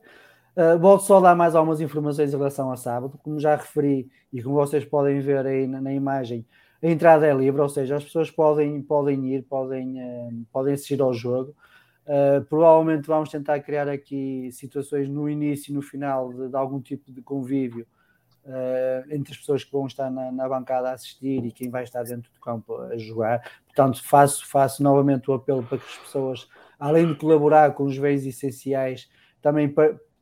Uh, 0.56 0.98
só 1.00 1.20
dar 1.20 1.34
mais 1.34 1.56
algumas 1.56 1.80
informações 1.80 2.32
em 2.32 2.36
relação 2.36 2.70
a 2.70 2.76
sábado. 2.76 3.18
Como 3.24 3.40
já 3.40 3.56
referi 3.56 4.08
e 4.32 4.42
como 4.42 4.54
vocês 4.54 4.84
podem 4.84 5.20
ver 5.20 5.44
aí 5.44 5.66
na, 5.66 5.80
na 5.80 5.92
imagem, 5.92 6.46
a 6.80 6.86
entrada 6.86 7.26
é 7.26 7.34
livre, 7.34 7.60
ou 7.60 7.68
seja, 7.68 7.96
as 7.96 8.04
pessoas 8.04 8.30
podem, 8.30 8.80
podem 8.82 9.34
ir, 9.34 9.42
podem, 9.42 10.00
uh, 10.00 10.46
podem 10.52 10.74
assistir 10.74 11.00
ao 11.00 11.12
jogo. 11.12 11.56
Uh, 12.06 12.44
provavelmente 12.44 13.06
vamos 13.06 13.30
tentar 13.30 13.58
criar 13.60 13.88
aqui 13.88 14.50
situações 14.52 15.08
no 15.08 15.28
início 15.28 15.72
e 15.72 15.74
no 15.74 15.82
final 15.82 16.32
de, 16.32 16.48
de 16.48 16.56
algum 16.56 16.80
tipo 16.80 17.10
de 17.10 17.22
convívio 17.22 17.86
entre 19.10 19.32
as 19.32 19.38
pessoas 19.38 19.62
que 19.62 19.72
vão 19.72 19.86
estar 19.86 20.10
na, 20.10 20.32
na, 20.32 20.48
bancada 20.48 20.90
a 20.90 20.92
assistir 20.92 21.44
e 21.44 21.52
quem 21.52 21.70
vai 21.70 21.84
estar 21.84 22.02
dentro 22.02 22.30
do 22.32 22.40
campo 22.40 22.76
a 22.76 22.96
jogar. 22.98 23.40
Portanto, 23.66 24.02
faço, 24.02 24.46
faço 24.46 24.82
novamente 24.82 25.30
o 25.30 25.34
apelo 25.34 25.62
para 25.62 25.78
que 25.78 25.84
as 25.84 25.98
pessoas, 25.98 26.48
além 26.78 27.06
de 27.06 27.14
colaborar 27.14 27.72
com 27.74 27.84
os 27.84 27.96
bens 27.98 28.26
essenciais, 28.26 29.08
também 29.40 29.72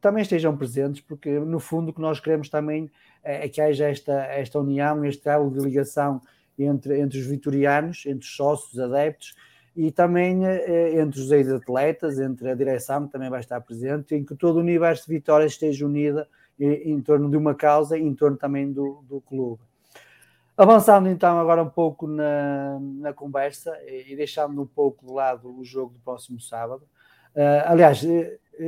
também 0.01 0.23
estejam 0.23 0.57
presentes, 0.57 1.03
porque 1.03 1.29
no 1.39 1.61
fundo 1.61 1.91
o 1.91 1.93
que 1.93 2.01
nós 2.01 2.19
queremos 2.19 2.49
também 2.49 2.91
é, 3.23 3.45
é 3.45 3.49
que 3.49 3.61
haja 3.61 3.89
esta, 3.89 4.13
esta 4.13 4.59
união, 4.59 5.05
este 5.05 5.29
elo 5.29 5.51
de 5.51 5.61
ligação 5.61 6.21
entre, 6.59 6.99
entre 6.99 7.19
os 7.19 7.27
vitorianos, 7.27 8.05
entre 8.07 8.27
os 8.27 8.35
sócios, 8.35 8.79
adeptos 8.79 9.35
e 9.77 9.91
também 9.91 10.45
eh, 10.47 11.01
entre 11.01 11.21
os 11.21 11.31
ex-atletas, 11.31 12.19
entre 12.19 12.51
a 12.51 12.55
direção 12.55 13.07
que 13.07 13.13
também 13.13 13.31
vai 13.31 13.41
estar 13.41 13.61
presente, 13.61 14.15
em 14.15 14.25
que 14.25 14.35
todo 14.35 14.57
o 14.57 14.61
universo 14.61 15.07
de 15.07 15.15
Vitória 15.15 15.47
esteja 15.47 15.87
unido 15.87 16.27
em, 16.61 17.01
torno 17.01 17.31
de 17.31 17.37
uma 17.37 17.55
causa 17.55 17.99
e 17.99 18.03
em 18.03 18.15
torno 18.15 18.37
também 18.37 18.71
do, 18.73 19.03
do 19.09 19.21
clube. 19.21 19.63
Avançando 20.57 21.09
então 21.09 21.39
agora 21.39 21.63
um 21.63 21.71
pouco 21.71 22.07
na, 22.07 22.79
na 22.81 23.13
conversa 23.15 23.75
e 23.87 24.15
deixando 24.15 24.61
um 24.61 24.67
pouco 24.67 25.07
de 25.07 25.13
lado 25.13 25.59
o 25.59 25.65
jogo 25.65 25.95
do 25.95 26.01
próximo 26.01 26.39
sábado. 26.39 26.83
Uh, 27.35 27.65
aliás, 27.65 28.03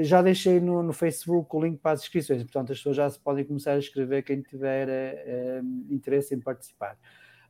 já 0.00 0.22
deixei 0.22 0.58
no, 0.58 0.82
no, 0.82 0.92
Facebook 0.92 1.54
o 1.54 1.62
link 1.62 1.78
para 1.78 1.92
as 1.92 2.02
inscrições, 2.02 2.42
portanto 2.42 2.72
as 2.72 2.78
pessoas 2.78 2.96
já 2.96 3.10
se 3.10 3.18
podem 3.18 3.44
começar 3.44 3.72
a 3.72 3.78
escrever 3.78 4.22
quem 4.22 4.40
tiver 4.40 4.88
uh, 4.88 5.92
interesse 5.92 6.34
em 6.34 6.40
participar. 6.40 6.96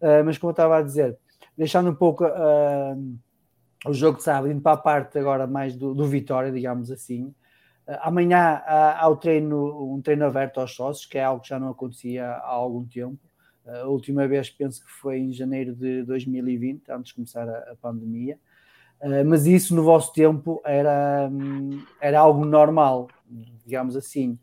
Uh, 0.00 0.24
mas 0.24 0.38
como 0.38 0.50
eu 0.50 0.52
estava 0.52 0.78
a 0.78 0.82
dizer, 0.82 1.16
deixando 1.56 1.90
um 1.90 1.94
pouco 1.94 2.24
o 3.84 3.92
jogo 3.92 4.18
de 4.18 4.24
sábado, 4.24 4.50
indo 4.50 4.60
para 4.60 4.72
a 4.72 4.76
parte 4.76 5.18
agora 5.18 5.46
mais 5.46 5.76
do, 5.76 5.94
do 5.94 6.06
Vitória, 6.06 6.50
digamos 6.50 6.90
assim. 6.90 7.32
Amanhã 8.00 8.62
há 8.64 9.08
o 9.08 9.16
treino, 9.16 9.94
um 9.94 10.00
treino 10.00 10.24
aberto 10.24 10.60
aos 10.60 10.74
sócios, 10.74 11.06
que 11.06 11.18
é 11.18 11.24
algo 11.24 11.42
que 11.42 11.48
já 11.48 11.58
não 11.58 11.68
acontecia 11.68 12.26
há 12.26 12.50
algum 12.50 12.84
tempo. 12.84 13.18
a 13.66 13.86
última 13.86 14.26
vez 14.26 14.50
penso 14.50 14.84
que 14.84 14.90
foi 14.90 15.18
em 15.18 15.32
janeiro 15.32 15.74
de 15.74 16.02
2020, 16.04 16.90
antes 16.90 17.08
de 17.08 17.14
começar 17.14 17.48
a, 17.48 17.72
a 17.72 17.76
pandemia. 17.80 18.38
Mas 19.26 19.46
isso 19.46 19.74
no 19.74 19.82
vosso 19.82 20.12
tempo 20.12 20.62
era, 20.64 21.28
era 22.00 22.20
algo 22.20 22.44
normal, 22.44 23.08
digamos 23.64 23.96
assim. 23.96 24.38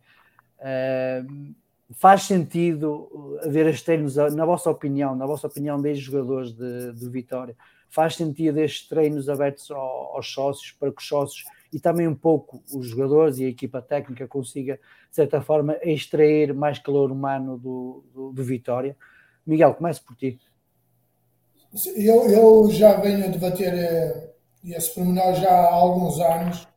Faz 1.91 2.23
sentido 2.23 3.39
haver 3.41 3.67
estes 3.67 3.83
treinos, 3.83 4.15
na 4.15 4.45
vossa 4.45 4.69
opinião, 4.69 5.15
na 5.15 5.25
vossa 5.25 5.47
opinião, 5.47 5.81
desde 5.81 6.03
jogadores 6.03 6.51
de, 6.51 6.93
de 6.93 7.09
Vitória, 7.09 7.55
faz 7.89 8.15
sentido 8.15 8.59
estes 8.59 8.87
treinos 8.87 9.29
abertos 9.29 9.71
ao, 9.71 10.15
aos 10.15 10.31
sócios 10.31 10.71
para 10.73 10.91
que 10.91 11.01
os 11.01 11.07
sócios 11.07 11.45
e 11.71 11.79
também 11.79 12.07
um 12.07 12.15
pouco 12.15 12.63
os 12.73 12.87
jogadores 12.87 13.37
e 13.37 13.45
a 13.45 13.49
equipa 13.49 13.81
técnica 13.81 14.27
consiga, 14.27 14.79
de 15.09 15.15
certa 15.15 15.41
forma, 15.41 15.77
extrair 15.83 16.53
mais 16.53 16.79
calor 16.79 17.11
humano 17.11 17.57
do, 17.57 18.03
do, 18.13 18.31
do 18.31 18.43
Vitória. 18.43 18.97
Miguel, 19.45 19.73
comece 19.75 20.01
por 20.01 20.15
ti. 20.15 20.39
Eu, 21.95 22.27
eu 22.29 22.71
já 22.71 22.99
venho 22.99 23.25
a 23.25 23.27
debater 23.27 23.73
eh, 23.73 24.31
esse 24.65 24.93
pormenor 24.93 25.35
já 25.35 25.51
há 25.51 25.73
alguns 25.73 26.19
anos, 26.19 26.67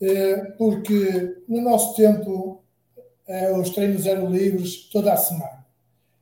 eh, 0.00 0.36
porque 0.56 1.42
no 1.46 1.60
nosso 1.60 1.94
tempo 1.94 2.62
eh, 3.28 3.52
os 3.52 3.70
treinos 3.70 4.06
eram 4.06 4.30
livres 4.30 4.88
toda 4.88 5.12
a 5.12 5.16
semana. 5.16 5.66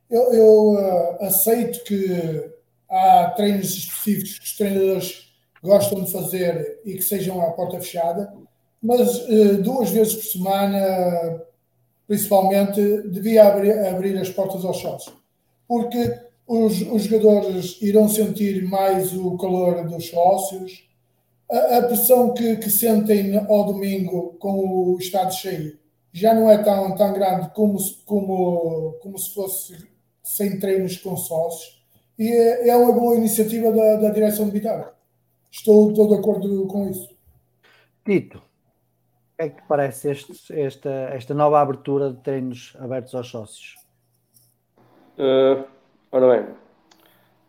Eu, 0.09 0.33
eu 0.33 0.77
aceito 1.21 1.83
que 1.85 2.51
há 2.89 3.31
treinos 3.37 3.69
específicos 3.69 4.39
que 4.39 4.45
os 4.45 4.57
treinadores 4.57 5.28
gostam 5.63 6.03
de 6.03 6.11
fazer 6.11 6.79
e 6.85 6.95
que 6.95 7.01
sejam 7.01 7.41
à 7.41 7.51
porta 7.51 7.79
fechada, 7.79 8.33
mas 8.81 9.25
duas 9.61 9.89
vezes 9.89 10.15
por 10.15 10.23
semana, 10.23 11.41
principalmente, 12.07 12.81
devia 13.09 13.47
abrir, 13.47 13.77
abrir 13.87 14.17
as 14.17 14.29
portas 14.29 14.63
aos 14.63 14.77
sócios, 14.77 15.13
porque 15.67 16.17
os, 16.47 16.81
os, 16.81 17.03
jogadores 17.03 17.77
irão 17.81 18.07
sentir 18.07 18.63
mais 18.63 19.13
o 19.13 19.37
calor 19.37 19.87
dos 19.87 20.07
sócios, 20.09 20.87
a, 21.51 21.81
pressão 21.81 22.33
que, 22.33 22.55
que, 22.55 22.69
sentem 22.69 23.37
ao 23.37 23.65
domingo 23.65 24.35
com 24.39 24.93
o 24.93 24.97
estado 24.97 25.33
cheio 25.33 25.77
já 26.11 26.33
não 26.33 26.49
é 26.49 26.57
tão, 26.57 26.95
tão 26.95 27.13
grande 27.13 27.49
como, 27.53 27.77
como, 28.05 28.97
como 29.01 29.17
se 29.17 29.33
fosse 29.33 29.77
sem 30.23 30.59
treinos 30.59 30.97
com 30.97 31.15
sócios 31.15 31.79
e 32.17 32.27
é, 32.27 32.69
é 32.69 32.75
uma 32.75 32.91
boa 32.91 33.15
iniciativa 33.15 33.71
da, 33.71 33.95
da 33.95 34.09
direção 34.09 34.45
de 34.45 34.51
Vitória. 34.51 34.98
Estou, 35.51 35.89
estou 35.89 36.07
de 36.07 36.15
acordo 36.15 36.67
com 36.67 36.89
isso. 36.89 37.09
Tito, 38.05 38.37
o 38.37 38.41
que 39.37 39.43
é 39.43 39.49
que 39.49 39.61
parece 39.67 40.11
este, 40.11 40.59
esta, 40.59 40.89
esta 40.89 41.33
nova 41.33 41.59
abertura 41.59 42.11
de 42.11 42.21
treinos 42.21 42.75
abertos 42.79 43.13
aos 43.15 43.27
sócios? 43.27 43.75
Uh, 45.17 45.65
ora 46.11 46.37
bem, 46.37 46.55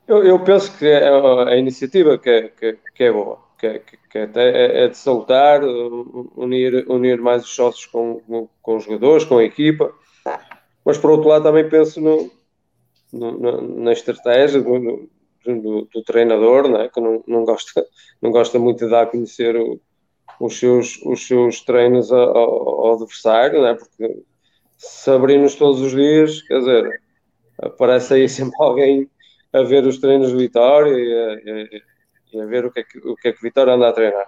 eu, 0.09 0.25
eu 0.25 0.43
penso 0.43 0.77
que 0.77 0.87
é 0.87 1.09
a 1.09 1.57
iniciativa 1.57 2.19
que 2.19 2.31
é, 2.31 2.49
que, 2.49 2.79
que 2.95 3.05
é 3.05 3.13
boa 3.13 3.51
que, 3.61 3.79
que, 3.81 3.97
que 4.09 4.19
é, 4.19 4.85
é, 4.85 4.89
de 4.89 4.97
salutar, 4.97 5.61
unir, 5.63 6.87
unir 6.89 7.21
mais 7.21 7.45
os 7.45 7.55
sócios 7.55 7.87
com, 7.87 8.49
com 8.63 8.77
os 8.77 8.85
jogadores, 8.85 9.25
com 9.25 9.37
a 9.37 9.45
equipa, 9.45 9.93
mas 10.85 10.97
por 10.97 11.11
outro 11.11 11.29
lado 11.29 11.43
também 11.43 11.69
penso 11.69 12.01
no, 12.01 12.31
no, 13.13 13.83
na 13.83 13.93
estratégia 13.93 14.63
do, 15.45 15.89
do 15.93 16.03
treinador, 16.05 16.69
né, 16.69 16.89
que 16.93 17.01
não, 17.01 17.23
não, 17.27 17.45
gosta, 17.45 17.85
não 18.21 18.31
gosta 18.31 18.59
muito 18.59 18.85
de 18.85 18.91
dar 18.91 19.03
a 19.03 19.07
conhecer 19.07 19.57
o, 19.57 19.81
os, 20.39 20.59
seus, 20.59 21.01
os 21.05 21.27
seus 21.27 21.61
treinos 21.63 22.13
ao, 22.13 22.37
ao 22.37 22.95
adversário, 22.95 23.63
né, 23.63 23.75
porque 23.75 24.23
se 24.77 25.11
abrirmos 25.11 25.55
todos 25.55 25.81
os 25.81 25.93
dias, 25.93 26.43
quer 26.43 26.59
dizer, 26.59 27.03
aparece 27.61 28.15
aí 28.15 28.29
sempre 28.29 28.57
alguém 28.59 29.11
a 29.53 29.63
ver 29.63 29.85
os 29.87 29.99
treinos 29.99 30.31
de 30.31 30.37
Vitória 30.37 30.93
e, 30.93 31.43
e, 31.45 31.83
e 32.33 32.41
a 32.41 32.47
ver 32.47 32.65
o 32.65 32.71
que 32.71 32.81
é 32.81 32.85
que 32.85 32.99
o, 32.99 33.17
que 33.17 33.29
é 33.29 33.33
que 33.33 33.43
Vitória 33.43 33.75
anda 33.75 33.89
a 33.89 33.93
treinar. 33.93 34.27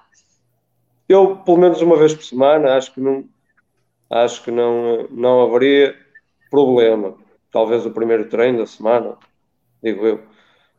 Eu, 1.09 1.37
pelo 1.39 1.59
menos 1.59 1.81
uma 1.81 1.97
vez 1.97 2.15
por 2.15 2.25
semana, 2.25 2.77
acho 2.77 2.93
que 2.93 3.01
não, 3.01 3.29
acho 4.11 4.43
que 4.43 4.51
não, 4.51 5.07
não 5.11 5.43
haveria 5.43 5.97
problema. 6.51 7.17
Talvez 7.51 7.85
o 7.85 7.91
primeiro 7.91 8.29
treino 8.29 8.59
da 8.59 8.67
semana, 8.67 9.17
digo 9.83 10.07
eu. 10.07 10.21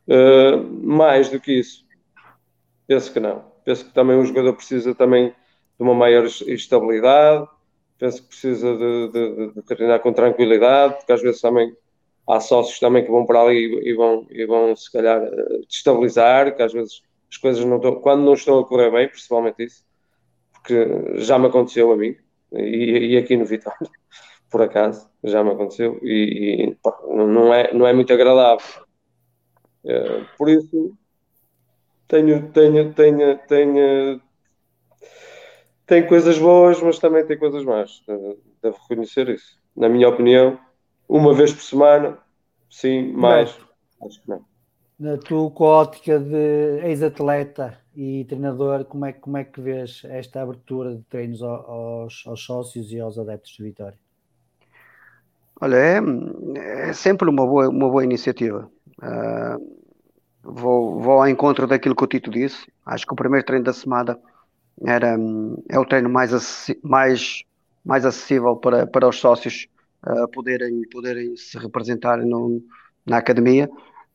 Uh, 0.08 0.62
mais 0.86 1.30
do 1.30 1.40
que 1.40 1.60
isso, 1.60 1.86
penso 2.88 3.12
que 3.12 3.20
não. 3.20 3.46
Penso 3.64 3.86
que 3.86 3.94
também 3.94 4.18
o 4.18 4.26
jogador 4.26 4.54
precisa 4.54 4.94
também 4.94 5.30
de 5.30 5.36
uma 5.80 5.94
maior 5.94 6.26
estabilidade, 6.26 7.48
penso 7.98 8.22
que 8.22 8.28
precisa 8.28 8.76
de, 8.76 9.12
de, 9.12 9.54
de 9.54 9.62
treinar 9.64 10.00
com 10.02 10.12
tranquilidade, 10.12 10.96
porque 10.96 11.14
às 11.14 11.22
vezes 11.22 11.40
também 11.40 11.74
há 12.28 12.40
sócios 12.40 12.80
também 12.80 13.04
que 13.04 13.12
vão 13.12 13.26
para 13.26 13.42
ali 13.42 13.56
e, 13.56 13.90
e 13.90 13.94
vão, 13.94 14.28
e 14.30 14.46
vão 14.46 14.76
se 14.76 14.92
calhar 14.92 15.22
destabilizar, 15.68 16.56
que 16.56 16.62
às 16.62 16.74
vezes 16.74 17.02
as 17.30 17.38
coisas 17.38 17.64
não 17.66 17.78
estão, 17.78 17.96
quando 17.96 18.24
não 18.24 18.34
estão 18.34 18.60
a 18.60 18.66
correr 18.66 18.92
bem, 18.92 19.08
principalmente 19.08 19.64
isso, 19.64 19.84
porque 20.52 20.86
já 21.16 21.40
me 21.40 21.48
aconteceu 21.48 21.92
a 21.92 21.98
mim, 21.98 22.16
e, 22.54 23.14
e 23.14 23.18
aqui 23.18 23.36
no 23.36 23.46
Vitória, 23.46 23.90
por 24.52 24.62
acaso, 24.62 25.10
já 25.24 25.44
me 25.44 25.52
aconteceu, 25.52 26.00
e, 26.04 26.68
e 26.70 26.76
pá, 26.76 26.96
não, 27.08 27.54
é, 27.54 27.74
não 27.74 27.88
é 27.88 27.94
muito 27.94 28.14
agradável. 28.14 28.84
É, 29.86 30.24
por 30.38 30.50
isso, 30.50 30.96
tenho, 32.08 32.52
tenho, 32.52 32.94
tenho, 32.94 33.38
tenho, 33.48 34.22
tem 35.86 36.08
coisas 36.08 36.38
boas, 36.38 36.82
mas 36.82 37.00
também 37.00 37.26
tem 37.26 37.38
coisas 37.38 37.64
más. 37.66 38.04
Devo 38.62 38.78
reconhecer 38.88 39.30
isso. 39.30 39.58
Na 39.76 39.90
minha 39.90 40.08
opinião, 40.08 40.60
uma 41.10 41.34
vez 41.34 41.52
por 41.52 41.62
semana, 41.62 42.18
sim, 42.70 43.12
mais. 43.14 43.58
Acho 44.06 44.22
que 44.22 44.30
não. 44.30 44.46
Na 45.00 45.18
tua 45.18 45.52
ótica 45.60 46.20
de 46.20 46.86
ex-atleta 46.86 47.78
e 47.96 48.26
treinador, 48.26 48.86
como 48.86 49.06
é, 49.06 49.14
como 49.14 49.38
é 49.38 49.44
que 49.44 49.60
vês 49.60 50.02
esta 50.06 50.42
abertura 50.42 50.96
de 50.96 51.04
treinos 51.04 51.42
aos, 51.42 52.24
aos 52.26 52.42
sócios 52.44 52.92
e 52.92 53.00
aos 53.00 53.18
adeptos 53.18 53.54
de 53.54 53.64
Vitória? 53.64 53.98
Olha, 55.60 55.76
é, 55.76 56.90
é 56.90 56.94
sempre 56.94 57.30
uma 57.30 57.46
boa, 57.46 57.70
uma 57.70 57.90
boa 57.90 58.04
iniciativa. 58.04 58.70
Uh, 59.04 59.78
vou, 60.42 61.00
vou 61.00 61.14
ao 61.14 61.28
encontro 61.28 61.68
daquilo 61.68 61.96
que 61.96 62.04
o 62.04 62.08
Tito 62.08 62.32
disse. 62.32 62.72
Acho 62.86 63.06
que 63.06 63.14
o 63.14 63.18
primeiro 63.18 63.46
treino 63.46 63.66
da 63.66 63.74
semana 63.74 64.18
era, 64.82 65.18
é 65.70 65.78
o 65.78 65.86
treino 65.86 66.10
mais, 66.10 66.32
mais, 66.82 67.44
mais 67.86 68.06
acessível 68.06 68.56
para, 68.56 68.88
para 68.88 69.08
os 69.08 69.20
sócios 69.20 69.68
uh, 70.08 70.28
poderem, 70.30 70.82
poderem 70.90 71.36
se 71.36 71.58
representar 71.58 72.18
no, 72.18 72.62
na 73.06 73.18
academia. 73.18 73.70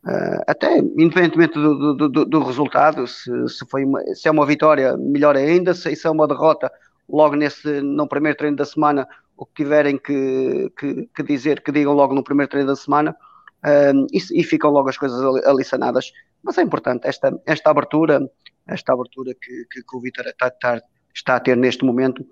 Uh, 0.05 0.43
até 0.47 0.79
independentemente 0.79 1.55
do, 1.55 1.95
do, 1.95 2.09
do, 2.09 2.25
do 2.25 2.43
resultado, 2.43 3.07
se, 3.07 3.31
se, 3.49 3.67
foi 3.69 3.85
uma, 3.85 4.01
se 4.15 4.29
é 4.29 4.31
uma 4.31 4.47
vitória, 4.47 4.97
melhor 4.97 5.37
ainda, 5.37 5.75
se, 5.75 5.95
se 5.95 6.07
é 6.07 6.11
uma 6.11 6.27
derrota, 6.27 6.71
logo 7.09 7.35
nesse, 7.35 7.81
no 7.81 8.07
primeiro 8.07 8.39
treino 8.39 8.57
da 8.57 8.65
semana, 8.65 9.07
o 9.37 9.45
que 9.45 9.63
tiverem 9.63 9.99
que, 9.99 10.73
que, 10.79 11.09
que 11.15 11.23
dizer, 11.23 11.63
que 11.63 11.73
digam 11.73 11.95
logo 11.95 12.15
no 12.15 12.25
primeiro 12.25 12.51
treino 12.51 12.69
da 12.69 12.77
semana, 12.77 13.17
uh, 13.65 14.07
e, 14.13 14.41
e, 14.41 14.45
ficam 14.45 14.71
logo 14.71 14.89
as 14.89 14.99
coisas 14.99 15.21
alissanadas. 15.45 16.13
Mas 16.43 16.59
é 16.59 16.63
importante 16.63 17.07
esta, 17.07 17.39
esta 17.47 17.71
abertura, 17.71 18.31
esta 18.67 18.93
abertura 18.93 19.35
que, 19.35 19.67
que, 19.71 19.83
que 19.83 19.97
o 19.97 20.01
Vitor 20.01 20.27
está, 20.27 20.83
está, 21.15 21.37
a 21.37 21.41
ter 21.41 21.57
neste 21.57 21.85
momento, 21.85 22.25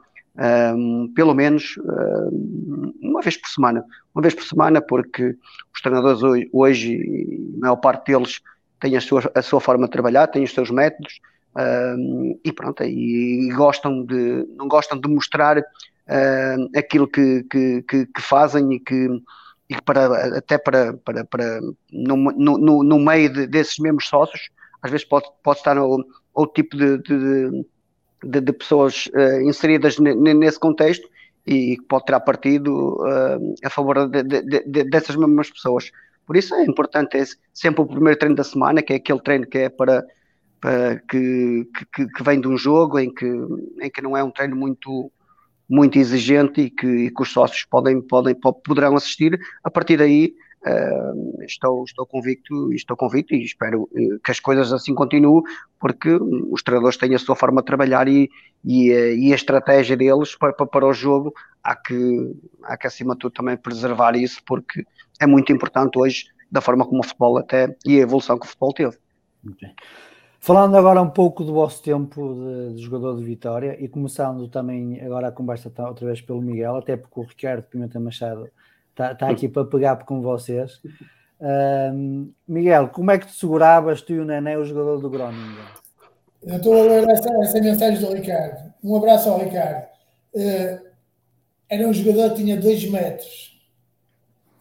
um, 0.76 1.12
pelo 1.14 1.34
menos 1.34 1.76
um, 1.78 2.92
uma 3.02 3.20
vez 3.20 3.36
por 3.36 3.48
semana. 3.48 3.84
Uma 4.14 4.22
vez 4.22 4.34
por 4.34 4.44
semana, 4.44 4.80
porque 4.80 5.36
os 5.74 5.80
treinadores 5.80 6.48
hoje, 6.52 7.00
a 7.56 7.60
maior 7.60 7.76
parte 7.76 8.12
deles, 8.12 8.40
têm 8.78 8.96
a 8.96 9.00
sua, 9.00 9.30
a 9.34 9.42
sua 9.42 9.60
forma 9.60 9.86
de 9.86 9.92
trabalhar, 9.92 10.26
têm 10.28 10.44
os 10.44 10.52
seus 10.52 10.70
métodos. 10.70 11.20
Um, 11.58 12.38
e 12.44 12.52
pronto, 12.52 12.84
e, 12.84 13.48
e, 13.48 13.54
gostam 13.54 14.04
de, 14.04 14.46
não 14.56 14.68
gostam 14.68 15.00
de 15.00 15.08
mostrar 15.08 15.62
aquilo 16.76 17.08
que, 17.08 17.42
que, 17.50 17.82
que, 17.82 18.06
que, 18.06 18.20
fazem 18.20 18.74
e 18.74 18.78
que, 18.78 19.08
e 19.68 19.80
para, 19.82 20.38
até 20.38 20.58
para, 20.58 20.94
para, 20.94 21.24
para 21.24 21.60
no, 21.92 22.16
no, 22.16 22.84
no 22.84 22.98
meio 22.98 23.32
de, 23.32 23.46
desses 23.46 23.78
mesmos 23.78 24.06
sócios, 24.06 24.48
às 24.80 24.90
vezes 24.90 25.06
pode, 25.06 25.26
pode 25.42 25.58
estar 25.58 25.76
outro 25.78 26.52
tipo 26.54 26.76
de, 26.76 26.98
de, 26.98 27.64
de, 28.22 28.40
de 28.40 28.52
pessoas 28.52 29.06
uh, 29.08 29.40
inseridas 29.42 29.98
nesse 29.98 30.60
contexto 30.60 31.08
e 31.46 31.76
que 31.76 31.82
pode 31.88 32.04
tirar 32.04 32.20
partido 32.20 32.96
uh, 33.00 33.54
a 33.64 33.70
favor 33.70 34.08
dessas 34.08 35.16
mesmas 35.16 35.50
pessoas. 35.50 35.90
Por 36.26 36.36
isso 36.36 36.54
é 36.54 36.64
importante 36.64 37.16
é 37.16 37.24
sempre 37.52 37.82
o 37.82 37.86
primeiro 37.86 38.18
treino 38.18 38.36
da 38.36 38.44
semana, 38.44 38.82
que 38.82 38.92
é 38.92 38.96
aquele 38.96 39.20
treino 39.20 39.46
que 39.46 39.58
é 39.58 39.68
para, 39.68 40.04
para 40.60 40.98
que, 41.08 41.68
que, 41.94 42.06
que, 42.08 42.22
vem 42.22 42.40
de 42.40 42.48
um 42.48 42.56
jogo 42.56 42.98
em 42.98 43.12
que, 43.12 43.26
em 43.80 43.90
que 43.90 44.02
não 44.02 44.16
é 44.16 44.24
um 44.24 44.30
treino 44.30 44.56
muito 44.56 45.10
muito 45.68 45.98
exigente 45.98 46.60
e 46.60 46.70
que, 46.70 46.86
e 46.86 47.10
que 47.10 47.22
os 47.22 47.32
sócios 47.32 47.64
podem, 47.64 48.00
podem, 48.00 48.34
poderão 48.34 48.96
assistir. 48.96 49.38
A 49.64 49.70
partir 49.70 49.96
daí, 49.96 50.34
uh, 50.66 51.42
estou, 51.42 51.84
estou 51.84 52.06
convicto, 52.06 52.72
estou 52.72 52.96
convicto 52.96 53.34
e 53.34 53.42
espero 53.42 53.88
eh, 53.94 54.18
que 54.24 54.30
as 54.30 54.40
coisas 54.40 54.72
assim 54.72 54.94
continuem, 54.94 55.42
porque 55.80 56.10
os 56.50 56.62
treinadores 56.62 56.96
têm 56.96 57.14
a 57.14 57.18
sua 57.18 57.36
forma 57.36 57.60
de 57.60 57.66
trabalhar 57.66 58.08
e, 58.08 58.30
e, 58.64 58.90
eh, 58.90 59.14
e 59.16 59.32
a 59.32 59.36
estratégia 59.36 59.96
deles 59.96 60.36
para, 60.36 60.52
para, 60.52 60.86
o 60.86 60.92
jogo. 60.92 61.32
Há 61.62 61.74
que, 61.74 62.32
há 62.62 62.76
que, 62.76 62.86
acima 62.86 63.14
de 63.14 63.20
tudo, 63.20 63.32
também 63.32 63.56
preservar 63.56 64.16
isso, 64.16 64.40
porque 64.46 64.84
é 65.20 65.26
muito 65.26 65.52
importante 65.52 65.98
hoje, 65.98 66.26
da 66.50 66.60
forma 66.60 66.86
como 66.86 67.00
o 67.00 67.04
futebol 67.04 67.38
até 67.38 67.74
e 67.84 67.98
a 67.98 68.02
evolução 68.02 68.38
que 68.38 68.46
o 68.46 68.48
futebol 68.48 68.72
teve. 68.72 68.96
Okay. 69.50 69.70
Falando 70.46 70.76
agora 70.76 71.02
um 71.02 71.10
pouco 71.10 71.42
do 71.42 71.52
vosso 71.52 71.82
tempo 71.82 72.32
de, 72.32 72.74
de, 72.74 72.82
jogador 72.82 73.16
de 73.18 73.24
Vitória 73.24 73.76
e 73.80 73.88
começando 73.88 74.46
também 74.46 75.00
agora 75.00 75.26
a 75.26 75.32
conversa 75.32 75.72
outra 75.76 76.06
vez 76.06 76.20
pelo 76.20 76.40
Miguel, 76.40 76.76
até 76.76 76.96
porque 76.96 77.18
o 77.18 77.24
Ricardo 77.24 77.64
Pimenta 77.64 77.98
Machado 77.98 78.48
está 78.90 79.12
tá 79.12 79.28
aqui 79.28 79.48
para 79.48 79.64
pegar 79.64 79.96
com 80.04 80.22
vocês. 80.22 80.80
Um, 81.40 82.30
Miguel, 82.46 82.90
como 82.90 83.10
é 83.10 83.18
que 83.18 83.26
te 83.26 83.32
seguravas 83.32 84.02
tu 84.02 84.12
e 84.12 84.20
o 84.20 84.24
Nené, 84.24 84.56
o 84.56 84.64
jogador 84.64 85.00
do 85.00 85.10
Groningen? 85.10 85.64
Eu 86.44 86.58
estou 86.58 86.78
a 86.78 86.82
ler 86.84 87.08
essa, 87.08 87.28
essa 87.42 87.60
mensagem 87.60 88.00
do 88.00 88.14
Ricardo. 88.14 88.72
Um 88.84 88.96
abraço 88.96 89.28
ao 89.28 89.40
Ricardo. 89.40 89.88
Uh, 90.32 90.80
era 91.68 91.88
um 91.88 91.92
jogador 91.92 92.30
que 92.30 92.44
tinha 92.44 92.56
2 92.56 92.88
metros. 92.92 93.60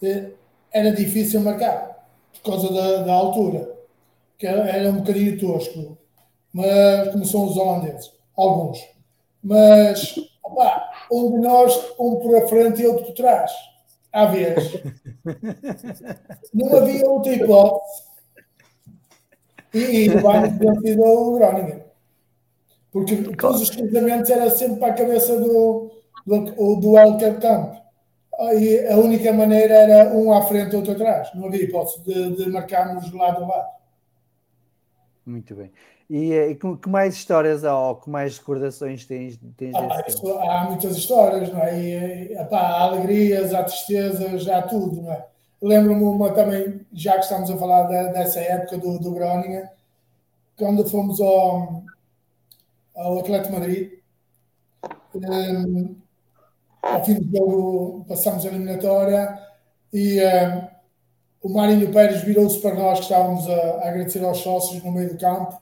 Uh, 0.01 0.31
era 0.73 0.91
difícil 0.91 1.41
marcar 1.41 2.07
por 2.33 2.53
causa 2.53 2.73
da, 2.73 3.03
da 3.03 3.13
altura 3.13 3.74
que 4.37 4.47
era 4.47 4.89
um 4.89 4.97
bocadinho 4.97 5.39
tosco, 5.39 5.97
mas 6.53 7.09
como 7.11 7.25
são 7.25 7.45
os 7.45 7.57
holandeses, 7.57 8.11
alguns. 8.35 8.79
Mas, 9.43 10.15
opa, 10.43 10.89
um 11.11 11.33
de 11.33 11.47
nós, 11.47 11.93
um 11.99 12.15
por 12.15 12.35
a 12.35 12.47
frente 12.47 12.81
e 12.81 12.87
outro 12.87 13.05
por 13.05 13.13
trás, 13.13 13.51
à 14.11 14.25
vez. 14.25 14.81
Não 16.53 16.77
havia 16.77 17.09
outra 17.09 17.33
hipótese. 17.33 18.03
E, 19.73 19.79
e 19.79 20.09
o 20.09 20.21
Bayern 20.21 20.57
vencido 20.57 21.03
o 21.03 21.35
Groningen. 21.35 21.83
Porque 22.91 23.17
todos 23.35 23.61
os 23.61 23.69
cruzamentos 23.69 24.29
era 24.29 24.49
sempre 24.49 24.79
para 24.79 24.93
a 24.93 24.95
cabeça 24.95 25.37
do, 25.37 25.91
do, 26.25 26.75
do 26.77 26.97
El 26.97 27.17
Campo. 27.17 27.75
E 28.53 28.87
a 28.87 28.97
única 28.97 29.33
maneira 29.33 29.73
era 29.73 30.13
um 30.13 30.31
à 30.31 30.41
frente 30.43 30.73
e 30.73 30.75
outro 30.77 30.93
atrás. 30.93 31.29
Não 31.35 31.47
havia 31.47 31.63
hipótese 31.63 32.01
de, 32.03 32.37
de 32.37 32.49
marcarmos 32.49 33.11
lado 33.11 33.43
a 33.43 33.47
lado. 33.47 33.75
Muito 35.25 35.55
bem. 35.55 35.71
E, 36.07 36.33
eh, 36.33 36.51
e 36.51 36.55
que 36.55 36.87
mais 36.87 37.15
histórias 37.15 37.65
há 37.65 37.77
ou 37.77 37.95
que 37.95 38.09
mais 38.09 38.37
recordações 38.37 39.05
tens, 39.05 39.39
tens 39.57 39.73
ah, 39.73 40.03
Há 40.49 40.65
muitas 40.65 40.95
histórias, 40.95 41.51
não 41.51 41.61
é? 41.61 41.79
E, 41.79 42.33
epá, 42.33 42.59
há 42.59 42.81
alegrias, 42.83 43.53
há 43.53 43.63
tristezas, 43.63 44.47
há 44.47 44.61
tudo, 44.61 45.01
não 45.01 45.11
é? 45.11 45.25
Lembro-me 45.61 46.03
uma 46.03 46.31
também, 46.31 46.81
já 46.93 47.13
que 47.13 47.21
estamos 47.21 47.49
a 47.49 47.57
falar 47.57 47.87
de, 47.87 48.13
dessa 48.13 48.39
época 48.39 48.77
do, 48.77 48.99
do 48.99 49.11
Groningen, 49.11 49.63
quando 50.57 50.87
fomos 50.87 51.19
ao, 51.19 51.83
ao 52.95 53.19
Atlético 53.19 53.53
Madrid, 53.53 53.93
um, 55.15 55.95
ao 56.83 57.03
fim 57.03 57.15
do 57.15 57.35
jogo 57.35 58.05
passámos 58.07 58.45
a 58.45 58.49
eliminatória 58.49 59.39
e 59.91 60.19
um, 60.21 60.74
o 61.45 61.49
Marinho 61.49 61.91
Pérez 61.91 62.23
virou-se 62.23 62.59
para 62.59 62.73
nós 62.73 62.97
que 62.97 63.05
estávamos 63.05 63.47
a, 63.47 63.87
agradecer 63.87 64.23
aos 64.25 64.39
sócios 64.39 64.83
no 64.83 64.91
meio 64.91 65.09
do 65.09 65.19
campo. 65.19 65.61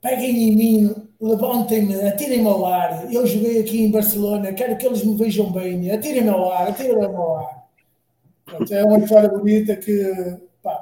Peguem 0.00 0.50
em 0.50 0.56
mim, 0.56 1.08
levantem-me, 1.20 2.00
atirem-me 2.02 2.46
ao 2.46 2.64
ar. 2.64 3.12
Eu 3.12 3.26
joguei 3.26 3.58
aqui 3.58 3.82
em 3.82 3.90
Barcelona, 3.90 4.52
quero 4.52 4.78
que 4.78 4.86
eles 4.86 5.02
me 5.02 5.16
vejam 5.16 5.50
bem. 5.50 5.90
Atirem-me 5.90 6.28
ao 6.28 6.52
ar, 6.52 6.68
atirem-me 6.68 7.06
ao 7.06 7.38
ar. 7.38 7.68
Portanto, 8.44 8.72
é 8.72 8.84
uma 8.84 8.98
história 9.00 9.28
bonita 9.28 9.74
que, 9.74 10.38
pá, 10.62 10.80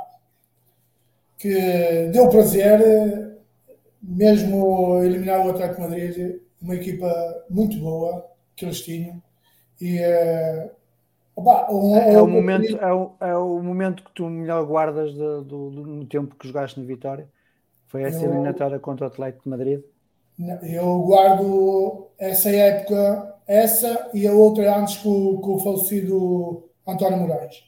que 1.39 2.11
deu 2.13 2.29
prazer, 2.29 3.39
mesmo 4.03 5.03
eliminar 5.05 5.47
o 5.47 5.51
Atlético 5.53 5.81
Madrid, 5.81 6.41
uma 6.61 6.75
equipa 6.75 7.11
muito 7.49 7.79
boa 7.79 8.27
que 8.55 8.67
eles 8.67 8.83
tinham. 8.83 9.23
E 9.81 10.01
uh, 10.01 10.71
Opa, 11.37 11.71
um, 11.71 11.95
é, 11.95 12.15
é, 12.15 12.23
o 12.23 12.27
momento, 12.27 12.79
é, 12.79 12.93
o, 12.95 13.13
é 13.21 13.37
o 13.37 13.63
momento 13.63 14.03
que 14.03 14.11
tu 14.15 14.27
melhor 14.27 14.65
guardas 14.65 15.13
do, 15.13 15.45
do, 15.45 15.71
do 15.71 16.07
tempo 16.07 16.35
que 16.35 16.49
jogaste 16.49 16.81
no 16.81 16.87
Vitória? 16.87 17.29
Foi 17.89 18.03
essa 18.03 18.25
eu, 18.25 18.31
eliminatória 18.31 18.79
contra 18.79 19.05
o 19.05 19.09
Atlético 19.09 19.45
de 19.45 19.51
Madrid? 19.51 19.81
Eu 20.63 21.01
guardo 21.01 22.09
essa 22.19 22.49
época, 22.51 23.35
essa 23.47 24.11
e 24.15 24.27
a 24.27 24.33
outra 24.33 24.79
antes 24.79 24.97
com, 24.97 25.37
com 25.37 25.57
o 25.57 25.59
falecido 25.59 26.71
António 26.87 27.19
Moraes. 27.19 27.65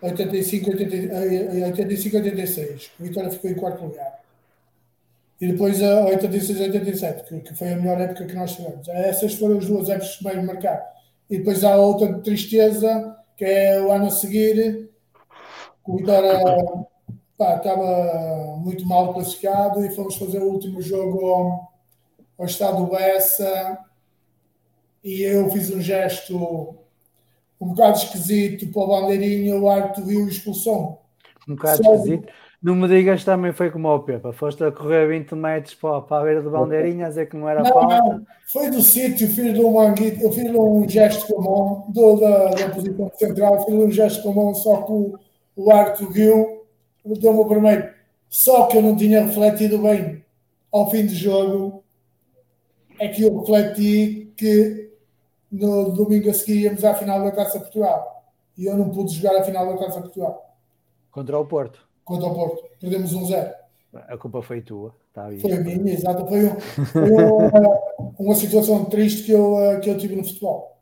85, 0.00 0.70
85, 0.70 2.16
86. 2.16 2.92
A 2.98 3.02
Vitória 3.02 3.30
ficou 3.30 3.50
em 3.50 3.54
quarto 3.54 3.84
lugar. 3.84 4.20
e 5.40 5.48
depois 5.48 5.82
a 5.82 6.06
86 6.06 6.60
87, 6.60 7.24
que, 7.24 7.40
que 7.40 7.54
foi 7.54 7.72
a 7.72 7.76
melhor 7.76 8.00
época 8.00 8.24
que 8.24 8.34
nós 8.34 8.54
tivemos. 8.54 8.88
Essas 8.88 9.34
foram 9.34 9.58
as 9.58 9.66
duas 9.66 9.88
épocas 9.90 10.16
que 10.16 10.24
mais 10.24 10.42
marcaram. 10.44 10.97
E 11.30 11.38
depois 11.38 11.62
há 11.62 11.76
outra 11.76 12.12
de 12.12 12.22
tristeza, 12.22 13.16
que 13.36 13.44
é 13.44 13.80
o 13.80 13.92
ano 13.92 14.06
a 14.06 14.10
seguir, 14.10 14.90
o 15.86 15.96
Vitória 15.96 16.38
pá, 17.36 17.56
estava 17.56 18.56
muito 18.58 18.86
mal 18.86 19.14
classificado 19.14 19.84
e 19.84 19.94
fomos 19.94 20.16
fazer 20.16 20.40
o 20.40 20.50
último 20.50 20.82
jogo 20.82 21.26
ao, 21.26 22.46
Estado 22.46 22.86
Bessa 22.86 23.78
e 25.02 25.22
eu 25.22 25.50
fiz 25.50 25.70
um 25.70 25.80
gesto 25.80 26.76
um 27.60 27.68
bocado 27.68 27.98
esquisito 27.98 28.68
para 28.68 28.82
o 28.82 28.86
bandeirinho, 28.86 29.62
o 29.62 29.68
árbitro 29.68 30.04
viu 30.04 30.26
e 30.26 30.30
expulsou 30.30 31.02
Um 31.48 31.56
bocado 31.56 31.82
esquisito. 31.82 32.32
Não 32.60 32.74
me 32.74 32.88
digas 32.88 33.22
também 33.22 33.52
foi 33.52 33.70
como 33.70 33.88
o 33.88 34.00
Pepa. 34.00 34.32
Foste 34.32 34.64
a 34.64 34.72
correr 34.72 35.06
20 35.06 35.32
metros 35.36 35.74
para, 35.74 36.00
para 36.00 36.20
a 36.20 36.24
beira 36.24 36.42
do 36.42 36.50
bandeirinha 36.50 37.06
a 37.06 37.08
dizer 37.08 37.28
que 37.28 37.36
não 37.36 37.48
era 37.48 37.62
não. 37.62 37.88
Não, 37.88 38.26
foi 38.52 38.68
do 38.68 38.82
sítio, 38.82 39.28
fiz-lhe 39.28 39.62
um 39.62 39.74
manguito, 39.74 40.20
eu 40.22 40.32
fiz-lhe 40.32 40.58
um 40.58 40.88
gesto 40.88 41.32
com 41.32 41.40
a 41.40 41.44
mão, 41.44 41.86
do, 41.88 42.16
da, 42.18 42.48
da 42.50 42.70
posição 42.70 43.12
central, 43.14 43.64
fiz-lhe 43.64 43.84
um 43.84 43.90
gesto 43.92 44.22
com 44.24 44.30
a 44.30 44.34
mão, 44.34 44.54
só 44.54 44.82
que 44.82 44.90
o, 44.90 45.18
o 45.54 45.70
árbitro 45.70 46.10
viu, 46.10 46.66
deu-me 47.04 47.38
o 47.38 47.46
primeiro. 47.46 47.90
Só 48.28 48.66
que 48.66 48.76
eu 48.76 48.82
não 48.82 48.96
tinha 48.96 49.24
refletido 49.24 49.78
bem 49.78 50.24
ao 50.72 50.90
fim 50.90 51.06
do 51.06 51.14
jogo, 51.14 51.84
é 52.98 53.06
que 53.06 53.22
eu 53.22 53.38
refleti 53.38 54.32
que 54.36 54.90
no 55.50 55.92
domingo 55.92 56.28
a 56.28 56.34
seguir 56.34 56.62
íamos 56.62 56.84
à 56.84 56.92
final 56.94 57.22
da 57.22 57.30
Taça 57.30 57.60
Portugal. 57.60 58.24
E 58.56 58.66
eu 58.66 58.76
não 58.76 58.90
pude 58.90 59.14
jogar 59.14 59.36
a 59.36 59.44
final 59.44 59.66
da 59.66 59.78
Taça 59.78 60.00
Portugal. 60.00 60.56
Contra 61.10 61.38
o 61.38 61.46
Porto. 61.46 61.87
Contra 62.08 62.26
o 62.26 62.34
Porto. 62.34 62.64
Perdemos 62.80 63.12
um 63.12 63.26
zero. 63.26 63.52
A 63.92 64.16
culpa 64.16 64.40
foi 64.40 64.62
tua. 64.62 64.94
Tá 65.12 65.28
foi 65.40 65.52
a 65.52 65.60
minha, 65.60 65.92
exato. 65.92 66.26
Foi, 66.26 66.46
um, 66.46 66.60
foi 66.60 67.10
uma, 67.10 67.80
uma, 68.18 68.34
situação 68.34 68.86
triste 68.86 69.24
que 69.24 69.32
eu, 69.32 69.58
eh, 69.58 69.80
que 69.80 69.90
eu 69.90 69.98
tive 69.98 70.16
no 70.16 70.24
futebol. 70.24 70.78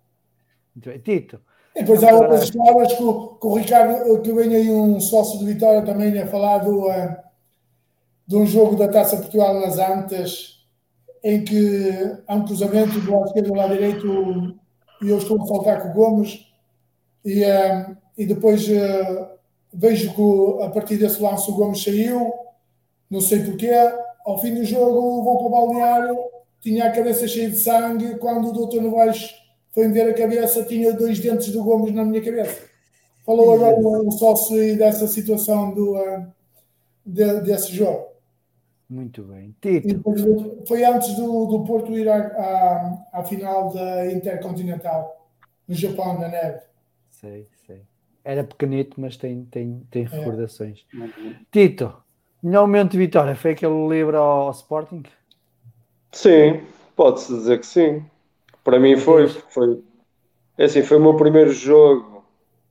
Muito 0.74 0.89
bem. 0.89 0.99
Tito. 1.01 1.41
E 1.74 1.81
depois 1.81 2.05
há 2.05 2.14
outras 2.14 2.45
histórias 2.45 2.93
que, 2.93 2.99
que 2.99 3.47
o 3.47 3.55
Ricardo, 3.55 4.22
que 4.22 4.33
vem 4.33 4.55
aí 4.55 4.70
um 4.70 5.01
sócio 5.01 5.39
de 5.41 5.47
Vitória 5.47 5.83
também 5.83 6.16
a 6.18 6.27
falar 6.29 6.59
do, 6.59 6.87
uh, 6.87 7.16
de 8.27 8.37
um 8.37 8.47
jogo 8.47 8.77
da 8.77 8.89
Taça 8.89 9.16
Portugal 9.16 9.61
nas 9.61 9.79
Antas, 9.79 10.64
em 11.24 11.45
que 11.45 11.91
há 12.27 12.37
um 12.37 12.45
cruzamento 12.45 13.01
do 13.01 13.11
lado 13.11 13.27
esquerdo 13.27 13.47
e 13.47 13.51
do 13.51 13.57
lado 13.57 13.72
direito 13.72 14.57
e 15.03 15.09
eu 15.09 15.18
estou 15.18 15.43
a 15.43 15.47
faltar 15.47 15.83
com 15.83 15.89
o 15.89 15.93
Gomes 15.93 16.47
e, 17.24 17.43
uh, 17.43 17.97
e 18.16 18.24
depois 18.24 18.66
uh, 18.68 19.36
vejo 19.73 20.14
que 20.14 20.64
a 20.64 20.71
partir 20.71 20.97
desse 20.97 21.21
lance 21.21 21.51
o 21.51 21.55
Gomes 21.55 21.83
saiu, 21.83 22.33
não 23.11 23.21
sei 23.21 23.45
porquê, 23.45 23.73
ao 24.25 24.41
fim 24.41 24.55
do 24.55 24.64
jogo 24.64 25.23
vou 25.23 25.39
para 25.39 25.47
o 25.47 25.51
balneário, 25.51 26.17
tinha 26.61 26.87
a 26.87 26.93
cabeça 26.93 27.29
cheia 27.29 27.51
de 27.51 27.59
sangue, 27.59 28.19
quando 28.19 28.49
o 28.49 28.53
doutor 28.53 28.83
Novaes 28.83 29.35
foi 29.73 29.89
ver 29.89 30.11
a 30.11 30.14
cabeça, 30.14 30.64
tinha 30.64 30.93
dois 30.93 31.21
dentes 31.21 31.53
do 31.53 31.62
Gomes 31.62 31.95
na 31.95 32.05
minha 32.05 32.23
cabeça. 32.23 32.67
Falou 33.25 33.55
agora 33.55 33.77
um 34.03 34.11
sócio 34.11 34.79
dessa 34.79 35.07
situação 35.07 35.75
do, 35.75 35.97
uh, 35.97 36.27
de, 37.05 37.41
desse 37.41 37.73
jogo. 37.73 38.07
Muito 38.89 39.25
bem. 39.25 39.55
Tito. 39.61 40.03
Foi 40.67 40.85
antes 40.85 41.14
do, 41.17 41.47
do 41.47 41.64
Porto 41.64 41.97
ir 41.99 42.09
à, 42.09 42.19
à, 42.19 43.09
à, 43.12 43.25
final 43.25 43.73
da 43.73 44.11
Intercontinental, 44.12 45.29
no 45.67 45.75
Japão, 45.75 46.19
na 46.19 46.29
neve. 46.29 46.61
Sei, 47.11 47.49
sei. 47.67 47.83
Era 48.29 48.43
pequenito, 48.43 49.01
mas 49.01 49.16
tem, 49.16 49.45
tem, 49.45 49.87
tem 49.89 50.03
é. 50.03 50.09
recordações. 50.09 50.85
Tito, 51.53 51.95
melhor 52.43 52.66
momento 52.66 52.91
de 52.91 52.99
vitória 52.99 53.37
foi 53.37 53.53
aquele 53.53 53.89
livro 53.89 54.16
ao 54.16 54.51
Sporting? 54.51 55.05
Sim, 56.11 56.61
pode-se 56.97 57.33
dizer 57.33 57.61
que 57.61 57.66
sim. 57.66 58.05
Para 58.64 58.81
mim 58.81 58.97
foi, 58.97 59.29
foi. 59.29 59.81
É 60.59 60.64
assim, 60.64 60.83
foi 60.83 60.97
o 60.97 61.01
meu 61.01 61.14
primeiro 61.14 61.53
jogo 61.53 62.24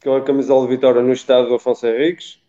com 0.03 0.15
a 0.15 0.21
camisola 0.21 0.67
de 0.67 0.75
vitória 0.75 1.01
no 1.01 1.13
estado 1.13 1.47
do 1.47 1.55
Afonso 1.55 1.87
Henriques 1.87 2.43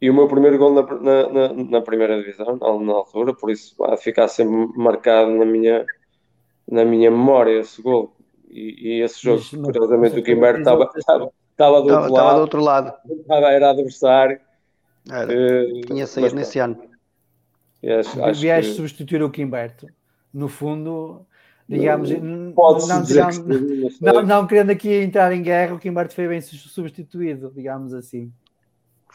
e 0.00 0.08
o 0.08 0.14
meu 0.14 0.26
primeiro 0.26 0.56
gol 0.56 0.72
na, 0.72 0.82
na, 0.82 1.28
na, 1.28 1.52
na 1.52 1.80
primeira 1.82 2.18
divisão, 2.18 2.56
na, 2.56 2.78
na, 2.78 2.92
altura, 2.94 3.34
por 3.34 3.50
isso 3.50 3.74
vai 3.76 3.98
ficar 3.98 4.28
sempre 4.28 4.54
marcado 4.78 5.30
na 5.30 5.44
minha, 5.44 5.84
na 6.66 6.86
minha 6.86 7.10
memória 7.10 7.60
esse 7.60 7.82
gol. 7.82 8.16
E, 8.48 8.96
e 8.96 9.02
esse 9.02 9.22
jogo, 9.22 9.42
curiosamente, 9.62 10.18
o 10.18 10.22
Quimber 10.22 10.56
estava, 10.56 10.90
estava, 10.96 11.30
estava, 11.54 11.82
do, 11.82 11.88
outro 11.88 12.12
lado, 12.12 12.34
do 12.34 12.40
outro 12.40 12.60
lado. 12.62 12.92
Estava, 13.08 13.46
era 13.46 13.70
adversário. 13.70 14.40
Era. 15.10 15.32
Uh, 15.32 15.80
Tinha 15.86 16.06
saído 16.06 16.34
nesse 16.34 16.58
ano. 16.58 16.76
Vieste 18.34 18.72
que... 18.72 18.76
substituir 18.76 19.22
o 19.22 19.30
Quimberto. 19.30 19.86
No 20.32 20.48
fundo, 20.48 21.24
digamos, 21.68 22.10
Pode 22.54 22.88
não, 22.88 23.04
que 23.04 23.14
não, 24.00 24.22
não, 24.22 24.46
querendo 24.46 24.70
aqui 24.70 24.92
entrar 25.02 25.32
em 25.32 25.42
guerra, 25.42 25.74
o 25.74 25.78
Quimberto 25.78 26.14
foi 26.14 26.26
bem 26.26 26.40
substituído, 26.40 27.52
digamos 27.54 27.94
assim. 27.94 28.32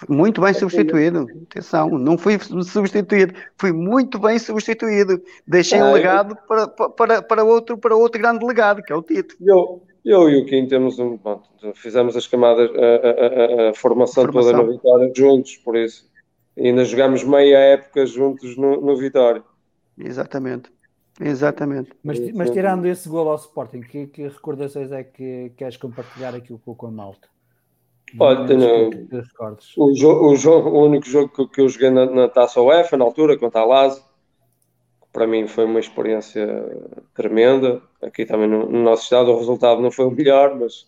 Muito 0.07 0.39
bem 0.39 0.53
substituído. 0.53 1.27
Atenção, 1.49 1.89
não 1.89 2.17
fui 2.17 2.39
substituído, 2.39 3.33
fui 3.57 3.73
muito 3.73 4.17
bem 4.17 4.39
substituído. 4.39 5.21
Deixei 5.45 5.81
um 5.81 5.91
legado 5.91 6.37
para, 6.47 6.67
para, 6.67 7.21
para, 7.21 7.43
outro, 7.43 7.77
para 7.77 7.95
outro 7.95 8.21
grande 8.21 8.45
legado, 8.45 8.81
que 8.81 8.93
é 8.93 8.95
o 8.95 9.01
Tito. 9.01 9.35
Eu, 9.41 9.83
eu 10.09 10.29
e 10.29 10.37
o 10.37 10.45
Kim 10.45 10.67
temos 10.67 10.97
um. 10.99 11.17
Bom, 11.17 11.41
fizemos 11.75 12.15
as 12.15 12.25
camadas, 12.25 12.69
a, 12.75 13.67
a, 13.67 13.69
a, 13.69 13.73
formação, 13.73 14.23
formação, 14.25 14.51
toda 14.51 14.63
na 14.63 14.71
Vitória 14.71 15.11
juntos, 15.15 15.57
por 15.57 15.75
isso. 15.75 16.09
E 16.57 16.67
ainda 16.67 16.83
jogámos 16.83 17.23
meia 17.23 17.57
época 17.57 18.05
juntos 18.05 18.57
no, 18.57 18.81
no 18.81 18.97
Vitória. 18.97 19.43
Exatamente. 19.97 20.71
Exatamente. 21.19 21.91
Mas, 22.03 22.19
mas 22.33 22.49
tirando 22.49 22.85
esse 22.85 23.07
gol 23.09 23.29
ao 23.29 23.35
Sporting, 23.35 23.81
que, 23.81 24.07
que 24.07 24.23
recordações 24.23 24.91
é 24.91 25.03
que 25.03 25.51
queres 25.57 25.75
compartilhar 25.75 26.33
aqui 26.33 26.57
com 26.57 26.87
a 26.87 26.91
malta? 26.91 27.27
Olha, 28.17 28.47
tenho, 28.47 28.89
o, 29.77 29.93
jo, 29.93 30.09
o, 30.09 30.35
jo, 30.35 30.51
o, 30.51 30.85
único 30.85 31.05
jogo 31.05 31.29
que, 31.29 31.47
que 31.47 31.61
eu 31.61 31.69
joguei 31.69 31.91
na, 31.91 32.05
na, 32.07 32.27
Taça 32.27 32.59
UEFA, 32.59 32.97
na 32.97 33.05
altura, 33.05 33.37
contra 33.37 33.61
a 33.61 33.65
Lazio, 33.65 34.03
para 35.11 35.27
mim 35.27 35.47
foi 35.47 35.65
uma 35.65 35.79
experiência 35.79 36.47
tremenda. 37.13 37.81
Aqui 38.01 38.25
também 38.25 38.47
no, 38.47 38.69
no 38.69 38.83
nosso 38.83 39.03
estado 39.03 39.31
o 39.31 39.37
resultado 39.37 39.81
não 39.81 39.91
foi 39.91 40.05
o 40.05 40.11
melhor, 40.11 40.55
mas 40.55 40.87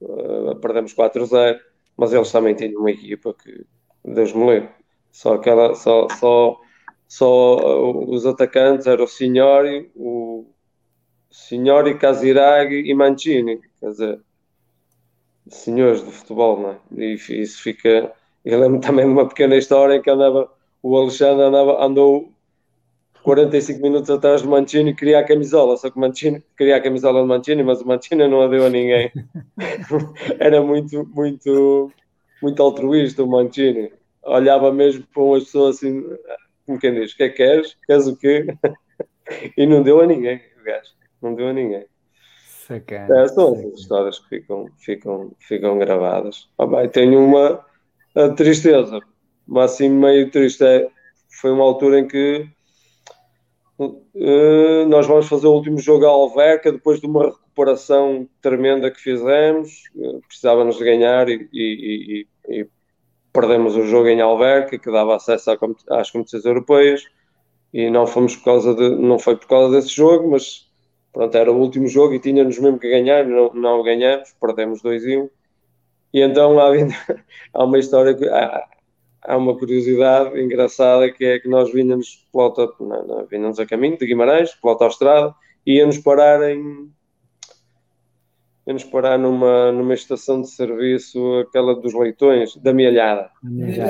uh, 0.00 0.56
perdemos 0.56 0.94
4-0. 0.94 1.58
Mas 1.96 2.12
eles 2.12 2.32
também 2.32 2.54
tinham 2.54 2.80
uma 2.80 2.90
equipa 2.90 3.34
que, 3.34 3.64
Deus 4.04 4.32
me 4.32 4.44
livre, 4.46 4.70
só 5.12 5.34
aquela, 5.34 5.74
só, 5.74 6.08
só, 6.18 6.60
só 7.06 7.56
uh, 7.56 8.10
os 8.10 8.26
atacantes 8.26 8.86
eram 8.86 9.04
o 9.04 9.08
Signori, 9.08 9.90
o 9.94 10.46
Signori, 11.30 11.96
Casiraghi 11.98 12.90
e 12.90 12.94
Mancini, 12.94 13.60
quer 13.78 13.90
dizer 13.90 14.20
senhores 15.48 16.04
de 16.04 16.10
futebol, 16.10 16.60
não 16.60 16.70
é? 16.70 16.78
E 16.96 17.14
isso 17.14 17.62
fica. 17.62 18.12
Eu 18.44 18.60
lembro 18.60 18.80
também 18.80 19.06
de 19.06 19.12
uma 19.12 19.28
pequena 19.28 19.56
história 19.56 19.96
em 19.96 20.02
que 20.02 20.10
andava, 20.10 20.50
o 20.82 20.96
Alexandre 20.96 21.44
andava, 21.44 21.84
andou 21.84 22.31
45 23.22 23.80
minutos 23.80 24.10
atrás 24.10 24.42
do 24.42 24.48
Mancini 24.48 24.94
queria 24.94 25.20
a 25.20 25.24
camisola, 25.24 25.76
só 25.76 25.90
que 25.90 25.96
o 25.96 26.00
Mancini 26.00 26.42
queria 26.56 26.76
a 26.76 26.80
camisola 26.80 27.20
do 27.20 27.26
Mancini, 27.26 27.62
mas 27.62 27.80
o 27.80 27.86
Mancini 27.86 28.26
não 28.26 28.42
a 28.42 28.48
deu 28.48 28.66
a 28.66 28.70
ninguém. 28.70 29.12
Era 30.38 30.60
muito, 30.60 31.08
muito, 31.14 31.92
muito 32.42 32.62
altruísta 32.62 33.22
o 33.22 33.28
Mancini. 33.28 33.92
Olhava 34.24 34.72
mesmo 34.72 35.04
para 35.12 35.22
umas 35.22 35.44
pessoas 35.44 35.76
assim, 35.76 36.04
como 36.66 36.78
quem 36.78 36.94
diz, 36.94 37.12
o 37.12 37.16
que 37.16 37.22
é 37.24 37.28
que 37.28 37.36
queres? 37.36 37.76
Queres 37.86 38.06
o 38.06 38.16
quê? 38.16 38.46
e 39.56 39.66
não 39.66 39.82
deu 39.82 40.00
a 40.00 40.06
ninguém, 40.06 40.40
o 40.60 40.64
gajo. 40.64 40.90
Não 41.20 41.34
deu 41.34 41.48
a 41.48 41.52
ninguém. 41.52 41.86
Sacana, 42.66 43.22
é, 43.22 43.28
são 43.28 43.54
essas 43.54 43.80
histórias 43.80 44.18
que 44.18 44.28
ficam, 44.28 44.66
ficam, 44.78 45.32
ficam 45.38 45.78
gravadas. 45.78 46.48
Ah, 46.58 46.66
bem, 46.66 46.88
tenho 46.88 47.24
uma 47.24 47.64
tristeza, 48.36 49.00
mas 49.46 49.72
assim 49.72 49.88
meio 49.88 50.30
triste. 50.30 50.64
É, 50.64 50.88
foi 51.40 51.50
uma 51.50 51.64
altura 51.64 51.98
em 51.98 52.06
que 52.06 52.48
uh, 53.86 54.88
nós 54.88 55.06
vamos 55.06 55.28
fazer 55.28 55.46
o 55.46 55.52
último 55.52 55.78
jogo 55.78 56.04
à 56.06 56.08
Alverca 56.08 56.72
depois 56.72 57.00
de 57.00 57.06
uma 57.06 57.26
recuperação 57.26 58.28
tremenda 58.40 58.90
que 58.90 59.00
fizemos. 59.00 59.84
Uh, 59.94 60.20
precisávamos 60.26 60.76
de 60.78 60.84
ganhar 60.84 61.28
e, 61.28 61.48
e, 61.52 62.26
e, 62.48 62.60
e, 62.60 62.68
perdemos 63.32 63.76
o 63.76 63.84
jogo 63.84 64.08
em 64.08 64.20
Alverca, 64.20 64.78
que 64.78 64.90
dava 64.90 65.16
acesso 65.16 65.50
às 65.90 66.10
competições 66.10 66.44
europeias. 66.44 67.04
E 67.72 67.90
não 67.90 68.06
fomos 68.06 68.36
por 68.36 68.44
causa 68.44 68.74
de, 68.74 68.90
não 68.90 69.18
foi 69.18 69.36
por 69.36 69.46
causa 69.46 69.74
desse 69.74 69.94
jogo, 69.94 70.30
mas 70.30 70.70
pronto, 71.12 71.34
era 71.36 71.50
o 71.50 71.58
último 71.58 71.86
jogo 71.86 72.14
e 72.14 72.20
tínhamos 72.20 72.58
mesmo 72.58 72.78
que 72.78 72.88
ganhar, 72.88 73.24
não, 73.26 73.52
não 73.54 73.82
ganhamos, 73.82 74.34
perdemos 74.40 74.82
2 74.82 75.04
e 75.04 75.16
1. 75.18 75.30
Então 76.14 76.58
há, 76.60 76.70
há 77.54 77.64
uma 77.64 77.78
história, 77.78 78.14
que, 78.14 78.28
há, 79.22 79.36
uma 79.36 79.56
curiosidade 79.56 80.40
engraçada 80.40 81.10
que 81.10 81.24
é 81.24 81.38
que 81.38 81.48
nós 81.48 81.72
vinhamos, 81.72 82.26
pela 82.32 82.52
não, 82.80 83.06
não, 83.06 83.26
vinhamos 83.26 83.58
a 83.58 83.66
caminho 83.66 83.98
de 83.98 84.06
Guimarães, 84.06 84.54
pela 84.54 84.74
autostrada, 84.74 85.34
e 85.66 85.78
íamos 85.78 85.98
parar 85.98 86.50
em 86.50 86.90
íamos 88.66 88.84
parar 88.84 89.18
numa, 89.18 89.72
numa 89.72 89.94
estação 89.94 90.40
de 90.40 90.48
serviço, 90.48 91.40
aquela 91.40 91.74
dos 91.74 91.94
leitões, 91.94 92.56
da 92.56 92.72
Mialhada. 92.72 93.30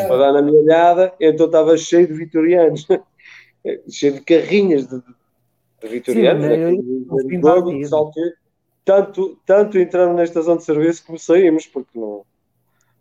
Para 0.08 0.16
dar 0.16 0.32
na 0.32 0.42
Mialhada, 0.42 1.12
então 1.20 1.46
estava 1.46 1.76
cheio 1.76 2.06
de 2.06 2.14
vitorianos. 2.14 2.86
cheio 3.90 4.14
de 4.14 4.20
carrinhas 4.22 4.86
de, 4.88 4.98
de 5.82 5.88
vitorianos, 5.88 6.44
Sim, 6.44 6.60
né? 6.60 8.32
tanto, 8.84 9.38
tanto 9.46 9.78
entrando 9.78 10.16
na 10.16 10.24
estação 10.24 10.56
de 10.56 10.64
serviço 10.64 11.04
como 11.06 11.18
saímos, 11.18 11.66
porque 11.66 11.98
não, 11.98 12.24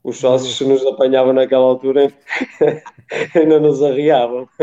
os 0.03 0.17
sócios 0.17 0.57
se 0.57 0.65
nos 0.65 0.85
apanhavam 0.85 1.33
naquela 1.33 1.63
altura 1.63 2.11
ainda 3.35 3.59
nos 3.59 3.81
arriavam. 3.81 4.47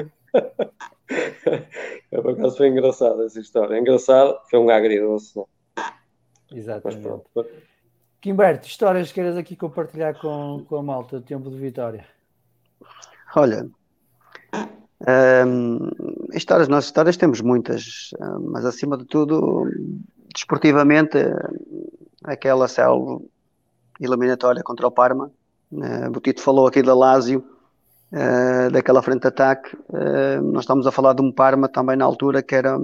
É, 2.10 2.20
por 2.20 2.32
acaso 2.32 2.58
foi 2.58 2.68
engraçado 2.68 3.22
essa 3.22 3.40
história. 3.40 3.74
É 3.74 3.80
engraçado, 3.80 4.38
foi 4.50 4.58
um 4.58 4.68
agridoce. 4.68 5.36
Não? 5.36 5.46
Exatamente. 6.52 7.22
Quimberto, 8.20 8.66
histórias 8.66 9.08
que 9.08 9.14
queiras 9.14 9.36
aqui 9.36 9.56
compartilhar 9.56 10.14
com, 10.20 10.64
com 10.68 10.76
a 10.76 10.82
malta 10.82 11.18
do 11.18 11.24
tempo 11.24 11.50
de 11.50 11.56
vitória? 11.56 12.06
Olha, 13.36 13.70
hum, 15.46 15.90
histórias, 16.32 16.68
nós 16.68 16.86
histórias 16.86 17.16
temos 17.16 17.40
muitas, 17.40 18.10
hum, 18.20 18.50
mas 18.52 18.64
acima 18.64 18.96
de 18.96 19.04
tudo, 19.04 19.64
desportivamente, 20.34 21.18
aquela 22.24 22.68
célula 22.68 23.20
eliminatória 24.00 24.62
contra 24.62 24.86
o 24.86 24.90
Parma, 24.90 25.30
uh, 25.72 26.16
o 26.16 26.20
Tito 26.20 26.40
falou 26.40 26.66
aqui 26.66 26.82
da 26.82 26.94
Lazio, 26.94 27.44
uh, 28.12 28.70
daquela 28.70 29.02
frente 29.02 29.22
de 29.22 29.28
ataque, 29.28 29.76
uh, 29.76 30.42
nós 30.42 30.64
estamos 30.64 30.86
a 30.86 30.92
falar 30.92 31.14
de 31.14 31.22
um 31.22 31.32
Parma 31.32 31.68
também 31.68 31.96
na 31.96 32.04
altura 32.04 32.42
que 32.42 32.54
era 32.54 32.78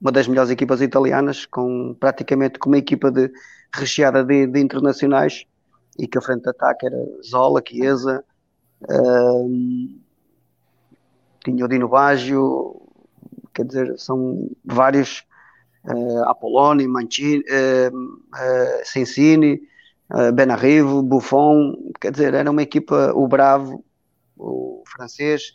uma 0.00 0.12
das 0.12 0.26
melhores 0.26 0.50
equipas 0.50 0.80
italianas, 0.80 1.44
com 1.44 1.94
praticamente 1.98 2.58
com 2.58 2.70
uma 2.70 2.78
equipa 2.78 3.10
de, 3.10 3.30
recheada 3.74 4.24
de, 4.24 4.46
de 4.46 4.60
internacionais, 4.60 5.44
e 5.98 6.06
que 6.06 6.16
a 6.16 6.22
frente 6.22 6.42
de 6.42 6.50
ataque 6.50 6.86
era 6.86 6.96
Zola, 7.22 7.62
Chiesa, 7.66 8.24
tinha 11.44 11.64
o 11.64 11.68
Dino 11.68 11.88
Baggio, 11.88 12.80
quer 13.54 13.64
dizer, 13.64 13.98
são 13.98 14.48
vários, 14.64 15.24
uh, 15.84 16.24
Apoloni, 16.24 16.86
Mancini, 16.86 17.42
uh, 17.42 17.96
uh, 17.96 18.84
Sensini, 18.84 19.60
uh, 20.12 20.32
Benarrivo, 20.32 21.02
Buffon, 21.02 21.74
quer 22.00 22.12
dizer, 22.12 22.34
era 22.34 22.50
uma 22.50 22.62
equipa, 22.62 23.12
o 23.14 23.26
Bravo, 23.26 23.84
o 24.36 24.82
francês, 24.86 25.52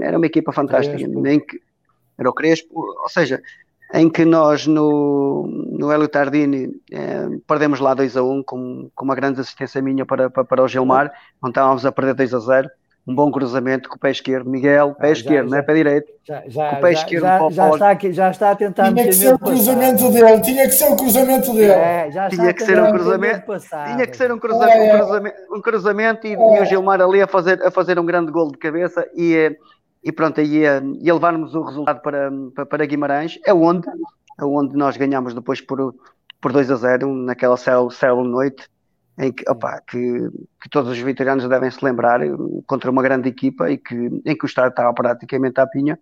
era 0.00 0.16
uma 0.16 0.26
equipa 0.26 0.52
fantástica, 0.52 1.06
nem 1.06 1.40
que 1.40 1.60
era 2.18 2.28
o 2.28 2.32
Crespo, 2.32 2.80
ou 3.02 3.08
seja, 3.08 3.42
em 3.92 4.10
que 4.10 4.24
nós 4.24 4.66
no, 4.66 5.46
no 5.46 5.92
Hélio 5.92 6.08
Tardini 6.08 6.70
eh, 6.90 7.28
perdemos 7.46 7.78
lá 7.78 7.94
2 7.94 8.16
a 8.16 8.22
1 8.22 8.30
um, 8.30 8.42
com, 8.42 8.90
com 8.94 9.04
uma 9.04 9.14
grande 9.14 9.40
assistência 9.40 9.80
minha 9.80 10.04
para, 10.04 10.28
para, 10.28 10.44
para 10.44 10.62
o 10.62 10.68
Gilmar, 10.68 11.12
onde 11.42 11.52
estávamos 11.52 11.86
a 11.86 11.92
perder 11.92 12.14
2 12.14 12.34
a 12.34 12.38
0 12.38 12.70
um 13.06 13.14
bom 13.14 13.30
cruzamento 13.30 13.88
com 13.88 13.94
o 13.94 13.98
pé 13.98 14.10
esquerdo, 14.10 14.50
Miguel, 14.50 14.96
pé 14.96 15.08
ah, 15.08 15.12
esquerdo, 15.12 15.48
já, 15.48 15.50
não 15.50 15.58
é 15.58 15.62
pé 15.62 15.74
direito. 15.74 16.12
Já, 16.26 16.42
já, 16.48 16.70
com 16.70 16.76
o 16.76 16.80
pé 16.80 16.92
já, 16.92 16.98
esquerdo 16.98 17.22
já, 17.22 17.50
já, 17.50 17.70
está 17.70 17.90
aqui, 17.90 18.12
já 18.12 18.30
está 18.30 18.50
a 18.50 18.56
tentar 18.56 18.92
Tinha 18.92 19.04
que 19.04 19.12
ser 19.12 19.34
o 19.34 19.38
cruzamento 19.38 20.10
dele, 20.10 20.40
tinha 20.40 20.64
que 20.66 20.72
ser 20.72 20.92
o 20.92 20.96
cruzamento 20.96 21.52
dele. 21.52 21.70
É, 21.70 22.10
já 22.10 22.28
tinha 22.28 22.52
que 22.52 22.64
ser 22.64 22.82
um 22.82 22.90
cruzamento, 22.90 23.44
tinha 23.86 24.06
que 24.08 24.16
ser 24.16 24.32
um 24.32 24.38
cruzamento, 24.38 24.76
é, 24.76 24.94
um 24.94 24.98
cruzamento, 24.98 25.36
um 25.52 25.60
cruzamento 25.60 26.26
e, 26.26 26.34
é. 26.34 26.58
e, 26.58 26.62
o 26.62 26.64
Gilmar 26.64 27.00
ali 27.00 27.22
a 27.22 27.28
fazer, 27.28 27.64
a 27.64 27.70
fazer 27.70 27.96
um 27.96 28.04
grande 28.04 28.32
gol 28.32 28.50
de 28.50 28.58
cabeça 28.58 29.06
e, 29.14 29.56
e 30.02 30.10
pronto, 30.10 30.40
aí 30.40 30.58
ia, 30.58 30.82
ia 31.00 31.14
levarmos 31.14 31.54
o 31.54 31.62
resultado 31.62 32.00
para, 32.00 32.28
para 32.68 32.86
Guimarães, 32.86 33.38
é 33.46 33.54
onde, 33.54 33.86
é 34.40 34.44
onde 34.44 34.76
nós 34.76 34.96
ganhamos 34.96 35.32
depois 35.32 35.60
por, 35.60 35.94
por 36.40 36.52
2 36.52 36.72
a 36.72 36.74
0 36.74 37.14
naquela 37.14 37.56
céu, 37.56 37.88
céu 37.88 38.24
noite 38.24 38.68
em 39.18 39.32
que, 39.32 39.48
opa, 39.50 39.80
que, 39.80 40.28
que, 40.60 40.68
todos 40.68 40.90
os 40.90 40.98
vitorianos 40.98 41.48
devem 41.48 41.70
se 41.70 41.84
lembrar 41.84 42.20
contra 42.66 42.90
uma 42.90 43.02
grande 43.02 43.28
equipa 43.28 43.70
e 43.70 43.78
que, 43.78 43.94
em 43.94 44.36
que 44.36 44.44
o 44.44 44.46
Estado 44.46 44.68
estava 44.68 44.92
praticamente 44.92 45.60
à 45.60 45.66
pinha 45.66 45.98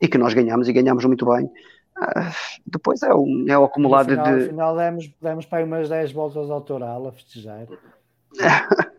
e 0.00 0.08
que 0.08 0.18
nós 0.18 0.32
ganhamos 0.32 0.68
e 0.68 0.72
ganhamos 0.72 1.04
muito 1.04 1.26
bem. 1.26 1.44
Uh, 1.44 2.32
depois 2.66 3.02
é 3.02 3.14
o, 3.14 3.26
é 3.48 3.56
o 3.56 3.64
acumulado 3.64 4.08
no 4.08 4.16
final, 4.16 4.26
de. 4.26 4.42
No 4.42 4.48
final 4.48 4.76
demos, 4.76 5.10
demos 5.20 5.46
para 5.46 5.58
aí 5.58 5.64
umas 5.64 5.88
10 5.88 6.12
voltas 6.12 6.50
ao 6.50 6.60
Toral 6.60 7.06
a 7.06 7.12
festejar. 7.12 7.66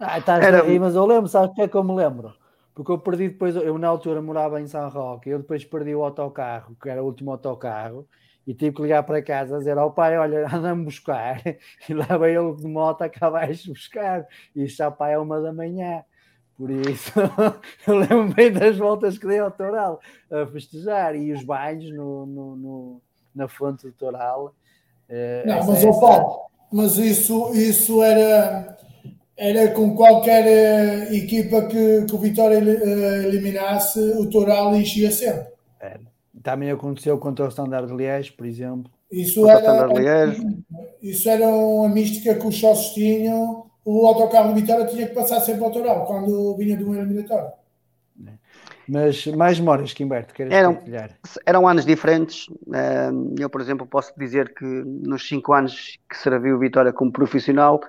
ah, 0.00 0.18
estás 0.18 0.44
Era... 0.44 0.62
aí, 0.62 0.78
mas 0.78 0.94
eu 0.94 1.06
lembro, 1.06 1.28
sabes 1.28 1.50
o 1.50 1.54
que 1.54 1.62
é 1.62 1.68
que 1.68 1.76
eu 1.76 1.84
me 1.84 1.94
lembro? 1.94 2.34
Porque 2.74 2.92
eu 2.92 2.98
perdi 2.98 3.28
depois, 3.30 3.56
eu 3.56 3.78
na 3.78 3.88
altura 3.88 4.20
morava 4.20 4.60
em 4.60 4.66
São 4.66 4.86
Roque, 4.90 5.30
eu 5.30 5.38
depois 5.38 5.64
perdi 5.64 5.94
o 5.94 6.04
autocarro, 6.04 6.76
que 6.80 6.90
era 6.90 7.02
o 7.02 7.06
último 7.06 7.30
autocarro, 7.30 8.06
e 8.46 8.54
tive 8.54 8.76
que 8.76 8.82
ligar 8.82 9.02
para 9.02 9.22
casa 9.22 9.56
a 9.56 9.58
dizer 9.58 9.76
ao 9.76 9.92
pai: 9.92 10.16
Olha, 10.16 10.46
anda-me 10.54 10.84
buscar. 10.84 11.42
E 11.88 11.94
leva 11.94 12.30
ele 12.30 12.54
de 12.54 12.66
moto 12.66 13.02
a 13.02 13.30
baixo 13.30 13.72
buscar. 13.72 14.26
E 14.54 14.64
isto 14.64 14.78
já 14.78 14.90
pai 14.90 15.14
é 15.14 15.18
uma 15.18 15.40
da 15.40 15.52
manhã. 15.52 16.04
Por 16.56 16.70
isso, 16.70 17.12
eu 17.86 17.98
lembro 17.98 18.34
bem 18.34 18.50
das 18.50 18.78
voltas 18.78 19.18
que 19.18 19.26
dei 19.26 19.38
ao 19.38 19.50
Toral 19.50 20.00
a 20.30 20.46
festejar 20.46 21.14
e 21.14 21.30
os 21.30 21.44
banhos 21.44 21.90
no, 21.90 22.24
no, 22.24 22.56
no 22.56 23.02
na 23.34 23.46
fonte 23.46 23.86
do 23.86 23.92
Toral. 23.92 24.54
Eh, 25.08 25.44
Não, 25.46 25.66
mas, 25.66 25.84
essa... 25.84 26.00
Paulo, 26.00 26.40
mas 26.72 26.96
isso, 26.96 27.52
isso 27.52 28.02
era, 28.02 28.78
era 29.36 29.68
com 29.72 29.94
qualquer 29.94 30.44
uh, 31.10 31.14
equipa 31.14 31.66
que, 31.66 32.06
que 32.06 32.14
o 32.14 32.18
Vitória 32.18 32.58
uh, 32.58 33.26
eliminasse, 33.26 34.00
o 34.00 34.28
Toral 34.30 34.74
enchia 34.74 35.10
sempre. 35.10 35.55
Também 36.46 36.70
aconteceu 36.70 37.18
contra 37.18 37.44
o 37.44 37.48
Standard 37.48 37.92
Liège, 37.92 38.30
por 38.30 38.46
exemplo. 38.46 38.88
Isso 39.10 39.48
era, 39.48 39.88
isso 41.02 41.28
era 41.28 41.44
uma 41.44 41.88
mística 41.88 42.36
que 42.36 42.46
os 42.46 42.56
sócios 42.56 42.94
tinham. 42.94 43.66
O 43.84 44.06
autocarro 44.06 44.54
de 44.54 44.60
Vitória 44.60 44.86
tinha 44.86 45.08
que 45.08 45.12
passar 45.12 45.40
sempre 45.40 45.64
ao 45.64 45.72
Toral 45.72 46.06
quando 46.06 46.56
vinha 46.56 46.76
de 46.76 46.84
um 46.84 46.94
eliminatório. 46.94 47.50
Mas 48.88 49.26
mais 49.26 49.58
memórias 49.58 49.92
que 49.92 50.04
Humberto 50.04 50.32
queres 50.32 50.52
eram, 50.52 50.78
eram 51.44 51.66
anos 51.66 51.84
diferentes. 51.84 52.46
Eu, 53.36 53.50
por 53.50 53.60
exemplo, 53.60 53.84
posso 53.84 54.12
dizer 54.16 54.54
que 54.54 54.64
nos 54.64 55.26
cinco 55.26 55.52
anos 55.52 55.98
que 56.08 56.16
servi 56.16 56.52
o 56.52 56.60
Vitória 56.60 56.92
como 56.92 57.10
profissional, 57.10 57.80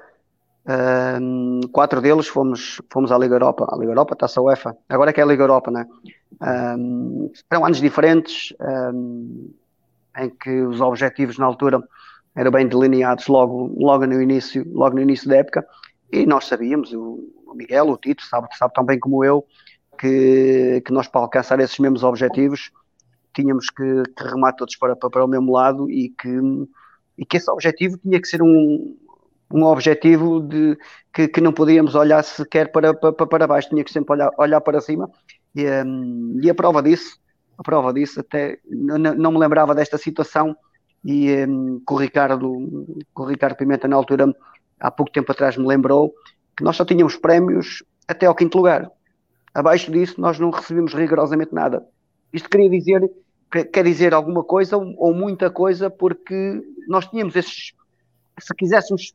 um, 0.68 1.62
quatro 1.72 2.02
deles 2.02 2.28
fomos, 2.28 2.82
fomos 2.92 3.12
à 3.12 3.18
Liga 3.18 3.36
Europa. 3.36 3.68
A 3.72 3.78
Liga 3.78 3.92
Europa 3.92 4.14
está-se 4.14 4.38
a 4.38 4.42
UEFA. 4.42 4.78
Agora 4.90 5.12
é 5.12 5.14
que 5.14 5.22
é 5.22 5.24
a 5.24 5.28
Liga 5.28 5.44
Europa, 5.44 5.72
né? 5.72 5.88
Um, 6.42 7.32
eram 7.50 7.66
anos 7.66 7.80
diferentes 7.80 8.54
um, 8.60 9.54
em 10.18 10.30
que 10.30 10.62
os 10.62 10.82
objetivos 10.82 11.38
na 11.38 11.46
altura 11.46 11.82
eram 12.36 12.52
bem 12.52 12.68
delineados 12.68 13.28
logo, 13.28 13.74
logo 13.78 14.06
no 14.06 14.22
início, 14.22 14.66
logo 14.74 14.96
no 14.96 15.02
início 15.02 15.30
da 15.30 15.38
época. 15.38 15.66
E 16.12 16.26
nós 16.26 16.46
sabíamos, 16.46 16.92
o, 16.94 17.54
Miguel, 17.56 17.88
o 17.88 17.98
Tito, 17.98 18.24
sabe, 18.24 18.48
sabe 18.58 18.74
tão 18.74 18.86
bem 18.86 19.00
como 19.00 19.24
eu, 19.24 19.46
que, 19.98 20.82
que 20.86 20.92
nós 20.92 21.08
para 21.08 21.22
alcançar 21.22 21.60
esses 21.60 21.80
mesmos 21.80 22.04
objetivos 22.04 22.72
tínhamos 23.34 23.70
que, 23.70 24.04
que 24.16 24.24
remar 24.24 24.54
todos 24.54 24.76
para, 24.76 24.96
para, 24.96 25.10
para 25.10 25.26
o 25.26 25.28
mesmo 25.28 25.52
lado 25.52 25.90
e 25.92 26.10
que, 26.10 26.40
e 27.18 27.26
que 27.26 27.38
esse 27.38 27.50
objetivo 27.52 27.98
tinha 27.98 28.20
que 28.20 28.28
ser 28.28 28.42
um, 28.42 28.98
um 29.52 29.64
objetivo 29.64 30.42
de, 30.42 30.78
que, 31.14 31.28
que 31.28 31.42
não 31.42 31.54
podíamos 31.54 31.96
olhar 31.96 32.24
sequer 32.24 32.72
para, 32.72 32.94
para, 32.94 33.14
para 33.14 33.48
baixo, 33.48 33.70
tinha 33.70 33.84
que 33.84 33.92
sempre 33.92 34.14
olhar, 34.14 34.32
olhar 34.38 34.62
para 34.62 34.82
cima. 34.82 35.10
E, 35.56 35.66
um, 35.66 36.40
e 36.42 36.50
a 36.50 36.56
prova 36.56 36.84
disso, 36.84 37.18
a 37.58 37.64
prova 37.64 37.94
disso, 37.94 38.20
até 38.20 38.60
não, 38.70 38.98
não 38.98 39.32
me 39.32 39.40
lembrava 39.40 39.74
desta 39.74 39.98
situação. 39.98 40.56
E 41.04 41.46
um, 41.46 41.82
com, 41.86 41.96
o 41.96 41.98
Ricardo, 41.98 42.98
com 43.14 43.24
o 43.24 43.26
Ricardo 43.26 43.56
Pimenta, 43.56 43.88
na 43.88 43.96
altura, 43.96 44.34
há 44.80 44.92
pouco 44.92 45.12
tempo 45.12 45.32
atrás, 45.32 45.56
me 45.56 45.66
lembrou 45.66 46.14
que 46.56 46.64
nós 46.64 46.76
só 46.76 46.84
tínhamos 46.84 47.16
prémios 47.16 47.84
até 48.08 48.26
ao 48.26 48.36
quinto 48.36 48.58
lugar. 48.58 48.92
Abaixo 49.54 49.92
disso, 49.92 50.20
nós 50.20 50.38
não 50.40 50.50
recebemos 50.50 50.94
rigorosamente 50.94 51.54
nada. 51.54 51.86
Isto 52.34 52.50
queria 52.50 52.70
dizer, 52.70 53.10
quer 53.72 53.84
dizer 53.84 54.14
alguma 54.14 54.44
coisa 54.44 54.78
ou 54.78 55.14
muita 55.14 55.50
coisa, 55.50 55.90
porque 55.90 56.62
nós 56.88 57.08
tínhamos 57.08 57.36
esses, 57.36 57.74
se 58.40 58.56
quiséssemos 58.56 59.14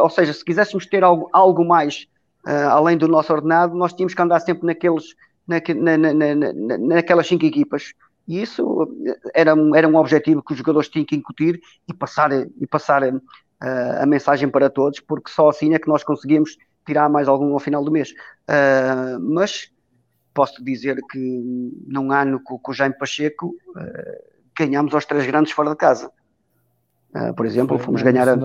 ou 0.00 0.10
seja, 0.10 0.32
se 0.32 0.44
quiséssemos 0.44 0.86
ter 0.86 1.04
algo, 1.04 1.28
algo 1.32 1.64
mais 1.64 2.06
uh, 2.46 2.68
além 2.70 2.96
do 2.96 3.08
nosso 3.08 3.32
ordenado, 3.32 3.74
nós 3.74 3.92
tínhamos 3.92 4.14
que 4.14 4.22
andar 4.22 4.40
sempre 4.40 4.66
naqueles, 4.66 5.14
na, 5.46 5.60
na, 5.96 6.14
na, 6.14 6.78
naquelas 6.78 7.26
cinco 7.26 7.44
equipas. 7.44 7.92
E 8.26 8.40
isso 8.40 8.88
era 9.34 9.54
um, 9.54 9.74
era 9.74 9.88
um 9.88 9.96
objetivo 9.96 10.42
que 10.42 10.52
os 10.52 10.58
jogadores 10.58 10.88
tinham 10.88 11.04
que 11.04 11.16
incutir 11.16 11.60
e 11.88 11.94
passar, 11.94 12.30
e 12.32 12.66
passar 12.66 13.02
uh, 13.02 13.20
a 14.00 14.06
mensagem 14.06 14.48
para 14.48 14.70
todos, 14.70 15.00
porque 15.00 15.30
só 15.30 15.48
assim 15.48 15.74
é 15.74 15.78
que 15.78 15.88
nós 15.88 16.02
conseguimos 16.02 16.56
tirar 16.84 17.08
mais 17.08 17.28
algum 17.28 17.52
ao 17.52 17.60
final 17.60 17.84
do 17.84 17.92
mês. 17.92 18.12
mas 19.20 19.70
posso 20.34 20.64
dizer 20.64 20.98
que 21.08 21.18
num 21.86 22.10
ano 22.10 22.40
com, 22.42 22.58
com 22.58 22.72
o 22.72 22.74
Jaime 22.74 22.98
Pacheco 22.98 23.54
ganhámos 24.58 24.92
aos 24.92 25.06
três 25.06 25.24
grandes 25.24 25.52
fora 25.52 25.70
de 25.70 25.76
casa. 25.76 26.10
Uh, 27.14 27.34
por 27.34 27.46
exemplo, 27.46 27.76
foi 27.76 27.86
fomos 27.86 28.02
ganhar 28.02 28.28
a, 28.28 28.36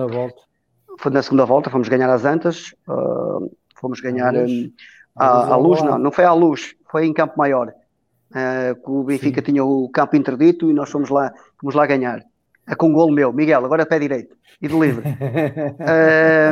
foi 0.98 1.12
na 1.12 1.22
segunda 1.22 1.44
volta, 1.44 1.70
fomos 1.70 1.88
ganhar 1.88 2.10
as 2.10 2.24
Antas, 2.24 2.74
uh, 2.88 3.50
fomos 3.76 4.00
ganhar 4.00 4.34
a, 4.36 4.42
luz, 4.42 4.70
a, 5.16 5.54
a 5.54 5.56
luz 5.56 5.82
não, 5.82 5.98
não 5.98 6.12
foi 6.12 6.24
à 6.24 6.32
luz, 6.32 6.74
foi 6.90 7.06
em 7.06 7.12
Campo 7.12 7.34
Maior. 7.38 7.72
Uh, 8.30 8.74
que 8.74 8.90
o 8.90 9.02
Benfica 9.04 9.40
Sim. 9.40 9.52
tinha 9.52 9.64
o 9.64 9.88
campo 9.88 10.14
interdito 10.14 10.70
e 10.70 10.74
nós 10.74 10.90
fomos 10.90 11.08
lá, 11.08 11.32
fomos 11.58 11.74
lá 11.74 11.86
ganhar. 11.86 12.22
é 12.66 12.74
com 12.74 12.92
golo 12.92 13.10
meu, 13.10 13.32
Miguel, 13.32 13.64
agora 13.64 13.86
pé 13.86 13.98
direito 13.98 14.36
e 14.60 14.68
de 14.68 14.78
livre. 14.78 15.04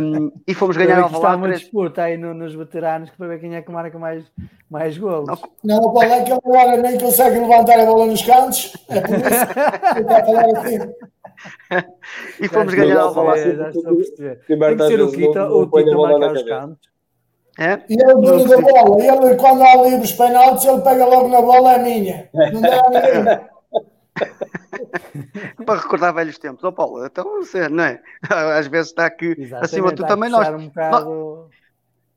um, 0.03 0.33
e 0.47 0.55
fomos 0.55 0.77
ganhar 0.77 1.01
ao 1.01 1.11
Está 1.11 1.37
muito 1.37 1.59
disputa 1.59 2.03
aí 2.03 2.17
no, 2.17 2.33
nos 2.33 2.55
veteranos 2.55 3.11
para 3.11 3.27
ver 3.27 3.41
quem 3.41 3.55
é 3.55 3.63
que 3.63 3.71
marca 3.71 3.99
mais, 3.99 4.25
mais 4.71 4.97
golos. 4.97 5.41
Não, 5.63 5.79
o 5.79 5.93
Paulo 5.93 6.13
é 6.13 6.23
que 6.23 6.31
ele 6.31 6.41
agora 6.45 6.77
nem 6.77 6.99
consegue 6.99 7.39
levantar 7.41 7.81
a 7.81 7.87
bola 7.87 8.07
nos 8.07 8.23
cantos. 8.23 8.73
É 8.89 9.01
por 9.01 9.17
isso 9.17 9.47
que 9.95 10.01
está 10.01 10.19
a 10.19 10.25
falar 10.25 10.59
assim. 10.59 10.79
E 12.41 12.49
fomos 12.49 12.75
ganhar 12.75 13.01
ao. 13.01 13.15
Já 13.15 13.69
estou 13.69 13.93
a 13.93 13.97
perceber. 13.97 14.41
Tem 14.47 14.77
que 14.77 14.87
ser 14.87 15.01
o 15.01 15.13
Quita 15.13 15.49
ou 15.49 15.63
o 15.63 15.71
Tito 15.71 16.05
a 16.05 16.09
marcar 16.11 16.33
os 16.33 16.43
cantos. 16.43 16.97
É? 17.59 17.83
E 17.89 17.95
ele, 17.95 18.15
dono 18.15 18.47
da 18.47 18.59
bola, 18.59 19.03
ele, 19.03 19.35
quando 19.37 19.63
há 19.63 19.77
livres 19.77 20.13
penaltis, 20.13 20.67
ele 20.67 20.83
pega 20.83 21.07
logo 21.07 21.29
na 21.29 21.41
bola, 21.41 21.73
é 21.73 21.79
minha. 21.79 22.29
Não 22.53 22.61
dá 22.61 22.85
a 22.85 22.91
ninguém. 22.91 23.47
para 25.65 25.81
recordar 25.81 26.15
velhos 26.15 26.39
tempos. 26.39 26.65
Ó 26.65 26.69
oh, 26.69 26.73
Paulo, 26.73 27.07
então 27.07 27.25
você, 27.25 27.69
não 27.69 27.85
é? 27.85 28.01
Às 28.59 28.67
vezes 28.67 28.89
está 28.89 29.07
aqui 29.07 29.35
Exatamente, 29.39 29.65
acima 29.65 29.89
de 29.89 29.97
tu 29.97 30.07
também 30.07 30.31
nós. 30.31 30.49
Um 30.49 30.69
bocado... 30.69 31.49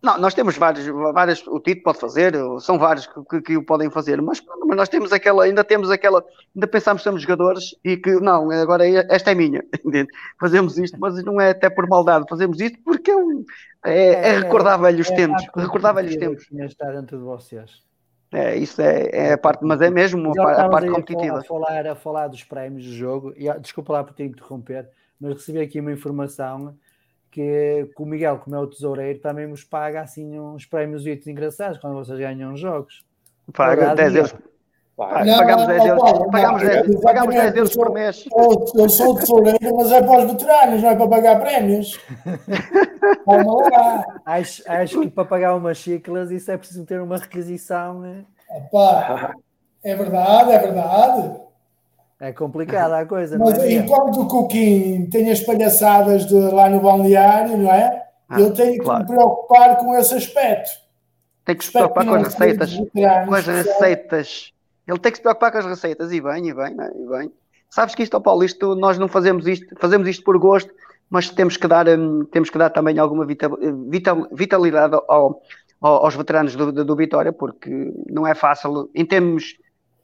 Não, 0.02 0.18
nós 0.18 0.34
temos 0.34 0.58
vários, 0.58 0.86
várias, 1.14 1.46
o 1.46 1.60
Tito 1.60 1.84
pode 1.84 2.00
fazer, 2.00 2.34
são 2.62 2.80
vários 2.80 3.06
que, 3.06 3.22
que, 3.26 3.42
que, 3.42 3.58
o 3.58 3.64
podem 3.64 3.90
fazer, 3.90 4.22
mas, 4.22 4.42
mas 4.66 4.78
nós 4.78 4.88
temos 4.88 5.12
aquela, 5.12 5.44
ainda 5.44 5.62
temos 5.62 5.92
aquela, 5.92 6.24
ainda 6.56 6.68
pensamos 6.68 7.02
que 7.02 7.10
somos 7.10 7.22
jogadores 7.22 7.76
e 7.84 7.98
que 7.98 8.12
não, 8.22 8.50
agora 8.50 8.88
esta 8.88 9.32
é 9.32 9.36
minha, 9.36 9.62
entende? 9.86 10.08
fazemos 10.40 10.78
isto, 10.78 10.98
mas 10.98 11.22
não 11.24 11.42
é 11.42 11.50
até 11.50 11.70
por 11.70 11.86
maldade, 11.86 12.26
fazemos 12.30 12.62
isto 12.62 12.80
porque 12.82 13.12
é, 13.12 13.92
é, 13.92 14.04
é, 14.04 14.30
é 14.30 14.40
recordar 14.40 14.80
velhos 14.80 15.12
é, 15.12 15.16
tempos, 15.16 15.46
recordar 15.54 15.94
velhos 15.94 16.16
tempos. 16.16 16.48
Estar 16.50 16.92
dentro 16.94 17.18
de 17.18 17.24
vocês. 17.24 17.84
É, 18.32 18.56
isso 18.56 18.82
é, 18.82 19.10
é 19.12 19.34
a 19.34 19.38
parte, 19.38 19.66
mas 19.66 19.82
é 19.82 19.90
mesmo 19.90 20.32
a, 20.40 20.66
a 20.66 20.70
parte 20.70 20.90
competitiva. 20.90 21.40
A 21.40 21.44
falar, 21.44 21.88
a 21.88 21.96
falar 21.96 22.28
dos 22.28 22.44
prémios 22.44 22.86
do 22.86 22.94
jogo, 22.94 23.34
e 23.36 23.52
desculpa 23.60 23.92
lá 23.92 24.04
por 24.04 24.14
te 24.14 24.24
interromper, 24.24 24.90
mas 25.20 25.34
recebi 25.34 25.60
aqui 25.60 25.82
uma 25.82 25.92
informação 25.92 26.74
que, 27.32 27.90
que 27.96 28.02
o 28.02 28.06
Miguel, 28.06 28.40
como 28.40 28.56
é 28.56 28.60
o 28.60 28.68
tesoureiro, 28.68 29.20
também 29.20 29.48
nos 29.48 29.64
paga 29.64 30.02
assim 30.02 30.40
uns 30.40 30.66
prémios 30.66 31.06
engraçados 31.06 31.78
quando 31.78 31.96
vocês 31.96 32.20
ganham 32.20 32.56
jogos. 32.56 33.06
Paga 33.54 33.96
10 33.96 34.16
euros. 34.16 34.36
pagamos 34.96 35.68
10 35.68 35.86
euros, 35.86 36.32
pagamos 36.32 36.62
10, 36.62 37.02
pagamos 37.02 37.36
10 37.36 37.56
euros 37.56 37.76
por 37.76 37.92
mês. 37.92 38.26
Eu 38.76 38.90
sou 38.90 39.16
tesoureiro, 39.16 39.76
mas 39.78 39.92
é 39.92 40.02
para 40.02 40.20
os 40.20 40.32
veteranos, 40.32 40.82
não 40.82 40.90
é 40.90 40.96
para 40.96 41.08
pagar 41.08 41.40
prémios. 41.40 42.00
Vamos 43.26 43.70
lá. 43.72 44.06
Acho, 44.26 44.64
acho 44.70 45.02
que 45.02 45.10
para 45.10 45.26
pagar 45.26 45.56
umas 45.56 45.78
xícaras 45.78 46.32
isso 46.32 46.52
é 46.52 46.58
preciso 46.58 46.86
ter 46.86 47.02
uma 47.02 47.18
requisição. 47.18 48.00
Né? 48.00 48.26
Epá, 48.52 49.34
é 49.84 49.96
verdade, 49.96 50.52
é 50.52 50.60
verdade. 50.60 51.49
É 52.20 52.34
complicada 52.34 53.00
a 53.00 53.06
coisa, 53.06 53.38
Mas 53.38 53.58
é 53.60 53.72
enquanto 53.74 54.22
o 54.22 54.28
Coquinho 54.28 55.10
tem 55.10 55.32
as 55.32 55.40
palhaçadas 55.40 56.26
de, 56.26 56.36
lá 56.36 56.70
no 56.70 56.82
balneário, 56.82 57.58
não 57.58 57.72
é? 57.72 58.04
Ah, 58.28 58.42
eu 58.42 58.54
tenho 58.54 58.84
claro. 58.84 59.06
que 59.06 59.12
me 59.12 59.18
preocupar 59.18 59.78
com 59.78 59.96
esse 59.96 60.14
aspecto. 60.16 60.70
Tem 61.46 61.56
que 61.56 61.64
se 61.64 61.72
preocupar 61.72 62.06
com 62.06 62.16
as 62.16 62.24
receitas. 62.24 62.78
Com 63.26 63.34
as 63.34 63.48
receitas. 63.48 64.54
Ele 64.86 65.00
tem 65.00 65.12
que 65.12 65.18
se 65.18 65.22
preocupar 65.22 65.52
com 65.52 65.58
as 65.60 65.66
receitas. 65.66 66.12
E 66.12 66.20
bem, 66.20 66.50
e 66.50 66.54
bem, 66.54 66.76
é? 66.80 66.92
e 66.96 67.08
bem. 67.08 67.32
Sabes 67.70 67.96
que 67.96 68.04
isto, 68.04 68.18
oh 68.18 68.22
Paulo, 68.22 68.44
isto, 68.44 68.76
nós 68.76 68.98
não 68.98 69.08
fazemos 69.08 69.48
isto, 69.48 69.74
fazemos 69.80 70.08
isto 70.08 70.24
por 70.24 70.38
gosto, 70.38 70.74
mas 71.10 71.30
temos 71.30 71.56
que 71.56 71.68
dar, 71.68 71.88
um, 71.88 72.26
temos 72.26 72.50
que 72.50 72.58
dar 72.58 72.70
também 72.70 73.00
alguma 73.00 73.26
vital, 73.26 73.58
vital, 73.88 74.28
vitalidade 74.32 74.96
ao, 75.08 75.42
ao, 75.80 76.06
aos 76.06 76.16
veteranos 76.16 76.56
do, 76.56 76.72
do 76.72 76.96
Vitória, 76.96 77.32
porque 77.32 77.94
não 78.10 78.28
é 78.28 78.36
fácil, 78.36 78.90
em 78.94 79.06
termos 79.06 79.56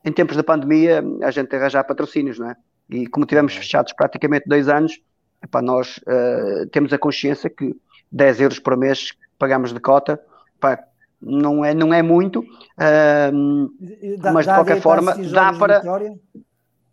em 0.05 0.11
tempos 0.11 0.37
da 0.37 0.43
pandemia, 0.43 1.03
a 1.23 1.31
gente 1.31 1.53
arranjar 1.55 1.83
patrocínios, 1.83 2.37
não 2.37 2.51
é? 2.51 2.55
E 2.89 3.07
como 3.07 3.25
tivemos 3.25 3.55
fechados 3.55 3.91
praticamente 3.93 4.47
dois 4.47 4.69
anos, 4.69 5.01
epá, 5.43 5.61
nós 5.61 5.97
uh, 5.97 6.67
temos 6.71 6.93
a 6.93 6.97
consciência 6.99 7.49
que 7.49 7.75
10 8.11 8.41
euros 8.41 8.59
por 8.59 8.77
mês 8.77 9.13
pagamos 9.39 9.73
de 9.73 9.79
cota, 9.79 10.21
epá, 10.55 10.83
não, 11.19 11.65
é, 11.65 11.73
não 11.73 11.91
é 11.91 12.03
muito, 12.03 12.41
uh, 12.41 14.17
dá, 14.19 14.31
mas 14.31 14.45
de 14.45 14.53
qualquer 14.53 14.79
forma 14.79 15.15
dá 15.31 15.51
para. 15.53 15.81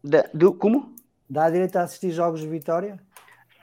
Da, 0.02 0.24
do, 0.32 0.54
como? 0.54 0.94
Dá 1.28 1.50
direito 1.50 1.76
a 1.76 1.82
assistir 1.82 2.10
jogos 2.10 2.40
de 2.40 2.48
Vitória? 2.48 2.98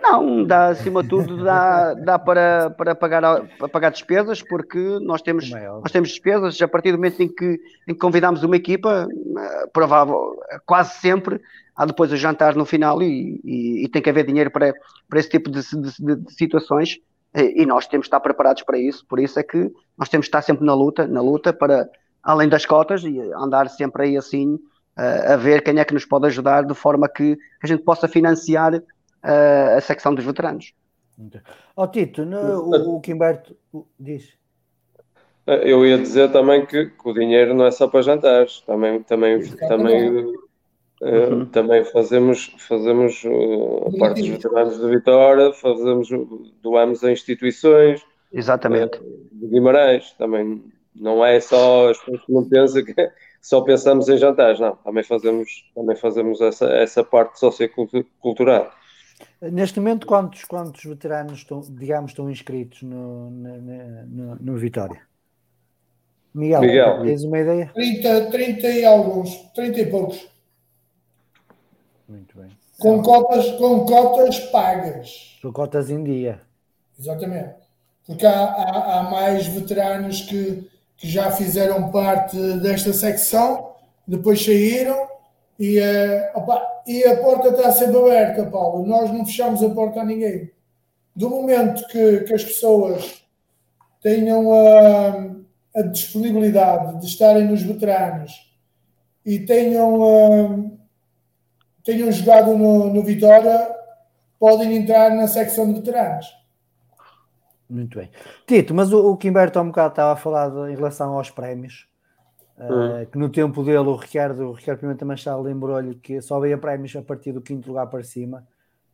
Não, 0.01 0.45
dá, 0.45 0.69
acima 0.69 1.03
de 1.03 1.09
tudo, 1.09 1.43
dá, 1.43 1.93
dá 1.93 2.17
para, 2.17 2.69
para, 2.69 2.95
pagar, 2.95 3.21
para 3.57 3.67
pagar 3.67 3.89
despesas, 3.89 4.41
porque 4.41 4.97
nós 5.01 5.21
temos, 5.21 5.51
é 5.51 5.67
nós 5.67 5.91
temos 5.91 6.09
despesas. 6.09 6.61
A 6.61 6.67
partir 6.67 6.91
do 6.91 6.97
momento 6.97 7.21
em 7.21 7.27
que, 7.27 7.59
em 7.87 7.93
que 7.93 7.99
convidamos 7.99 8.41
uma 8.41 8.55
equipa, 8.55 9.07
eh, 9.09 9.67
provável, 9.73 10.39
quase 10.65 10.99
sempre, 10.99 11.41
há 11.75 11.85
depois 11.85 12.11
o 12.13 12.17
jantar 12.17 12.55
no 12.55 12.65
final 12.65 13.03
e, 13.03 13.41
e, 13.43 13.85
e, 13.85 13.89
tem 13.89 14.01
que 14.01 14.09
haver 14.09 14.25
dinheiro 14.25 14.49
para, 14.49 14.73
para 15.07 15.19
esse 15.19 15.29
tipo 15.29 15.49
de, 15.49 15.61
de, 15.61 16.15
de, 16.15 16.33
situações. 16.33 16.97
E 17.35 17.63
nós 17.65 17.85
temos 17.85 18.05
de 18.05 18.07
estar 18.07 18.19
preparados 18.21 18.63
para 18.63 18.77
isso, 18.77 19.05
por 19.05 19.19
isso 19.19 19.39
é 19.39 19.43
que 19.43 19.71
nós 19.95 20.09
temos 20.09 20.25
de 20.25 20.29
estar 20.29 20.41
sempre 20.41 20.65
na 20.65 20.73
luta, 20.73 21.05
na 21.05 21.21
luta 21.21 21.53
para, 21.53 21.87
além 22.23 22.49
das 22.49 22.65
cotas, 22.65 23.03
e 23.03 23.19
andar 23.33 23.69
sempre 23.69 24.03
aí 24.03 24.17
assim, 24.17 24.57
a, 24.97 25.33
a 25.33 25.37
ver 25.37 25.61
quem 25.61 25.77
é 25.77 25.85
que 25.85 25.93
nos 25.93 26.05
pode 26.05 26.25
ajudar 26.25 26.63
de 26.63 26.73
forma 26.73 27.07
que 27.07 27.37
a 27.61 27.67
gente 27.67 27.83
possa 27.83 28.07
financiar 28.07 28.81
a, 29.21 29.75
a 29.77 29.81
secção 29.81 30.13
dos 30.13 30.25
veteranos. 30.25 30.73
Ó 31.75 31.83
oh, 31.83 31.87
Tito, 31.87 32.25
no, 32.25 32.63
o, 32.63 32.95
o 32.95 33.01
Quimberto 33.01 33.55
diz. 33.99 34.37
Eu 35.45 35.85
ia 35.85 35.97
dizer 35.97 36.31
também 36.31 36.65
que, 36.65 36.85
que, 36.85 37.09
o 37.09 37.13
dinheiro 37.13 37.53
não 37.53 37.65
é 37.65 37.71
só 37.71 37.87
para 37.87 38.03
jantares, 38.03 38.61
também, 38.61 39.01
também, 39.01 39.41
também, 39.67 40.25
uh, 41.01 41.45
também 41.47 41.83
fazemos, 41.85 42.55
fazemos 42.59 43.23
uh, 43.23 43.87
a 43.87 43.97
parte 43.97 44.21
dos 44.21 44.29
veteranos 44.29 44.79
de 44.79 44.87
Vitória, 44.87 45.51
fazemos, 45.53 46.07
doamos 46.61 47.03
a 47.03 47.11
instituições. 47.11 48.05
Exatamente. 48.31 48.99
Uh, 48.99 49.27
de 49.31 49.47
Guimarães, 49.47 50.11
também 50.19 50.63
não 50.95 51.25
é 51.25 51.39
só 51.39 51.89
as 51.89 51.97
pessoas 51.97 52.25
que 52.25 52.31
não 52.31 52.47
pensam 52.47 52.85
que 52.85 52.93
só 53.41 53.61
pensamos 53.61 54.07
em 54.07 54.17
jantares, 54.17 54.59
não, 54.59 54.75
também 54.75 55.03
fazemos, 55.03 55.49
também 55.73 55.95
fazemos 55.95 56.41
essa, 56.41 56.67
essa 56.67 57.03
parte 57.03 57.39
sociocultural. 57.39 58.71
Neste 59.41 59.79
momento, 59.79 60.05
quantos, 60.05 60.43
quantos 60.43 60.83
veteranos 60.83 61.39
estão, 61.39 61.61
digamos, 61.61 62.11
estão 62.11 62.29
inscritos 62.29 62.83
no, 62.83 63.29
no, 63.29 63.57
no, 64.05 64.35
no 64.35 64.57
Vitória? 64.57 65.01
Miguel, 66.33 66.61
Miguel, 66.61 67.03
tens 67.03 67.23
uma 67.23 67.39
ideia? 67.39 67.71
30, 67.73 68.31
30 68.31 68.67
e 68.67 68.85
alguns, 68.85 69.35
30 69.53 69.79
e 69.79 69.85
poucos. 69.87 70.27
Muito 72.07 72.37
bem. 72.37 72.49
Com 72.79 73.01
cotas, 73.01 73.51
com 73.57 73.85
cotas 73.85 74.39
pagas. 74.51 75.37
Com 75.41 75.51
cotas 75.51 75.89
em 75.89 76.03
dia. 76.03 76.41
Exatamente. 76.97 77.55
Porque 78.05 78.25
há, 78.25 78.43
há, 78.43 78.99
há 78.99 79.03
mais 79.03 79.47
veteranos 79.47 80.21
que, 80.21 80.69
que 80.97 81.07
já 81.07 81.31
fizeram 81.31 81.91
parte 81.91 82.37
desta 82.59 82.93
secção, 82.93 83.73
depois 84.07 84.43
saíram 84.43 85.18
e, 85.59 85.77
uh, 85.77 86.37
opa, 86.37 86.65
e 86.87 87.03
a 87.03 87.17
porta 87.17 87.49
está 87.49 87.69
sempre 87.71 87.97
aberta, 87.97 88.45
Paulo. 88.45 88.85
Nós 88.85 89.11
não 89.11 89.25
fechamos 89.25 89.61
a 89.61 89.69
porta 89.69 89.99
a 89.99 90.05
ninguém. 90.05 90.49
Do 91.13 91.29
momento 91.29 91.85
que, 91.87 92.21
que 92.21 92.33
as 92.33 92.45
pessoas 92.45 93.25
tenham 94.01 94.53
a, 94.53 95.79
a, 95.79 95.81
disponibilidade 95.81 97.01
de 97.01 97.05
estarem 97.05 97.45
nos 97.45 97.61
veteranos 97.61 98.49
e 99.25 99.39
tenham, 99.39 99.99
uh, 99.99 100.79
tenham 101.83 102.09
jogado 102.09 102.57
no, 102.57 102.93
no 102.93 103.03
Vitória, 103.03 103.75
podem 104.39 104.77
entrar 104.77 105.13
na 105.13 105.27
secção 105.27 105.67
de 105.67 105.81
veteranos. 105.81 106.33
Muito 107.69 107.99
bem. 107.99 108.09
Tito, 108.47 108.73
mas 108.73 108.93
o, 108.93 109.11
o 109.11 109.17
Kimberto 109.17 109.59
há 109.59 109.61
um 109.61 109.67
bocado 109.67 109.89
estava 109.89 110.13
a 110.13 110.15
falar 110.15 110.49
de, 110.49 110.71
em 110.71 110.75
relação 110.75 111.17
aos 111.17 111.29
prémios. 111.29 111.88
Uh, 112.59 113.09
que 113.09 113.17
no 113.17 113.29
tempo 113.29 113.63
dele 113.63 113.77
o 113.77 113.95
Ricardo, 113.95 114.49
o 114.49 114.51
Ricardo 114.51 114.81
Pimenta 114.81 115.05
Machado 115.05 115.41
lembrou-lhe 115.41 115.95
que 115.95 116.21
só 116.21 116.41
veio 116.41 116.57
prémios 116.57 116.93
a 116.93 117.01
partir 117.01 117.31
do 117.31 117.39
quinto 117.39 117.69
lugar 117.69 117.87
para 117.87 118.03
cima. 118.03 118.45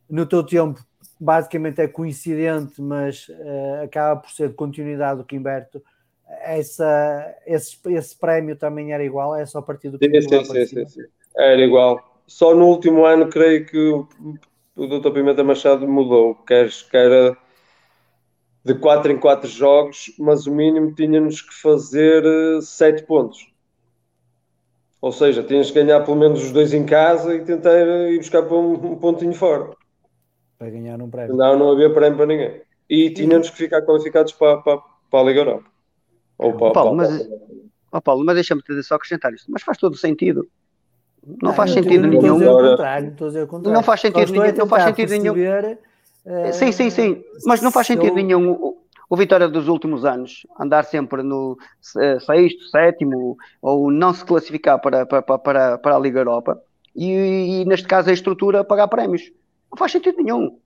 No 0.08 0.24
teu 0.24 0.44
tempo, 0.44 0.80
basicamente 1.18 1.80
é 1.80 1.88
coincidente, 1.88 2.80
mas 2.80 3.28
uh, 3.28 3.82
acaba 3.84 4.20
por 4.20 4.30
ser 4.30 4.50
de 4.50 4.54
continuidade 4.54 5.18
do 5.18 5.26
Quimberto. 5.26 5.82
Essa, 6.42 7.34
esse, 7.44 7.76
esse 7.86 8.16
prémio 8.16 8.54
também 8.54 8.92
era 8.92 9.04
igual? 9.04 9.34
É 9.34 9.44
só 9.44 9.58
a 9.58 9.62
partir 9.62 9.90
do 9.90 9.98
quinto 9.98 10.20
sim, 10.20 10.26
lugar 10.26 10.44
sim, 10.44 10.52
para 10.52 10.60
sim, 10.60 10.66
cima? 10.66 10.86
Sim, 10.86 11.02
sim, 11.02 11.08
era 11.36 11.60
igual. 11.60 12.20
Só 12.24 12.54
no 12.54 12.66
último 12.66 13.04
ano, 13.04 13.28
creio 13.28 13.66
que 13.66 13.78
o, 13.78 14.06
Dr. 14.76 15.10
Pimenta 15.10 15.42
Machado 15.42 15.88
mudou, 15.88 16.36
quer, 16.36 16.68
quer 16.88 17.36
de 18.64 18.74
4 18.74 19.10
em 19.10 19.18
4 19.18 19.48
jogos, 19.48 20.12
mas 20.18 20.46
o 20.46 20.54
mínimo 20.54 20.94
tínhamos 20.94 21.40
que 21.40 21.54
fazer 21.54 22.22
7 22.62 23.00
eh, 23.00 23.06
pontos. 23.06 23.55
Ou 25.06 25.12
seja, 25.12 25.40
tinhas 25.40 25.70
que 25.70 25.80
ganhar 25.80 26.00
pelo 26.04 26.16
menos 26.16 26.42
os 26.42 26.50
dois 26.50 26.74
em 26.74 26.84
casa 26.84 27.32
e 27.32 27.44
tentar 27.44 27.70
ir 28.10 28.18
buscar 28.18 28.42
para 28.42 28.56
um, 28.56 28.72
um 28.72 28.96
pontinho 28.96 29.32
fora. 29.32 29.70
Para 30.58 30.68
ganhar 30.68 31.00
um 31.00 31.08
prémio. 31.08 31.36
Não, 31.36 31.56
não 31.56 31.70
havia 31.70 31.88
prémio 31.94 32.16
para 32.16 32.26
ninguém. 32.26 32.60
E 32.90 33.10
tínhamos 33.10 33.48
que 33.48 33.56
ficar 33.56 33.82
qualificados 33.82 34.32
para, 34.32 34.56
para, 34.56 34.78
para 35.08 35.20
a 35.20 35.22
Liga 35.22 35.40
Europa. 35.42 35.64
Ou 36.38 36.54
para, 36.54 36.72
Paulo, 36.72 36.96
para, 36.96 37.08
mas, 37.08 37.28
oh 37.92 38.00
Paulo, 38.00 38.24
mas 38.24 38.34
deixa-me 38.34 38.62
só 38.82 38.96
acrescentar 38.96 39.32
isto. 39.32 39.48
Mas 39.48 39.62
faz 39.62 39.78
todo 39.78 39.96
sentido. 39.96 40.44
Não, 41.40 41.52
faz 41.52 41.70
eu 41.70 41.84
sentido 41.84 42.02
não 42.08 42.12
estou 42.12 42.18
a 42.18 42.22
nenhum. 42.22 42.38
dizer 42.38 42.48
o 42.48 42.50
Agora- 42.58 42.70
contrário, 42.70 43.04
não 43.06 43.12
estou 43.12 43.26
a 43.26 43.30
dizer 43.30 43.42
o 43.42 43.46
contrário. 43.46 43.74
Não 43.76 43.82
faz 43.84 44.00
sentido 44.00 44.22
estou 44.24 44.42
a 44.42 44.44
nenhum- 44.44 44.58
não 44.58 44.66
faz 44.66 44.84
sentido 44.84 45.10
nenhum. 45.10 46.52
Sim, 46.52 46.72
sim, 46.72 46.90
sim. 46.90 47.24
Mas 47.44 47.62
não 47.62 47.70
faz 47.70 47.86
se 47.86 47.92
sentido 47.92 48.14
nenhum 48.16 48.76
o, 49.08 49.16
Vitória 49.16 49.48
dos 49.48 49.68
últimos 49.68 50.04
anos 50.04 50.46
andar 50.58 50.84
sempre 50.84 51.22
no 51.22 51.56
eh, 51.98 52.18
sexto, 52.20 52.64
sétimo, 52.68 53.36
ou 53.62 53.90
não 53.90 54.12
se 54.12 54.24
classificar 54.24 54.80
para, 54.80 55.06
para, 55.06 55.22
para- 55.22 55.78
para, 55.78 55.96
a 55.96 55.98
Liga 55.98 56.20
Europa 56.20 56.60
e, 56.94 57.60
e, 57.62 57.64
neste 57.64 57.86
caso, 57.86 58.10
a 58.10 58.12
estrutura 58.12 58.64
pagar 58.64 58.88
prémios. 58.88 59.30
Não 59.70 59.78
faz 59.78 59.92
sentido 59.92 60.16
nenhum. 60.22 60.58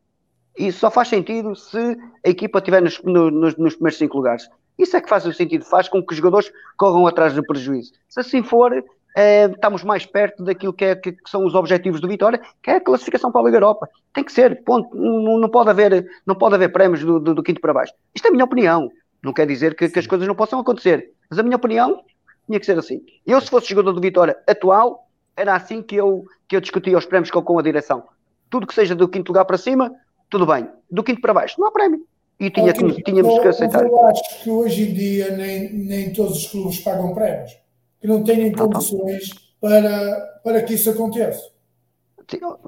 Isso 0.59 0.81
só 0.81 0.91
faz 0.91 1.09
sentido 1.09 1.55
se 1.55 1.79
a 2.25 2.29
equipa 2.29 2.59
estiver 2.59 2.83
nos, 2.83 3.01
no- 3.03 3.31
nos, 3.31 3.57
nos 3.57 3.75
primeiros 3.75 3.99
cinco 3.99 4.17
lugares. 4.17 4.49
Isso 4.79 4.97
é 4.97 5.01
que 5.01 5.09
faz 5.09 5.27
o 5.27 5.33
sentido, 5.33 5.65
faz 5.65 5.89
com 5.89 6.03
que 6.03 6.13
os 6.13 6.17
jogadores 6.17 6.51
corram 6.77 7.07
atrás 7.07 7.35
do 7.35 7.43
prejuízo. 7.45 7.93
Se 8.09 8.21
assim 8.21 8.43
for, 8.43 8.73
eh, 9.17 9.47
estamos 9.47 9.83
mais 9.85 10.07
perto 10.07 10.43
daquilo 10.45 10.73
que, 10.73 10.85
é, 10.85 10.95
que- 10.97 11.17
são 11.27 11.45
os 11.45 11.55
objetivos 11.55 12.01
do 12.01 12.09
Vitória, 12.09 12.41
que 12.63 12.71
é 12.71 12.77
a 12.77 12.81
classificação 12.81 13.31
para 13.33 13.41
a 13.41 13.45
Liga 13.45 13.57
Europa. 13.57 13.89
Tem 14.13 14.23
que 14.25 14.33
ser, 14.33 14.63
ponto. 14.65 14.95
Não, 14.97 15.39
não 15.39 15.49
pode, 15.49 15.71
haver, 15.71 16.07
não 16.27 16.35
pode 16.35 16.55
haver 16.55 16.71
prémios 16.73 17.03
do, 17.05 17.19
do- 17.21 17.35
do 17.35 17.43
quinto 17.43 17.61
para 17.61 17.73
baixo. 17.75 17.93
Isto 18.15 18.27
é 18.27 18.29
a 18.29 18.33
minha 18.33 18.45
opinião. 18.45 18.91
Não 19.23 19.33
quer 19.33 19.47
dizer 19.47 19.75
que, 19.75 19.89
que 19.89 19.99
as 19.99 20.07
coisas 20.07 20.27
não 20.27 20.35
possam 20.35 20.59
acontecer. 20.61 21.11
Mas 21.29 21.39
a 21.39 21.43
minha 21.43 21.57
opinião 21.57 22.03
tinha 22.47 22.59
que 22.59 22.67
ser 22.67 22.79
assim. 22.79 23.03
Eu, 23.27 23.41
se 23.41 23.49
fosse 23.51 23.69
jogador 23.69 23.93
do 23.93 24.01
Vitória 24.01 24.37
atual, 24.47 25.07
era 25.37 25.55
assim 25.55 25.83
que 25.83 25.97
eu, 25.97 26.25
que 26.49 26.57
eu 26.57 26.61
discutia 26.61 26.97
os 26.97 27.05
prémios 27.07 27.31
com, 27.31 27.43
com 27.43 27.59
a 27.59 27.63
direção. 27.63 28.05
Tudo 28.49 28.67
que 28.67 28.75
seja 28.75 28.95
do 28.95 29.09
quinto 29.09 29.29
lugar 29.31 29.45
para 29.45 29.59
cima, 29.59 29.93
tudo 30.29 30.47
bem. 30.47 30.69
Do 30.91 31.03
quinto 31.05 31.21
para 31.21 31.35
baixo, 31.35 31.61
não 31.61 31.69
há 31.69 31.71
prémio. 31.71 32.01
E 32.41 32.49
tinha 32.51 32.73
tínhamos 32.73 33.39
que 33.39 33.49
aceitar. 33.49 33.85
Eu 33.85 34.07
acho 34.07 34.43
que 34.43 34.51
hoje 34.51 34.89
em 34.91 34.95
dia 34.95 35.37
nem, 35.37 35.73
nem 35.75 36.13
todos 36.13 36.39
os 36.39 36.47
clubes 36.51 36.79
pagam 36.81 37.13
prémios, 37.15 37.53
que 38.01 38.07
não 38.07 38.23
têm 38.25 38.51
tá. 38.53 38.65
condições 38.65 39.31
para, 39.61 40.41
para 40.43 40.63
que 40.63 40.75
isso 40.75 40.91
aconteça. 40.91 41.51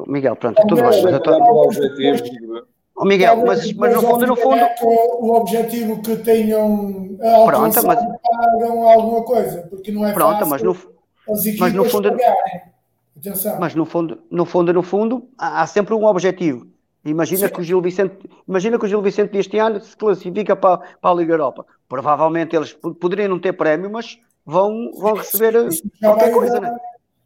Miguel, 0.09 0.35
pronto, 0.37 0.61
tudo 0.66 0.74
bem. 0.83 1.03
Mas 1.03 1.12
eu 1.14 1.20
tô- 1.22 1.37
o. 1.39 1.70
Oh, 2.95 3.05
Miguel, 3.05 3.37
mas, 3.47 3.72
mas 3.72 3.95
no 3.95 4.01
fundo, 4.03 4.26
no 4.26 4.37
fundo, 4.37 4.61
O 5.20 5.35
objetivo 5.35 6.03
que 6.03 6.16
tenham 6.16 7.16
a 7.22 7.47
Pronto, 7.47 7.87
mas- 7.87 7.99
pagam 8.22 8.89
alguma 8.89 9.22
coisa, 9.24 9.62
porque 9.70 9.91
não 9.91 10.07
é 10.07 10.12
pronto, 10.12 10.33
fácil 10.45 10.49
mas 10.49 10.62
no, 10.62 10.76
as 11.30 11.47
equipas 11.47 11.61
mas 11.61 11.72
no 11.72 11.85
fundo- 11.85 12.11
pagarem. 12.11 12.62
Atenção. 13.16 13.61
mas 13.61 13.74
no 13.74 13.85
fundo, 13.87 14.18
no 14.30 14.45
fundo, 14.45 14.72
no 14.72 14.83
fundo, 14.83 15.28
há 15.39 15.66
sempre 15.66 15.95
um 15.95 16.05
objetivo. 16.05 16.66
Imagina 17.05 17.49
Sim. 17.49 17.55
que 17.55 17.61
o 17.61 17.64
Gil 17.64 17.80
Vicente, 17.80 18.16
imagina 18.47 18.78
que 18.78 18.85
o 18.85 18.89
Gil 18.89 19.01
Vicente 19.03 19.30
deste 19.33 19.59
ano 19.59 19.80
se 19.80 19.97
classifica 19.97 20.55
para, 20.55 20.78
para 21.01 21.11
a 21.11 21.14
Liga 21.14 21.33
Europa. 21.33 21.64
Provavelmente 21.89 22.55
eles 22.55 22.72
po- 22.72 22.95
poderiam 22.95 23.28
não 23.30 23.41
ter 23.41 23.53
prémio, 23.55 23.91
mas 23.91 24.18
vão, 24.45 24.90
vão 24.99 25.14
receber 25.14 25.55
qualquer 26.01 26.32
coisa, 26.32 26.55
da- 26.55 26.70
né? 26.72 26.76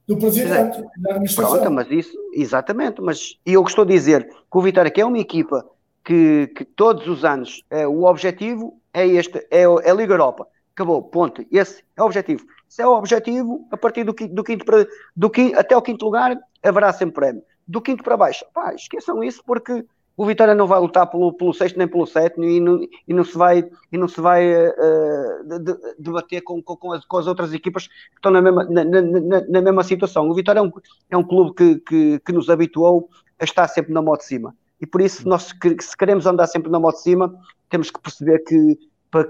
do 0.06 0.16
presidente, 0.16 0.80
da 0.98 1.10
administração. 1.10 1.58
Pronto, 1.58 1.70
mas 1.72 1.90
isso, 1.90 2.16
exatamente, 2.32 3.00
mas 3.02 3.38
e 3.44 3.54
eu 3.54 3.62
estou 3.64 3.82
a 3.82 3.86
dizer 3.86 4.28
que 4.28 4.58
o 4.58 4.60
Vitória, 4.60 4.90
que 4.90 5.00
é 5.00 5.04
uma 5.04 5.18
equipa 5.18 5.66
que, 6.04 6.46
que 6.54 6.64
todos 6.64 7.08
os 7.08 7.24
anos 7.24 7.64
é, 7.68 7.86
o 7.88 8.04
objetivo 8.04 8.80
é 8.94 9.04
este, 9.06 9.38
é, 9.50 9.62
é 9.62 9.90
a 9.90 9.94
Liga 9.94 10.14
Europa. 10.14 10.46
Acabou, 10.74 11.02
ponto. 11.02 11.44
Esse 11.50 11.82
é 11.96 12.02
o 12.02 12.06
objetivo. 12.06 12.46
Se 12.68 12.82
é 12.82 12.86
o 12.86 12.92
objetivo, 12.96 13.66
a 13.72 13.76
partir 13.76 14.04
do 14.04 14.14
quinto, 14.14 14.34
do 14.34 14.44
quinto 14.44 14.64
para, 14.64 14.86
do 15.16 15.28
quinto, 15.30 15.58
até 15.58 15.76
o 15.76 15.82
quinto 15.82 16.04
lugar, 16.04 16.38
haverá 16.62 16.92
sempre 16.92 17.14
prémio. 17.14 17.42
Do 17.66 17.80
quinto 17.80 18.04
para 18.04 18.16
baixo, 18.16 18.44
pá, 18.54 18.74
esqueçam 18.74 19.24
isso 19.24 19.42
porque 19.44 19.84
o 20.16 20.24
Vitória 20.24 20.54
não 20.54 20.66
vai 20.66 20.80
lutar 20.80 21.06
pelo, 21.10 21.32
pelo 21.34 21.52
sexto 21.52 21.76
nem 21.76 21.86
pelo 21.86 22.06
sétimo 22.06 22.44
e 22.44 22.58
não, 22.58 22.80
e 23.06 23.12
não 23.14 23.22
se 23.24 23.36
vai, 23.36 23.68
e 23.92 23.98
não 23.98 24.08
se 24.08 24.20
vai 24.20 24.44
eh, 24.50 24.74
de- 25.44 25.58
de- 25.58 25.78
debater 25.98 26.40
com, 26.42 26.62
com, 26.62 26.92
as, 26.92 27.04
com 27.04 27.18
as 27.18 27.26
outras 27.26 27.52
equipas 27.52 27.86
que 27.86 27.92
estão 28.16 28.32
na 28.32 28.40
mesma, 28.40 28.64
na, 28.64 28.84
na- 28.84 29.40
na- 29.48 29.60
mesma 29.62 29.84
situação. 29.84 30.28
O 30.28 30.34
Vitória 30.34 30.60
é 30.60 30.62
um, 30.62 30.72
é 31.10 31.16
um 31.16 31.22
clube 31.24 31.54
que, 31.54 31.76
que, 31.80 32.18
que 32.20 32.32
nos 32.32 32.48
habituou 32.48 33.10
a 33.38 33.44
estar 33.44 33.68
sempre 33.68 33.92
na 33.92 34.00
moto 34.00 34.20
de 34.20 34.26
cima. 34.26 34.54
E 34.80 34.86
por 34.86 35.00
isso, 35.02 35.28
nós, 35.28 35.54
se 35.80 35.96
queremos 35.96 36.26
andar 36.26 36.46
sempre 36.46 36.70
na 36.70 36.80
moto 36.80 36.96
de 36.96 37.02
cima, 37.02 37.34
temos 37.68 37.90
que 37.90 38.00
perceber 38.00 38.38
que, 38.40 38.78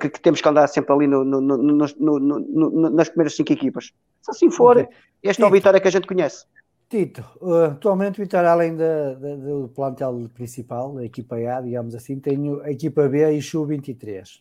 que, 0.00 0.08
que 0.10 0.20
temos 0.20 0.40
que 0.40 0.48
andar 0.48 0.66
sempre 0.68 0.92
ali 0.92 1.06
no, 1.06 1.24
no- 1.24 1.40
no- 1.40 2.90
nas 2.90 3.08
primeiras 3.08 3.34
cinco 3.34 3.52
equipas. 3.52 3.92
Se 4.22 4.30
assim 4.30 4.50
for, 4.50 4.76
este 5.22 5.42
é 5.42 5.46
o. 5.46 5.50
Vitória 5.50 5.80
que 5.80 5.88
a 5.88 5.90
gente 5.90 6.06
conhece. 6.06 6.46
Tito, 6.88 7.24
uh, 7.40 7.64
atualmente 7.72 8.20
o 8.20 8.22
Vitória, 8.24 8.48
além 8.50 8.76
da- 8.76 9.14
da- 9.14 9.34
do 9.36 9.68
plantel 9.74 10.28
principal, 10.32 10.96
a 10.98 11.04
equipa 11.04 11.36
A, 11.36 11.60
digamos 11.60 11.94
assim, 11.96 12.20
tem 12.20 12.38
a 12.62 12.70
equipa 12.70 13.08
B 13.08 13.34
e 13.34 13.38
o 13.38 13.42
Sub-23. 13.42 14.40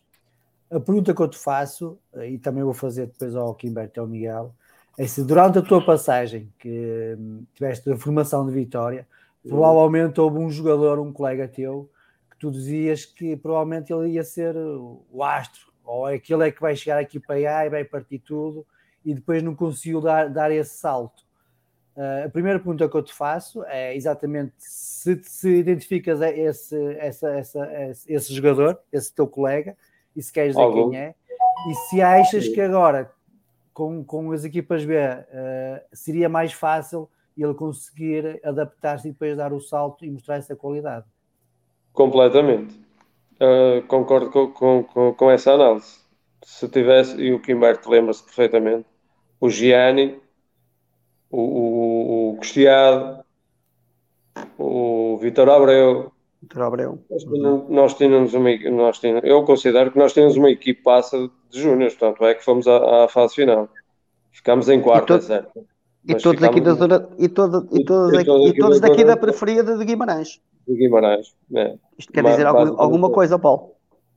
A 0.70 0.78
pergunta 0.80 1.14
que 1.14 1.20
eu 1.22 1.28
te 1.28 1.38
faço, 1.38 1.98
uh, 2.14 2.22
e 2.24 2.38
também 2.38 2.62
vou 2.64 2.74
fazer 2.74 3.06
depois 3.08 3.34
ao 3.36 3.54
Quimberto 3.54 3.98
e 3.98 4.00
ao 4.00 4.06
Miguel, 4.06 4.54
é 4.98 5.06
se 5.06 5.24
durante 5.24 5.58
a 5.58 5.62
tua 5.62 5.84
passagem, 5.84 6.52
que 6.58 7.16
hum, 7.18 7.44
tiveste 7.54 7.90
a 7.90 7.96
formação 7.96 8.46
de 8.46 8.52
Vitória, 8.52 9.06
provavelmente 9.48 10.20
houve 10.20 10.38
um 10.38 10.50
jogador, 10.50 10.98
um 11.00 11.12
colega 11.12 11.48
teu, 11.48 11.90
que 12.30 12.38
tu 12.38 12.50
dizias 12.50 13.04
que 13.04 13.36
provavelmente 13.36 13.92
ele 13.92 14.10
ia 14.10 14.24
ser 14.24 14.56
o 14.56 15.22
astro, 15.22 15.72
ou 15.84 16.06
aquele 16.06 16.48
é 16.48 16.52
que 16.52 16.60
vai 16.60 16.76
chegar 16.76 16.98
à 16.98 17.02
equipa 17.02 17.34
A 17.34 17.66
e 17.66 17.70
vai 17.70 17.84
partir 17.84 18.18
tudo, 18.20 18.64
e 19.04 19.14
depois 19.14 19.42
não 19.42 19.54
conseguiu 19.54 20.00
dar, 20.00 20.28
dar 20.30 20.50
esse 20.52 20.76
salto. 20.78 21.25
Uh, 21.96 22.26
a 22.26 22.28
primeira 22.28 22.58
pergunta 22.58 22.86
que 22.86 22.94
eu 22.94 23.02
te 23.02 23.14
faço 23.14 23.64
é 23.64 23.96
exatamente 23.96 24.52
se, 24.58 25.18
se 25.22 25.48
identificas 25.48 26.20
esse, 26.20 26.76
essa, 26.98 27.30
essa, 27.30 27.82
esse, 27.88 28.12
esse 28.12 28.34
jogador, 28.34 28.78
esse 28.92 29.14
teu 29.14 29.26
colega, 29.26 29.74
e 30.14 30.22
se 30.22 30.30
queres 30.30 30.50
dizer 30.50 30.62
Algum. 30.62 30.90
quem 30.90 30.98
é, 30.98 31.14
e 31.70 31.74
se 31.74 32.02
achas 32.02 32.46
que 32.48 32.60
agora, 32.60 33.10
com, 33.72 34.04
com 34.04 34.30
as 34.32 34.44
equipas 34.44 34.84
B, 34.84 34.94
uh, 34.94 35.80
seria 35.92 36.28
mais 36.28 36.52
fácil 36.52 37.08
ele 37.36 37.54
conseguir 37.54 38.40
adaptar-se 38.44 39.08
e 39.08 39.12
depois 39.12 39.36
dar 39.36 39.52
o 39.52 39.60
salto 39.60 40.04
e 40.04 40.10
mostrar 40.10 40.36
essa 40.36 40.54
qualidade. 40.54 41.06
Completamente. 41.92 42.78
Uh, 43.40 43.86
concordo 43.86 44.30
com, 44.30 44.52
com, 44.52 44.84
com, 44.84 45.14
com 45.14 45.30
essa 45.30 45.52
análise. 45.52 45.98
Se 46.42 46.68
tivesse, 46.68 47.16
e 47.16 47.32
o 47.32 47.40
Kimberto 47.40 47.90
lembra-se 47.90 48.22
perfeitamente, 48.22 48.86
o 49.40 49.50
Gianni, 49.50 50.20
o, 51.40 51.40
o, 51.40 52.30
o 52.30 52.36
Cristiano, 52.38 53.18
o 54.58 55.18
Vitor 55.20 55.48
Abreu, 55.48 56.12
Vitor 56.42 56.62
Abreu. 56.62 56.98
nós 57.10 57.24
tínhamos, 57.24 57.68
nós 57.70 57.94
tínhamos 57.94 58.34
uma 58.34 58.50
nós 58.70 58.98
tínhamos, 58.98 59.24
eu 59.24 59.42
considero 59.44 59.90
que 59.90 59.98
nós 59.98 60.12
tínhamos 60.12 60.36
uma 60.36 60.50
equipaça 60.50 61.30
de 61.50 61.60
júniores, 61.60 61.94
portanto 61.94 62.24
é 62.24 62.34
que 62.34 62.44
fomos 62.44 62.66
à, 62.66 63.04
à 63.04 63.08
fase 63.08 63.34
final. 63.34 63.68
Ficámos 64.32 64.68
em 64.68 64.80
quarto, 64.82 65.12
E 65.12 65.16
é 65.16 65.18
to- 65.18 65.24
certo. 65.24 65.66
E 66.08 66.12
Mas 66.12 66.22
todos 66.22 66.42
aqui 66.44 66.60
da 66.60 66.74
zona, 66.74 67.08
e, 67.18 67.28
todo, 67.28 67.66
e, 67.72 67.84
todos, 67.84 68.12
e 68.12 68.16
aqui- 68.18 68.48
e 68.48 68.54
todos 68.58 68.80
da 68.80 68.86
daqui 68.88 69.00
zona- 69.00 69.14
da 69.14 69.20
periferia 69.20 69.64
de 69.64 69.84
Guimarães. 69.84 70.40
de 70.68 70.74
Guimarães. 70.76 71.34
né? 71.50 71.78
Isto 71.98 72.12
quer 72.12 72.22
Ba- 72.22 72.30
dizer 72.30 72.46
algum- 72.46 72.80
alguma 72.80 73.08
é. 73.08 73.10
coisa, 73.12 73.38
Paulo? 73.38 73.72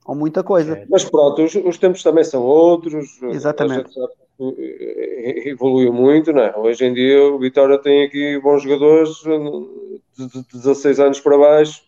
Ou 0.10 0.16
muita 0.16 0.44
coisa. 0.44 0.74
Certo. 0.74 0.88
Mas 0.90 1.06
pronto, 1.06 1.44
os, 1.44 1.54
os 1.54 1.78
tempos 1.78 2.02
também 2.02 2.24
são 2.24 2.42
outros. 2.44 3.22
Exatamente. 3.22 3.92
Que, 3.94 4.56
eh, 4.58 5.50
evoluiu 5.50 5.94
muito, 5.94 6.34
não 6.34 6.42
é? 6.42 6.58
Hoje 6.58 6.84
em 6.86 6.94
dia 6.96 7.24
o 7.26 7.38
Vitória 7.38 7.78
tem 7.78 8.06
aqui 8.06 8.40
bons 8.40 8.64
jogadores 8.64 9.12
eh, 9.28 10.26
de, 10.26 10.28
de 10.42 10.48
16 10.54 11.00
anos 11.00 11.20
para 11.20 11.38
baixo 11.38 11.84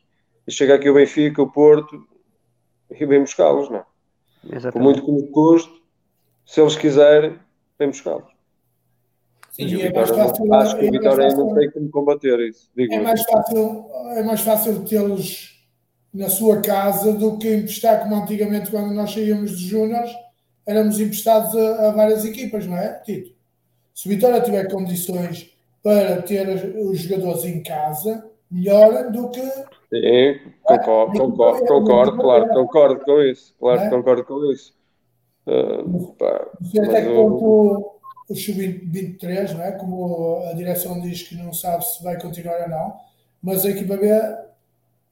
e 0.48 0.52
chega 0.52 0.76
aqui 0.76 0.88
o 0.90 0.94
Benfica, 0.94 1.42
o 1.42 1.52
Porto 1.52 2.00
e 2.92 3.06
vem 3.08 3.22
buscá-los, 3.22 3.70
não 3.72 3.78
é? 3.78 3.86
Por 4.44 4.56
Exatamente. 4.56 4.84
muito 5.02 5.04
que 5.06 5.12
nos 5.12 5.32
custe, 5.32 5.82
se 6.46 6.62
eles 6.62 6.76
quiserem, 6.76 7.40
vem 7.80 7.88
buscá-los. 7.90 8.30
Sim, 9.52 9.64
E 9.66 9.78
o 9.78 9.82
é 9.82 9.94
mais 9.94 10.10
fácil, 10.12 10.54
acho 10.54 10.78
que 10.78 10.86
o 10.86 10.88
é 10.88 10.92
Vitória 10.92 11.24
ainda 11.28 11.36
fácil- 11.38 11.56
tem 11.56 11.72
como 11.72 11.90
combater 11.90 12.40
isso. 12.48 12.70
É 12.78 13.00
mais 13.02 13.24
fácil, 13.24 13.86
é 14.16 14.24
mais 14.24 14.42
fácil 14.42 14.86
tê-los 14.86 15.61
na 16.14 16.30
sua 16.30 16.62
casa 16.62 17.14
do 17.14 17.38
que 17.38 17.56
emprestar, 17.56 18.04
como 18.04 18.16
antigamente, 18.16 18.70
quando 18.70 18.94
nós 18.94 19.14
saíamos 19.14 19.58
de 19.58 19.68
Júniors, 19.68 20.12
éramos 20.66 21.00
emprestados 21.00 21.56
a, 21.56 21.88
a 21.88 21.92
várias 21.92 22.26
equipas, 22.26 22.66
não 22.68 22.78
é, 22.78 23.00
Tito? 23.00 23.32
Se 23.94 24.08
o 24.08 24.10
Vitória 24.10 24.42
tiver 24.42 24.70
condições 24.70 25.50
para 25.84 26.22
ter 26.22 26.48
os 26.78 27.00
jogadores 27.00 27.46
em 27.46 27.64
casa, 27.64 28.30
melhor 28.50 29.12
do 29.12 29.30
que. 29.30 29.42
Sim, 29.42 30.40
concordo, 30.64 31.20
concordo, 31.20 31.66
concordo, 31.66 32.18
claro, 32.18 32.50
concordo 32.50 33.00
com 33.04 33.22
isso. 33.22 33.54
Claro, 33.60 33.82
que 33.82 33.90
concordo 33.90 34.24
com 34.26 34.52
isso. 34.52 34.74
Ah, 35.48 35.84
pá, 36.18 36.48
até 36.84 37.02
que 37.02 37.14
ponto 37.14 37.92
o 38.30 38.36
Sub-23, 38.36 39.54
não 39.54 39.64
é? 39.64 39.72
Como 39.74 40.44
a 40.50 40.54
direção 40.54 41.02
diz 41.02 41.24
que 41.24 41.36
não 41.36 41.54
sabe 41.54 41.86
se 41.86 42.04
vai 42.04 42.20
continuar 42.20 42.62
ou 42.62 42.70
não, 42.70 42.94
mas 43.42 43.66
a 43.66 43.70
equipa 43.70 43.98
B 43.98 44.08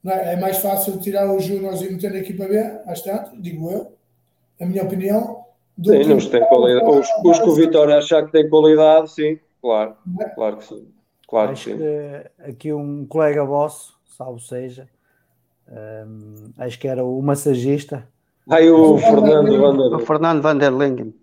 é? 0.06 0.34
é 0.34 0.36
mais 0.36 0.58
fácil 0.58 0.98
tirar 1.00 1.32
os 1.34 1.44
Júniors 1.44 1.82
e 1.82 1.90
meter 1.90 2.10
na 2.12 2.18
equipa 2.18 2.46
B, 2.48 2.58
às 2.86 3.02
tanto, 3.02 3.40
digo 3.40 3.70
eu, 3.70 3.92
a 4.60 4.66
minha 4.66 4.84
opinião. 4.84 5.44
do 5.76 5.90
Sim, 5.90 6.04
que- 6.04 6.12
os, 6.12 6.26
que 6.28 6.38
os, 6.38 7.08
os 7.24 7.38
que 7.40 7.48
o 7.48 7.54
Vitória 7.54 7.96
achar 7.98 8.24
que 8.26 8.32
tem 8.32 8.48
qualidade, 8.48 9.10
sim, 9.12 9.38
claro, 9.60 9.96
é? 10.20 10.28
claro 10.34 10.56
que 10.58 10.64
sim. 10.64 10.88
Claro 11.28 11.52
que 11.52 11.52
Acho 11.52 11.70
sim. 11.70 11.76
que 11.78 12.30
aqui 12.50 12.72
um 12.72 13.06
colega 13.06 13.44
vosso, 13.44 13.98
salvo 14.06 14.40
seja, 14.40 14.88
hum, 16.06 16.52
acho 16.58 16.78
que 16.78 16.88
era 16.88 17.04
o 17.04 17.20
massagista, 17.22 18.08
Aí 18.48 18.68
o 18.70 18.98
Fernando 18.98 19.50
O. 19.94 19.98
Fernando 20.00 20.42
Van 20.42 20.56
der 20.58 20.72
Lingen. 20.72 21.14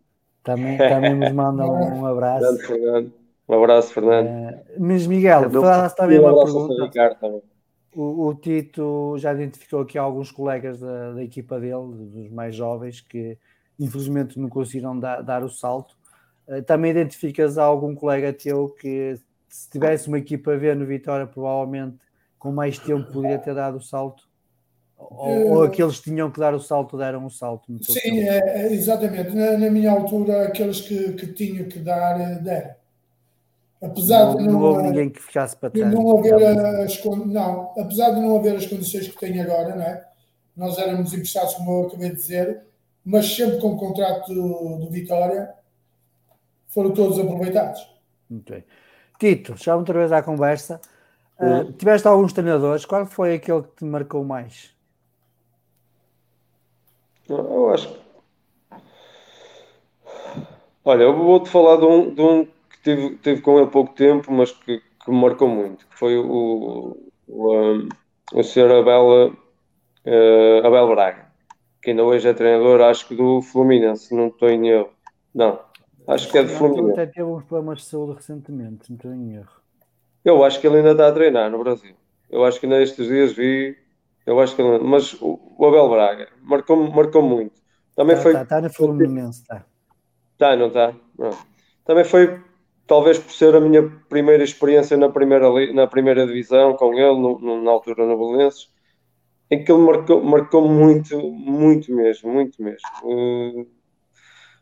também, 0.44 0.78
também 0.88 1.16
nos 1.16 1.32
manda 1.32 1.66
um 1.66 2.06
abraço. 2.08 2.58
Fernando. 2.66 3.14
Um 3.50 3.54
abraço, 3.54 3.94
Fernando. 3.94 4.28
Uh, 4.30 4.64
mas 4.80 5.08
Miguel, 5.08 5.50
falaste 5.50 5.96
também 5.96 6.20
uma 6.20 6.34
pergunta. 6.40 6.92
O, 8.00 8.28
o, 8.28 8.36
Tito 8.36 9.16
já 9.18 9.34
identificou 9.34 9.82
aqui 9.82 9.98
alguns 9.98 10.30
colegas 10.30 10.80
da, 10.80 11.14
da, 11.14 11.24
equipa 11.24 11.60
dele, 11.60 11.96
dos 12.14 12.30
mais 12.30 12.56
jovens, 12.56 13.02
que 13.02 13.36
infelizmente 13.80 14.40
não 14.40 14.48
conseguiram 14.50 15.00
dar, 15.00 15.24
dar 15.24 15.44
o 15.44 15.50
salto. 15.50 15.98
Uh, 16.48 16.62
também 16.62 16.92
identificas 16.92 17.58
algum 17.58 17.96
colega 17.96 18.32
teu 18.32 18.70
que, 18.70 19.16
se 19.50 19.68
tivesse 19.72 20.10
uma 20.10 20.20
equipa 20.20 20.54
a 20.54 20.58
ver 20.58 20.76
no 20.76 20.86
Vitória, 20.86 21.26
provavelmente 21.26 21.98
com 22.38 22.52
mais 22.52 22.78
tempo 22.78 23.12
poderia 23.12 23.40
ter 23.40 23.56
dado 23.56 23.78
o 23.78 23.82
salto? 23.82 24.28
Ou, 24.96 25.30
uh, 25.30 25.54
ou 25.54 25.64
aqueles 25.64 25.98
que 25.98 26.12
tinham 26.12 26.30
que 26.30 26.40
dar 26.40 26.54
o 26.54 26.60
salto 26.60 27.00
deram 27.00 27.26
o 27.26 27.32
salto? 27.32 27.66
Sim, 27.84 28.20
é, 28.20 28.68
é, 28.68 28.74
exatamente. 28.74 29.36
Na, 29.36 29.58
na, 29.58 29.72
minha 29.72 29.90
altura, 29.90 30.48
aqueles 30.48 30.82
que, 30.82 31.14
que 31.14 31.34
tinham 31.34 31.68
que 31.68 31.80
dar, 31.80 32.22
eh, 32.22 32.36
deram. 32.36 32.76
Apesar 33.82 34.26
não, 34.26 34.36
de 34.38 34.44
não, 34.44 34.54
não 34.54 34.62
houve 34.62 34.84
ninguém 34.84 35.10
que 35.10 35.22
ficasse 35.22 35.56
para 35.56 35.70
trás. 35.70 35.94
Não, 35.94 36.18
haver 36.18 36.34
as, 36.84 37.04
não, 37.06 37.74
apesar 37.78 38.12
de 38.12 38.22
não 38.22 38.38
haver 38.38 38.56
as 38.56 38.66
condições 38.66 39.08
que 39.08 39.20
tem 39.20 39.40
agora, 39.40 39.76
não 39.76 39.84
é? 39.84 40.08
nós 40.58 40.76
éramos 40.80 41.14
emprestados, 41.14 41.54
como 41.54 41.72
eu 41.72 41.88
acabei 41.88 42.10
de 42.10 42.16
dizer, 42.16 42.64
mas 43.06 43.28
sempre 43.28 43.60
com 43.60 43.74
o 43.74 43.78
contrato 43.78 44.34
do, 44.34 44.80
do 44.80 44.90
Vitória, 44.90 45.54
foram 46.68 46.92
todos 46.92 47.20
aproveitados. 47.20 47.88
Muito 48.28 48.52
bem. 48.52 48.64
Tito, 49.20 49.56
já 49.56 49.76
outra 49.76 50.00
vez 50.00 50.12
à 50.12 50.24
conversa. 50.24 50.82
Uh, 51.40 51.72
tiveste 51.74 52.08
alguns 52.08 52.34
treinadores, 52.34 52.86
qual 52.86 53.06
foi 53.06 53.36
aquele 53.36 53.62
que 53.62 53.76
te 53.78 53.86
marcou 53.86 54.24
mais? 54.24 54.76
Eu 57.30 57.70
acho 57.70 57.88
que. 57.88 58.08
Olha, 60.84 61.04
eu 61.04 61.16
vou-te 61.16 61.50
falar 61.50 61.78
de 61.78 61.86
um, 61.86 62.16
de 62.16 62.22
um 62.22 62.48
tive, 62.88 63.16
tive 63.18 63.42
com 63.42 63.60
ele 63.60 63.68
pouco 63.68 63.94
tempo, 63.94 64.32
mas 64.32 64.52
que, 64.52 64.80
que 64.80 65.12
me 65.12 65.22
marcou 65.22 65.50
muito, 65.50 65.86
que 65.88 65.98
foi 65.98 66.18
o, 66.18 66.98
o, 67.28 67.54
um, 67.54 67.90
o 68.34 68.44
Sr. 68.44 68.72
Abel, 68.72 69.34
uh, 70.06 70.66
Abel 70.66 70.88
Braga, 70.88 71.26
que 71.82 71.90
ainda 71.90 72.04
hoje 72.04 72.28
é 72.28 72.34
treinador, 72.34 72.82
acho 72.82 73.08
que 73.08 73.16
do 73.16 73.42
Fluminense, 73.42 74.16
não 74.16 74.28
estou 74.28 74.50
em 74.50 74.70
erro. 74.70 74.90
Não, 75.36 75.60
acho 76.08 76.32
que 76.32 76.38
é 76.38 76.44
do 76.44 76.50
Fluminense. 76.50 77.00
Até 77.00 77.08
teve 77.08 77.24
uns 77.24 77.44
problemas 77.44 77.80
de 77.80 77.86
saúde 77.86 78.14
recentemente, 78.14 78.90
não 78.90 78.96
estou 78.96 79.14
em 79.14 79.36
erro. 79.36 79.58
Eu 80.24 80.44
acho 80.44 80.60
que 80.60 80.68
ele 80.68 80.78
ainda 80.78 80.92
está 80.92 81.08
a 81.08 81.12
treinar 81.12 81.52
no 81.52 81.60
Brasil. 81.60 81.96
Eu 82.30 82.44
acho 82.44 82.60
que 82.60 82.66
ainda 82.66 82.82
estes 82.82 83.08
dias 83.08 83.32
vi. 83.32 83.78
Eu 84.26 84.40
acho 84.42 84.56
que 84.56 84.62
ele... 84.62 84.80
Mas 84.80 85.14
o, 85.22 85.40
o 85.58 85.66
Abel 85.66 85.90
Braga 85.90 86.28
marcou, 86.42 86.76
marcou 86.92 87.22
muito. 87.22 87.62
Também 87.96 88.16
tá, 88.18 88.22
foi. 88.22 88.32
Está 88.34 88.46
tá 88.46 88.62
no 88.62 88.70
Fluminense, 88.70 89.42
está. 89.42 89.66
Está, 90.34 90.56
não 90.56 90.68
está? 90.68 90.94
Também 91.86 92.04
foi, 92.04 92.38
talvez 92.88 93.20
por 93.20 93.32
ser 93.32 93.56
a 93.56 93.60
minha 93.60 93.84
primeira 94.10 94.44
experiência 94.44 94.98
na 94.98 95.10
primeira, 95.10 95.50
na 95.74 95.86
primeira 95.86 96.26
divisão 96.26 96.76
com 96.76 96.94
ele, 96.94 97.20
no, 97.20 97.38
no, 97.40 97.62
na 97.62 97.72
altura 97.72 98.06
no 98.06 98.18
Belenenses, 98.18 98.72
em 99.52 99.64
que 99.64 99.72
ele 99.72 99.82
marcou, 99.82 100.24
marcou 100.24 100.68
muito, 100.68 101.18
muito 101.32 101.94
mesmo, 101.94 102.32
muito 102.32 102.62
mesmo. 102.62 102.88
Uh, 103.04 103.68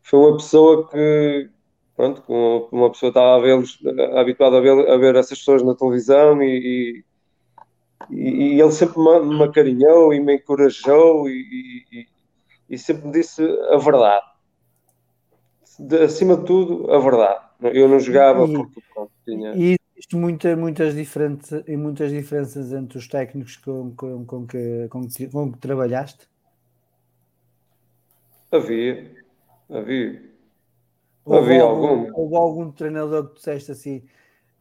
foi 0.04 0.20
uma 0.20 0.38
pessoa 0.38 0.88
que, 0.90 1.50
pronto, 1.96 2.24
uma 2.72 2.92
pessoa 2.92 3.10
estava 3.10 3.36
a 3.38 3.40
vê-los, 3.40 3.80
habituada 4.16 4.58
a 4.58 4.62
ver, 4.62 4.90
a 4.90 4.98
ver 4.98 5.16
essas 5.16 5.40
pessoas 5.40 5.64
na 5.64 5.76
televisão 5.76 6.42
e, 6.44 7.04
e, 8.12 8.56
e 8.56 8.62
ele 8.62 8.72
sempre 8.72 9.00
me, 9.00 9.38
me 9.38 9.44
acarinhou 9.44 10.14
e 10.14 10.20
me 10.20 10.36
encorajou 10.36 11.28
e, 11.28 11.86
e, 11.92 12.08
e, 12.70 12.78
sempre 12.78 13.08
me 13.08 13.14
disse 13.14 13.42
a 13.72 13.78
verdade. 13.78 14.26
De, 15.80 16.04
acima 16.04 16.38
de 16.38 16.46
tudo, 16.46 16.92
a 16.92 17.00
verdade. 17.00 17.46
Eu 17.74 17.88
não 17.88 18.00
jogava 18.00 18.48
porque 18.48 18.82
pronto, 18.94 19.12
tinha. 19.24 19.54
E 19.56 19.78
existe 19.96 20.16
muita, 20.16 20.56
muitas, 20.56 20.94
diferentes, 20.94 21.52
e 21.68 21.78
muitas 21.78 22.12
diferenças 22.12 22.72
entre 22.72 22.98
os 22.98 23.08
técnicos 23.08 23.58
com, 23.58 23.94
com, 23.96 24.26
com, 24.26 24.48
que, 24.48 24.88
com, 24.90 25.08
que, 25.08 25.28
com 25.28 25.52
que 25.52 25.58
trabalhaste? 25.58 26.28
Havia, 28.52 29.12
havia. 29.70 30.22
Houve 31.26 31.54
Havia 31.54 31.64
algum, 31.64 32.12
Houve 32.14 32.36
algum 32.36 32.72
treinador 32.72 33.30
que 33.30 33.36
disseste 33.36 33.72
assim, 33.72 33.98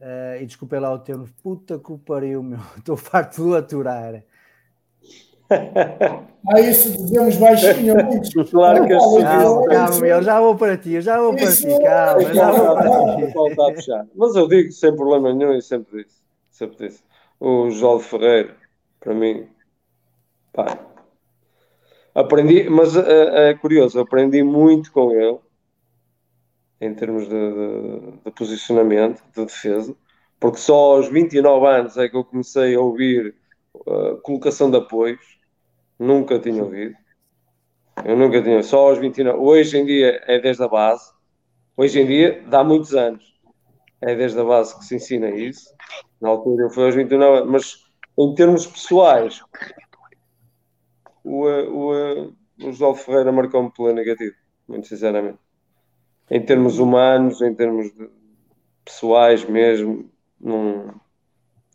uh, 0.01 0.41
e 0.41 0.45
desculpem 0.45 0.79
lá 0.79 0.91
o 0.91 0.99
termo, 0.99 1.29
puta 1.43 1.77
que 1.77 1.91
o 1.91 1.97
pariu, 1.97 2.41
meu, 2.41 2.59
estou 2.77 2.97
farto 2.97 3.43
de 3.51 3.55
aturar. 3.55 4.23
Ah, 6.47 6.59
isso 6.61 6.91
dizemos 6.91 7.37
baixinho. 7.37 7.95
claro 8.51 8.85
que 8.85 8.93
eu. 8.93 8.99
Calma, 8.99 9.67
calma, 9.67 9.99
meu, 9.99 10.21
já 10.21 10.39
vou 10.39 10.55
para 10.55 10.77
ti, 10.77 11.01
já 11.01 11.19
vou 11.19 11.35
para 11.35 11.51
ti, 11.51 11.67
calma, 11.83 12.33
já 12.33 12.51
vou 12.51 13.55
para 13.55 13.73
ti. 13.73 14.09
Mas 14.15 14.35
eu 14.35 14.47
digo 14.47 14.71
sem 14.71 14.95
problema 14.95 15.33
nenhum 15.33 15.53
e 15.53 15.61
sempre 15.61 16.03
disse, 16.03 16.21
sempre 16.51 16.87
disse. 16.87 17.03
O 17.39 17.69
João 17.71 17.99
Ferreira, 17.99 18.55
para 18.99 19.13
mim, 19.13 19.47
pá, 20.53 20.77
aprendi, 22.13 22.69
mas 22.69 22.95
é, 22.95 23.49
é 23.49 23.53
curioso, 23.55 23.99
aprendi 23.99 24.43
muito 24.43 24.91
com 24.91 25.11
ele 25.11 25.39
em 26.79 26.93
termos 26.93 27.27
de, 27.27 27.29
de, 27.29 28.11
de, 28.25 28.31
posicionamento, 28.31 29.23
de 29.35 29.45
defesa, 29.45 29.95
porque 30.39 30.57
só 30.57 30.95
aos 30.95 31.07
29 31.09 31.65
anos 31.67 31.97
é 31.97 32.07
que 32.07 32.15
eu 32.15 32.23
comecei 32.23 32.75
a 32.75 32.79
ouvir 32.79 33.35
uh, 33.73 34.17
colocação 34.21 34.69
de 34.69 34.77
apoios, 34.77 35.34
nunca 35.99 36.39
tinha 36.39 36.63
ouvido. 36.63 36.95
Eu 38.03 38.17
nunca 38.17 38.41
tinha, 38.41 38.61
só 38.61 38.89
aos 38.89 38.99
29. 38.99 39.37
Hoje 39.37 39.77
em 39.77 39.85
dia 39.85 40.21
é 40.27 40.39
desde 40.39 40.63
a 40.63 40.67
base, 40.67 41.11
hoje 41.77 41.99
em 41.99 42.05
dia 42.05 42.43
dá 42.47 42.63
muitos 42.63 42.93
anos, 42.93 43.23
é 44.01 44.15
desde 44.15 44.39
a 44.39 44.43
base 44.43 44.77
que 44.77 44.85
se 44.85 44.95
ensina 44.95 45.29
isso. 45.29 45.73
Na 46.19 46.29
altura 46.29 46.65
eu 46.65 46.69
fui 46.69 46.85
aos 46.85 46.95
29 46.95 47.37
anos, 47.37 47.49
mas 47.49 47.85
em 48.17 48.35
termos 48.35 48.67
pessoais, 48.67 49.41
o, 51.23 51.45
o, 51.45 52.23
o 52.61 52.71
José 52.71 52.93
Ferreira 53.03 53.31
marcou-me 53.31 53.71
pela 53.71 53.93
negativa, 53.93 54.35
muito 54.67 54.87
sinceramente 54.87 55.39
em 56.29 56.43
termos 56.43 56.79
humanos, 56.79 57.41
em 57.41 57.53
termos 57.53 57.91
pessoais 58.83 59.45
mesmo, 59.45 60.09
não, 60.39 60.93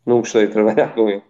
não 0.05 0.19
gostei 0.19 0.47
de 0.47 0.53
trabalhar 0.53 0.93
com 0.95 1.09
ele. 1.09 1.23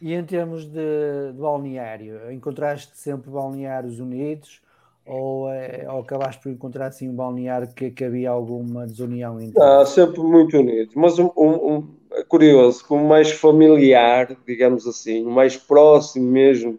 E 0.00 0.14
em 0.14 0.24
termos 0.24 0.64
de, 0.64 1.32
de 1.32 1.40
balneário, 1.40 2.30
encontraste 2.30 2.96
sempre 2.96 3.30
balneários 3.30 3.98
unidos 3.98 4.60
ou, 5.04 5.50
é, 5.50 5.86
ou 5.90 6.00
acabaste 6.00 6.42
por 6.42 6.52
encontrar 6.52 6.86
assim 6.86 7.08
um 7.08 7.14
balneário 7.14 7.68
que, 7.74 7.90
que 7.90 8.04
havia 8.04 8.30
alguma 8.30 8.86
desunião 8.86 9.40
entre 9.40 9.60
ah, 9.60 9.84
sempre 9.86 10.20
muito 10.20 10.56
unidos, 10.58 10.94
mas 10.94 11.18
um, 11.18 11.30
um, 11.36 11.72
um, 11.72 11.94
é 12.12 12.22
curioso, 12.22 12.84
como 12.86 13.08
mais 13.08 13.30
familiar, 13.30 14.36
digamos 14.46 14.86
assim, 14.86 15.24
o 15.24 15.30
mais 15.30 15.56
próximo 15.56 16.30
mesmo 16.30 16.78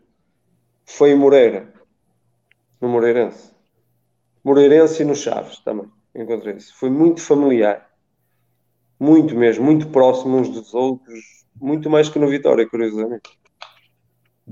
foi 0.85 1.11
em 1.11 1.15
Moreira, 1.15 1.73
no 2.79 2.87
Moreirense. 2.87 3.51
Moreirense 4.43 5.01
e 5.03 5.05
no 5.05 5.15
Chaves 5.15 5.59
também. 5.59 5.87
Encontrei 6.15 6.55
isso. 6.55 6.75
Foi 6.75 6.89
muito 6.89 7.21
familiar. 7.21 7.89
Muito 8.99 9.35
mesmo, 9.35 9.63
muito 9.63 9.87
próximo 9.89 10.37
uns 10.37 10.49
dos 10.49 10.73
outros. 10.73 11.38
Muito 11.59 11.89
mais 11.89 12.09
que 12.09 12.19
no 12.19 12.27
Vitória, 12.27 12.67
curiosamente. 12.67 13.37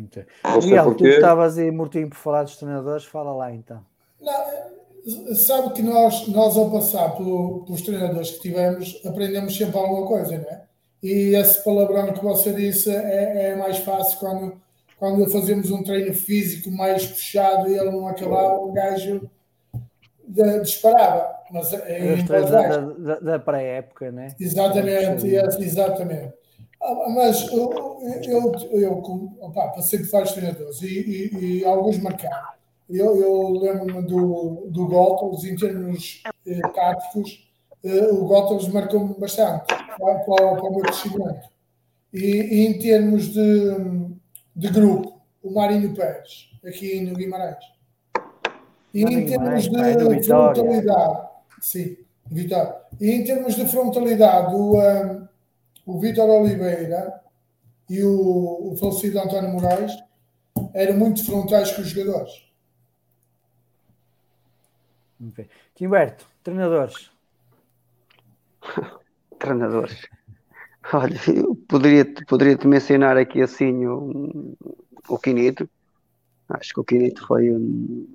Okay. 0.05 0.25
Miguel, 0.61 0.95
tu 0.95 1.07
estavas 1.07 1.57
aí 1.57 1.71
mortinho 1.71 2.09
por 2.09 2.17
falar 2.17 2.43
dos 2.43 2.57
treinadores, 2.57 3.05
fala 3.05 3.33
lá 3.33 3.51
então. 3.51 3.83
Não, 4.21 5.35
sabe 5.35 5.73
que 5.73 5.81
nós, 5.81 6.27
nós 6.27 6.57
ao 6.57 6.69
passar 6.69 7.09
por, 7.15 7.63
pelos 7.65 7.81
treinadores 7.81 8.31
que 8.31 8.41
tivemos, 8.41 9.01
aprendemos 9.05 9.55
sempre 9.55 9.77
alguma 9.77 10.05
coisa, 10.05 10.37
não 10.37 10.49
é? 10.49 10.63
E 11.01 11.35
esse 11.35 11.63
palavrão 11.63 12.11
que 12.11 12.23
você 12.23 12.51
disse 12.53 12.89
é, 12.89 13.51
é 13.51 13.55
mais 13.55 13.77
fácil 13.79 14.19
quando, 14.19 14.61
quando 14.97 15.31
fazemos 15.31 15.71
um 15.71 15.83
treino 15.83 16.13
físico 16.13 16.71
mais 16.71 17.05
puxado 17.05 17.69
e 17.69 17.77
ele 17.77 17.91
não 17.91 18.07
acabava, 18.07 18.59
um 18.59 18.73
gajo 18.73 19.29
de, 20.27 20.59
disparava. 20.61 21.35
Mas 21.51 21.71
é 21.71 22.15
Os 22.15 22.23
treinos 22.23 22.51
da, 22.51 22.79
da, 22.79 23.19
da 23.19 23.39
pré-época, 23.39 24.11
né? 24.11 24.35
Exatamente, 24.39 25.27
exatamente. 25.27 26.33
Ah, 26.81 27.09
mas 27.09 27.47
eu, 27.51 27.99
eu, 28.23 28.51
eu 28.71 28.93
opa, 29.41 29.69
passei 29.69 29.99
por 29.99 30.09
vários 30.09 30.33
treinadores 30.33 30.81
e, 30.81 30.87
e, 30.87 31.59
e 31.59 31.65
alguns 31.65 31.97
marcaram. 31.99 32.57
Eu, 32.89 33.19
eu 33.21 33.49
lembro-me 33.59 34.01
do, 34.07 34.67
do 34.69 34.87
Gottels, 34.87 35.43
em 35.43 35.55
termos 35.55 36.23
eh, 36.45 36.61
táticos, 36.73 37.49
eh, 37.83 38.07
o 38.07 38.25
Gottels 38.25 38.69
marcou-me 38.69 39.13
bastante 39.19 39.65
para, 39.67 40.19
para, 40.19 40.63
o 40.63 40.71
meu 40.71 40.81
crescimento. 40.81 41.49
E, 42.13 42.19
e, 42.19 42.67
em 42.67 42.79
termos 42.79 43.27
de, 43.33 43.75
de 44.55 44.69
grupo, 44.69 45.21
o 45.43 45.53
Marinho 45.53 45.93
Pérez, 45.93 46.49
aqui 46.65 47.01
no 47.01 47.13
Guimarães. 47.13 47.57
E 48.93 49.03
em 49.03 49.25
termos 49.25 49.63
de 49.63 50.23
frontalidade, 50.25 51.27
sim, 51.59 51.97
Vitória. 52.31 52.75
E 52.99 53.11
em 53.11 53.23
termos 53.23 53.55
de 53.55 53.65
frontalidade, 53.67 54.55
o, 54.55 54.77
um, 54.77 55.26
o 55.87 55.99
Vitor 55.99 56.29
Oliveira 56.29 57.21
e 57.89 58.03
o, 58.03 58.73
o 58.73 58.77
falecido 58.77 59.19
António 59.19 59.49
Moraes 59.51 59.93
eram 60.73 60.97
muito 60.97 61.25
frontais 61.25 61.71
com 61.71 61.81
os 61.81 61.87
jogadores. 61.87 62.45
Okay. 65.29 65.49
Timberto, 65.73 66.27
treinadores. 66.43 67.09
treinadores. 69.39 70.07
Olha, 70.93 71.19
eu 71.33 71.55
poderia, 71.67 72.05
poderia 72.27 72.57
te 72.57 72.67
mencionar 72.67 73.17
aqui 73.17 73.41
assim 73.41 73.85
o, 73.87 74.55
o 75.07 75.17
Quinito. 75.17 75.69
Acho 76.49 76.73
que 76.73 76.79
o 76.81 76.83
Quinito 76.83 77.25
foi, 77.25 77.49
um, 77.49 78.07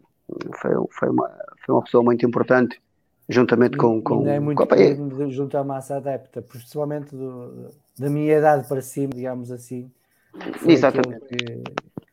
foi, 0.60 0.72
foi, 0.90 1.08
uma, 1.08 1.28
foi 1.64 1.74
uma 1.74 1.82
pessoa 1.82 2.04
muito 2.04 2.24
importante, 2.26 2.80
juntamente 3.28 3.76
com. 3.76 4.02
com 4.02 4.22
Não 4.22 4.30
é 4.30 4.40
muito 4.40 4.66
com, 4.66 5.30
junto 5.30 5.56
à 5.56 5.64
massa 5.64 5.96
adepta, 5.96 6.42
principalmente 6.42 7.14
do, 7.14 7.70
da 7.98 8.08
minha 8.08 8.38
idade 8.38 8.68
para 8.68 8.80
cima, 8.80 9.12
digamos 9.14 9.50
assim. 9.50 9.90
Exatamente. 10.66 11.26
Que 11.26 11.62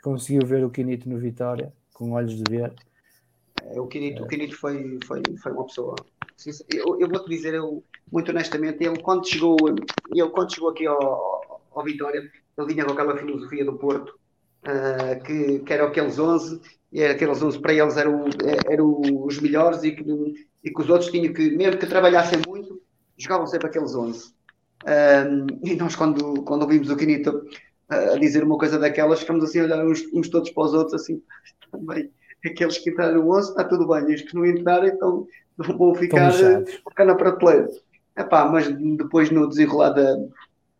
conseguiu 0.03 0.45
ver 0.45 0.63
o 0.63 0.69
Quinito 0.69 1.09
no 1.09 1.17
Vitória, 1.17 1.73
com 1.93 2.11
olhos 2.11 2.35
de 2.35 2.43
ver. 2.49 2.73
É, 3.63 3.79
o 3.79 3.87
Quinito, 3.87 4.21
é. 4.21 4.25
o 4.25 4.27
Quinito 4.27 4.57
foi, 4.57 4.99
foi, 5.05 5.21
foi 5.41 5.51
uma 5.51 5.65
pessoa. 5.65 5.95
Eu, 6.73 6.99
eu 6.99 7.09
vou-te 7.09 7.29
dizer, 7.29 7.53
eu, 7.53 7.83
muito 8.11 8.31
honestamente, 8.31 8.83
ele 8.83 9.01
quando 9.01 9.27
chegou, 9.27 9.57
ele, 9.67 10.29
quando 10.29 10.53
chegou 10.53 10.69
aqui 10.69 10.85
ao, 10.85 11.61
ao 11.71 11.83
Vitória, 11.83 12.29
ele 12.57 12.73
vinha 12.73 12.85
com 12.85 12.93
aquela 12.93 13.17
filosofia 13.17 13.65
do 13.65 13.77
Porto, 13.77 14.17
uh, 14.63 15.23
que, 15.23 15.59
que 15.59 15.73
eram 15.73 15.87
aqueles 15.87 16.17
11, 16.17 16.61
e 16.91 17.01
era 17.01 17.13
aqueles 17.13 17.41
11 17.41 17.59
para 17.59 17.73
eles 17.73 17.97
eram, 17.97 18.25
eram 18.69 19.01
os 19.25 19.39
melhores 19.39 19.83
e 19.83 19.91
que, 19.91 20.03
e 20.63 20.71
que 20.71 20.81
os 20.81 20.89
outros 20.89 21.09
tinham 21.09 21.33
que, 21.33 21.51
mesmo 21.51 21.77
que 21.79 21.85
trabalhassem 21.85 22.39
muito, 22.47 22.81
jogavam 23.17 23.47
sempre 23.47 23.67
aqueles 23.67 23.95
11. 23.95 24.33
Um, 24.85 25.47
e 25.63 25.75
nós, 25.75 25.95
quando, 25.95 26.43
quando 26.43 26.63
ouvimos 26.63 26.89
o 26.89 26.95
Quinito 26.95 27.43
a 27.89 28.17
dizer 28.17 28.43
uma 28.43 28.57
coisa 28.57 28.77
daquelas, 28.77 29.19
ficamos 29.19 29.43
assim 29.43 29.59
a 29.59 29.63
olhar 29.63 29.85
uns, 29.85 30.03
uns 30.13 30.29
todos 30.29 30.51
para 30.51 30.63
os 30.63 30.73
outros, 30.73 31.01
assim, 31.01 31.21
também. 31.71 32.11
Aqueles 32.45 32.77
que 32.77 32.89
entraram 32.89 33.15
no 33.15 33.35
11, 33.35 33.49
está 33.49 33.63
tudo 33.63 33.87
bem, 33.87 34.13
os 34.13 34.21
que 34.21 34.35
não 34.35 34.45
entrarem, 34.45 34.91
então 34.91 35.27
vão 35.57 35.93
ficar, 35.95 36.31
ficar 36.31 37.05
na 37.05 37.15
prateleira. 37.15 37.69
Epá, 38.17 38.45
mas 38.45 38.67
depois, 38.97 39.29
no 39.31 39.47
desenrolar 39.49 39.89
da, 39.89 40.17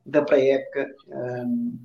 da 0.06 0.22
pré-época, 0.22 0.88
um, 1.08 1.78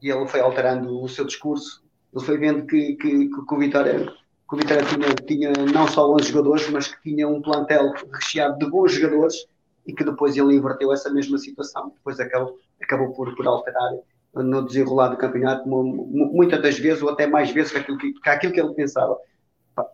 ele 0.00 0.26
foi 0.28 0.40
alterando 0.40 1.02
o 1.02 1.08
seu 1.08 1.24
discurso, 1.24 1.82
ele 2.14 2.24
foi 2.24 2.38
vendo 2.38 2.66
que, 2.66 2.94
que, 2.96 3.28
que, 3.28 3.54
o 3.54 3.58
Vitória, 3.58 4.12
que 4.48 4.54
o 4.54 4.58
Vitória 4.58 4.84
tinha, 4.84 5.14
tinha 5.26 5.52
não 5.72 5.86
só 5.86 6.10
11 6.14 6.32
jogadores, 6.32 6.70
mas 6.70 6.88
que 6.88 7.02
tinha 7.02 7.28
um 7.28 7.42
plantel 7.42 7.92
recheado 8.12 8.58
de 8.58 8.70
bons 8.70 8.92
jogadores 8.92 9.46
e 9.86 9.92
que 9.92 10.04
depois 10.04 10.36
ele 10.36 10.54
inverteu 10.54 10.92
essa 10.92 11.10
mesma 11.10 11.36
situação. 11.38 11.92
Depois 11.96 12.18
acabou, 12.18 12.58
acabou 12.80 13.12
por, 13.12 13.34
por 13.36 13.46
alterar 13.46 13.92
no 14.34 14.64
desenrolar 14.64 15.08
do 15.08 15.16
campeonato, 15.16 15.68
muitas 15.68 16.62
das 16.62 16.78
vezes, 16.78 17.02
ou 17.02 17.10
até 17.10 17.26
mais 17.26 17.50
vezes, 17.50 17.72
que 17.72 17.78
aquilo 17.78 17.98
que, 17.98 18.12
que, 18.12 18.28
aquilo 18.28 18.52
que 18.52 18.60
ele 18.60 18.74
pensava. 18.74 19.16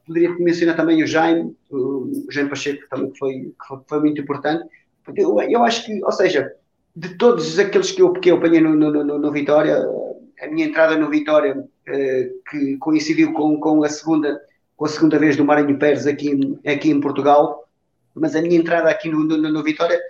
Poderia 0.06 0.30
mencionar 0.38 0.76
também 0.76 1.02
o 1.02 1.06
Jaime, 1.06 1.56
o 1.70 2.26
Jaime 2.30 2.50
Pacheco, 2.50 2.88
também 2.88 3.10
que 3.10 3.18
foi, 3.18 3.32
que 3.32 3.88
foi 3.88 4.00
muito 4.00 4.20
importante. 4.20 4.66
Eu, 5.14 5.40
eu 5.40 5.62
acho 5.62 5.84
que, 5.84 6.02
ou 6.02 6.12
seja, 6.12 6.54
de 6.96 7.16
todos 7.16 7.58
aqueles 7.58 7.92
que 7.92 8.00
eu, 8.00 8.12
que 8.12 8.30
eu 8.30 8.36
apanhei 8.36 8.60
no, 8.60 8.74
no, 8.74 9.04
no, 9.04 9.18
no 9.18 9.32
Vitória, 9.32 9.84
a 10.40 10.46
minha 10.48 10.66
entrada 10.66 10.96
no 10.96 11.10
Vitória, 11.10 11.64
que 11.84 12.76
coincidiu 12.78 13.32
com, 13.32 13.58
com, 13.58 13.84
a 13.84 13.88
segunda, 13.88 14.40
com 14.76 14.84
a 14.84 14.88
segunda 14.88 15.18
vez 15.18 15.36
do 15.36 15.44
Marinho 15.44 15.78
Pérez 15.78 16.06
aqui, 16.06 16.58
aqui 16.66 16.90
em 16.90 17.00
Portugal, 17.00 17.68
mas 18.14 18.34
a 18.34 18.42
minha 18.42 18.56
entrada 18.56 18.88
aqui 18.88 19.08
no, 19.08 19.24
no, 19.24 19.36
no 19.36 19.62
Vitória 19.62 20.00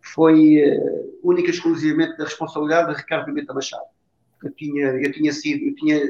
foi 0.00 0.56
uh, 0.56 1.18
única 1.22 1.48
e 1.48 1.50
exclusivamente 1.50 2.16
da 2.16 2.24
responsabilidade 2.24 2.90
de 2.90 3.00
Ricardo 3.00 3.26
Pimenta 3.26 3.52
Machado. 3.52 3.84
Eu 4.42 4.50
tinha, 4.52 4.86
eu 4.86 5.12
tinha 5.12 5.32
sido, 5.32 5.64
eu 5.64 5.74
tinha 5.74 6.00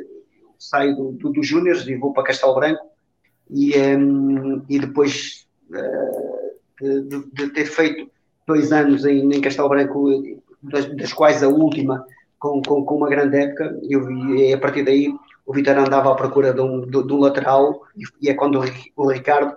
saído 0.59 1.12
do, 1.12 1.31
do 1.31 1.43
Júniors 1.43 1.87
e 1.87 1.97
vou 1.97 2.12
para 2.12 2.24
Castelo 2.24 2.55
Branco 2.55 2.87
e, 3.49 3.77
um, 3.77 4.55
ehm, 4.55 4.62
e 4.69 4.78
depois 4.78 5.47
uh, 5.70 7.03
de, 7.03 7.24
de, 7.32 7.51
ter 7.51 7.65
feito 7.65 8.11
dois 8.47 8.73
anos 8.73 9.05
em, 9.05 9.32
em 9.32 9.41
Castelo 9.41 9.69
Branco, 9.69 10.39
das, 10.62 10.87
das, 10.95 11.12
quais 11.12 11.43
a 11.43 11.49
última 11.49 12.05
com, 12.41 12.61
com, 12.62 12.85
com, 12.85 12.97
uma 12.97 13.09
grande 13.09 13.37
época, 13.37 13.79
eu 13.89 14.05
vi, 14.05 14.53
a 14.53 14.59
partir 14.59 14.83
daí 14.83 15.15
o 15.47 15.53
Vitor 15.53 15.77
andava 15.77 16.11
à 16.11 16.15
procura 16.15 16.53
de 16.53 16.61
um, 16.61 16.81
de, 16.81 17.07
de 17.07 17.12
um 17.12 17.19
lateral 17.19 17.83
e, 17.97 18.03
e 18.27 18.31
é 18.31 18.35
quando 18.35 18.59
o, 18.59 18.65
o 18.97 19.11
Ricardo 19.11 19.55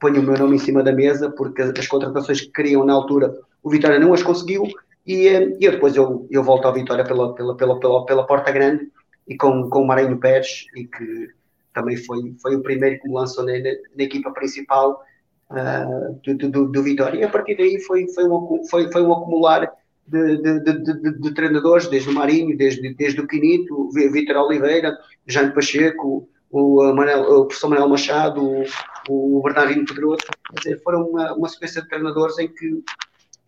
põe 0.00 0.18
o 0.18 0.22
meu 0.22 0.36
nome 0.36 0.56
em 0.56 0.58
cima 0.58 0.82
da 0.82 0.92
mesa, 0.92 1.30
porque 1.30 1.62
as 1.62 1.86
contratações 1.86 2.40
que 2.40 2.50
queriam 2.50 2.84
na 2.84 2.94
altura 2.94 3.38
o 3.62 3.70
Vitória 3.70 4.00
não 4.00 4.14
as 4.14 4.22
conseguiu 4.22 4.64
e, 5.06 5.28
eh, 5.28 5.56
e 5.60 5.64
eu 5.64 5.72
depois 5.72 5.94
eu, 5.94 6.26
eu 6.30 6.42
volto 6.42 6.66
ao 6.66 6.74
Vitória 6.74 7.04
pela, 7.04 7.34
pela, 7.34 7.56
pela, 7.56 7.78
pela, 7.78 8.06
pela 8.06 8.26
porta 8.26 8.50
grande 8.50 8.90
e 9.28 9.36
com, 9.36 9.68
com 9.68 9.82
o 9.82 9.86
Marinho 9.86 10.18
Pérez 10.18 10.64
e 10.74 10.84
que 10.84 11.28
também 11.74 11.96
foi, 11.96 12.34
foi 12.40 12.56
o 12.56 12.62
primeiro 12.62 13.00
que 13.00 13.08
me 13.08 13.14
lançou 13.14 13.44
na, 13.44 13.52
na, 13.52 13.70
na 13.96 14.04
equipa 14.04 14.30
principal 14.32 15.02
uh, 15.50 16.20
do, 16.24 16.50
do, 16.50 16.68
do, 16.68 16.82
Vitória. 16.82 17.20
E 17.20 17.24
a 17.24 17.28
partir 17.28 17.56
daí 17.56 17.80
foi, 17.80 18.06
foi, 18.08 18.24
um, 18.24 18.62
foi, 18.68 18.90
foi 18.90 19.02
um 19.02 19.12
acumular 19.12 19.72
de, 20.12 20.60
de, 20.60 21.18
de, 21.20 21.34
treinadores, 21.34 21.88
desde 21.88 22.10
o 22.10 22.12
Marinho, 22.12 22.56
desde, 22.56 22.94
desde 22.94 23.20
o 23.20 23.26
Quinito, 23.26 23.74
o 23.74 23.90
Vitor 23.90 24.36
Oliveira, 24.36 24.96
Jânio 25.26 25.54
Pacheco, 25.54 26.28
o, 26.50 26.92
Manel, 26.92 27.22
o 27.22 27.46
professor 27.46 27.70
Manuel 27.70 27.88
Machado, 27.88 28.42
o, 29.08 29.38
o 29.38 29.42
Bernardino 29.42 29.86
Pedroso, 29.86 30.22
foram 30.84 31.08
uma, 31.08 31.32
uma 31.34 31.48
sequência 31.48 31.80
de 31.80 31.88
treinadores 31.88 32.38
em 32.38 32.48
que 32.48 32.82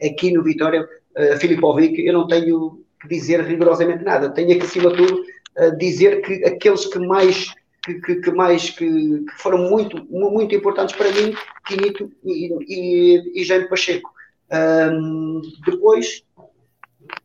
aqui 0.03 0.33
no 0.33 0.43
Vitória, 0.43 0.83
uh, 0.83 1.39
Filipovic, 1.39 2.01
eu 2.01 2.15
não 2.15 2.27
tenho 2.27 2.83
que 3.01 3.09
dizer 3.09 3.43
rigorosamente 3.43 4.03
nada. 4.03 4.31
Tenho 4.31 4.59
que, 4.59 4.65
acima 4.65 4.91
de 4.91 4.97
tudo, 4.97 5.23
uh, 5.59 5.77
dizer 5.77 6.23
que 6.23 6.45
aqueles 6.45 6.87
que 6.87 6.99
mais 6.99 7.53
que, 7.85 7.95
que, 8.01 8.15
que 8.17 8.31
mais 8.31 8.71
que, 8.71 8.87
que, 8.87 9.35
foram 9.37 9.59
muito, 9.71 10.03
muito 10.11 10.55
importantes 10.55 10.97
para 10.97 11.13
mim, 11.13 11.35
Quinito 11.67 12.11
e, 12.25 12.51
e, 12.67 13.43
e 13.43 13.45
Jaime 13.45 13.69
Pacheco. 13.69 14.11
Um, 14.51 15.43
depois, 15.67 16.23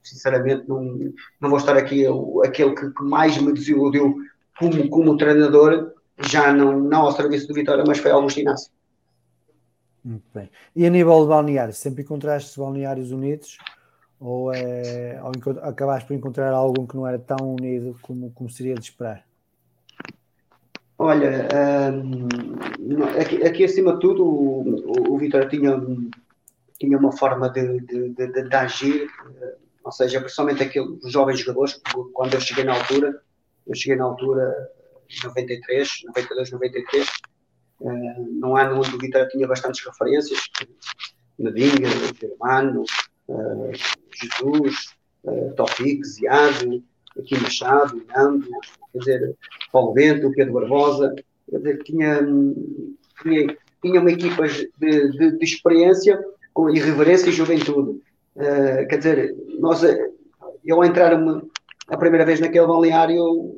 sinceramente, 0.03 0.67
não, 0.67 1.13
não 1.39 1.49
vou 1.49 1.57
estar 1.57 1.77
aqui 1.77 2.01
eu, 2.01 2.41
aquele 2.43 2.75
que, 2.75 2.89
que, 2.89 3.03
mais 3.03 3.37
me 3.37 3.53
desiludiu 3.53 4.17
como, 4.57 4.89
como 4.89 5.17
treinador, 5.17 5.93
já 6.29 6.51
não, 6.51 6.79
não 6.79 7.01
ao 7.01 7.11
serviço 7.11 7.47
do 7.47 7.53
Vitória, 7.53 7.83
mas 7.87 7.99
foi 7.99 8.11
Augusto 8.11 8.39
Inácio. 8.39 8.71
Muito 10.03 10.25
bem. 10.33 10.49
E 10.75 10.85
a 10.85 10.89
nível 10.89 11.21
de 11.21 11.27
balneários, 11.27 11.77
sempre 11.77 12.03
encontraste 12.03 12.57
balneários 12.59 13.11
unidos 13.11 13.57
ou, 14.19 14.53
é, 14.53 15.19
ou 15.23 15.31
acabaste 15.61 16.07
por 16.07 16.13
encontrar 16.13 16.51
algum 16.53 16.85
que 16.85 16.95
não 16.95 17.07
era 17.07 17.19
tão 17.19 17.55
unido 17.55 17.97
como, 18.01 18.31
como 18.31 18.49
seria 18.49 18.75
de 18.75 18.81
esperar? 18.81 19.23
Olha, 20.97 21.47
hum, 21.93 22.27
aqui, 23.17 23.41
aqui, 23.41 23.63
acima 23.63 23.93
de 23.93 23.99
tudo 24.01 24.25
o, 24.25 25.13
o, 25.13 25.17
Vitor 25.17 25.47
tinha, 25.47 25.81
tinha 26.77 26.97
uma 26.97 27.13
forma 27.13 27.49
de, 27.49 27.79
de, 27.79 28.09
de, 28.09 28.27
de, 28.27 28.55
agir, 28.55 29.07
ou 29.89 29.91
seja, 29.91 30.19
principalmente 30.21 30.61
aqueles 30.61 31.11
jovens 31.11 31.39
jogadores, 31.39 31.81
quando 32.13 32.35
eu 32.35 32.39
cheguei 32.39 32.63
na 32.63 32.75
altura, 32.75 33.19
eu 33.65 33.75
cheguei 33.75 33.97
na 33.97 34.03
altura 34.03 34.55
93, 35.23 35.89
92, 36.05 36.51
93, 36.51 37.07
Uh, 37.81 38.27
num 38.33 38.57
ano 38.57 38.77
onde 38.77 38.93
o 38.93 38.99
Vitória 38.99 39.25
tinha 39.29 39.47
bastantes 39.47 39.85
referências, 39.85 40.37
Nadinga, 41.39 41.87
Germano, 42.19 42.83
uh, 43.29 43.71
Jesus, 44.13 44.97
uh, 45.23 45.53
Tofik, 45.55 46.05
Ziado, 46.05 46.83
aqui 47.17 47.39
Machado, 47.41 48.05
Nando, 48.13 48.49
quer 48.91 48.99
dizer, 48.99 49.37
Paulo 49.71 49.93
Bento, 49.93 50.29
Pedro 50.35 50.55
Barbosa, 50.55 51.15
quer 51.49 51.57
dizer, 51.59 51.83
tinha, 51.83 52.19
tinha, 53.21 53.57
tinha 53.81 54.01
uma 54.01 54.11
equipa 54.11 54.45
de, 54.45 54.69
de, 54.77 55.37
de 55.37 55.45
experiência 55.45 56.21
com 56.53 56.69
irreverência 56.69 57.29
e 57.29 57.31
juventude. 57.31 58.01
Uh, 58.35 58.88
quer 58.88 58.97
dizer, 58.97 59.35
nós, 59.60 59.81
eu 60.64 60.84
entrar 60.84 61.14
a 61.88 61.97
primeira 61.97 62.26
vez 62.26 62.39
naquele 62.39 62.68
balneário, 62.68 63.56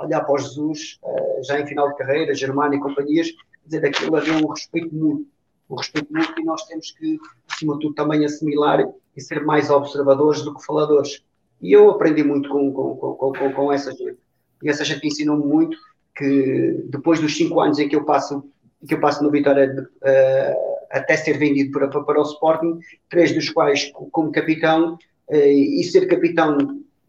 olhar 0.00 0.20
para 0.22 0.42
Jesus, 0.42 0.98
uh, 1.02 1.44
já 1.44 1.60
em 1.60 1.66
final 1.66 1.90
de 1.90 1.96
carreira, 1.96 2.34
Germano 2.34 2.74
e 2.74 2.80
companhias, 2.80 3.28
dizer, 3.64 3.84
aquilo 3.84 4.16
havia 4.16 4.34
um 4.34 4.48
respeito 4.48 4.94
mútuo, 4.94 5.26
um 5.70 5.76
respeito 5.76 6.12
mútuo 6.12 6.34
e 6.38 6.44
nós 6.44 6.64
temos 6.66 6.90
que, 6.92 7.18
acima 7.50 7.74
de 7.74 7.80
tudo, 7.80 7.94
também 7.94 8.24
assimilar 8.24 8.84
e 9.16 9.20
ser 9.20 9.44
mais 9.44 9.70
observadores 9.70 10.42
do 10.42 10.54
que 10.54 10.64
faladores. 10.64 11.22
E 11.60 11.72
eu 11.72 11.90
aprendi 11.90 12.22
muito 12.22 12.48
com, 12.48 12.72
com, 12.72 12.96
com, 12.96 13.32
com, 13.32 13.52
com 13.52 13.72
essa 13.72 13.92
gente. 13.92 14.18
E 14.62 14.68
essa 14.68 14.84
gente 14.84 15.06
ensinou-me 15.06 15.44
muito 15.44 15.76
que 16.16 16.84
depois 16.88 17.20
dos 17.20 17.36
cinco 17.36 17.60
anos 17.60 17.78
em 17.78 17.88
que 17.88 17.96
eu 17.96 18.04
passo, 18.04 18.44
que 18.86 18.94
eu 18.94 19.00
passo 19.00 19.22
no 19.22 19.30
Vitória 19.30 19.74
uh, 19.74 20.73
até 20.94 21.16
ser 21.16 21.36
vendido 21.36 21.72
para, 21.72 21.88
para, 21.88 22.02
para, 22.02 22.20
o 22.20 22.22
Sporting, 22.22 22.78
três 23.10 23.34
dos 23.34 23.50
quais 23.50 23.90
como 24.12 24.30
capitão, 24.30 24.94
uh, 25.28 25.36
e 25.36 25.82
ser 25.84 26.06
capitão, 26.06 26.56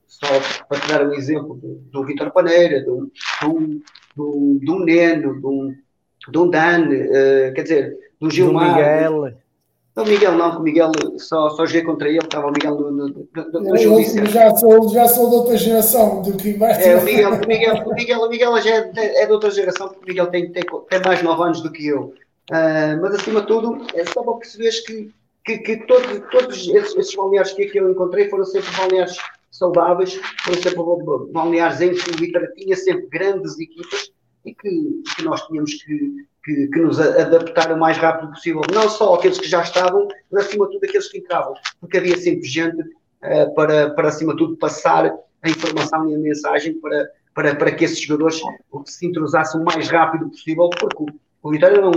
só 0.08 0.28
para 0.68 0.80
te 0.80 0.88
dar 0.90 1.08
um 1.08 1.14
exemplo, 1.14 1.56
do, 1.56 1.76
do 1.92 2.04
Vitor 2.04 2.32
Paneira, 2.32 2.84
do, 2.84 3.12
do, 3.42 3.82
do, 4.16 4.60
do 4.62 4.80
Neno, 4.80 5.40
do, 5.40 5.74
do 6.30 6.50
Dan, 6.50 6.88
uh, 6.90 7.54
quer 7.54 7.62
dizer, 7.62 7.98
do 8.20 8.30
Gilmar. 8.30 8.70
Do 8.70 8.76
Miguel. 8.76 9.38
Não, 9.96 10.04
Miguel 10.04 10.34
não, 10.34 10.60
o 10.60 10.62
Miguel 10.62 10.92
só, 11.18 11.50
só 11.52 11.66
joguei 11.66 11.84
contra 11.84 12.10
ele, 12.10 12.18
estava 12.18 12.48
o 12.48 12.52
Miguel 12.52 12.76
no, 12.76 12.92
no, 12.92 13.08
no, 13.08 13.62
no 13.62 13.78
eu, 13.78 14.26
já, 14.26 14.54
sou, 14.54 14.90
já 14.90 15.08
sou 15.08 15.30
de 15.30 15.36
outra 15.36 15.56
geração 15.56 16.22
do 16.22 16.36
que 16.36 16.52
vai 16.52 16.74
é, 16.84 16.98
o 16.98 17.04
Miguel, 17.04 17.32
o 17.32 17.48
Miguel, 17.48 17.76
o 17.76 17.94
Miguel, 17.94 18.20
o 18.20 18.30
Miguel 18.30 18.62
já 18.62 18.76
é, 18.76 19.24
é 19.24 19.26
de 19.26 19.32
outra 19.32 19.50
geração, 19.50 19.88
porque 19.88 20.04
o 20.04 20.08
Miguel 20.10 20.28
tem, 20.28 20.52
tem, 20.52 20.64
tem 20.90 21.02
mais 21.06 21.24
9 21.24 21.44
anos 21.44 21.62
do 21.62 21.72
que 21.72 21.88
eu. 21.88 22.14
Uh, 22.52 23.02
mas 23.02 23.16
acima 23.16 23.42
de 23.42 23.48
tudo, 23.48 23.88
é 23.96 24.06
só 24.06 24.24
para 24.24 24.36
perceberes 24.36 24.86
que 24.86 25.12
que, 25.46 25.60
que 25.60 25.78
todos, 25.86 26.22
todos 26.32 26.68
esses, 26.68 26.96
esses 26.96 27.16
balneários 27.16 27.54
que, 27.54 27.72
eu 27.76 27.92
encontrei 27.92 28.28
foram 28.30 28.44
sempre 28.44 28.70
balneários 28.76 29.18
saudáveis, 29.52 30.20
foram 30.44 30.62
sempre 30.62 31.32
balneários 31.32 31.82
em 31.82 31.94
que 31.94 32.10
o 32.10 32.18
Vitória 32.18 32.52
tinha 32.58 32.76
sempre 32.76 33.08
grandes 33.08 33.58
equipas 33.60 34.12
e 34.44 34.54
que, 34.54 35.04
que 35.16 35.24
nós 35.24 35.46
tínhamos 35.48 35.74
que, 35.76 36.26
que, 36.44 36.68
que, 36.68 36.80
nos 36.80 37.00
adaptar 37.00 37.72
o 37.72 37.78
mais 37.78 37.98
rápido 37.98 38.32
possível, 38.32 38.62
não 38.74 38.90
só 38.90 39.16
aqueles 39.16 39.40
que 39.40 39.48
já 39.48 39.62
estavam, 39.62 40.08
mas 40.32 40.48
acima 40.48 40.66
de 40.66 40.74
tudo 40.74 40.84
aqueles 40.84 41.08
que 41.08 41.20
entravam, 41.20 41.54
porque 41.80 41.98
havia 41.98 42.18
sempre 42.18 42.48
gente 42.48 42.82
uh, 42.82 43.54
para, 43.56 43.92
para 43.92 44.10
acima 44.10 44.34
de 44.34 44.40
tudo 44.40 44.58
passar 44.58 45.06
a 45.42 45.50
informação 45.50 46.10
e 46.10 46.16
a 46.16 46.18
mensagem 46.18 46.74
para, 46.80 47.10
para, 47.34 47.56
para 47.56 47.72
que 47.72 47.86
esses 47.86 48.00
jogadores 48.00 48.42
se 48.86 49.06
entrosassem 49.06 49.62
o 49.62 49.64
mais 49.64 49.88
rápido 49.90 50.30
possível, 50.30 50.70
porque 50.72 51.04
o, 51.04 51.06
o 51.44 51.52
Vitória 51.52 51.80
não, 51.80 51.92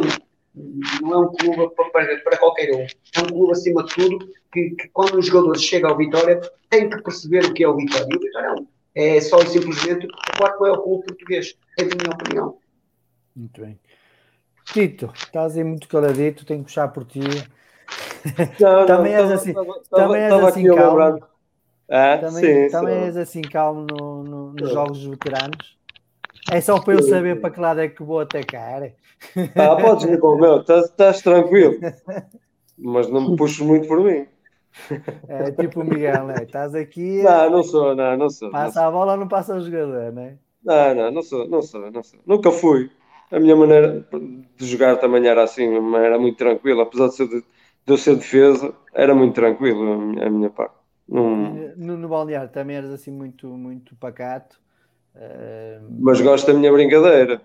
não 1.01 1.12
é 1.14 1.18
um 1.18 1.28
clube 1.32 1.74
para, 1.93 2.18
para 2.22 2.36
qualquer 2.39 2.74
um. 2.74 2.86
É 3.16 3.20
um 3.22 3.26
clube, 3.26 3.52
acima 3.52 3.85
de 3.85 3.94
tudo, 3.94 4.18
que, 4.52 4.70
que, 4.70 4.89
quando 4.89 5.18
um 5.18 5.22
jogador 5.22 5.56
chega 5.59 5.89
ao 5.89 5.97
Vitória, 5.97 6.40
tem 6.70 6.89
que 6.89 7.02
perceber 7.02 7.44
o 7.47 7.55
que 7.55 7.64
é 7.64 7.68
o 7.68 7.76
Vitória. 7.76 8.06
E 8.10 8.16
o 8.16 8.20
Vitória 8.20 8.55
é, 8.94 9.16
é 9.16 9.20
só 9.20 9.39
e 9.40 9.47
simplesmente 9.47 10.06
o 10.06 10.39
quarto 10.39 10.66
é 10.66 10.72
o 10.72 10.82
clube 10.82 11.06
português, 11.06 11.55
é 11.78 11.82
a 11.82 11.86
minha 11.86 12.14
opinião. 12.14 12.59
Muito 13.35 13.60
bem. 13.60 13.78
Tito, 14.72 15.12
estás 15.16 15.56
aí 15.56 15.64
muito 15.64 15.89
caladito, 15.89 16.44
tenho 16.47 16.60
que 16.60 16.66
puxar 16.66 16.89
por 16.89 17.05
ti. 17.06 17.20
Não, 18.59 18.86
também 18.86 19.14
não, 19.14 19.14
és 19.14 19.30
assim, 19.30 19.55
tava, 19.55 19.85
também 19.94 20.22
és 20.22 20.39
assim 20.39 20.68
calmo. 20.68 21.20
Ah, 21.90 22.20
Também, 22.20 22.62
sim, 22.62 22.68
também 22.68 23.05
sim. 23.05 23.06
és 23.06 23.16
assim 23.16 23.43
calmo 23.43 23.82
no, 23.82 24.24
no- 24.24 24.52
nos 24.52 24.70
jogos 24.70 24.98
dos 25.01 25.09
veteranos. 25.09 25.77
É 26.47 26.60
só 26.60 26.78
para 26.81 26.94
eu 26.94 27.02
saber 27.02 27.40
para 27.40 27.51
que 27.51 27.60
lado 27.60 27.81
é 27.81 27.89
que 27.89 28.02
vou 28.02 28.20
atacar. 28.20 28.93
Ah, 29.56 29.77
podes 29.77 30.05
vir 30.09 30.19
com 30.20 30.28
o 30.35 30.39
meu, 30.40 30.60
estás, 30.60 30.85
estás 30.86 31.20
tranquilo. 31.23 31.82
Mas 32.78 33.09
não 33.10 33.23
me 33.23 33.36
puxes 33.36 33.60
muito 33.60 33.86
por 33.89 34.01
mim. 34.02 34.27
É 35.27 35.51
tipo 35.52 35.81
o 35.81 35.85
Miguel, 35.85 36.27
né? 36.27 36.43
Estás 36.44 36.74
aqui, 36.74 37.23
Não, 37.23 37.51
não 37.51 37.62
sou, 37.62 37.94
não, 37.94 38.16
não 38.16 38.31
sou. 38.31 38.52
Não, 38.52 38.73
passa 38.73 38.86
a 38.86 38.90
bola, 38.90 39.16
não 39.16 39.28
passa 39.28 39.55
o 39.56 39.60
jogador, 39.60 40.12
né? 40.12 40.39
não, 40.62 40.94
não, 40.94 41.10
não 41.12 41.23
sou, 41.23 41.48
não 41.48 41.62
sou, 41.62 41.90
não 41.90 42.02
sou. 42.02 42.20
Nunca 42.27 42.51
fui. 42.51 42.90
A 43.31 43.39
minha 43.39 43.55
maneira 43.56 44.06
de 44.56 44.66
jogar 44.66 44.97
também 44.98 45.27
era 45.27 45.43
assim, 45.44 45.66
era 45.97 46.19
muito 46.19 46.39
tranquila. 46.39 46.82
Apesar 46.85 47.09
de, 47.09 47.15
ser 47.15 47.28
de, 47.28 47.40
de 47.40 47.44
eu 47.86 47.98
ser 47.98 48.16
defesa, 48.16 48.74
era 48.94 49.15
muito 49.15 49.35
tranquilo 49.35 49.93
a 49.93 49.97
minha, 49.98 50.27
a 50.27 50.31
minha 50.31 50.51
parte. 50.51 50.74
Não, 51.09 51.62
No, 51.77 51.97
no 51.97 52.09
balneário 52.09 52.51
também 52.51 52.77
eras 52.77 52.90
assim 52.90 53.10
muito, 53.10 53.48
muito 53.56 53.94
pacato. 53.97 54.60
Mas 56.01 56.20
gosto 56.20 56.47
da 56.47 56.55
minha 56.55 56.72
brincadeira. 56.72 57.40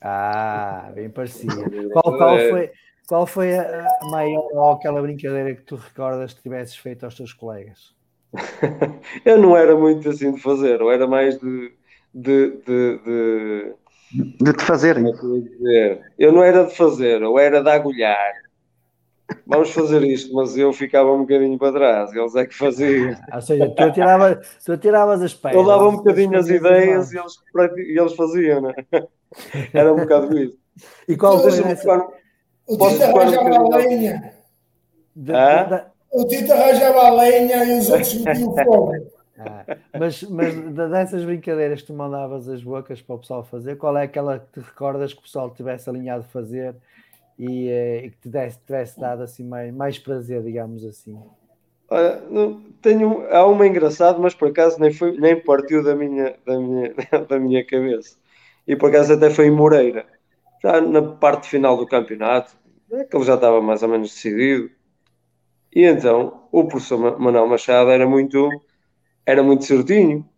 Ah, 0.00 0.90
bem 0.94 1.10
parecido. 1.10 1.70
Qual, 1.92 2.16
qual 2.16 2.38
foi, 2.38 2.70
qual 3.06 3.26
foi 3.26 3.54
a, 3.58 3.86
a 4.00 4.10
maior 4.10 4.48
ou 4.52 4.72
aquela 4.72 5.02
brincadeira 5.02 5.54
que 5.54 5.62
tu 5.62 5.76
recordas 5.76 6.32
que 6.32 6.42
tivesses 6.42 6.76
feito 6.76 7.04
aos 7.04 7.14
teus 7.14 7.32
colegas? 7.32 7.94
Eu 9.24 9.38
não 9.38 9.56
era 9.56 9.76
muito 9.76 10.08
assim 10.08 10.32
de 10.32 10.40
fazer, 10.40 10.80
eu 10.80 10.90
era 10.90 11.06
mais 11.06 11.38
de, 11.38 11.72
de, 12.14 12.50
de, 12.64 12.98
de 12.98 13.74
De 14.40 14.52
te 14.52 14.64
como 15.18 15.68
é? 15.68 16.00
Eu 16.18 16.32
não 16.32 16.42
era 16.42 16.64
de 16.64 16.74
fazer, 16.76 17.22
eu 17.22 17.38
era 17.38 17.62
de 17.62 17.70
agulhar. 17.70 18.32
Vamos 19.46 19.70
fazer 19.72 20.02
isto, 20.04 20.32
mas 20.34 20.56
eu 20.56 20.72
ficava 20.72 21.12
um 21.12 21.20
bocadinho 21.20 21.58
para 21.58 21.72
trás, 21.72 22.12
eles 22.14 22.34
é 22.36 22.46
que 22.46 22.54
faziam. 22.54 23.14
Ou 23.34 23.40
seja, 23.40 23.68
tu, 23.70 23.82
atirava, 23.82 24.40
tu 24.64 24.72
atiravas 24.72 25.22
as 25.22 25.34
pedras. 25.34 25.60
Eu 25.60 25.66
dava 25.66 25.88
um 25.88 25.96
bocadinho 25.96 26.38
as 26.38 26.48
ideias 26.48 27.12
e 27.12 27.18
eles, 27.18 27.34
e 27.76 27.98
eles 28.00 28.14
faziam, 28.14 28.60
né? 28.62 28.74
Era 29.72 29.92
um 29.92 29.96
bocado 29.96 30.36
isso. 30.38 30.58
E 31.08 31.16
qual 31.16 31.38
foi 31.40 31.50
tocar- 31.74 32.06
O 32.66 32.76
Tito 32.76 33.02
um 33.04 33.18
arranjava 33.18 33.56
a 33.56 33.76
lenha. 33.76 34.32
de- 35.16 35.32
Hã? 35.32 35.64
da- 35.68 35.86
O 36.12 36.24
Tito 36.26 36.52
arranjava 36.52 37.00
a 37.06 37.10
lenha 37.14 37.64
e 37.64 37.78
os 37.78 37.88
outros 37.90 38.14
metiam 38.14 38.54
fogo. 38.64 38.92
Ah, 39.38 39.64
mas, 39.98 40.22
mas 40.24 40.54
dessas 40.90 41.24
brincadeiras 41.24 41.80
que 41.80 41.86
tu 41.86 41.94
mandavas 41.94 42.46
as 42.48 42.62
bocas 42.62 43.00
para 43.00 43.14
o 43.14 43.18
pessoal 43.18 43.42
fazer, 43.42 43.76
qual 43.76 43.96
é 43.96 44.02
aquela 44.02 44.38
que 44.38 44.60
te 44.60 44.64
recordas 44.66 45.14
que 45.14 45.18
o 45.20 45.22
pessoal 45.22 45.50
tivesse 45.50 45.88
alinhado 45.88 46.20
a 46.28 46.30
fazer 46.32 46.74
e, 47.40 47.68
eh, 47.68 48.06
e 48.06 48.10
que 48.12 48.18
te 48.18 48.28
desse, 48.30 48.60
tivesse 48.60 49.00
dado 49.00 49.22
assim 49.22 49.44
mais, 49.44 49.72
mais 49.74 49.98
prazer, 49.98 50.42
digamos 50.44 50.84
assim? 50.84 51.18
Olha, 51.88 52.20
tenho, 52.80 53.26
há 53.34 53.46
uma 53.46 53.66
engraçada, 53.66 54.18
mas 54.18 54.34
por 54.34 54.48
acaso 54.48 54.78
nem, 54.80 54.92
foi, 54.92 55.16
nem 55.18 55.40
partiu 55.42 55.82
da 55.82 55.94
minha, 55.94 56.36
da, 56.46 56.58
minha, 56.58 56.94
da 57.28 57.38
minha 57.38 57.66
cabeça. 57.66 58.16
E 58.66 58.76
por 58.76 58.90
acaso 58.90 59.14
até 59.14 59.30
foi 59.30 59.46
em 59.46 59.50
Moreira. 59.50 60.06
Já 60.62 60.80
na 60.80 61.02
parte 61.02 61.48
final 61.48 61.76
do 61.76 61.86
campeonato, 61.86 62.56
aquele 62.92 63.24
já 63.24 63.34
estava 63.34 63.60
mais 63.62 63.82
ou 63.82 63.88
menos 63.88 64.10
decidido. 64.14 64.70
E 65.74 65.82
então 65.84 66.48
o 66.52 66.66
professor 66.68 66.98
Ma- 66.98 67.18
Manuel 67.18 67.48
Machado 67.48 67.90
era 67.90 68.06
muito, 68.08 68.48
era 69.26 69.42
muito 69.42 69.64
certinho. 69.64 70.28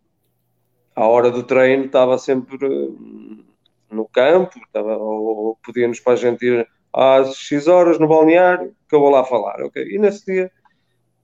À 0.95 1.07
hora 1.07 1.31
do 1.31 1.43
treino 1.43 1.85
estava 1.85 2.17
sempre 2.17 2.57
hum, 2.67 3.43
no 3.91 4.07
campo, 4.07 4.57
estava, 4.59 4.95
ou, 4.97 5.47
ou 5.47 5.55
podíamos 5.63 5.99
para 5.99 6.13
a 6.13 6.15
gente 6.15 6.45
ir 6.45 6.67
às 6.93 7.35
X 7.35 7.67
horas 7.67 7.99
no 7.99 8.07
balneário, 8.07 8.75
que 8.87 8.95
eu 8.95 8.99
vou 8.99 9.09
lá 9.09 9.23
falar. 9.23 9.61
ok? 9.63 9.83
E 9.83 9.97
nesse 9.97 10.25
dia 10.25 10.51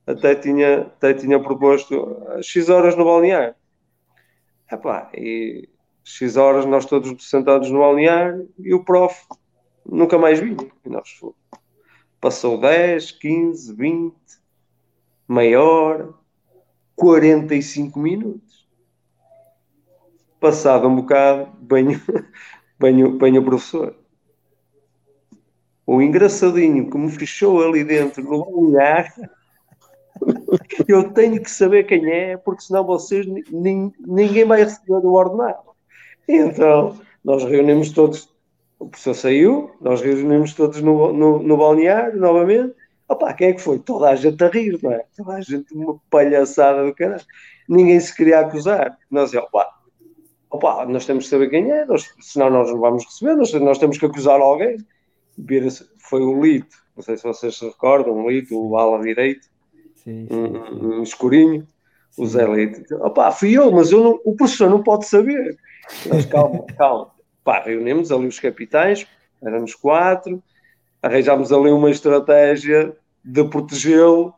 até 0.05 0.33
tinha, 0.33 0.81
até 0.81 1.13
tinha 1.13 1.39
proposto 1.41 2.17
às 2.29 2.45
X 2.47 2.69
horas 2.69 2.95
no 2.95 3.05
balneário. 3.05 3.53
Epá, 4.71 5.09
e 5.15 5.69
X 6.03 6.37
horas 6.37 6.65
nós 6.65 6.85
todos 6.85 7.29
sentados 7.29 7.69
no 7.69 7.79
balneário 7.79 8.49
e 8.57 8.73
o 8.73 8.83
prof 8.83 9.15
nunca 9.85 10.17
mais 10.17 10.39
vinha. 10.39 10.69
E 10.83 10.89
nós 10.89 11.09
fomos. 11.11 11.35
Passou 12.19 12.59
10, 12.59 13.11
15, 13.11 13.73
20, 13.75 14.15
meia 15.27 15.61
hora, 15.61 16.09
45 16.95 17.99
minutos. 17.99 18.67
Passado 20.39 20.87
um 20.87 20.95
bocado, 20.95 21.51
banho, 21.61 22.01
banho, 22.79 23.17
banho 23.17 23.41
o 23.41 23.45
professor. 23.45 23.98
O 25.91 26.03
engraçadinho 26.03 26.87
que 26.87 26.97
me 26.99 27.09
fechou 27.09 27.63
ali 27.63 27.83
dentro 27.83 28.23
no 28.23 28.45
balneário 28.45 29.11
eu 30.87 31.11
tenho 31.11 31.41
que 31.41 31.49
saber 31.49 31.85
quem 31.85 32.07
é, 32.11 32.37
porque 32.37 32.61
senão 32.61 32.83
vocês 32.85 33.25
nin- 33.25 33.91
ninguém 33.99 34.45
vai 34.45 34.63
receber 34.63 35.03
o 35.03 35.13
ordenado. 35.13 35.71
Então, 36.27 36.95
nós 37.25 37.43
reunimos 37.43 37.91
todos, 37.91 38.29
o 38.77 38.85
professor 38.85 39.15
saiu, 39.15 39.71
nós 39.81 39.99
reunimos 39.99 40.53
todos 40.53 40.79
no, 40.79 41.11
no, 41.11 41.39
no 41.41 41.57
balneário 41.57 42.19
novamente. 42.19 42.75
Opa, 43.07 43.33
quem 43.33 43.47
é 43.47 43.53
que 43.53 43.61
foi? 43.61 43.79
Toda 43.79 44.09
a 44.09 44.15
gente 44.15 44.43
a 44.43 44.47
rir, 44.47 44.77
não 44.83 44.91
é? 44.91 45.03
Toda 45.17 45.33
a 45.33 45.41
gente 45.41 45.73
uma 45.73 45.99
palhaçada 46.11 46.85
do 46.85 46.93
caralho. 46.93 47.25
Ninguém 47.67 47.99
se 47.99 48.15
queria 48.15 48.41
acusar. 48.41 48.95
Nós, 49.09 49.33
opa, 49.33 49.67
opa, 50.51 50.85
nós 50.85 51.07
temos 51.07 51.23
que 51.23 51.31
saber 51.31 51.49
quem 51.49 51.71
é, 51.71 51.83
nós, 51.83 52.13
senão 52.21 52.51
nós 52.51 52.69
não 52.69 52.79
vamos 52.79 53.05
receber, 53.05 53.35
nós, 53.35 53.51
nós 53.53 53.79
temos 53.79 53.97
que 53.97 54.05
acusar 54.05 54.39
alguém. 54.39 54.77
Foi 55.99 56.21
o 56.21 56.41
Lito, 56.41 56.75
não 56.95 57.03
sei 57.03 57.17
se 57.17 57.23
vocês 57.23 57.57
se 57.57 57.65
recordam, 57.65 58.13
o 58.13 58.29
Lito, 58.29 58.55
o 58.59 58.77
ala 58.77 59.01
direito 59.01 59.47
Sim, 59.95 60.27
sim, 60.27 60.35
um, 60.35 60.65
sim. 60.65 60.85
um 60.85 61.03
escurinho, 61.03 61.67
o 62.17 62.25
Zé 62.25 62.47
Leite. 62.47 62.93
Opá, 62.95 63.31
fui 63.31 63.57
eu, 63.57 63.71
mas 63.71 63.91
eu 63.91 64.03
não- 64.03 64.19
o 64.25 64.35
professor 64.35 64.69
não 64.69 64.81
pode 64.81 65.05
saber. 65.05 65.57
Nós, 66.07 66.25
calma, 66.25 66.65
calma. 66.77 67.11
Pá, 67.43 67.61
reunimos 67.61 68.11
ali 68.11 68.27
os 68.27 68.39
capitães, 68.39 69.07
éramos 69.41 69.75
quatro, 69.75 70.41
arranjámos 71.01 71.51
ali 71.51 71.69
uma 71.71 71.89
estratégia 71.89 72.95
de 73.23 73.43
protegê-lo, 73.45 74.33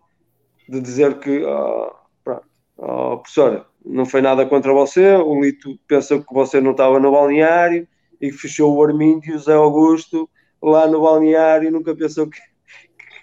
de 0.67 0.79
dizer 0.79 1.19
que, 1.19 1.43
ah, 1.45 1.91
pronto, 2.23 2.43
oh, 2.77 3.17
professora, 3.17 3.65
não 3.85 4.05
foi 4.05 4.21
nada 4.21 4.45
contra 4.45 4.71
você, 4.73 5.15
o 5.15 5.41
Lito 5.41 5.79
pensa 5.87 6.19
que 6.19 6.33
você 6.33 6.61
não 6.61 6.71
estava 6.71 6.99
no 6.99 7.11
balneário 7.11 7.87
e 8.19 8.29
que 8.29 8.37
fechou 8.37 8.75
o 8.75 8.83
Armindo 8.83 9.25
e 9.25 9.33
o 9.33 9.39
Zé 9.39 9.53
Augusto 9.53 10.29
lá 10.61 10.87
no 10.87 11.01
balneário 11.01 11.67
e 11.67 11.71
nunca 11.71 11.95
pensou 11.95 12.27
que, 12.27 12.39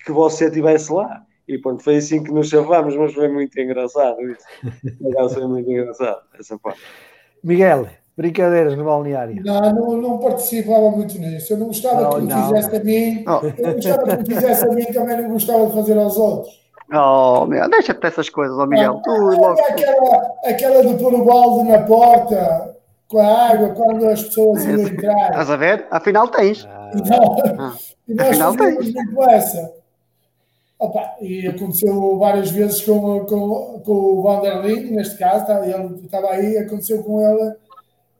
que 0.04 0.12
você 0.12 0.46
estivesse 0.46 0.92
lá. 0.92 1.22
E 1.46 1.56
pronto, 1.58 1.82
foi 1.82 1.96
assim 1.96 2.22
que 2.22 2.30
nos 2.30 2.48
chamámos, 2.48 2.94
mas 2.96 3.14
foi 3.14 3.28
muito 3.28 3.58
engraçado 3.58 4.20
isso. 4.22 4.44
Foi 5.34 5.46
muito 5.46 5.70
engraçado 5.70 6.20
essa 6.38 6.58
parte. 6.58 6.80
Miguel, 7.42 7.86
brincadeiras 8.16 8.76
no 8.76 8.84
balneário. 8.84 9.42
Não, 9.42 9.72
não, 9.72 9.96
não 9.96 10.18
participava 10.18 10.90
muito 10.90 11.18
nisso. 11.18 11.54
Eu 11.54 11.56
não 11.58 11.68
gostava 11.68 12.02
Não, 12.02 12.10
que 12.10 12.20
me 12.34 12.42
fizesse 12.42 12.76
a 12.76 12.84
mim. 12.84 13.24
Oh. 13.26 13.46
Eu 13.46 13.66
não 13.66 13.74
gostava 13.74 14.16
que 14.16 14.16
me 14.28 14.34
fizesse 14.34 14.64
a 14.66 14.72
mim, 14.72 14.84
também 14.86 15.22
não 15.22 15.30
gostava 15.30 15.66
de 15.66 15.72
fazer 15.72 15.96
aos 15.98 16.16
outros. 16.18 16.68
Oh, 16.92 17.46
meu, 17.46 17.68
deixa-te 17.70 18.00
dessas 18.00 18.28
coisas, 18.28 18.58
ó 18.58 18.66
Miguel. 18.66 19.00
Tu 19.04 19.10
Ah, 19.10 19.16
logo. 19.18 19.60
aquela, 19.60 20.32
aquela 20.44 20.84
de 20.86 20.94
pôr 21.02 21.14
o 21.14 21.24
balde 21.24 21.68
na 21.70 21.78
porta 21.82 22.76
com 23.08 23.18
a 23.18 23.50
água 23.50 23.70
quando 23.70 24.06
as 24.06 24.22
pessoas 24.22 24.64
iam 24.64 24.80
entrar. 24.80 25.30
Estás 25.30 25.50
a 25.50 25.56
ver? 25.56 25.86
Afinal 25.90 26.28
tens. 26.28 26.66
Ah, 26.66 26.90
E 26.94 27.00
nós, 27.00 27.58
Ah, 27.58 27.74
e 28.08 28.14
nós 28.14 28.28
afinal 28.28 28.54
fazíamos 28.54 28.92
muito 28.92 29.22
essa. 29.30 29.72
Opa, 30.78 31.16
e 31.20 31.46
aconteceu 31.48 32.18
várias 32.18 32.50
vezes 32.52 32.80
com, 32.82 33.20
com, 33.26 33.80
com 33.84 33.92
o 33.92 34.22
Vanderlin, 34.22 34.92
neste 34.92 35.18
caso, 35.18 35.44
tá, 35.44 35.66
ele 35.68 35.96
estava 36.04 36.28
aí, 36.30 36.56
aconteceu 36.56 37.02
com 37.02 37.20
ele, 37.20 37.52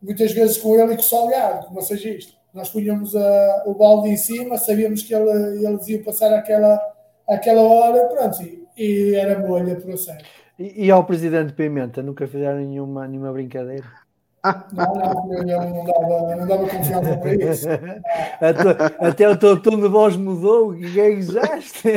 muitas 0.03 0.33
vezes 0.33 0.59
com 0.59 0.75
ele 0.75 0.95
e 0.95 0.97
com 0.97 1.03
o 1.03 1.05
Salgado, 1.05 1.67
com 1.67 1.73
o 1.73 1.77
massagista. 1.77 2.33
Nós 2.53 2.69
punhamos 2.71 3.15
a- 3.15 3.63
o 3.67 3.75
balde 3.75 4.09
em 4.09 4.17
cima, 4.17 4.59
sabíamos 4.59 5.03
que 5.05 5.15
ele, 5.15 5.65
eles 5.65 5.87
iam 5.87 6.03
passar 6.03 6.33
aquela, 6.35 6.81
aquela 7.29 7.63
hora, 7.63 8.07
pronto, 8.09 8.43
e, 8.43 8.67
e 8.77 9.15
era 9.15 9.39
bolha 9.39 9.77
por 9.77 9.97
sério. 9.97 10.27
E, 10.59 10.87
e 10.87 10.91
ao 10.91 11.05
presidente 11.05 11.53
Pimenta, 11.53 12.03
nunca 12.03 12.27
fizeram 12.27 12.59
nenhuma, 12.59 13.07
nenhuma 13.07 13.33
brincadeira? 13.33 13.87
Não, 14.73 14.95
não, 14.95 15.49
eu 15.49 15.61
não 15.61 15.85
dava, 15.85 16.37
não 16.37 16.47
dava 16.47 16.69
confiança 16.69 17.17
para 17.17 17.35
isso. 17.35 17.69
até, 18.41 19.07
até 19.07 19.29
o 19.29 19.37
teu 19.37 19.63
tom 19.63 19.81
de 19.81 19.89
voz 19.89 20.17
mudou, 20.17 20.71
gaguejaste. 20.71 21.89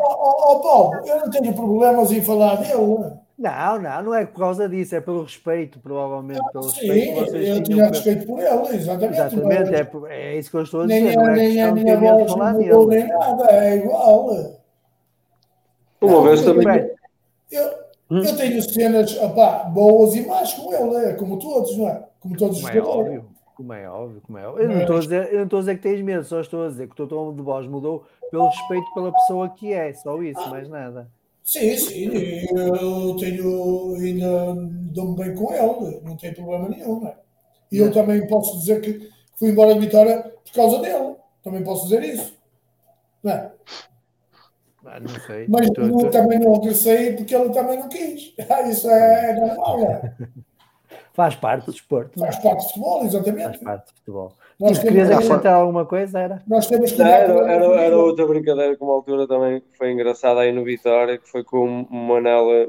Ó 0.00 0.14
oh, 0.20 0.52
oh, 0.52 0.60
Paulo, 0.60 1.06
eu 1.06 1.20
não 1.20 1.30
tenho 1.30 1.54
problemas 1.54 2.10
em 2.12 2.22
falar 2.22 2.56
dele. 2.56 3.14
Não, 3.36 3.80
não, 3.80 4.02
não 4.02 4.14
é 4.14 4.24
por 4.24 4.38
causa 4.38 4.68
disso, 4.68 4.94
é 4.94 5.00
pelo 5.00 5.24
respeito, 5.24 5.80
provavelmente. 5.80 6.40
Pelo 6.52 6.70
Sim, 6.70 6.86
respeito 6.86 7.36
eu 7.36 7.62
tinha 7.62 7.88
respeito 7.88 8.26
por 8.26 8.38
ele, 8.38 8.76
exatamente. 8.76 9.14
Exatamente, 9.14 9.90
mas... 9.92 10.10
é, 10.10 10.14
é 10.14 10.38
isso 10.38 10.50
que 10.50 10.56
eu 10.56 10.62
estou 10.62 10.82
a 10.82 10.86
Nem, 10.86 11.02
dizer. 11.04 11.16
não 11.16 11.28
é 11.28 11.34
nem 11.34 11.62
a 11.62 11.72
minha 11.72 11.96
voz 11.98 12.32
falar 12.32 12.52
mudou 12.54 12.86
nem 12.86 13.08
nada, 13.08 13.44
é 13.50 13.76
igual. 13.76 14.28
Uma 16.00 16.12
Não, 16.12 16.22
vez 16.22 16.42
também. 16.44 16.64
bem. 16.64 16.90
Eu, 18.10 18.22
eu 18.22 18.36
tenho 18.36 18.62
cenas 18.62 19.16
opá, 19.18 19.64
boas 19.64 20.14
e 20.14 20.26
más 20.26 20.52
com 20.54 20.72
ele, 20.72 21.06
é 21.06 21.14
como 21.14 21.38
todos, 21.38 21.76
não 21.76 21.88
é? 21.88 22.04
Como 22.20 22.36
todos 22.36 22.58
os 22.58 22.62
Como 22.62 22.72
é 22.72 22.76
jogadores. 22.76 23.06
óbvio, 23.06 23.30
como 23.56 23.72
é 23.72 23.88
óbvio, 23.88 24.22
como 24.26 24.38
é 24.38 24.48
óbvio. 24.48 24.62
Eu 24.62 24.68
não 24.68 24.80
estou 24.80 24.96
a 24.96 25.00
dizer, 25.00 25.28
eu 25.32 25.36
não 25.38 25.44
estou 25.44 25.58
a 25.58 25.62
dizer 25.62 25.76
que 25.76 25.82
tens 25.82 26.02
medo, 26.02 26.24
só 26.24 26.40
estou 26.40 26.64
a 26.64 26.68
dizer 26.68 26.86
que 26.86 26.92
o 26.92 26.96
teu 26.96 27.06
tom 27.06 27.34
de 27.34 27.42
voz 27.42 27.66
mudou 27.66 28.04
pelo 28.30 28.48
respeito 28.48 28.92
pela 28.94 29.12
pessoa 29.12 29.48
que 29.50 29.72
é, 29.72 29.92
só 29.94 30.20
isso, 30.22 30.48
mais 30.50 30.68
nada. 30.68 31.08
Sim, 31.42 31.76
sim, 31.76 32.10
eu 32.56 33.16
tenho, 33.16 33.94
ainda 33.96 34.54
dou-me 34.92 35.16
bem 35.16 35.34
com 35.34 35.52
ele, 35.52 36.00
não 36.02 36.16
tem 36.16 36.32
problema 36.32 36.68
nenhum, 36.68 37.00
não 37.00 37.08
é? 37.08 37.16
E 37.70 37.78
eu 37.78 37.92
também 37.92 38.26
posso 38.26 38.58
dizer 38.58 38.80
que 38.80 39.10
fui 39.36 39.50
embora 39.50 39.74
de 39.74 39.80
Vitória 39.80 40.32
por 40.44 40.52
causa 40.54 40.78
dele, 40.80 41.16
também 41.42 41.62
posso 41.62 41.84
dizer 41.84 42.02
isso. 42.02 42.34
Não 43.22 43.32
é? 43.32 43.52
Ah, 44.94 45.00
não 45.00 45.08
sei. 45.08 45.46
Mas 45.48 45.66
estou- 45.66 46.08
também 46.10 46.38
não 46.38 46.54
agressei 46.54 47.16
porque 47.16 47.34
ele 47.34 47.50
também 47.50 47.80
não 47.80 47.88
quis. 47.88 48.32
Isso 48.70 48.88
é 48.88 49.34
normal, 49.34 49.80
não 49.80 49.90
é? 49.90 50.14
Faz 51.12 51.34
parte 51.34 51.66
do 51.66 51.72
desporto, 51.72 52.18
é? 52.18 52.26
Faz 52.26 52.38
parte 52.38 52.58
do 52.58 52.68
futebol, 52.68 53.00
faz 53.00 53.14
exatamente. 53.14 53.58
parte 53.64 53.86
do 53.86 53.96
futebol. 53.96 54.32
Nós 54.60 54.78
querias 54.78 55.10
acrescentar 55.10 55.54
alguma 55.54 55.84
coisa? 55.84 56.18
Era? 56.20 56.42
Nós 56.46 56.66
temos 56.66 56.92
que 56.92 56.98
Não, 56.98 57.06
era, 57.06 57.32
era, 57.52 57.64
era 57.82 57.96
outra 57.96 58.26
brincadeira 58.26 58.76
que 58.76 58.82
uma 58.82 58.94
altura 58.94 59.26
também 59.26 59.62
foi 59.76 59.92
engraçada 59.92 60.40
aí 60.40 60.52
no 60.52 60.64
Vitória, 60.64 61.18
que 61.18 61.28
foi 61.28 61.42
com 61.44 61.82
o 61.82 61.94
Manela 61.94 62.68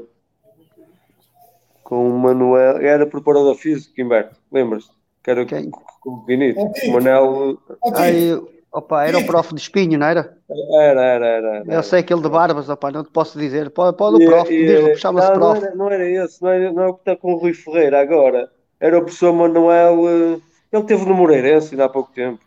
com 1.84 2.08
o 2.08 2.18
Manuel, 2.18 2.78
era 2.78 3.06
preparador 3.06 3.54
físico, 3.54 3.94
Humberto, 4.00 4.36
lembras-te? 4.50 4.90
Que 5.22 5.30
era 5.30 5.46
Quem? 5.46 5.70
com 5.70 6.10
o 6.10 6.24
Pinito. 6.24 6.60
O. 6.60 6.72
O 6.88 6.92
Manel 6.92 7.58
Ai, 7.94 8.40
opa, 8.76 9.04
era 9.04 9.18
o 9.18 9.22
prof 9.26 9.54
de 9.54 9.60
espinho, 9.60 9.98
não 9.98 10.06
era? 10.06 10.36
era, 10.80 11.02
era, 11.04 11.26
era. 11.26 11.48
era. 11.58 11.74
Eu 11.74 11.82
sei 11.82 12.00
aquele 12.00 12.20
de 12.22 12.28
barbas, 12.28 12.68
opa, 12.68 12.90
não 12.90 13.04
te 13.04 13.10
posso 13.10 13.38
dizer. 13.38 13.70
Pode, 13.70 13.96
pode 13.96 14.16
o 14.16 14.20
prof, 14.24 14.52
e- 14.52 14.66
diz-lhe, 14.66 14.96
chama-se 14.96 15.28
não, 15.28 15.34
não 15.34 15.54
prof. 15.54 15.64
era, 15.64 15.74
não 15.74 15.90
era 15.90 16.08
esse, 16.08 16.42
não, 16.42 16.50
era, 16.50 16.72
não 16.72 16.82
é 16.82 16.86
o 16.88 16.94
que 16.94 17.00
está 17.00 17.16
com 17.16 17.32
o 17.34 17.36
Rui 17.38 17.54
Ferreira 17.54 18.00
agora. 18.00 18.50
Era 18.78 18.98
o 18.98 19.02
professor 19.02 19.32
Manuel, 19.32 20.08
eh, 20.08 20.40
ele 20.72 20.84
teve 20.84 21.04
no 21.06 21.14
Moreirense 21.14 21.74
ainda 21.74 21.86
há 21.86 21.88
pouco 21.88 22.12
tempo. 22.12 22.40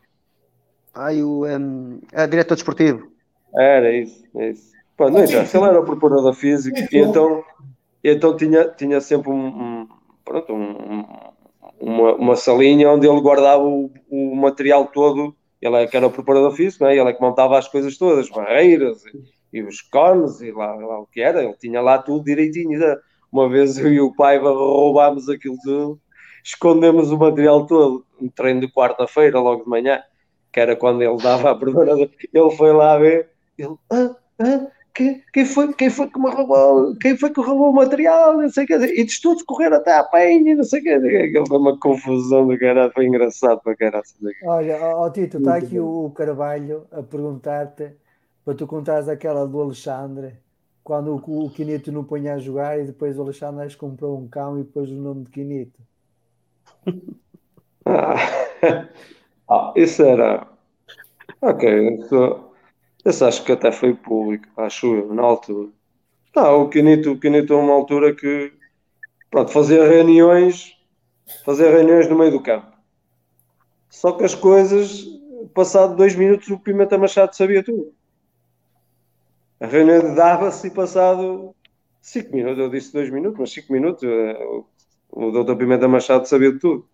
Ai, 0.94 1.22
o 1.24 1.46
um, 1.46 2.00
é 2.12 2.28
diretor 2.28 2.56
desportivo. 2.56 3.08
Era 3.56 3.92
isso, 3.92 4.24
é 4.38 4.50
isso. 4.52 4.72
Pô, 4.98 5.10
não 5.10 5.24
interessa, 5.24 5.58
ele 5.58 5.66
era 5.68 5.80
o 5.80 5.86
preparador 5.86 6.34
físico 6.34 6.78
e 6.92 7.00
então, 7.00 7.44
e 8.04 8.12
então 8.12 8.36
tinha, 8.36 8.68
tinha 8.70 9.02
sempre 9.02 9.30
um, 9.32 9.48
um- 9.48 9.88
pronto, 10.26 10.54
um- 10.54 11.00
um- 11.02 11.06
uma, 11.80 12.16
uma 12.16 12.36
salinha 12.36 12.92
onde 12.92 13.08
ele 13.08 13.22
guardava 13.22 13.64
o, 13.64 13.90
o 14.10 14.36
material 14.36 14.88
todo. 14.88 15.36
Ele 15.62 15.76
é 15.76 15.88
que 15.88 15.98
era 15.98 16.08
o 16.08 16.12
preparador 16.12 16.52
físico, 16.54 16.86
né? 16.86 16.96
ele 16.98 17.10
é 17.10 17.14
que 17.14 17.22
montava 17.22 17.58
as 17.58 17.68
coisas 17.68 17.98
todas, 17.98 18.30
barreiras 18.30 19.04
e, 19.06 19.60
e 19.60 19.62
os 19.62 19.82
cones 19.82 20.40
e 20.42 20.52
lá, 20.52 20.74
lá 20.76 21.00
o 21.00 21.06
que 21.06 21.22
era. 21.22 21.44
Ele 21.44 21.56
tinha 21.56 21.82
lá 21.82 21.98
tudo 21.98 22.24
direitinho. 22.24 22.80
Uma 23.32 23.50
vez 23.50 23.78
eu 23.78 23.92
e 23.92 24.00
o 24.00 24.14
Paiva 24.16 24.52
roubámos 24.52 25.30
aquilo 25.30 25.58
tudo, 25.64 26.00
escondemos 26.44 27.12
o 27.12 27.18
material 27.18 27.66
todo. 27.66 28.06
Um 28.22 28.30
treino 28.30 28.62
de 28.62 28.72
quarta-feira, 28.72 29.40
logo 29.40 29.64
de 29.64 29.70
manhã, 29.70 30.02
que 30.52 30.60
era 30.60 30.76
quando 30.76 31.02
ele 31.02 31.18
dava 31.18 31.52
a 31.52 31.56
primeira. 31.60 31.94
Ele 31.94 32.52
foi 32.58 32.74
lá 32.74 32.98
ver, 32.98 33.30
ele, 33.58 33.76
ah, 33.92 34.16
ah, 34.40 34.68
quem, 35.00 35.24
quem, 35.32 35.46
foi, 35.46 35.74
quem 35.74 35.90
foi 35.90 36.10
que 36.10 36.20
me 36.20 36.30
roubou? 36.30 36.94
Quem 36.98 37.18
foi 37.18 37.30
que 37.30 37.40
roubou 37.40 37.70
o 37.70 37.74
material? 37.74 38.36
Não 38.38 38.50
sei 38.50 38.66
o 38.66 38.68
que. 38.68 38.74
E 38.74 39.06
de 39.06 39.22
todos 39.22 39.44
correr 39.44 39.72
até 39.72 39.94
à 39.94 40.04
penha, 40.04 40.58
não 40.58 40.64
sei 40.66 40.82
o 40.82 40.84
que. 40.84 40.90
Aquilo 40.90 41.48
foi 41.48 41.58
uma 41.58 41.80
confusão 41.80 42.46
do 42.46 42.60
cara, 42.60 42.92
foi 42.92 43.06
engraçado 43.06 43.62
para 43.62 43.78
caralho. 43.78 44.04
Olha, 44.44 44.78
ó, 44.82 45.06
ó, 45.06 45.10
Tito, 45.10 45.38
está 45.38 45.56
aqui 45.56 45.80
o 45.80 46.10
Carvalho 46.10 46.86
a 46.92 47.02
perguntar-te 47.02 47.94
para 48.44 48.54
tu 48.54 48.68
contares 48.68 49.08
aquela 49.08 49.48
do 49.48 49.62
Alexandre, 49.62 50.34
quando 50.84 51.16
o, 51.16 51.46
o 51.46 51.50
Quinito 51.50 51.94
não 51.94 52.04
punha 52.04 52.34
a 52.34 52.40
jogar 52.40 52.78
e 52.78 52.84
depois 52.84 53.18
o 53.18 53.22
Alexandre 53.22 53.74
comprou 53.78 54.20
um 54.20 54.28
cão 54.28 54.60
e 54.60 54.66
pôs 54.66 54.92
o 54.92 54.96
nome 54.96 55.24
de 55.24 55.32
Quinito. 55.32 55.80
Ah, 57.86 58.16
ah, 59.50 59.74
isso 59.78 60.04
era. 60.04 60.46
Ok, 61.42 62.00
isso 63.10 63.26
acho 63.26 63.44
que 63.44 63.52
até 63.52 63.72
foi 63.72 63.94
público, 63.94 64.48
acho 64.58 64.96
eu, 64.96 65.14
na 65.14 65.24
altura. 65.24 65.70
Não, 66.36 66.64
o 66.64 66.70
Quinito, 66.70 67.12
o 67.12 67.54
a 67.54 67.58
uma 67.58 67.74
altura 67.74 68.16
que 68.16 68.54
pronto, 69.30 69.52
fazia 69.52 69.88
reuniões, 69.88 70.78
fazia 71.46 71.70
reuniões 71.70 72.08
no 72.10 72.18
meio 72.18 72.32
do 72.32 72.42
campo. 72.42 72.68
Só 73.90 74.12
que 74.12 74.24
as 74.24 74.36
coisas, 74.36 75.06
passado 75.54 75.96
dois 75.96 76.16
minutos, 76.16 76.48
o 76.50 76.60
Pimenta 76.60 76.98
Machado 76.98 77.36
sabia 77.36 77.64
tudo. 77.64 77.94
A 79.60 79.68
reunião 79.68 80.16
dava-se 80.16 80.68
e 80.68 80.72
passado 80.72 81.54
cinco 82.02 82.36
minutos, 82.36 82.60
eu 82.60 82.70
disse 82.70 82.94
dois 82.94 83.10
minutos, 83.10 83.40
mas 83.40 83.52
cinco 83.52 83.74
minutos, 83.74 84.04
eh, 84.04 84.62
o, 85.12 85.32
doutor 85.32 85.58
Pimenta 85.58 85.88
Machado 85.88 86.28
sabia 86.28 86.58
tudo. 86.58 86.88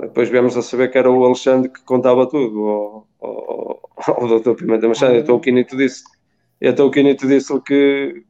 Depois 0.00 0.28
viemos 0.28 0.56
a 0.56 0.62
saber 0.62 0.90
que 0.90 0.98
era 0.98 1.10
o 1.10 1.24
Alexandre 1.24 1.70
que 1.70 1.82
contava 1.82 2.28
tudo, 2.28 2.68
ao, 2.68 3.08
ao, 3.20 3.87
ao 4.06 4.28
doutor 4.28 4.54
Pimenta 4.54 4.86
Machado. 4.86 5.16
Então 5.16 5.36
o 5.36 5.40
Quinito 5.40 5.76
disse, 5.76 6.04
então 6.60 6.86
o 6.86 6.90
Quinito 6.90 7.26
disse 7.26 7.58
que 7.62 8.22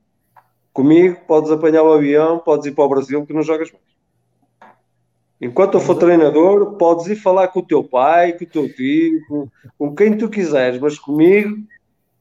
comigo 0.73 1.21
podes 1.27 1.51
apanhar 1.51 1.83
o 1.83 1.93
avião, 1.93 2.39
podes 2.39 2.67
ir 2.67 2.73
para 2.73 2.85
o 2.85 2.89
Brasil 2.89 3.27
que 3.27 3.33
não 3.33 3.43
jogas 3.43 3.71
mais. 3.71 3.89
Enquanto 5.41 5.75
eu 5.75 5.81
for 5.81 5.95
treinador, 5.95 6.77
podes 6.77 7.07
ir 7.07 7.17
falar 7.17 7.49
com 7.49 7.61
o 7.61 7.67
teu 7.67 7.85
pai, 7.85 8.33
com 8.33 8.45
o 8.45 8.49
teu 8.49 8.75
tio, 8.75 9.21
com, 9.29 9.49
com 9.79 9.95
quem 9.95 10.17
tu 10.17 10.29
quiseres, 10.29 10.81
mas 10.81 10.99
comigo 10.99 11.57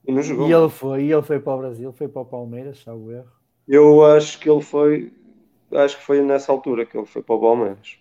e 0.06 0.12
não 0.12 0.22
jogou. 0.22 0.48
E 0.48 0.54
ele 0.54 0.70
foi, 0.70 1.04
e 1.04 1.12
ele 1.12 1.22
foi 1.24 1.40
para 1.40 1.54
o 1.54 1.58
Brasil, 1.58 1.92
foi 1.92 2.08
para 2.08 2.22
o 2.22 2.26
Palmeiras, 2.26 2.80
salvo 2.84 3.12
erro. 3.12 3.32
Eu 3.68 4.06
acho 4.06 4.40
que 4.40 4.50
ele 4.50 4.62
foi, 4.62 5.12
acho 5.74 5.98
que 5.98 6.04
foi 6.04 6.22
nessa 6.22 6.52
altura 6.52 6.86
que 6.86 6.96
ele 6.96 7.08
foi 7.08 7.24
para 7.24 7.36
o 7.36 7.42
Palmeiras. 7.42 7.98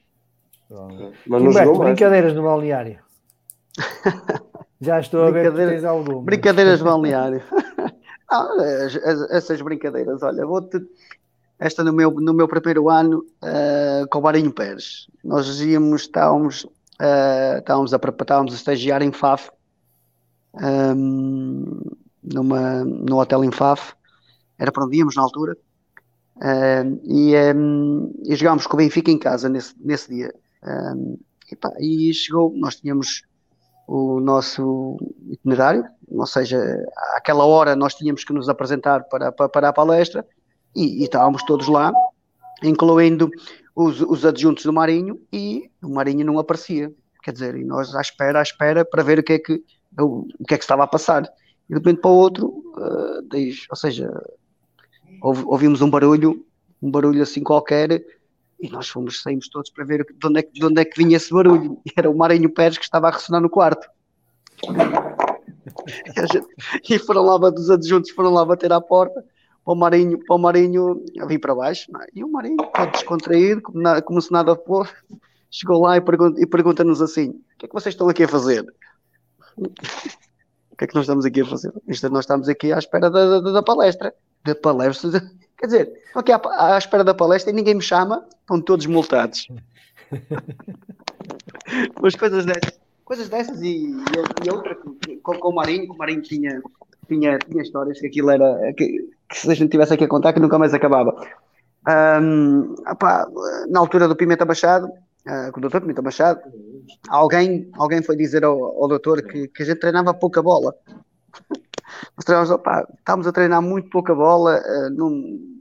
Pronto. 0.68 1.12
Mas 1.26 1.42
não 1.42 1.50
Humberto, 1.50 1.66
jogou 1.66 1.78
mais. 1.78 1.90
brincadeiras 1.94 2.34
no 2.34 2.42
balneário. 2.42 2.98
Já 4.80 5.00
estou 5.00 5.22
a 5.22 5.30
ver 5.30 5.40
que 5.50 5.56
tens. 5.56 5.82
Brincadeiras 6.22 6.78
de 6.78 6.84
balneário. 6.90 7.42
Ah, 8.28 8.48
as- 8.84 8.96
as- 8.96 9.30
essas 9.30 9.62
brincadeiras, 9.62 10.20
olha, 10.20 10.44
vou-te. 10.44 10.80
Esta 11.60 11.84
no 11.84 11.92
meu, 11.92 12.10
no 12.10 12.34
meu 12.34 12.48
primeiro 12.48 12.90
ano 12.90 13.24
eh, 13.40 14.04
com 14.10 14.18
o 14.18 14.22
Marinho 14.22 14.52
Pérez. 14.52 15.06
Nós 15.22 15.60
íamos, 15.60 16.02
estávamos, 16.02 16.66
eh, 17.00 17.58
estávamos, 17.60 17.94
a, 17.94 17.98
preparar- 18.00 18.24
estávamos 18.24 18.52
a 18.52 18.56
estagiar 18.56 19.00
em 19.00 19.12
Faf, 19.12 19.48
ehm, 20.60 21.80
numa, 22.22 22.84
no 22.84 23.18
hotel 23.20 23.44
em 23.44 23.52
Faf, 23.52 23.94
era 24.58 24.72
para 24.72 24.84
onde 24.84 24.96
íamos 24.98 25.14
na 25.16 25.22
altura, 25.22 25.56
Ehm, 26.42 26.98
e, 27.04 27.32
ehm, 27.34 28.10
e 28.24 28.34
jogámos 28.36 28.66
com 28.66 28.74
o 28.74 28.78
Benfica 28.78 29.10
em 29.10 29.18
casa 29.18 29.48
nesse, 29.48 29.72
nesse 29.80 30.08
dia. 30.12 30.34
Ehm, 30.64 31.14
e, 31.50 31.56
pá, 31.56 31.72
e 31.80 32.12
chegou, 32.12 32.52
nós 32.56 32.74
tínhamos 32.76 33.22
o 33.86 34.20
nosso 34.20 34.96
itinerário, 35.28 35.84
ou 36.08 36.26
seja, 36.26 36.58
àquela 37.14 37.44
hora 37.44 37.76
nós 37.76 37.94
tínhamos 37.94 38.24
que 38.24 38.32
nos 38.32 38.48
apresentar 38.48 39.04
para, 39.04 39.30
para, 39.30 39.68
a 39.68 39.72
palestra 39.72 40.26
e, 40.74 41.00
e 41.00 41.04
estávamos 41.04 41.42
todos 41.44 41.68
lá, 41.68 41.92
incluindo 42.62 43.30
os, 43.74 44.00
os 44.00 44.24
adjuntos 44.24 44.64
do 44.64 44.72
Marinho 44.72 45.20
e 45.32 45.70
o 45.82 45.88
Marinho 45.88 46.26
não 46.26 46.38
aparecia. 46.38 46.92
Quer 47.22 47.32
dizer, 47.32 47.56
e 47.56 47.64
nós 47.64 47.94
à 47.94 48.00
espera, 48.00 48.40
à 48.40 48.42
espera 48.42 48.84
para 48.84 49.02
ver 49.02 49.18
o 49.18 49.22
que 49.22 49.34
é 49.34 49.38
que, 49.38 49.62
o, 50.00 50.26
o 50.38 50.44
que, 50.46 50.54
é 50.54 50.58
que 50.58 50.64
estava 50.64 50.84
a 50.84 50.88
passar. 50.88 51.24
E 51.68 51.72
de 51.72 51.74
repente 51.74 52.00
para 52.00 52.10
o 52.10 52.14
outro, 52.14 52.62
eh, 52.78 53.20
diz, 53.30 53.66
ou 53.70 53.76
seja, 53.76 54.10
ouvi- 55.22 55.44
ouvimos 55.46 55.80
um 55.82 55.90
barulho, 55.90 56.44
um 56.80 56.90
barulho 56.90 57.22
assim 57.22 57.42
qualquer, 57.42 58.04
e 58.60 58.68
nós 58.70 58.88
fomos, 58.88 59.22
saímos 59.22 59.48
todos 59.48 59.70
para 59.70 59.84
ver 59.84 60.04
de 60.04 60.26
onde, 60.26 60.38
é, 60.40 60.42
que- 60.42 60.52
de 60.52 60.64
onde 60.64 60.80
é 60.80 60.84
que 60.84 60.96
vinha 61.02 61.16
esse 61.16 61.32
barulho. 61.32 61.78
Era 61.96 62.10
o 62.10 62.16
Marinho 62.16 62.50
Pérez 62.50 62.78
que 62.78 62.84
estava 62.84 63.08
a 63.08 63.10
ressonar 63.10 63.40
no 63.40 63.50
quarto. 63.50 63.86
E, 66.16 66.26
gente- 66.32 66.46
e 66.90 66.98
foram 66.98 67.22
lá, 67.22 67.38
dos 67.50 67.70
adjuntos 67.70 68.10
foram 68.10 68.32
lá 68.32 68.44
bater 68.44 68.72
à 68.72 68.80
porta, 68.80 69.22
para 69.64 69.72
o 69.72 69.76
Marinho, 69.76 70.18
para 70.24 70.36
o 70.36 70.38
Marinho 70.38 71.04
vir 71.28 71.38
para 71.38 71.54
baixo. 71.54 71.90
é? 72.02 72.06
E 72.14 72.24
o 72.24 72.28
Marinho, 72.30 72.56
todo 72.56 72.90
descontraído, 72.92 73.60
como, 73.62 73.80
na- 73.80 74.00
como 74.00 74.20
se 74.22 74.32
nada 74.32 74.54
fosse, 74.56 74.92
chegou 75.50 75.80
lá 75.82 75.96
e, 75.96 76.00
pergun- 76.00 76.34
e 76.38 76.46
pergunta-nos 76.46 77.02
assim: 77.02 77.30
o 77.30 77.58
que 77.58 77.66
é 77.66 77.68
que 77.68 77.74
vocês 77.74 77.94
estão 77.94 78.08
aqui 78.08 78.24
a 78.24 78.28
fazer? 78.28 78.64
O 80.70 80.76
que 80.78 80.84
é 80.84 80.88
que 80.88 80.94
nós 80.94 81.04
estamos 81.04 81.24
aqui 81.24 81.40
a 81.40 81.46
fazer? 81.46 81.72
Isto, 81.88 82.10
nós 82.10 82.24
estamos 82.24 82.50
aqui 82.50 82.70
à 82.70 82.76
espera 82.78 83.08
da, 83.10 83.40
da, 83.40 83.50
da 83.50 83.62
palestra. 83.62 84.12
Da 84.44 84.54
palestra. 84.54 85.22
Quer 85.58 85.66
dizer, 85.66 85.92
estou 86.06 86.20
aqui 86.20 86.32
à, 86.32 86.40
à, 86.74 86.78
espera 86.78 87.02
da 87.02 87.14
palestra 87.14 87.50
e 87.50 87.54
ninguém 87.54 87.74
me 87.74 87.82
chama, 87.82 88.26
estão 88.40 88.60
todos 88.60 88.86
multados. 88.86 89.48
Mas 92.00 92.14
coisas 92.14 92.44
dessas. 92.44 92.78
Coisas 93.04 93.28
dessas 93.28 93.62
e, 93.62 93.92
e, 94.44 94.50
outra 94.50 94.76
com, 95.22 95.38
com 95.38 95.48
o 95.48 95.54
Marinho, 95.54 95.84
que 95.84 95.92
o 95.92 95.96
Marinho 95.96 96.22
tinha, 96.22 96.60
tinha, 97.06 97.38
tinha 97.38 97.62
histórias 97.62 98.00
que 98.00 98.08
aquilo 98.08 98.30
era. 98.30 98.72
Que, 98.76 99.08
que 99.28 99.38
se 99.38 99.50
a 99.50 99.54
gente 99.54 99.70
tivesse 99.70 99.94
aqui 99.94 100.04
a 100.04 100.08
contar, 100.08 100.32
que 100.32 100.40
nunca 100.40 100.58
mais 100.58 100.74
acabava. 100.74 101.14
Um, 102.20 102.74
opá, 102.90 103.28
na 103.68 103.78
altura 103.78 104.08
do 104.08 104.16
Pimenta 104.16 104.44
Machado, 104.44 104.86
uh, 104.88 105.52
com 105.52 105.58
o 105.58 105.60
doutor 105.60 105.80
Pimenta 105.80 106.02
Machado, 106.02 106.40
alguém, 107.08 107.70
alguém 107.74 108.02
foi 108.02 108.16
dizer 108.16 108.44
ao, 108.44 108.60
ao 108.82 108.88
doutor 108.88 109.22
que, 109.22 109.46
que 109.48 109.62
a 109.62 109.66
gente 109.66 109.78
treinava 109.78 110.12
pouca 110.12 110.42
bola. 110.42 110.74
Opá, 112.52 112.86
estávamos 112.98 113.26
a 113.26 113.32
treinar 113.32 113.62
muito 113.62 113.90
pouca 113.90 114.14
bola, 114.14 114.60
uh, 114.60 114.90
num, 114.90 115.60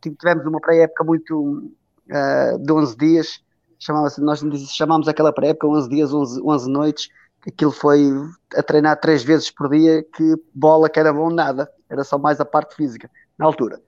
tivemos 0.00 0.46
uma 0.46 0.60
pré-época 0.60 1.04
muito 1.04 1.70
uh, 2.10 2.58
de 2.58 2.72
11 2.72 2.96
dias, 2.96 3.40
chamava-se, 3.78 4.20
nós 4.20 4.40
chamámos 4.70 5.08
aquela 5.08 5.32
pré-época 5.32 5.66
11 5.66 5.88
dias, 5.88 6.12
11, 6.12 6.42
11 6.42 6.70
noites, 6.70 7.08
aquilo 7.46 7.70
foi 7.70 8.10
a 8.56 8.62
treinar 8.62 8.98
três 9.00 9.22
vezes 9.22 9.50
por 9.50 9.68
dia, 9.68 10.04
que 10.14 10.34
bola 10.54 10.88
que 10.88 10.98
era 10.98 11.12
bom 11.12 11.30
nada, 11.30 11.70
era 11.90 12.04
só 12.04 12.18
mais 12.18 12.40
a 12.40 12.44
parte 12.44 12.74
física, 12.74 13.10
na 13.38 13.46
altura. 13.46 13.80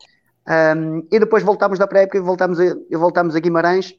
Um, 0.48 1.06
e 1.10 1.18
depois 1.18 1.42
voltámos 1.42 1.78
da 1.78 1.86
pré-época 1.86 2.18
e 2.18 2.20
voltámos 2.20 2.60
a, 2.60 2.64
voltámos 2.92 3.34
a 3.34 3.40
Guimarães 3.40 3.98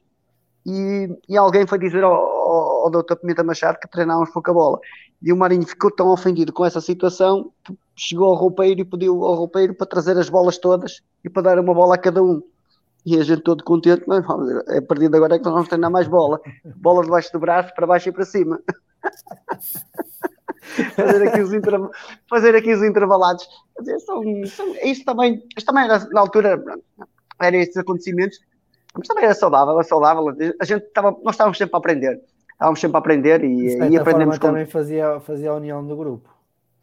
e, 0.64 1.08
e, 1.28 1.36
alguém 1.36 1.66
foi 1.66 1.78
dizer 1.78 2.02
ao, 2.02 2.12
ao, 2.12 2.84
ao 2.84 2.90
doutor 2.90 3.16
Pimenta 3.16 3.44
Machado 3.44 3.78
que 3.78 3.88
treinávamos 3.88 4.30
pouca 4.30 4.52
bola. 4.52 4.78
E 5.22 5.32
o 5.32 5.36
Marinho 5.36 5.66
ficou 5.66 5.90
tão 5.90 6.08
ofendido 6.08 6.52
com 6.52 6.64
essa 6.64 6.80
situação 6.80 7.52
que 7.64 7.76
chegou 7.98 8.28
ao 8.28 8.34
roupeiro 8.34 8.80
e 8.80 8.84
pediu 8.84 9.24
ao 9.24 9.34
roupeiro 9.34 9.74
para 9.74 9.86
trazer 9.86 10.16
as 10.16 10.28
bolas 10.28 10.56
todas 10.58 11.02
e 11.24 11.28
para 11.28 11.42
dar 11.42 11.58
uma 11.58 11.74
bola 11.74 11.96
a 11.96 11.98
cada 11.98 12.22
um. 12.22 12.42
E 13.04 13.18
a 13.18 13.24
gente 13.24 13.42
todo 13.42 13.64
contente, 13.64 14.04
mas 14.06 14.24
a 14.24 14.82
partir 14.82 15.08
de 15.08 15.16
agora 15.16 15.36
é 15.36 15.38
que 15.38 15.44
nós 15.44 15.54
vamos 15.54 15.68
treinar 15.68 15.90
mais 15.90 16.06
bola. 16.06 16.40
Bola 16.76 17.02
debaixo 17.02 17.32
do 17.32 17.38
braço, 17.38 17.74
para 17.74 17.86
baixo 17.86 18.08
e 18.08 18.12
para 18.12 18.24
cima. 18.24 18.60
fazer, 20.94 21.28
aqui 21.28 21.40
os 21.40 21.52
interv... 21.52 21.90
fazer 22.28 22.54
aqui 22.54 22.72
os 22.72 22.82
intervalados. 22.82 23.48
Dizer, 23.80 23.98
são, 24.00 24.22
são, 24.46 24.74
isto 24.82 25.04
também, 25.04 25.42
isto 25.56 25.66
também 25.66 25.84
era, 25.84 25.98
na 26.10 26.20
altura, 26.20 26.62
eram 27.40 27.58
estes 27.58 27.76
acontecimentos, 27.76 28.38
mas 28.94 29.08
também 29.08 29.24
era 29.24 29.34
saudável, 29.34 29.74
era 29.74 29.84
saudável. 29.84 30.28
A 30.60 30.64
gente 30.64 30.84
estava, 30.84 31.16
nós 31.22 31.34
estávamos 31.34 31.58
sempre 31.58 31.74
a 31.74 31.78
aprender. 31.78 32.20
Estávamos 32.52 32.80
sempre 32.80 32.96
a 32.96 32.98
aprender 32.98 33.44
e, 33.44 33.78
e 33.90 33.96
aprendemos 33.96 34.38
com... 34.38 34.48
também 34.48 34.66
fazia, 34.66 35.20
fazia 35.20 35.50
a 35.50 35.54
união 35.54 35.86
do 35.86 35.96
grupo. 35.96 36.37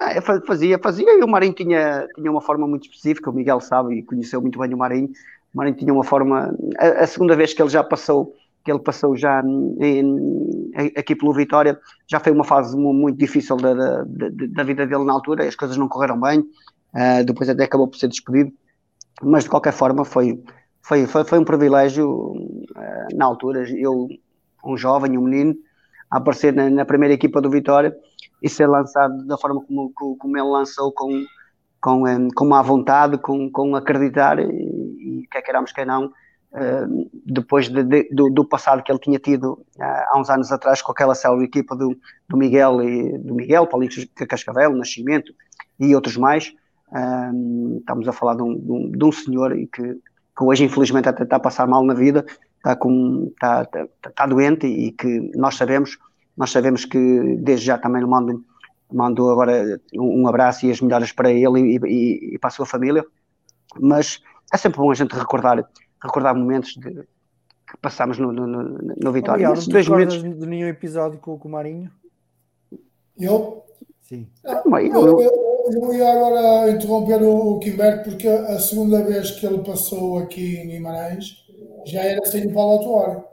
Ah, 0.06 0.22
fazia, 0.22 0.78
fazia, 0.78 1.20
e 1.20 1.24
o 1.24 1.28
Marinho 1.28 1.54
tinha, 1.54 2.08
tinha 2.14 2.30
uma 2.30 2.42
forma 2.42 2.68
muito 2.68 2.84
específica, 2.84 3.32
o 3.32 3.34
Miguel 3.34 3.60
sabe 3.60 3.96
e 3.96 4.04
conheceu 4.04 4.40
muito 4.40 4.60
bem 4.60 4.72
o 4.72 4.78
Marinho, 4.78 5.08
o 5.52 5.58
Marinho 5.58 5.76
tinha 5.76 5.92
uma 5.92 6.04
forma, 6.04 6.56
a, 6.78 7.04
a, 7.04 7.08
segunda 7.08 7.36
vez 7.36 7.56
que 7.56 7.62
ele 7.62 7.70
já 7.70 7.84
passou, 7.84 8.36
que 8.64 8.72
ele 8.72 8.80
passou 8.80 9.18
já 9.18 9.42
em, 9.80 10.72
aqui 10.96 11.16
pelo 11.16 11.34
Vitória, 11.34 11.80
já 12.08 12.20
foi 12.20 12.32
uma 12.32 12.44
fase 12.44 12.78
muito 12.78 13.18
difícil 13.18 13.58
da, 13.58 13.74
da, 13.74 14.04
da 14.06 14.64
vida 14.64 14.86
dele 14.86 15.06
na 15.06 15.14
altura, 15.14 15.48
as 15.48 15.56
coisas 15.56 15.76
não 15.76 15.88
correram 15.88 16.22
bem, 16.22 16.40
uh, 16.40 17.26
depois 17.26 17.50
até 17.50 17.64
acabou 17.64 17.88
por 17.88 17.98
ser 17.98 18.08
despedido, 18.08 18.54
mas 19.24 19.46
de 19.46 19.50
qualquer 19.50 19.74
forma 19.74 20.06
foi, 20.06 20.40
foi, 20.84 21.08
foi, 21.08 21.24
foi 21.24 21.40
um 21.40 21.46
privilégio 21.46 22.12
uh, 22.12 23.16
na 23.16 23.26
altura, 23.26 23.68
eu, 23.72 24.08
um 24.64 24.78
jovem, 24.78 25.18
um 25.18 25.24
menino, 25.24 25.56
a 26.12 26.18
aparecer 26.18 26.54
na, 26.54 26.70
na, 26.70 26.86
primeira 26.86 27.16
equipa 27.16 27.42
do 27.42 27.50
Vitória 27.50 27.96
e 28.46 28.50
ser 28.50 28.68
lançado 28.68 29.26
da 29.26 29.40
forma 29.40 29.60
como, 29.66 29.92
como 29.92 30.38
ele 30.38 30.48
lançou, 30.48 30.92
com, 30.92 31.26
com, 31.82 32.04
com 32.36 32.46
má 32.46 32.62
vontade, 32.62 33.18
com, 33.18 33.50
com 33.50 33.76
acreditar 33.76 34.38
e, 34.38 34.44
e 34.44 35.28
quer 35.32 35.42
queiramos, 35.42 35.72
quer 35.72 35.84
não, 35.84 36.06
uh, 36.06 37.10
depois 37.26 37.68
de, 37.68 37.84
de, 37.84 38.04
do, 38.12 38.30
do, 38.30 38.46
passado 38.46 38.84
que 38.84 38.92
ele 38.92 39.00
tinha 39.00 39.18
tido 39.18 39.54
uh, 39.54 39.84
há 40.12 40.20
uns 40.20 40.30
anos 40.30 40.52
atrás 40.52 40.80
com 40.80 40.92
aquela 40.92 41.16
célula 41.16 41.44
equipa 41.44 41.76
do, 41.76 41.98
do 42.30 42.38
Miguel 42.38 42.84
e 42.84 43.18
do 43.18 43.34
Miguel, 43.34 43.66
Paulinho 43.66 43.92
Cascavel, 44.30 44.76
Nascimento 44.76 45.34
e 45.80 45.96
outros 45.96 46.16
mais. 46.16 46.54
Uh, 46.92 47.80
estamos 47.80 48.08
a 48.08 48.12
falar 48.12 48.36
de 48.36 48.44
um, 48.44 48.92
de 48.92 49.04
um, 49.04 49.12
senhor 49.12 49.56
que, 49.74 49.82
que, 49.82 50.44
hoje 50.44 50.66
infelizmente 50.66 51.10
até 51.10 51.24
está 51.24 51.38
a 51.38 51.40
passar 51.40 51.66
mal 51.68 51.84
na 51.84 51.96
vida, 51.96 52.24
está, 52.58 52.76
com, 52.76 53.32
está, 53.34 53.64
está, 53.64 53.88
está 54.08 54.28
doente 54.28 54.68
e 54.68 54.92
que 54.92 55.32
nós 55.34 55.56
sabemos, 55.56 55.98
nós 56.36 56.52
sabemos 56.52 56.86
que 56.86 57.38
desde 57.38 57.66
já 57.66 57.78
também 57.78 58.02
lhe 58.02 58.08
mando 58.08 58.44
mando 58.92 59.30
agora 59.30 59.80
um 59.96 60.28
abraço 60.28 60.66
e 60.66 60.72
as 60.72 60.80
melhoras 60.80 61.12
para 61.12 61.32
ele 61.32 61.60
e, 61.60 61.80
e, 61.86 62.36
e, 62.36 62.40
para 62.40 62.50
a 62.50 62.52
sua 62.52 62.66
família, 62.66 63.04
mas 63.80 64.22
é 64.54 64.58
sempre 64.58 64.78
bom 64.78 64.92
a 64.92 64.96
gente 64.96 65.16
recordar, 65.16 65.68
recordar 66.02 66.36
momentos 66.36 66.76
de, 66.76 66.92
que 66.92 67.78
passámos 67.82 68.18
no, 68.18 68.32
no, 68.32 68.46
no, 68.46 68.96
no 68.96 69.12
Vitória. 69.12 69.50
Não 69.50 69.56
dois 69.68 69.88
momentos... 69.88 70.22
de 70.22 70.46
nenhum 70.46 70.68
episódio 70.68 71.20
com, 71.20 71.38
com 71.38 71.48
o 71.48 71.52
Marinho? 71.52 71.92
Eu? 73.20 73.64
Sim. 74.02 74.28
eu, 74.44 75.20
eu, 75.20 75.20
eu, 75.72 75.94
ia 75.94 76.12
agora 76.12 76.70
interromper 76.70 77.24
o, 77.24 77.58
Quimberto 77.58 78.10
porque 78.12 78.28
a 78.28 78.60
segunda 78.60 79.04
vez 79.04 79.32
que 79.32 79.46
ele 79.46 79.64
passou 79.64 80.20
aqui 80.20 80.58
em 80.58 80.68
Guimarães 80.68 81.44
já 81.86 82.02
era 82.02 82.24
sem 82.26 82.46
o 82.46 82.54
Paulo 82.54 82.82
Atuário. 82.82 83.24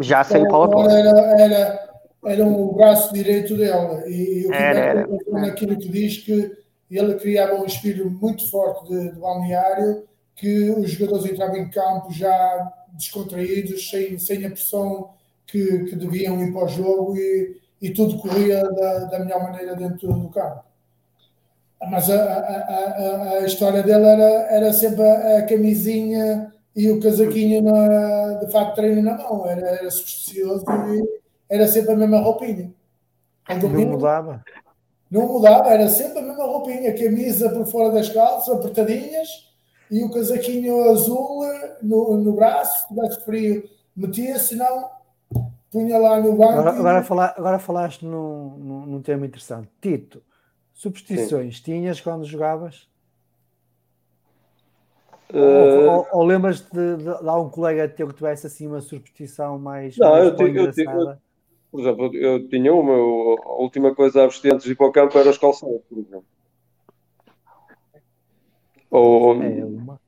Já 0.00 0.22
sem 0.22 0.42
o 0.42 0.48
Paulo 0.48 0.64
Atuário. 0.66 0.90
Era, 0.90 1.40
era 1.40 1.91
era 2.24 2.46
o 2.46 2.72
braço 2.72 3.12
direito 3.12 3.56
dela. 3.56 4.04
E, 4.06 4.42
e 4.42 4.46
o 4.46 4.52
era, 4.52 5.08
naquilo 5.28 5.76
que 5.76 5.88
diz 5.88 6.18
que 6.18 6.52
ele 6.90 7.14
criava 7.14 7.54
um 7.54 7.64
espírito 7.64 8.08
muito 8.10 8.48
forte 8.50 8.88
de, 8.88 9.12
de 9.12 9.18
balneário, 9.18 10.04
que 10.36 10.70
os 10.70 10.90
jogadores 10.90 11.26
entravam 11.26 11.56
em 11.56 11.70
campo 11.70 12.12
já 12.12 12.72
descontraídos, 12.92 13.88
sem, 13.88 14.18
sem 14.18 14.44
a 14.44 14.50
pressão 14.50 15.10
que, 15.46 15.84
que 15.84 15.96
deviam 15.96 16.42
ir 16.42 16.52
para 16.52 16.64
o 16.64 16.68
jogo 16.68 17.16
e, 17.16 17.56
e 17.80 17.90
tudo 17.90 18.18
corria 18.18 18.62
da, 18.62 18.98
da 19.04 19.18
melhor 19.18 19.42
maneira 19.42 19.74
dentro 19.74 20.12
do 20.12 20.28
campo. 20.28 20.62
Mas 21.90 22.08
a, 22.10 22.14
a, 22.14 22.56
a, 22.56 23.30
a 23.38 23.44
história 23.44 23.82
dele 23.82 24.04
era, 24.04 24.30
era 24.50 24.72
sempre 24.72 25.02
a, 25.02 25.44
camisinha 25.46 26.52
e 26.76 26.90
o 26.90 27.00
casaquinho 27.00 27.62
na, 27.62 28.34
de 28.34 28.52
fato 28.52 28.76
treino 28.76 29.02
na 29.02 29.16
mão, 29.16 29.46
era, 29.46 29.66
era 29.66 29.90
supersticioso 29.90 30.64
e, 30.94 31.21
era 31.52 31.68
sempre 31.68 31.92
a 31.92 31.96
mesma 31.96 32.18
roupinha. 32.18 32.72
não 33.46 33.68
mudava? 33.68 34.42
Não 35.10 35.28
mudava, 35.28 35.68
era 35.68 35.86
sempre 35.86 36.20
a 36.20 36.22
mesma 36.22 36.46
roupinha, 36.46 36.96
camisa 36.96 37.50
por 37.50 37.66
fora 37.66 37.92
das 37.92 38.08
calças, 38.08 38.56
apertadinhas, 38.56 39.52
e 39.90 40.02
o 40.02 40.10
casaquinho 40.10 40.90
azul 40.90 41.42
no, 41.82 42.16
no 42.16 42.32
braço, 42.32 42.80
se 42.80 42.88
tivesse 42.88 43.22
frio, 43.26 43.68
metia, 43.94 44.38
senão 44.38 44.88
punha 45.70 45.98
lá 45.98 46.18
no 46.18 46.32
banco. 46.32 46.52
Agora, 46.52 46.70
agora, 46.70 47.00
e... 47.00 47.04
falar, 47.04 47.34
agora 47.36 47.58
falaste 47.58 48.02
num, 48.02 48.56
num, 48.56 48.86
num 48.86 49.02
tema 49.02 49.26
interessante. 49.26 49.68
Tito, 49.78 50.22
superstições 50.72 51.58
Sim. 51.58 51.64
tinhas 51.64 52.00
quando 52.00 52.24
jogavas? 52.24 52.88
Uh... 55.30 55.36
Ou, 55.36 55.90
ou, 55.90 56.08
ou 56.12 56.24
lembras-te 56.24 56.70
de, 56.72 56.96
de, 56.96 57.04
de, 57.04 57.28
algum 57.28 57.50
colega 57.50 57.86
teu 57.86 58.08
que 58.08 58.14
tivesse 58.14 58.46
assim 58.46 58.66
uma 58.66 58.80
superstição 58.80 59.58
mais, 59.58 59.98
não, 59.98 60.10
mais 60.10 60.24
eu, 60.24 60.36
te, 60.36 60.42
eu, 60.42 60.72
eu, 60.90 61.16
por 61.72 61.80
exemplo, 61.80 62.14
eu 62.14 62.46
tinha 62.48 62.72
uma, 62.72 62.92
a 62.92 63.54
última 63.54 63.94
coisa 63.94 64.22
a 64.22 64.26
vestir 64.26 64.52
antes 64.52 64.66
de 64.66 64.72
ir 64.72 64.76
para 64.76 64.86
o 64.86 64.92
campo 64.92 65.18
era 65.18 65.30
os 65.30 65.38
calçados, 65.38 65.80
por 65.88 65.98
exemplo. 65.98 66.24
Ou, 68.90 69.42
é 69.42 69.64
uma. 69.64 69.98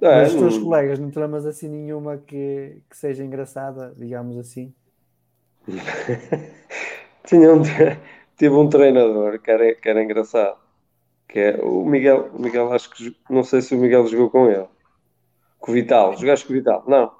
É, 0.00 0.22
Mas 0.22 0.34
os 0.34 0.40
teus 0.40 0.56
não... 0.56 0.64
colegas 0.64 0.98
não 0.98 1.12
lembras 1.14 1.46
assim 1.46 1.68
nenhuma 1.68 2.16
que, 2.16 2.82
que 2.90 2.96
seja 2.96 3.22
engraçada, 3.22 3.94
digamos 3.96 4.36
assim? 4.38 4.74
tinha 7.24 7.54
um, 7.54 7.62
tive 8.36 8.54
um 8.54 8.68
treinador 8.68 9.38
que 9.38 9.50
era, 9.52 9.74
que 9.76 9.88
era 9.88 10.02
engraçado, 10.02 10.58
que 11.28 11.38
é 11.38 11.60
o 11.62 11.84
Miguel, 11.84 12.30
o 12.34 12.42
Miguel 12.42 12.72
acho 12.72 12.90
que 12.90 13.16
não 13.28 13.44
sei 13.44 13.60
se 13.60 13.72
o 13.72 13.78
Miguel 13.78 14.04
jogou 14.08 14.30
com 14.30 14.50
ele. 14.50 14.66
Com 15.60 15.70
o 15.70 15.74
Vital, 15.74 16.16
jogaste 16.16 16.44
com 16.44 16.54
o 16.54 16.56
Vital? 16.56 16.82
Não. 16.88 17.19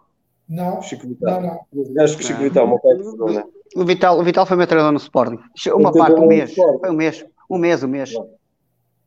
Não. 0.51 0.83
Chico 0.83 1.07
Vital. 1.07 1.41
Não, 1.41 1.65
não. 1.73 2.03
Acho 2.03 2.19
que 2.19 2.25
Chico 2.25 2.41
Vital, 2.41 2.67
uma 2.67 2.81
parte 2.81 3.05
né? 3.33 3.45
o 3.77 3.85
Vital, 3.85 4.19
o 4.19 4.25
Vital 4.25 4.45
foi 4.45 4.57
meu 4.57 4.67
treinador 4.67 4.91
no 4.91 4.99
Sporting. 4.99 5.39
Uma 5.73 5.93
parte, 5.93 6.21
um 6.21 6.27
mês. 6.27 6.53
Foi 6.53 6.91
um 6.91 6.95
mês. 6.95 7.25
Um 7.49 7.59
mês, 7.59 7.85
um 7.85 7.89
mês. 7.89 8.13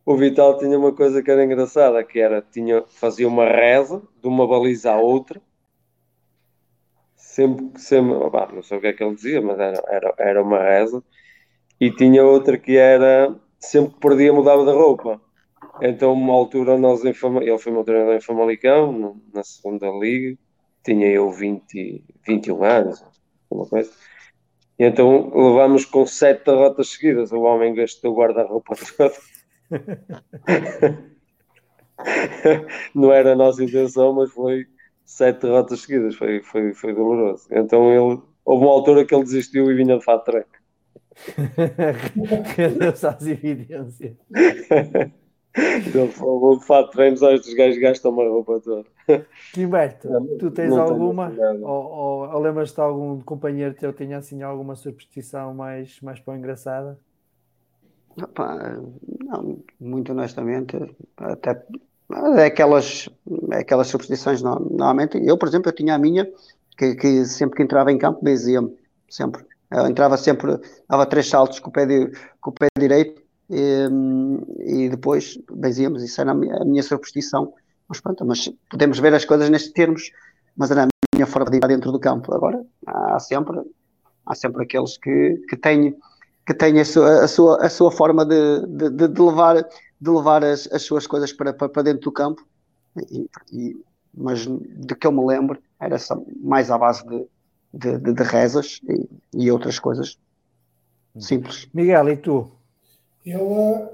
O 0.05 0.15
Vital 0.15 0.57
tinha 0.57 0.79
uma 0.79 0.93
coisa 0.93 1.21
que 1.21 1.29
era 1.29 1.43
engraçada, 1.43 2.01
que 2.01 2.19
era, 2.19 2.41
tinha, 2.41 2.83
fazia 2.87 3.27
uma 3.27 3.45
reza 3.45 4.01
de 4.21 4.27
uma 4.27 4.47
baliza 4.47 4.93
à 4.93 4.97
outra. 4.97 5.41
Sempre, 7.15 7.77
sempre, 7.79 8.13
opa, 8.13 8.49
não 8.53 8.63
sei 8.63 8.77
o 8.77 8.81
que 8.81 8.87
é 8.87 8.93
que 8.93 9.03
ele 9.03 9.15
dizia, 9.15 9.41
mas 9.41 9.59
era, 9.59 9.83
era, 9.87 10.13
era 10.17 10.43
uma 10.43 10.59
reza. 10.59 11.03
E 11.79 11.91
tinha 11.91 12.23
outra 12.23 12.57
que 12.57 12.77
era, 12.77 13.35
sempre 13.59 13.93
que 13.93 13.99
perdia 13.99 14.31
mudava 14.31 14.63
de 14.63 14.71
roupa. 14.71 15.19
Então, 15.81 16.13
uma 16.13 16.33
altura, 16.33 16.77
nós 16.77 17.03
em 17.03 17.13
Fama, 17.13 17.43
ele 17.43 17.57
foi 17.57 17.71
meu 17.71 17.83
treinador 17.83 18.15
em 18.15 18.21
Famalicão, 18.21 19.19
na 19.33 19.43
segunda 19.43 19.89
liga, 19.89 20.37
tinha 20.83 21.07
eu 21.07 21.31
20, 21.31 22.03
21 22.27 22.63
anos, 22.63 23.03
uma 23.49 23.65
coisa. 23.65 23.91
E 24.77 24.85
então 24.85 25.31
levamos 25.33 25.85
com 25.85 26.05
sete 26.05 26.45
derrotas 26.45 26.89
seguidas. 26.89 27.31
O 27.31 27.41
homem 27.41 27.73
gastou 27.73 28.13
o 28.13 28.17
guarda-roupa 28.17 28.75
todo. 28.97 29.13
Não 32.93 33.11
era 33.11 33.33
a 33.33 33.35
nossa 33.35 33.63
intenção, 33.63 34.13
mas 34.13 34.31
foi 34.31 34.65
sete 35.05 35.41
derrotas 35.41 35.81
seguidas. 35.81 36.15
Foi, 36.15 36.41
foi, 36.41 36.73
foi 36.73 36.93
doloroso. 36.93 37.47
Então 37.51 37.91
ele, 37.91 38.21
houve 38.43 38.65
uma 38.65 38.73
altura 38.73 39.05
que 39.05 39.13
ele 39.13 39.23
desistiu 39.23 39.71
e 39.71 39.75
vinha 39.75 39.97
de 39.97 40.03
fato 40.03 40.25
treco. 40.25 40.49
Rendeu-se 42.57 43.05
às 43.05 43.25
evidências. 43.25 44.17
Ele 45.55 46.11
falou 46.11 46.57
de 46.59 46.65
fato 46.65 46.91
treinos, 46.91 47.21
estes 47.21 47.53
gajos 47.53 47.79
gastam 47.79 48.11
uma 48.11 48.23
roupa 48.23 48.59
toda. 48.59 48.85
Gilberto, 49.55 50.07
tu 50.39 50.51
tens 50.51 50.69
Não 50.69 50.79
alguma? 50.79 51.29
Ou, 51.61 51.69
ou, 51.69 52.29
ou 52.33 52.39
lembras-te 52.41 52.75
de 52.75 52.81
algum 52.81 53.21
companheiro 53.21 53.73
teu 53.75 53.91
que 53.91 53.99
tenha 53.99 54.17
assim 54.17 54.41
alguma 54.41 54.75
superstição 54.75 55.53
mais, 55.53 55.99
mais 56.01 56.19
para 56.19 56.37
engraçada? 56.37 56.97
Opa, 58.15 58.79
não, 59.25 59.63
muito 59.79 60.11
honestamente, 60.11 60.77
até 61.17 61.59
é 62.37 62.45
aquelas, 62.45 63.09
é 63.51 63.57
aquelas 63.57 63.87
superstições, 63.87 64.41
no- 64.41 64.59
normalmente, 64.59 65.17
eu, 65.23 65.35
por 65.37 65.47
exemplo, 65.47 65.69
eu 65.69 65.75
tinha 65.75 65.95
a 65.95 65.97
minha, 65.97 66.31
que, 66.77 66.93
que 66.95 67.25
sempre 67.25 67.57
que 67.57 67.63
entrava 67.63 67.91
em 67.91 67.97
campo, 67.97 68.23
benzia-me, 68.23 68.71
sempre. 69.09 69.43
Eu 69.71 69.87
entrava 69.87 70.15
sempre, 70.17 70.59
dava 70.87 71.07
três 71.07 71.27
saltos 71.27 71.59
com 71.59 71.69
o 71.69 71.73
pé, 71.73 71.85
di- 71.87 72.11
com 72.39 72.51
o 72.51 72.53
pé 72.53 72.67
direito 72.77 73.22
e, 73.53 74.85
e 74.85 74.89
depois 74.89 75.37
benzíamos, 75.51 76.03
isso 76.03 76.19
era 76.21 76.31
a 76.31 76.33
minha, 76.33 76.55
a 76.57 76.65
minha 76.65 76.83
superstição. 76.83 77.53
Mas 77.87 77.99
pronto, 78.01 78.25
mas 78.25 78.49
podemos 78.69 78.99
ver 78.99 79.13
as 79.13 79.25
coisas 79.25 79.49
nestes 79.49 79.73
termos, 79.73 80.09
mas 80.55 80.71
era 80.71 80.83
a 80.85 80.87
minha 81.15 81.27
forma 81.27 81.49
de 81.51 81.57
ir 81.57 81.67
dentro 81.67 81.91
do 81.91 81.99
campo. 81.99 82.33
Agora, 82.33 82.63
há 82.87 83.19
sempre, 83.19 83.59
há 84.25 84.35
sempre 84.35 84.63
aqueles 84.63 84.97
que, 84.97 85.37
que 85.49 85.57
têm 85.57 85.95
que 86.45 86.53
tem 86.53 86.77
a 86.79 86.83
sua, 86.83 87.23
a 87.23 87.27
sua, 87.27 87.65
a 87.65 87.69
sua 87.69 87.89
forma 87.91 88.25
de, 88.25 88.67
de, 88.67 88.89
de- 88.89 89.07
de 89.07 89.21
levar, 89.21 89.55
de 89.63 90.09
levar 90.09 90.43
as, 90.43 90.67
as 90.73 90.81
suas 90.83 91.07
coisas 91.07 91.31
para, 91.31 91.53
para, 91.53 91.69
para 91.69 91.83
dentro 91.83 92.01
do 92.01 92.11
campo. 92.11 92.45
E, 93.09 93.29
e- 93.51 93.77
mas 94.13 94.45
de 94.45 94.93
que 94.95 95.07
eu 95.07 95.11
me 95.13 95.25
lembro, 95.25 95.57
era 95.79 95.97
só 95.97 96.21
mais 96.43 96.69
à 96.69 96.77
base 96.77 97.01
de, 97.07 97.25
de, 97.73 97.97
de- 97.97 98.13
de 98.13 98.23
rezas 98.23 98.81
e, 99.33 99.45
e 99.45 99.51
outras 99.51 99.79
coisas 99.79 100.17
simples. 101.17 101.67
Miguel, 101.73 102.09
e 102.09 102.17
tu? 102.17 102.51
Eu 103.25 103.89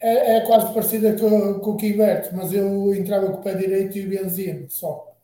é, 0.00 0.36
é 0.36 0.46
quase 0.46 0.72
parecida 0.72 1.12
com, 1.18 1.60
com 1.60 1.70
o 1.72 1.76
Quimberto, 1.76 2.34
mas 2.34 2.52
eu 2.52 2.94
entrava 2.94 3.26
com 3.26 3.38
o 3.38 3.42
pé 3.42 3.54
direito 3.54 3.98
e 3.98 4.06
benzia 4.06 4.64
só. 4.68 5.14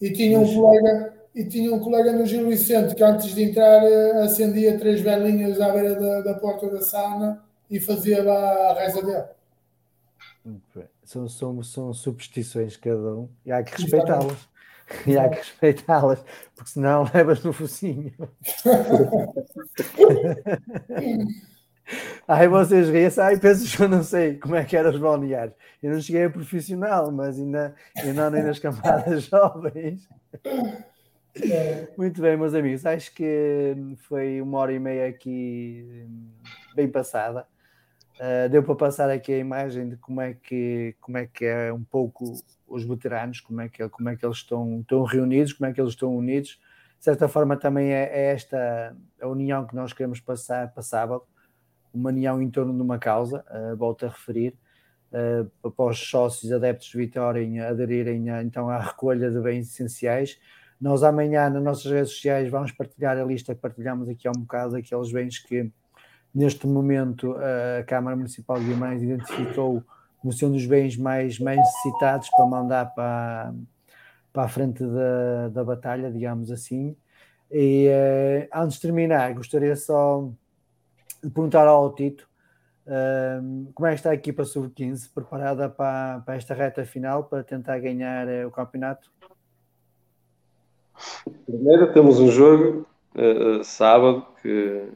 E 0.00 0.12
tinha 0.12 0.38
um 0.38 0.54
colega, 0.54 1.14
e 1.34 1.44
tinha 1.44 1.74
um 1.74 1.80
colega 1.80 2.12
no 2.12 2.26
Gil 2.26 2.48
Vicente 2.48 2.94
que 2.94 3.02
antes 3.02 3.34
de 3.34 3.42
entrar 3.42 3.82
eh, 3.84 4.22
acendia 4.22 4.78
três 4.78 5.00
velinhas 5.00 5.60
à 5.60 5.70
beira 5.70 5.94
da, 5.94 6.20
da 6.20 6.34
porta 6.34 6.68
da 6.68 6.82
sauna 6.82 7.42
e 7.70 7.80
fazia 7.80 8.22
lá 8.22 8.70
a 8.70 8.74
reza 8.74 9.02
dele. 9.02 9.24
São, 11.04 11.28
são, 11.28 11.62
são 11.62 11.92
superstições 11.92 12.76
cada 12.76 13.14
um 13.14 13.28
e 13.44 13.52
há 13.52 13.62
que 13.62 13.82
respeitá-las. 13.82 14.48
E 15.06 15.18
há 15.18 15.28
que 15.28 15.36
respeitá-las, 15.36 16.24
porque 16.54 16.70
senão 16.70 17.06
levas 17.12 17.42
no 17.42 17.52
focinho. 17.52 18.12
Ai, 22.26 22.46
vocês 22.48 22.90
riem-se, 22.90 23.20
ai, 23.20 23.38
penso 23.38 23.76
que 23.76 23.82
eu 23.82 23.88
não 23.88 24.02
sei 24.02 24.36
como 24.36 24.54
é 24.54 24.64
que 24.64 24.76
eram 24.76 24.90
os 24.90 24.98
balneários. 24.98 25.56
Eu 25.82 25.92
não 25.92 26.00
cheguei 26.00 26.24
a 26.24 26.30
profissional, 26.30 27.10
mas 27.10 27.38
ainda, 27.38 27.74
ainda 27.96 28.26
andei 28.26 28.42
nas 28.42 28.58
camadas 28.60 29.24
jovens. 29.24 30.08
Muito 31.96 32.20
bem, 32.20 32.36
meus 32.36 32.54
amigos, 32.54 32.84
acho 32.84 33.14
que 33.14 33.74
foi 34.08 34.40
uma 34.42 34.58
hora 34.58 34.72
e 34.72 34.78
meia 34.78 35.08
aqui 35.08 36.06
bem 36.74 36.88
passada. 36.88 37.46
Uh, 38.18 38.48
deu 38.48 38.64
para 38.64 38.74
passar 38.74 39.08
aqui 39.10 39.32
a 39.32 39.38
imagem 39.38 39.90
de 39.90 39.96
como 39.96 40.20
é 40.20 40.34
que, 40.34 40.96
como 41.00 41.16
é, 41.18 41.26
que 41.26 41.44
é 41.44 41.72
um 41.72 41.84
pouco 41.84 42.34
os 42.66 42.84
veteranos, 42.84 43.40
como 43.40 43.60
é 43.60 43.68
que, 43.68 43.88
como 43.88 44.08
é 44.08 44.16
que 44.16 44.26
eles 44.26 44.38
estão, 44.38 44.80
estão 44.80 45.04
reunidos, 45.04 45.52
como 45.52 45.70
é 45.70 45.72
que 45.72 45.80
eles 45.80 45.92
estão 45.92 46.14
unidos. 46.16 46.60
De 46.98 47.04
certa 47.04 47.28
forma, 47.28 47.56
também 47.56 47.92
é, 47.92 48.10
é 48.12 48.32
esta 48.32 48.96
a 49.20 49.28
união 49.28 49.64
que 49.64 49.76
nós 49.76 49.92
queremos 49.92 50.18
passar 50.18 50.72
para 50.72 50.82
sábado, 50.82 51.22
uma 51.92 52.10
união 52.10 52.40
em 52.40 52.50
torno 52.50 52.74
de 52.74 52.82
uma 52.82 52.98
causa, 52.98 53.44
uh, 53.50 53.76
volto 53.76 54.06
a 54.06 54.08
referir, 54.08 54.54
uh, 55.12 55.70
para 55.70 55.90
os 55.90 55.98
sócios 55.98 56.52
adeptos 56.52 56.88
de 56.88 56.98
Vitória 56.98 57.42
em 57.42 57.60
aderirem 57.60 58.30
a, 58.30 58.42
então 58.42 58.68
à 58.68 58.78
recolha 58.78 59.30
de 59.30 59.40
bens 59.40 59.68
essenciais. 59.68 60.38
Nós 60.80 61.02
amanhã 61.02 61.50
nas 61.50 61.62
nossas 61.62 61.90
redes 61.90 62.12
sociais 62.12 62.50
vamos 62.50 62.72
partilhar 62.72 63.18
a 63.18 63.24
lista 63.24 63.54
que 63.54 63.60
partilhamos 63.60 64.08
aqui 64.08 64.28
há 64.28 64.30
um 64.30 64.40
bocado, 64.40 64.76
aqueles 64.76 65.10
bens 65.10 65.38
que 65.38 65.70
neste 66.32 66.66
momento 66.66 67.34
a 67.78 67.82
Câmara 67.82 68.14
Municipal 68.14 68.60
de 68.60 68.66
Guimarães 68.66 69.02
identificou 69.02 69.82
como 70.18 70.32
sendo 70.32 70.54
os 70.56 70.66
bens 70.66 70.96
mais, 70.96 71.38
mais 71.38 71.56
necessitados 71.56 72.28
para 72.30 72.46
mandar 72.46 72.94
para, 72.94 73.52
para 74.32 74.44
a 74.44 74.48
frente 74.48 74.84
da, 74.84 75.48
da 75.48 75.64
batalha, 75.64 76.12
digamos 76.12 76.52
assim. 76.52 76.96
E 77.50 77.88
antes 78.54 78.76
de 78.76 78.82
terminar, 78.82 79.32
gostaria 79.34 79.74
só 79.74 80.30
perguntar 81.20 81.66
ao 81.66 81.94
Tito 81.94 82.28
uh, 82.86 83.72
como 83.74 83.86
é 83.86 83.90
que 83.90 83.96
está 83.96 84.10
a 84.10 84.14
equipa 84.14 84.44
sub-15 84.44 85.10
preparada 85.14 85.68
para, 85.68 86.20
para 86.20 86.36
esta 86.36 86.54
reta 86.54 86.84
final 86.84 87.24
para 87.24 87.44
tentar 87.44 87.78
ganhar 87.78 88.26
uh, 88.26 88.48
o 88.48 88.50
campeonato? 88.50 89.10
Primeiro 91.46 91.92
temos 91.92 92.18
um 92.18 92.30
jogo 92.30 92.86
uh, 93.14 93.62
sábado 93.62 94.26
que, 94.42 94.88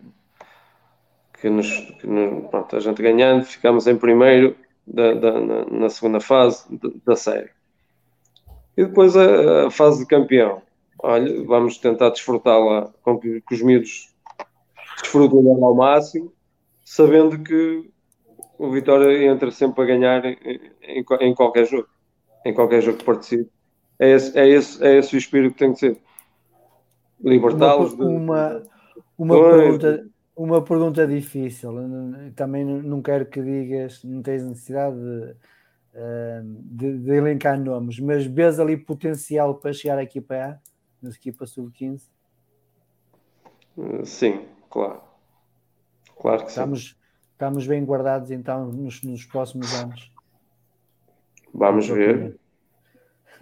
que, 1.41 1.51
nos, 1.51 1.69
que 1.69 2.07
nos, 2.07 2.51
pronto, 2.51 2.77
a 2.77 2.81
gente 2.81 3.03
ganhando 3.03 3.45
ficamos 3.45 3.87
em 3.87 3.97
primeiro 3.97 4.57
da, 4.87 5.15
da, 5.15 5.41
na, 5.41 5.65
na, 5.67 5.89
segunda 5.89 6.21
fase 6.21 6.65
da, 7.05 7.15
série. 7.15 7.51
E 8.77 8.85
depois 8.85 9.17
a, 9.17 9.67
a, 9.67 9.71
fase 9.71 10.01
de 10.01 10.07
campeão. 10.07 10.63
Olha, 10.99 11.45
vamos 11.45 11.79
tentar 11.79 12.11
desfrutá-la 12.11 12.93
com 13.03 13.19
que, 13.19 13.43
os 13.51 13.63
miúdos 13.63 14.12
desfrutem 15.03 15.43
dela 15.43 15.67
ao 15.67 15.75
máximo, 15.75 16.33
sabendo 16.85 17.39
que 17.43 17.91
o 18.59 18.71
Vitória 18.71 19.25
entra 19.27 19.51
sempre 19.51 19.83
a 19.83 19.87
ganhar 19.87 20.25
em, 20.25 20.39
em, 20.83 21.05
em 21.21 21.35
qualquer 21.35 21.67
jogo, 21.67 21.89
em 22.47 22.55
qualquer 22.55 22.81
jogo 22.81 22.99
que 22.99 23.05
participe. 23.05 23.51
É 23.99 24.11
esse, 24.11 24.39
é 24.39 24.49
esse, 24.49 24.85
é 24.85 24.99
esse 24.99 25.15
o 25.15 25.19
espírito 25.19 25.53
que 25.53 25.59
tem 25.59 25.73
que 25.73 25.79
ser. 25.79 25.99
Libertá-los. 27.21 27.93
Uma, 27.93 28.63
uma, 29.17 29.35
uma 29.37 29.51
pergunta, 29.51 30.07
uma 30.37 30.63
pergunta 30.63 31.07
difícil. 31.07 31.73
Também 32.35 32.65
não 32.65 33.01
quero 33.01 33.27
que 33.27 33.41
digas, 33.41 34.03
não 34.03 34.23
tens 34.23 34.45
necessidade 34.45 34.97
de, 34.97 35.35
de, 36.65 36.99
de 36.99 37.11
elencar 37.13 37.61
nomes, 37.61 38.01
mas 38.01 38.27
vês 38.27 38.59
ali 38.59 38.77
potencial 38.77 39.55
para 39.55 39.73
chegar 39.73 39.99
à 39.99 40.03
equipa 40.03 40.35
A, 40.35 40.59
na 41.01 41.11
equipa 41.11 41.47
sub-15? 41.47 42.03
Sim, 44.05 44.41
claro. 44.73 45.01
Claro 46.21 46.45
que 46.45 46.51
estamos, 46.51 46.91
sim. 46.91 46.95
Estamos 47.33 47.67
bem 47.67 47.85
guardados 47.85 48.31
então 48.31 48.67
nos, 48.71 49.03
nos 49.03 49.25
próximos 49.25 49.75
anos. 49.75 50.13
Vamos 51.53 51.89
ver. 51.89 52.39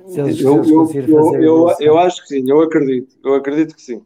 Se 0.06 0.20
eles, 0.20 0.40
eu, 0.40 0.64
se 0.64 0.96
eles 0.96 1.10
eu, 1.10 1.34
eu, 1.34 1.42
eu, 1.42 1.76
eu, 1.78 1.98
acho 1.98 2.22
que 2.22 2.28
sim, 2.28 2.50
eu 2.50 2.62
acredito, 2.62 3.14
eu 3.22 3.34
acredito 3.34 3.74
que 3.74 3.82
sim. 3.82 4.02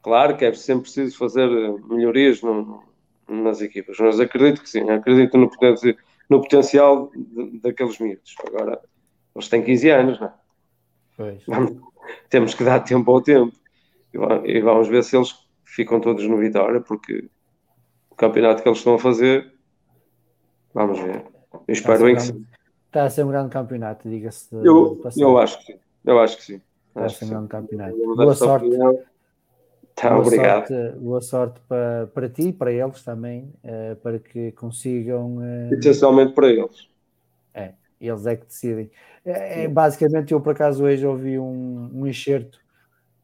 Claro 0.00 0.36
que 0.36 0.44
é 0.44 0.52
sempre 0.52 0.82
preciso 0.82 1.18
fazer 1.18 1.48
melhorias 1.88 2.40
no, 2.42 2.84
nas 3.28 3.60
equipas, 3.60 3.96
mas 3.98 4.20
acredito 4.20 4.62
que 4.62 4.70
sim, 4.70 4.88
acredito 4.88 5.36
no, 5.36 5.50
potencial, 5.50 5.94
no 6.30 6.40
potencial 6.40 7.10
de, 7.14 7.58
daqueles 7.58 7.98
miúdos. 7.98 8.36
Agora, 8.46 8.80
eles 9.34 9.48
têm 9.48 9.64
15 9.64 9.90
anos, 9.90 10.20
não 10.20 10.32
é? 11.26 11.38
Vamos, 11.48 11.80
temos 12.28 12.54
que 12.54 12.62
dar 12.64 12.80
tempo 12.80 13.10
ao 13.10 13.20
tempo 13.20 13.52
e 14.44 14.60
vamos 14.60 14.88
ver 14.88 15.02
se 15.02 15.16
eles 15.16 15.43
ficam 15.74 16.00
todos 16.00 16.26
no 16.28 16.38
Vitória, 16.38 16.80
porque 16.80 17.28
o 18.08 18.14
campeonato 18.14 18.62
que 18.62 18.68
eles 18.68 18.78
estão 18.78 18.94
a 18.94 18.98
fazer, 18.98 19.52
vamos 20.72 21.00
ver. 21.00 21.24
Eu 21.52 21.72
espero 21.72 22.04
bem 22.04 22.14
que 22.14 22.22
sim. 22.22 22.46
Está 22.86 23.04
a 23.04 23.10
ser 23.10 23.24
um 23.24 23.28
grande 23.28 23.50
campeonato, 23.50 24.08
diga-se. 24.08 24.54
Eu, 24.54 25.00
eu 25.16 25.38
acho 25.38 25.58
que 25.58 25.72
sim. 25.72 25.78
Eu 26.04 26.20
acho 26.20 26.36
que 26.36 26.44
sim. 26.44 26.60
Está 26.88 27.06
a 27.06 27.08
ser 27.08 27.24
um 27.24 27.28
grande 27.28 27.48
campeonato. 27.48 27.96
Boa 27.96 28.34
sorte. 28.34 28.70
Tá, 29.96 30.10
boa 30.10 30.22
obrigado. 30.22 30.68
Sorte, 30.68 30.98
boa 30.98 31.20
sorte 31.20 31.60
para, 31.68 32.06
para 32.12 32.28
ti 32.28 32.48
e 32.48 32.52
para 32.52 32.72
eles 32.72 33.02
também, 33.02 33.52
uh, 33.64 33.96
para 33.96 34.18
que 34.20 34.52
consigam. 34.52 35.38
Uh... 35.38 35.74
Essencialmente 35.74 36.34
para 36.34 36.48
eles. 36.48 36.88
É, 37.52 37.72
eles 38.00 38.26
é 38.26 38.36
que 38.36 38.46
decidem. 38.46 38.90
É, 39.24 39.64
é, 39.64 39.68
basicamente, 39.68 40.32
eu 40.32 40.40
por 40.40 40.52
acaso 40.52 40.84
hoje 40.84 41.04
ouvi 41.04 41.38
um, 41.38 41.90
um 41.92 42.06
enxerto 42.06 42.63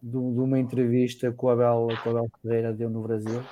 de, 0.02 0.16
uma 0.16 0.58
entrevista 0.58 1.30
que 1.30 1.44
o 1.44 1.48
Abel, 1.48 1.88
que 2.02 2.08
o 2.08 2.10
Abel 2.10 2.30
Ferreira 2.42 2.72
deu 2.72 2.90
no 2.90 3.02
Brasil, 3.02 3.42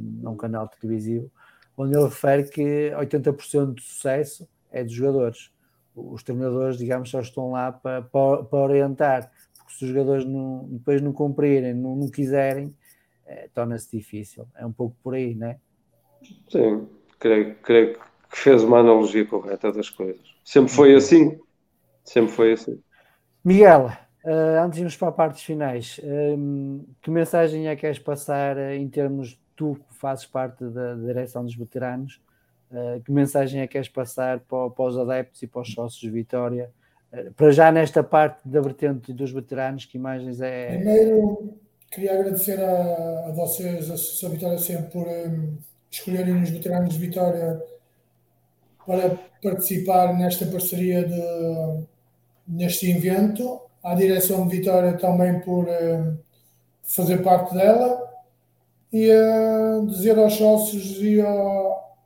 num 0.00 0.36
canal 0.36 0.68
televisivo, 0.68 1.30
onde 1.76 1.96
ele 1.96 2.04
refere 2.04 2.44
que 2.44 2.90
80% 2.96 3.74
do 3.74 3.80
sucesso 3.80 4.48
é 4.70 4.82
dos 4.82 4.92
jogadores 4.92 5.52
os 5.94 6.22
treinadores, 6.22 6.78
digamos, 6.78 7.10
só 7.10 7.20
estão 7.20 7.52
lá 7.52 7.70
para, 7.70 8.02
para, 8.02 8.42
para 8.44 8.58
orientar, 8.58 9.30
porque 9.56 9.74
se 9.74 9.84
os 9.84 9.90
jogadores 9.90 10.24
não, 10.24 10.66
depois 10.70 11.00
não 11.02 11.12
cumprirem, 11.12 11.74
não, 11.74 11.94
não 11.96 12.10
quiserem, 12.10 12.74
é, 13.26 13.48
torna-se 13.54 13.96
difícil. 13.96 14.46
É 14.56 14.64
um 14.64 14.72
pouco 14.72 14.96
por 15.02 15.14
aí, 15.14 15.34
não 15.34 15.48
é? 15.48 15.58
Sim, 16.48 16.88
creio, 17.18 17.54
creio 17.56 17.98
que 18.30 18.38
fez 18.38 18.62
uma 18.62 18.78
analogia 18.78 19.24
correta 19.26 19.72
das 19.72 19.90
coisas. 19.90 20.22
Sempre 20.44 20.72
foi 20.72 20.94
assim. 20.94 21.38
Sempre 22.04 22.32
foi 22.32 22.52
assim. 22.52 22.82
Miguel, 23.44 23.92
uh, 24.24 24.64
antes 24.64 24.76
de 24.76 24.80
irmos 24.80 24.96
para 24.96 25.08
a 25.08 25.12
parte 25.12 25.44
finais, 25.44 26.00
um, 26.02 26.84
que 27.00 27.10
mensagem 27.10 27.68
é 27.68 27.74
que 27.74 27.82
queres 27.82 27.98
passar 27.98 28.58
em 28.74 28.88
termos, 28.88 29.38
tu 29.56 29.76
que 29.88 29.94
fazes 29.94 30.26
parte 30.26 30.64
da 30.64 30.94
direção 30.94 31.44
dos 31.44 31.54
veteranos, 31.54 32.20
uh, 32.70 33.00
que 33.02 33.10
mensagem 33.12 33.60
é 33.60 33.66
que 33.66 33.72
queres 33.72 33.88
passar 33.88 34.40
para, 34.40 34.70
para, 34.70 34.84
os 34.84 34.98
adeptos 34.98 35.42
e 35.42 35.46
para 35.46 35.62
os 35.62 35.72
sócios 35.72 36.00
de 36.00 36.10
Vitória? 36.10 36.70
Para 37.36 37.50
já 37.50 37.70
nesta 37.70 38.02
parte 38.02 38.40
da 38.48 38.58
vertente 38.62 39.12
dos 39.12 39.30
veteranos, 39.30 39.84
que 39.84 39.98
imagens 39.98 40.40
é. 40.40 40.76
Primeiro, 40.76 41.58
queria 41.90 42.14
agradecer 42.14 42.58
a, 42.58 43.26
a 43.28 43.32
vocês, 43.32 43.90
a 43.90 43.94
Associação 43.94 44.30
Vitória, 44.30 44.56
sempre 44.56 44.90
por 44.90 45.06
um, 45.06 45.58
escolherem 45.90 46.42
os 46.42 46.48
veteranos 46.48 46.94
de 46.94 46.98
Vitória 46.98 47.62
para 48.86 49.18
participar 49.42 50.16
nesta 50.18 50.46
parceria 50.46 51.04
de, 51.04 51.84
neste 52.48 52.90
evento, 52.90 53.60
à 53.82 53.94
direção 53.94 54.46
de 54.46 54.56
Vitória 54.56 54.96
também 54.96 55.40
por 55.40 55.64
uh, 55.64 56.18
fazer 56.82 57.22
parte 57.22 57.54
dela 57.54 58.10
e 58.92 59.10
uh, 59.10 59.86
dizer 59.86 60.18
aos 60.18 60.34
sócios 60.34 60.98
e 61.00 61.20
ao, 61.20 61.96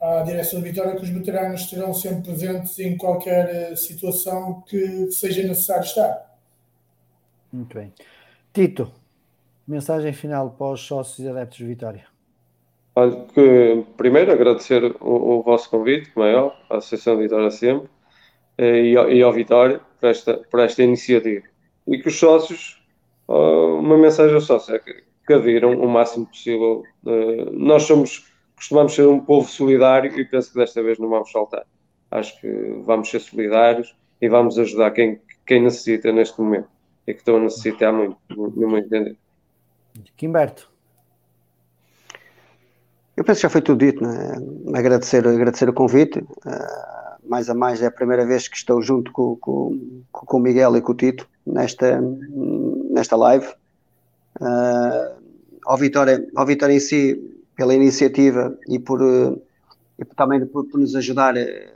à 0.00 0.22
direção 0.22 0.60
de 0.60 0.68
Vitória 0.68 0.96
que 0.96 1.02
os 1.02 1.08
veteranos 1.08 1.62
estarão 1.62 1.92
sempre 1.94 2.22
presentes 2.22 2.78
em 2.78 2.96
qualquer 2.96 3.72
uh, 3.72 3.76
situação 3.76 4.62
que 4.66 5.10
seja 5.10 5.42
necessário 5.42 5.84
estar. 5.84 6.32
Muito 7.52 7.76
bem. 7.76 7.92
Tito, 8.52 8.90
mensagem 9.66 10.12
final 10.12 10.50
para 10.50 10.72
os 10.72 10.80
sócios 10.80 11.18
e 11.18 11.28
adeptos 11.28 11.58
de 11.58 11.64
Vitória. 11.64 12.12
Olha, 12.94 13.24
que, 13.32 13.86
primeiro 13.96 14.32
agradecer 14.32 14.84
o, 15.00 15.38
o, 15.38 15.42
vosso 15.42 15.70
convite, 15.70 16.10
como 16.10 16.26
é 16.26 16.36
a 16.36 16.76
Associação 16.76 17.16
Vitória 17.16 17.50
sempre, 17.50 17.88
eh, 17.88 18.01
e, 18.58 18.92
e 18.92 19.22
ao 19.22 19.32
Vitória 19.32 19.80
por 20.00 20.08
esta, 20.08 20.34
por 20.50 20.60
esta 20.60 20.82
iniciativa. 20.82 21.44
E 21.86 21.98
que 21.98 22.08
os 22.08 22.18
sócios, 22.18 22.82
uma 23.28 23.96
mensagem 23.96 24.34
aos 24.34 24.44
sócios 24.44 24.74
é 24.74 24.78
que, 24.78 25.02
que 25.26 25.32
adiram 25.32 25.80
o 25.80 25.88
máximo 25.88 26.26
possível. 26.26 26.82
Eh, 27.06 27.46
nós 27.52 27.84
somos, 27.84 28.26
costumamos 28.56 28.94
ser 28.94 29.06
um 29.06 29.20
povo 29.20 29.48
solidário 29.48 30.18
e 30.18 30.24
penso 30.24 30.52
que 30.52 30.58
desta 30.58 30.82
vez 30.82 30.98
não 30.98 31.08
vamos 31.08 31.30
saltar. 31.30 31.64
Acho 32.10 32.40
que 32.40 32.48
vamos 32.84 33.08
ser 33.10 33.20
solidários 33.20 33.96
e 34.20 34.28
vamos 34.28 34.58
ajudar 34.58 34.90
quem, 34.90 35.20
quem 35.46 35.62
necessita 35.62 36.12
neste 36.12 36.40
momento 36.40 36.68
e 37.06 37.12
que 37.14 37.20
estão 37.20 37.36
a 37.36 37.40
necessitar 37.40 37.92
muito, 37.92 38.16
no 38.28 38.68
meu 38.68 38.78
entender. 38.78 39.16
Quimberto. 40.16 40.70
Eu 43.16 43.24
penso 43.24 43.40
que 43.40 43.42
já 43.42 43.50
foi 43.50 43.60
tudo 43.60 43.84
dito, 43.84 44.02
né? 44.02 44.34
agradecer, 44.74 45.26
agradecer 45.26 45.68
o 45.68 45.72
convite. 45.72 46.18
Uh, 46.18 47.01
mais 47.28 47.48
a 47.48 47.54
mais 47.54 47.82
é 47.82 47.86
a 47.86 47.90
primeira 47.90 48.26
vez 48.26 48.48
que 48.48 48.56
estou 48.56 48.82
junto 48.82 49.12
com, 49.12 49.36
com, 49.36 50.02
com 50.10 50.36
o 50.36 50.40
Miguel 50.40 50.76
e 50.76 50.80
com 50.80 50.92
o 50.92 50.94
Tito 50.94 51.28
nesta, 51.46 52.00
nesta 52.90 53.16
live. 53.16 53.46
Uh, 54.40 55.22
ao, 55.64 55.76
Vitória, 55.76 56.26
ao 56.34 56.46
Vitória 56.46 56.74
em 56.74 56.80
si, 56.80 57.20
pela 57.56 57.74
iniciativa 57.74 58.56
e 58.68 58.78
por, 58.78 59.00
e 59.98 60.04
também 60.16 60.44
por, 60.46 60.64
por 60.64 60.80
nos 60.80 60.94
ajudar 60.96 61.36
em, 61.36 61.68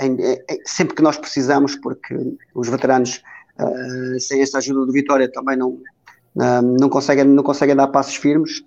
em, 0.00 0.38
sempre 0.64 0.94
que 0.94 1.02
nós 1.02 1.16
precisamos, 1.16 1.74
porque 1.76 2.14
os 2.54 2.68
veteranos, 2.68 3.22
uh, 3.58 4.20
sem 4.20 4.42
esta 4.42 4.58
ajuda 4.58 4.86
do 4.86 4.92
Vitória, 4.92 5.30
também 5.30 5.56
não, 5.56 5.78
não, 6.78 6.88
conseguem, 6.88 7.24
não 7.24 7.42
conseguem 7.42 7.74
dar 7.74 7.88
passos 7.88 8.14
firmes. 8.14 8.62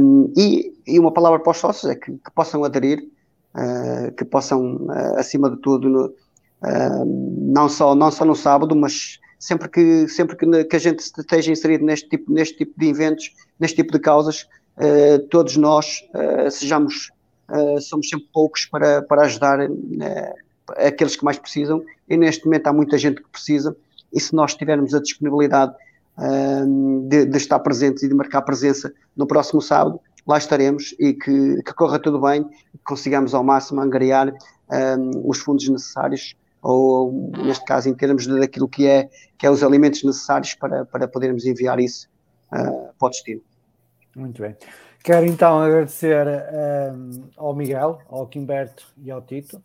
Um, 0.00 0.32
e, 0.36 0.74
e, 0.86 0.98
uma 0.98 1.12
palavra 1.12 1.38
para 1.38 1.50
os 1.50 1.58
sócios 1.58 1.90
é 1.90 1.94
que, 1.94 2.12
que 2.12 2.30
possam 2.34 2.64
aderir, 2.64 3.06
uh, 3.54 4.12
que 4.12 4.24
possam, 4.24 4.76
uh, 4.76 5.18
acima 5.18 5.50
de 5.50 5.56
tudo, 5.58 5.88
no, 5.88 6.06
uh, 6.06 7.52
não, 7.52 7.68
só, 7.68 7.94
não 7.94 8.10
só 8.10 8.24
no 8.24 8.34
sábado, 8.34 8.74
mas 8.76 9.18
sempre 9.38 9.68
que, 9.68 10.08
sempre 10.08 10.36
que, 10.36 10.64
que, 10.64 10.76
a 10.76 10.78
gente 10.78 11.00
esteja 11.00 11.50
inserido 11.52 11.84
neste 11.84 12.08
tipo, 12.08 12.32
neste 12.32 12.58
tipo 12.58 12.78
de 12.78 12.88
eventos, 12.88 13.34
neste 13.58 13.76
tipo 13.76 13.92
de 13.92 13.98
causas, 13.98 14.46
todos 15.30 15.56
nós 15.58 16.02
sejamos, 16.50 17.10
somos 17.80 18.08
sempre 18.08 18.26
poucos 18.32 18.64
para, 18.64 19.02
para 19.02 19.22
ajudar 19.22 19.58
aqueles 20.78 21.16
que 21.16 21.24
mais 21.24 21.38
precisam, 21.38 21.82
e 22.08 22.16
neste 22.16 22.46
momento 22.46 22.66
há 22.66 22.72
muita 22.72 22.96
gente 22.96 23.22
que 23.22 23.28
precisa, 23.28 23.76
e 24.10 24.18
se 24.18 24.34
nós 24.34 24.54
tivermos 24.54 24.94
a 24.94 25.00
disponibilidade 25.00 25.74
de, 27.08 27.26
de, 27.26 27.36
estar 27.36 27.58
presentes 27.58 28.02
e 28.02 28.08
de 28.08 28.14
marcar 28.14 28.40
presença 28.42 28.92
no 29.14 29.26
próximo 29.26 29.60
sábado, 29.60 30.00
lá 30.30 30.38
estaremos 30.38 30.94
e 30.98 31.12
que, 31.12 31.62
que 31.62 31.74
corra 31.74 31.98
tudo 31.98 32.20
bem, 32.20 32.44
que 32.44 32.84
consigamos 32.84 33.34
ao 33.34 33.42
máximo 33.42 33.80
angariar 33.80 34.32
um, 34.70 35.28
os 35.28 35.38
fundos 35.38 35.68
necessários, 35.68 36.34
ou 36.62 37.32
neste 37.44 37.64
caso 37.64 37.88
em 37.88 37.94
termos 37.94 38.26
de, 38.26 38.38
daquilo 38.38 38.68
que 38.68 38.86
é, 38.86 39.08
que 39.36 39.46
é 39.46 39.50
os 39.50 39.62
alimentos 39.62 40.04
necessários 40.04 40.54
para, 40.54 40.84
para 40.84 41.08
podermos 41.08 41.44
enviar 41.44 41.80
isso 41.80 42.08
uh, 42.52 42.92
para 42.98 43.06
o 43.06 43.10
destino. 43.10 43.40
Muito 44.14 44.40
bem. 44.40 44.56
Quero 45.02 45.26
então 45.26 45.60
agradecer 45.60 46.26
um, 46.94 47.22
ao 47.36 47.54
Miguel, 47.54 47.98
ao 48.08 48.26
Quimberto 48.26 48.86
e 49.02 49.10
ao 49.10 49.22
Tito 49.22 49.60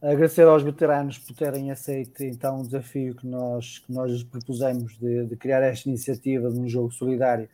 Agradecer 0.00 0.46
aos 0.46 0.62
veteranos 0.62 1.18
por 1.18 1.34
terem 1.34 1.70
aceito 1.70 2.22
então 2.22 2.60
o 2.60 2.62
desafio 2.62 3.14
que 3.14 3.26
nós, 3.26 3.78
que 3.78 3.90
nós 3.92 4.22
propusemos 4.22 4.96
de, 4.98 5.24
de 5.24 5.36
criar 5.36 5.62
esta 5.62 5.88
iniciativa 5.88 6.50
de 6.50 6.60
um 6.60 6.68
jogo 6.68 6.92
solidário 6.92 7.48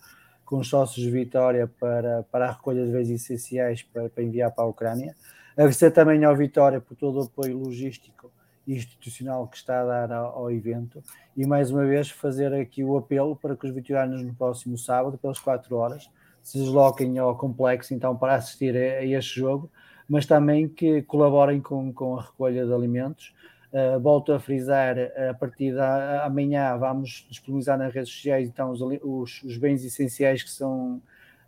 com 0.53 0.59
os 0.59 0.69
sócios 0.69 1.03
de 1.03 1.11
Vitória 1.11 1.67
para, 1.67 2.25
para 2.25 2.47
a 2.47 2.53
recolha 2.53 2.85
de 2.85 2.93
bens 2.93 3.09
essenciais 3.09 3.83
para, 3.83 4.11
para 4.11 4.23
enviar 4.23 4.51
para 4.51 4.65
a 4.65 4.67
Ucrânia. 4.67 5.17
Agradecer 5.57 5.91
também 5.93 6.23
ao 6.27 6.37
Vitória 6.37 6.79
por 6.79 6.95
todo 6.95 7.21
o 7.21 7.23
apoio 7.23 7.57
logístico 7.57 8.31
e 8.67 8.75
institucional 8.75 9.49
que 9.49 9.57
está 9.57 9.81
a 9.81 9.85
dar 9.87 10.13
ao, 10.13 10.41
ao, 10.41 10.51
evento 10.51 11.03
e 11.35 11.47
mais 11.47 11.71
uma 11.71 11.87
vez 11.87 12.11
fazer 12.11 12.53
aqui 12.53 12.85
o 12.85 12.99
apelo 12.99 13.35
para 13.35 13.57
que 13.57 13.67
os 13.67 13.73
vitorianos 13.73 14.23
no 14.23 14.35
próximo 14.35 14.77
sábado, 14.77 15.17
pelas 15.17 15.39
4 15.39 15.75
horas, 15.75 16.11
se 16.43 16.59
desloquem 16.59 17.19
ao 17.19 17.35
complexo 17.35 17.95
então 17.95 18.15
para 18.15 18.35
assistir 18.35 18.77
a, 18.77 18.99
a 18.99 19.07
este 19.07 19.41
jogo 19.41 19.71
mas 20.07 20.27
também 20.27 20.69
que 20.69 21.01
colaborem 21.01 21.63
com, 21.63 21.91
com 21.95 22.19
a 22.19 22.23
recolha 22.23 22.67
de 22.67 22.73
alimentos. 22.75 23.33
Uh, 23.73 23.99
volto 23.99 24.33
a 24.35 24.39
frisar, 24.39 24.97
a 25.31 25.33
partir 25.33 25.75
da 25.75 26.27
amanhã 26.27 26.77
vamos 26.77 27.27
disponibilizar 27.31 27.79
nas 27.79 27.91
redes 27.91 28.11
sociais 28.13 28.47
então 28.47 28.71
os, 28.71 28.83
os, 28.83 29.43
os 29.43 29.57
bens 29.57 29.83
essenciais 29.83 30.43
que 30.43 30.51
são 30.51 31.01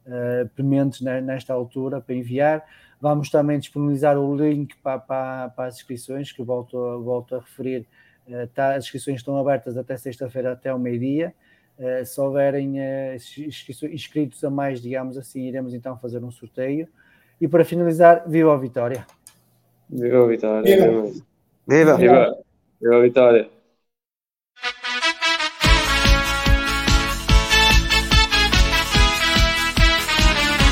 uh, 0.06 0.48
prementes 0.54 1.00
nesta 1.00 1.52
altura 1.52 2.00
para 2.00 2.14
enviar. 2.14 2.64
Vamos 3.00 3.28
também 3.30 3.58
disponibilizar 3.58 4.16
o 4.16 4.34
link 4.34 4.74
para, 4.76 4.98
para, 4.98 5.48
para 5.50 5.66
as 5.66 5.76
inscrições, 5.76 6.32
que 6.32 6.42
volto, 6.42 6.78
a, 6.78 6.96
volto 6.96 7.34
a 7.34 7.40
referir. 7.40 7.86
Uh, 8.26 8.46
tá, 8.54 8.74
as 8.74 8.84
inscrições 8.84 9.16
estão 9.16 9.38
abertas 9.38 9.76
até 9.76 9.96
sexta-feira, 9.96 10.52
até 10.52 10.72
o 10.72 10.78
meio-dia. 10.78 11.34
Uh, 11.78 12.06
se 12.06 12.20
houverem 12.20 12.76
inscritos 13.92 14.42
a 14.44 14.50
mais, 14.50 14.80
digamos 14.80 15.18
assim, 15.18 15.42
iremos 15.42 15.74
então 15.74 15.98
fazer 15.98 16.22
um 16.24 16.30
sorteio. 16.30 16.88
E 17.40 17.48
para 17.48 17.64
finalizar, 17.64 18.24
viva 18.26 18.54
a 18.54 18.56
vitória! 18.56 19.06
Viva 19.90 20.24
a 20.24 20.26
vitória! 20.26 20.76
Viva! 20.76 21.33
Viva! 21.66 21.96
Viva, 21.96 22.36
viva 22.80 23.00
vitória! 23.00 23.48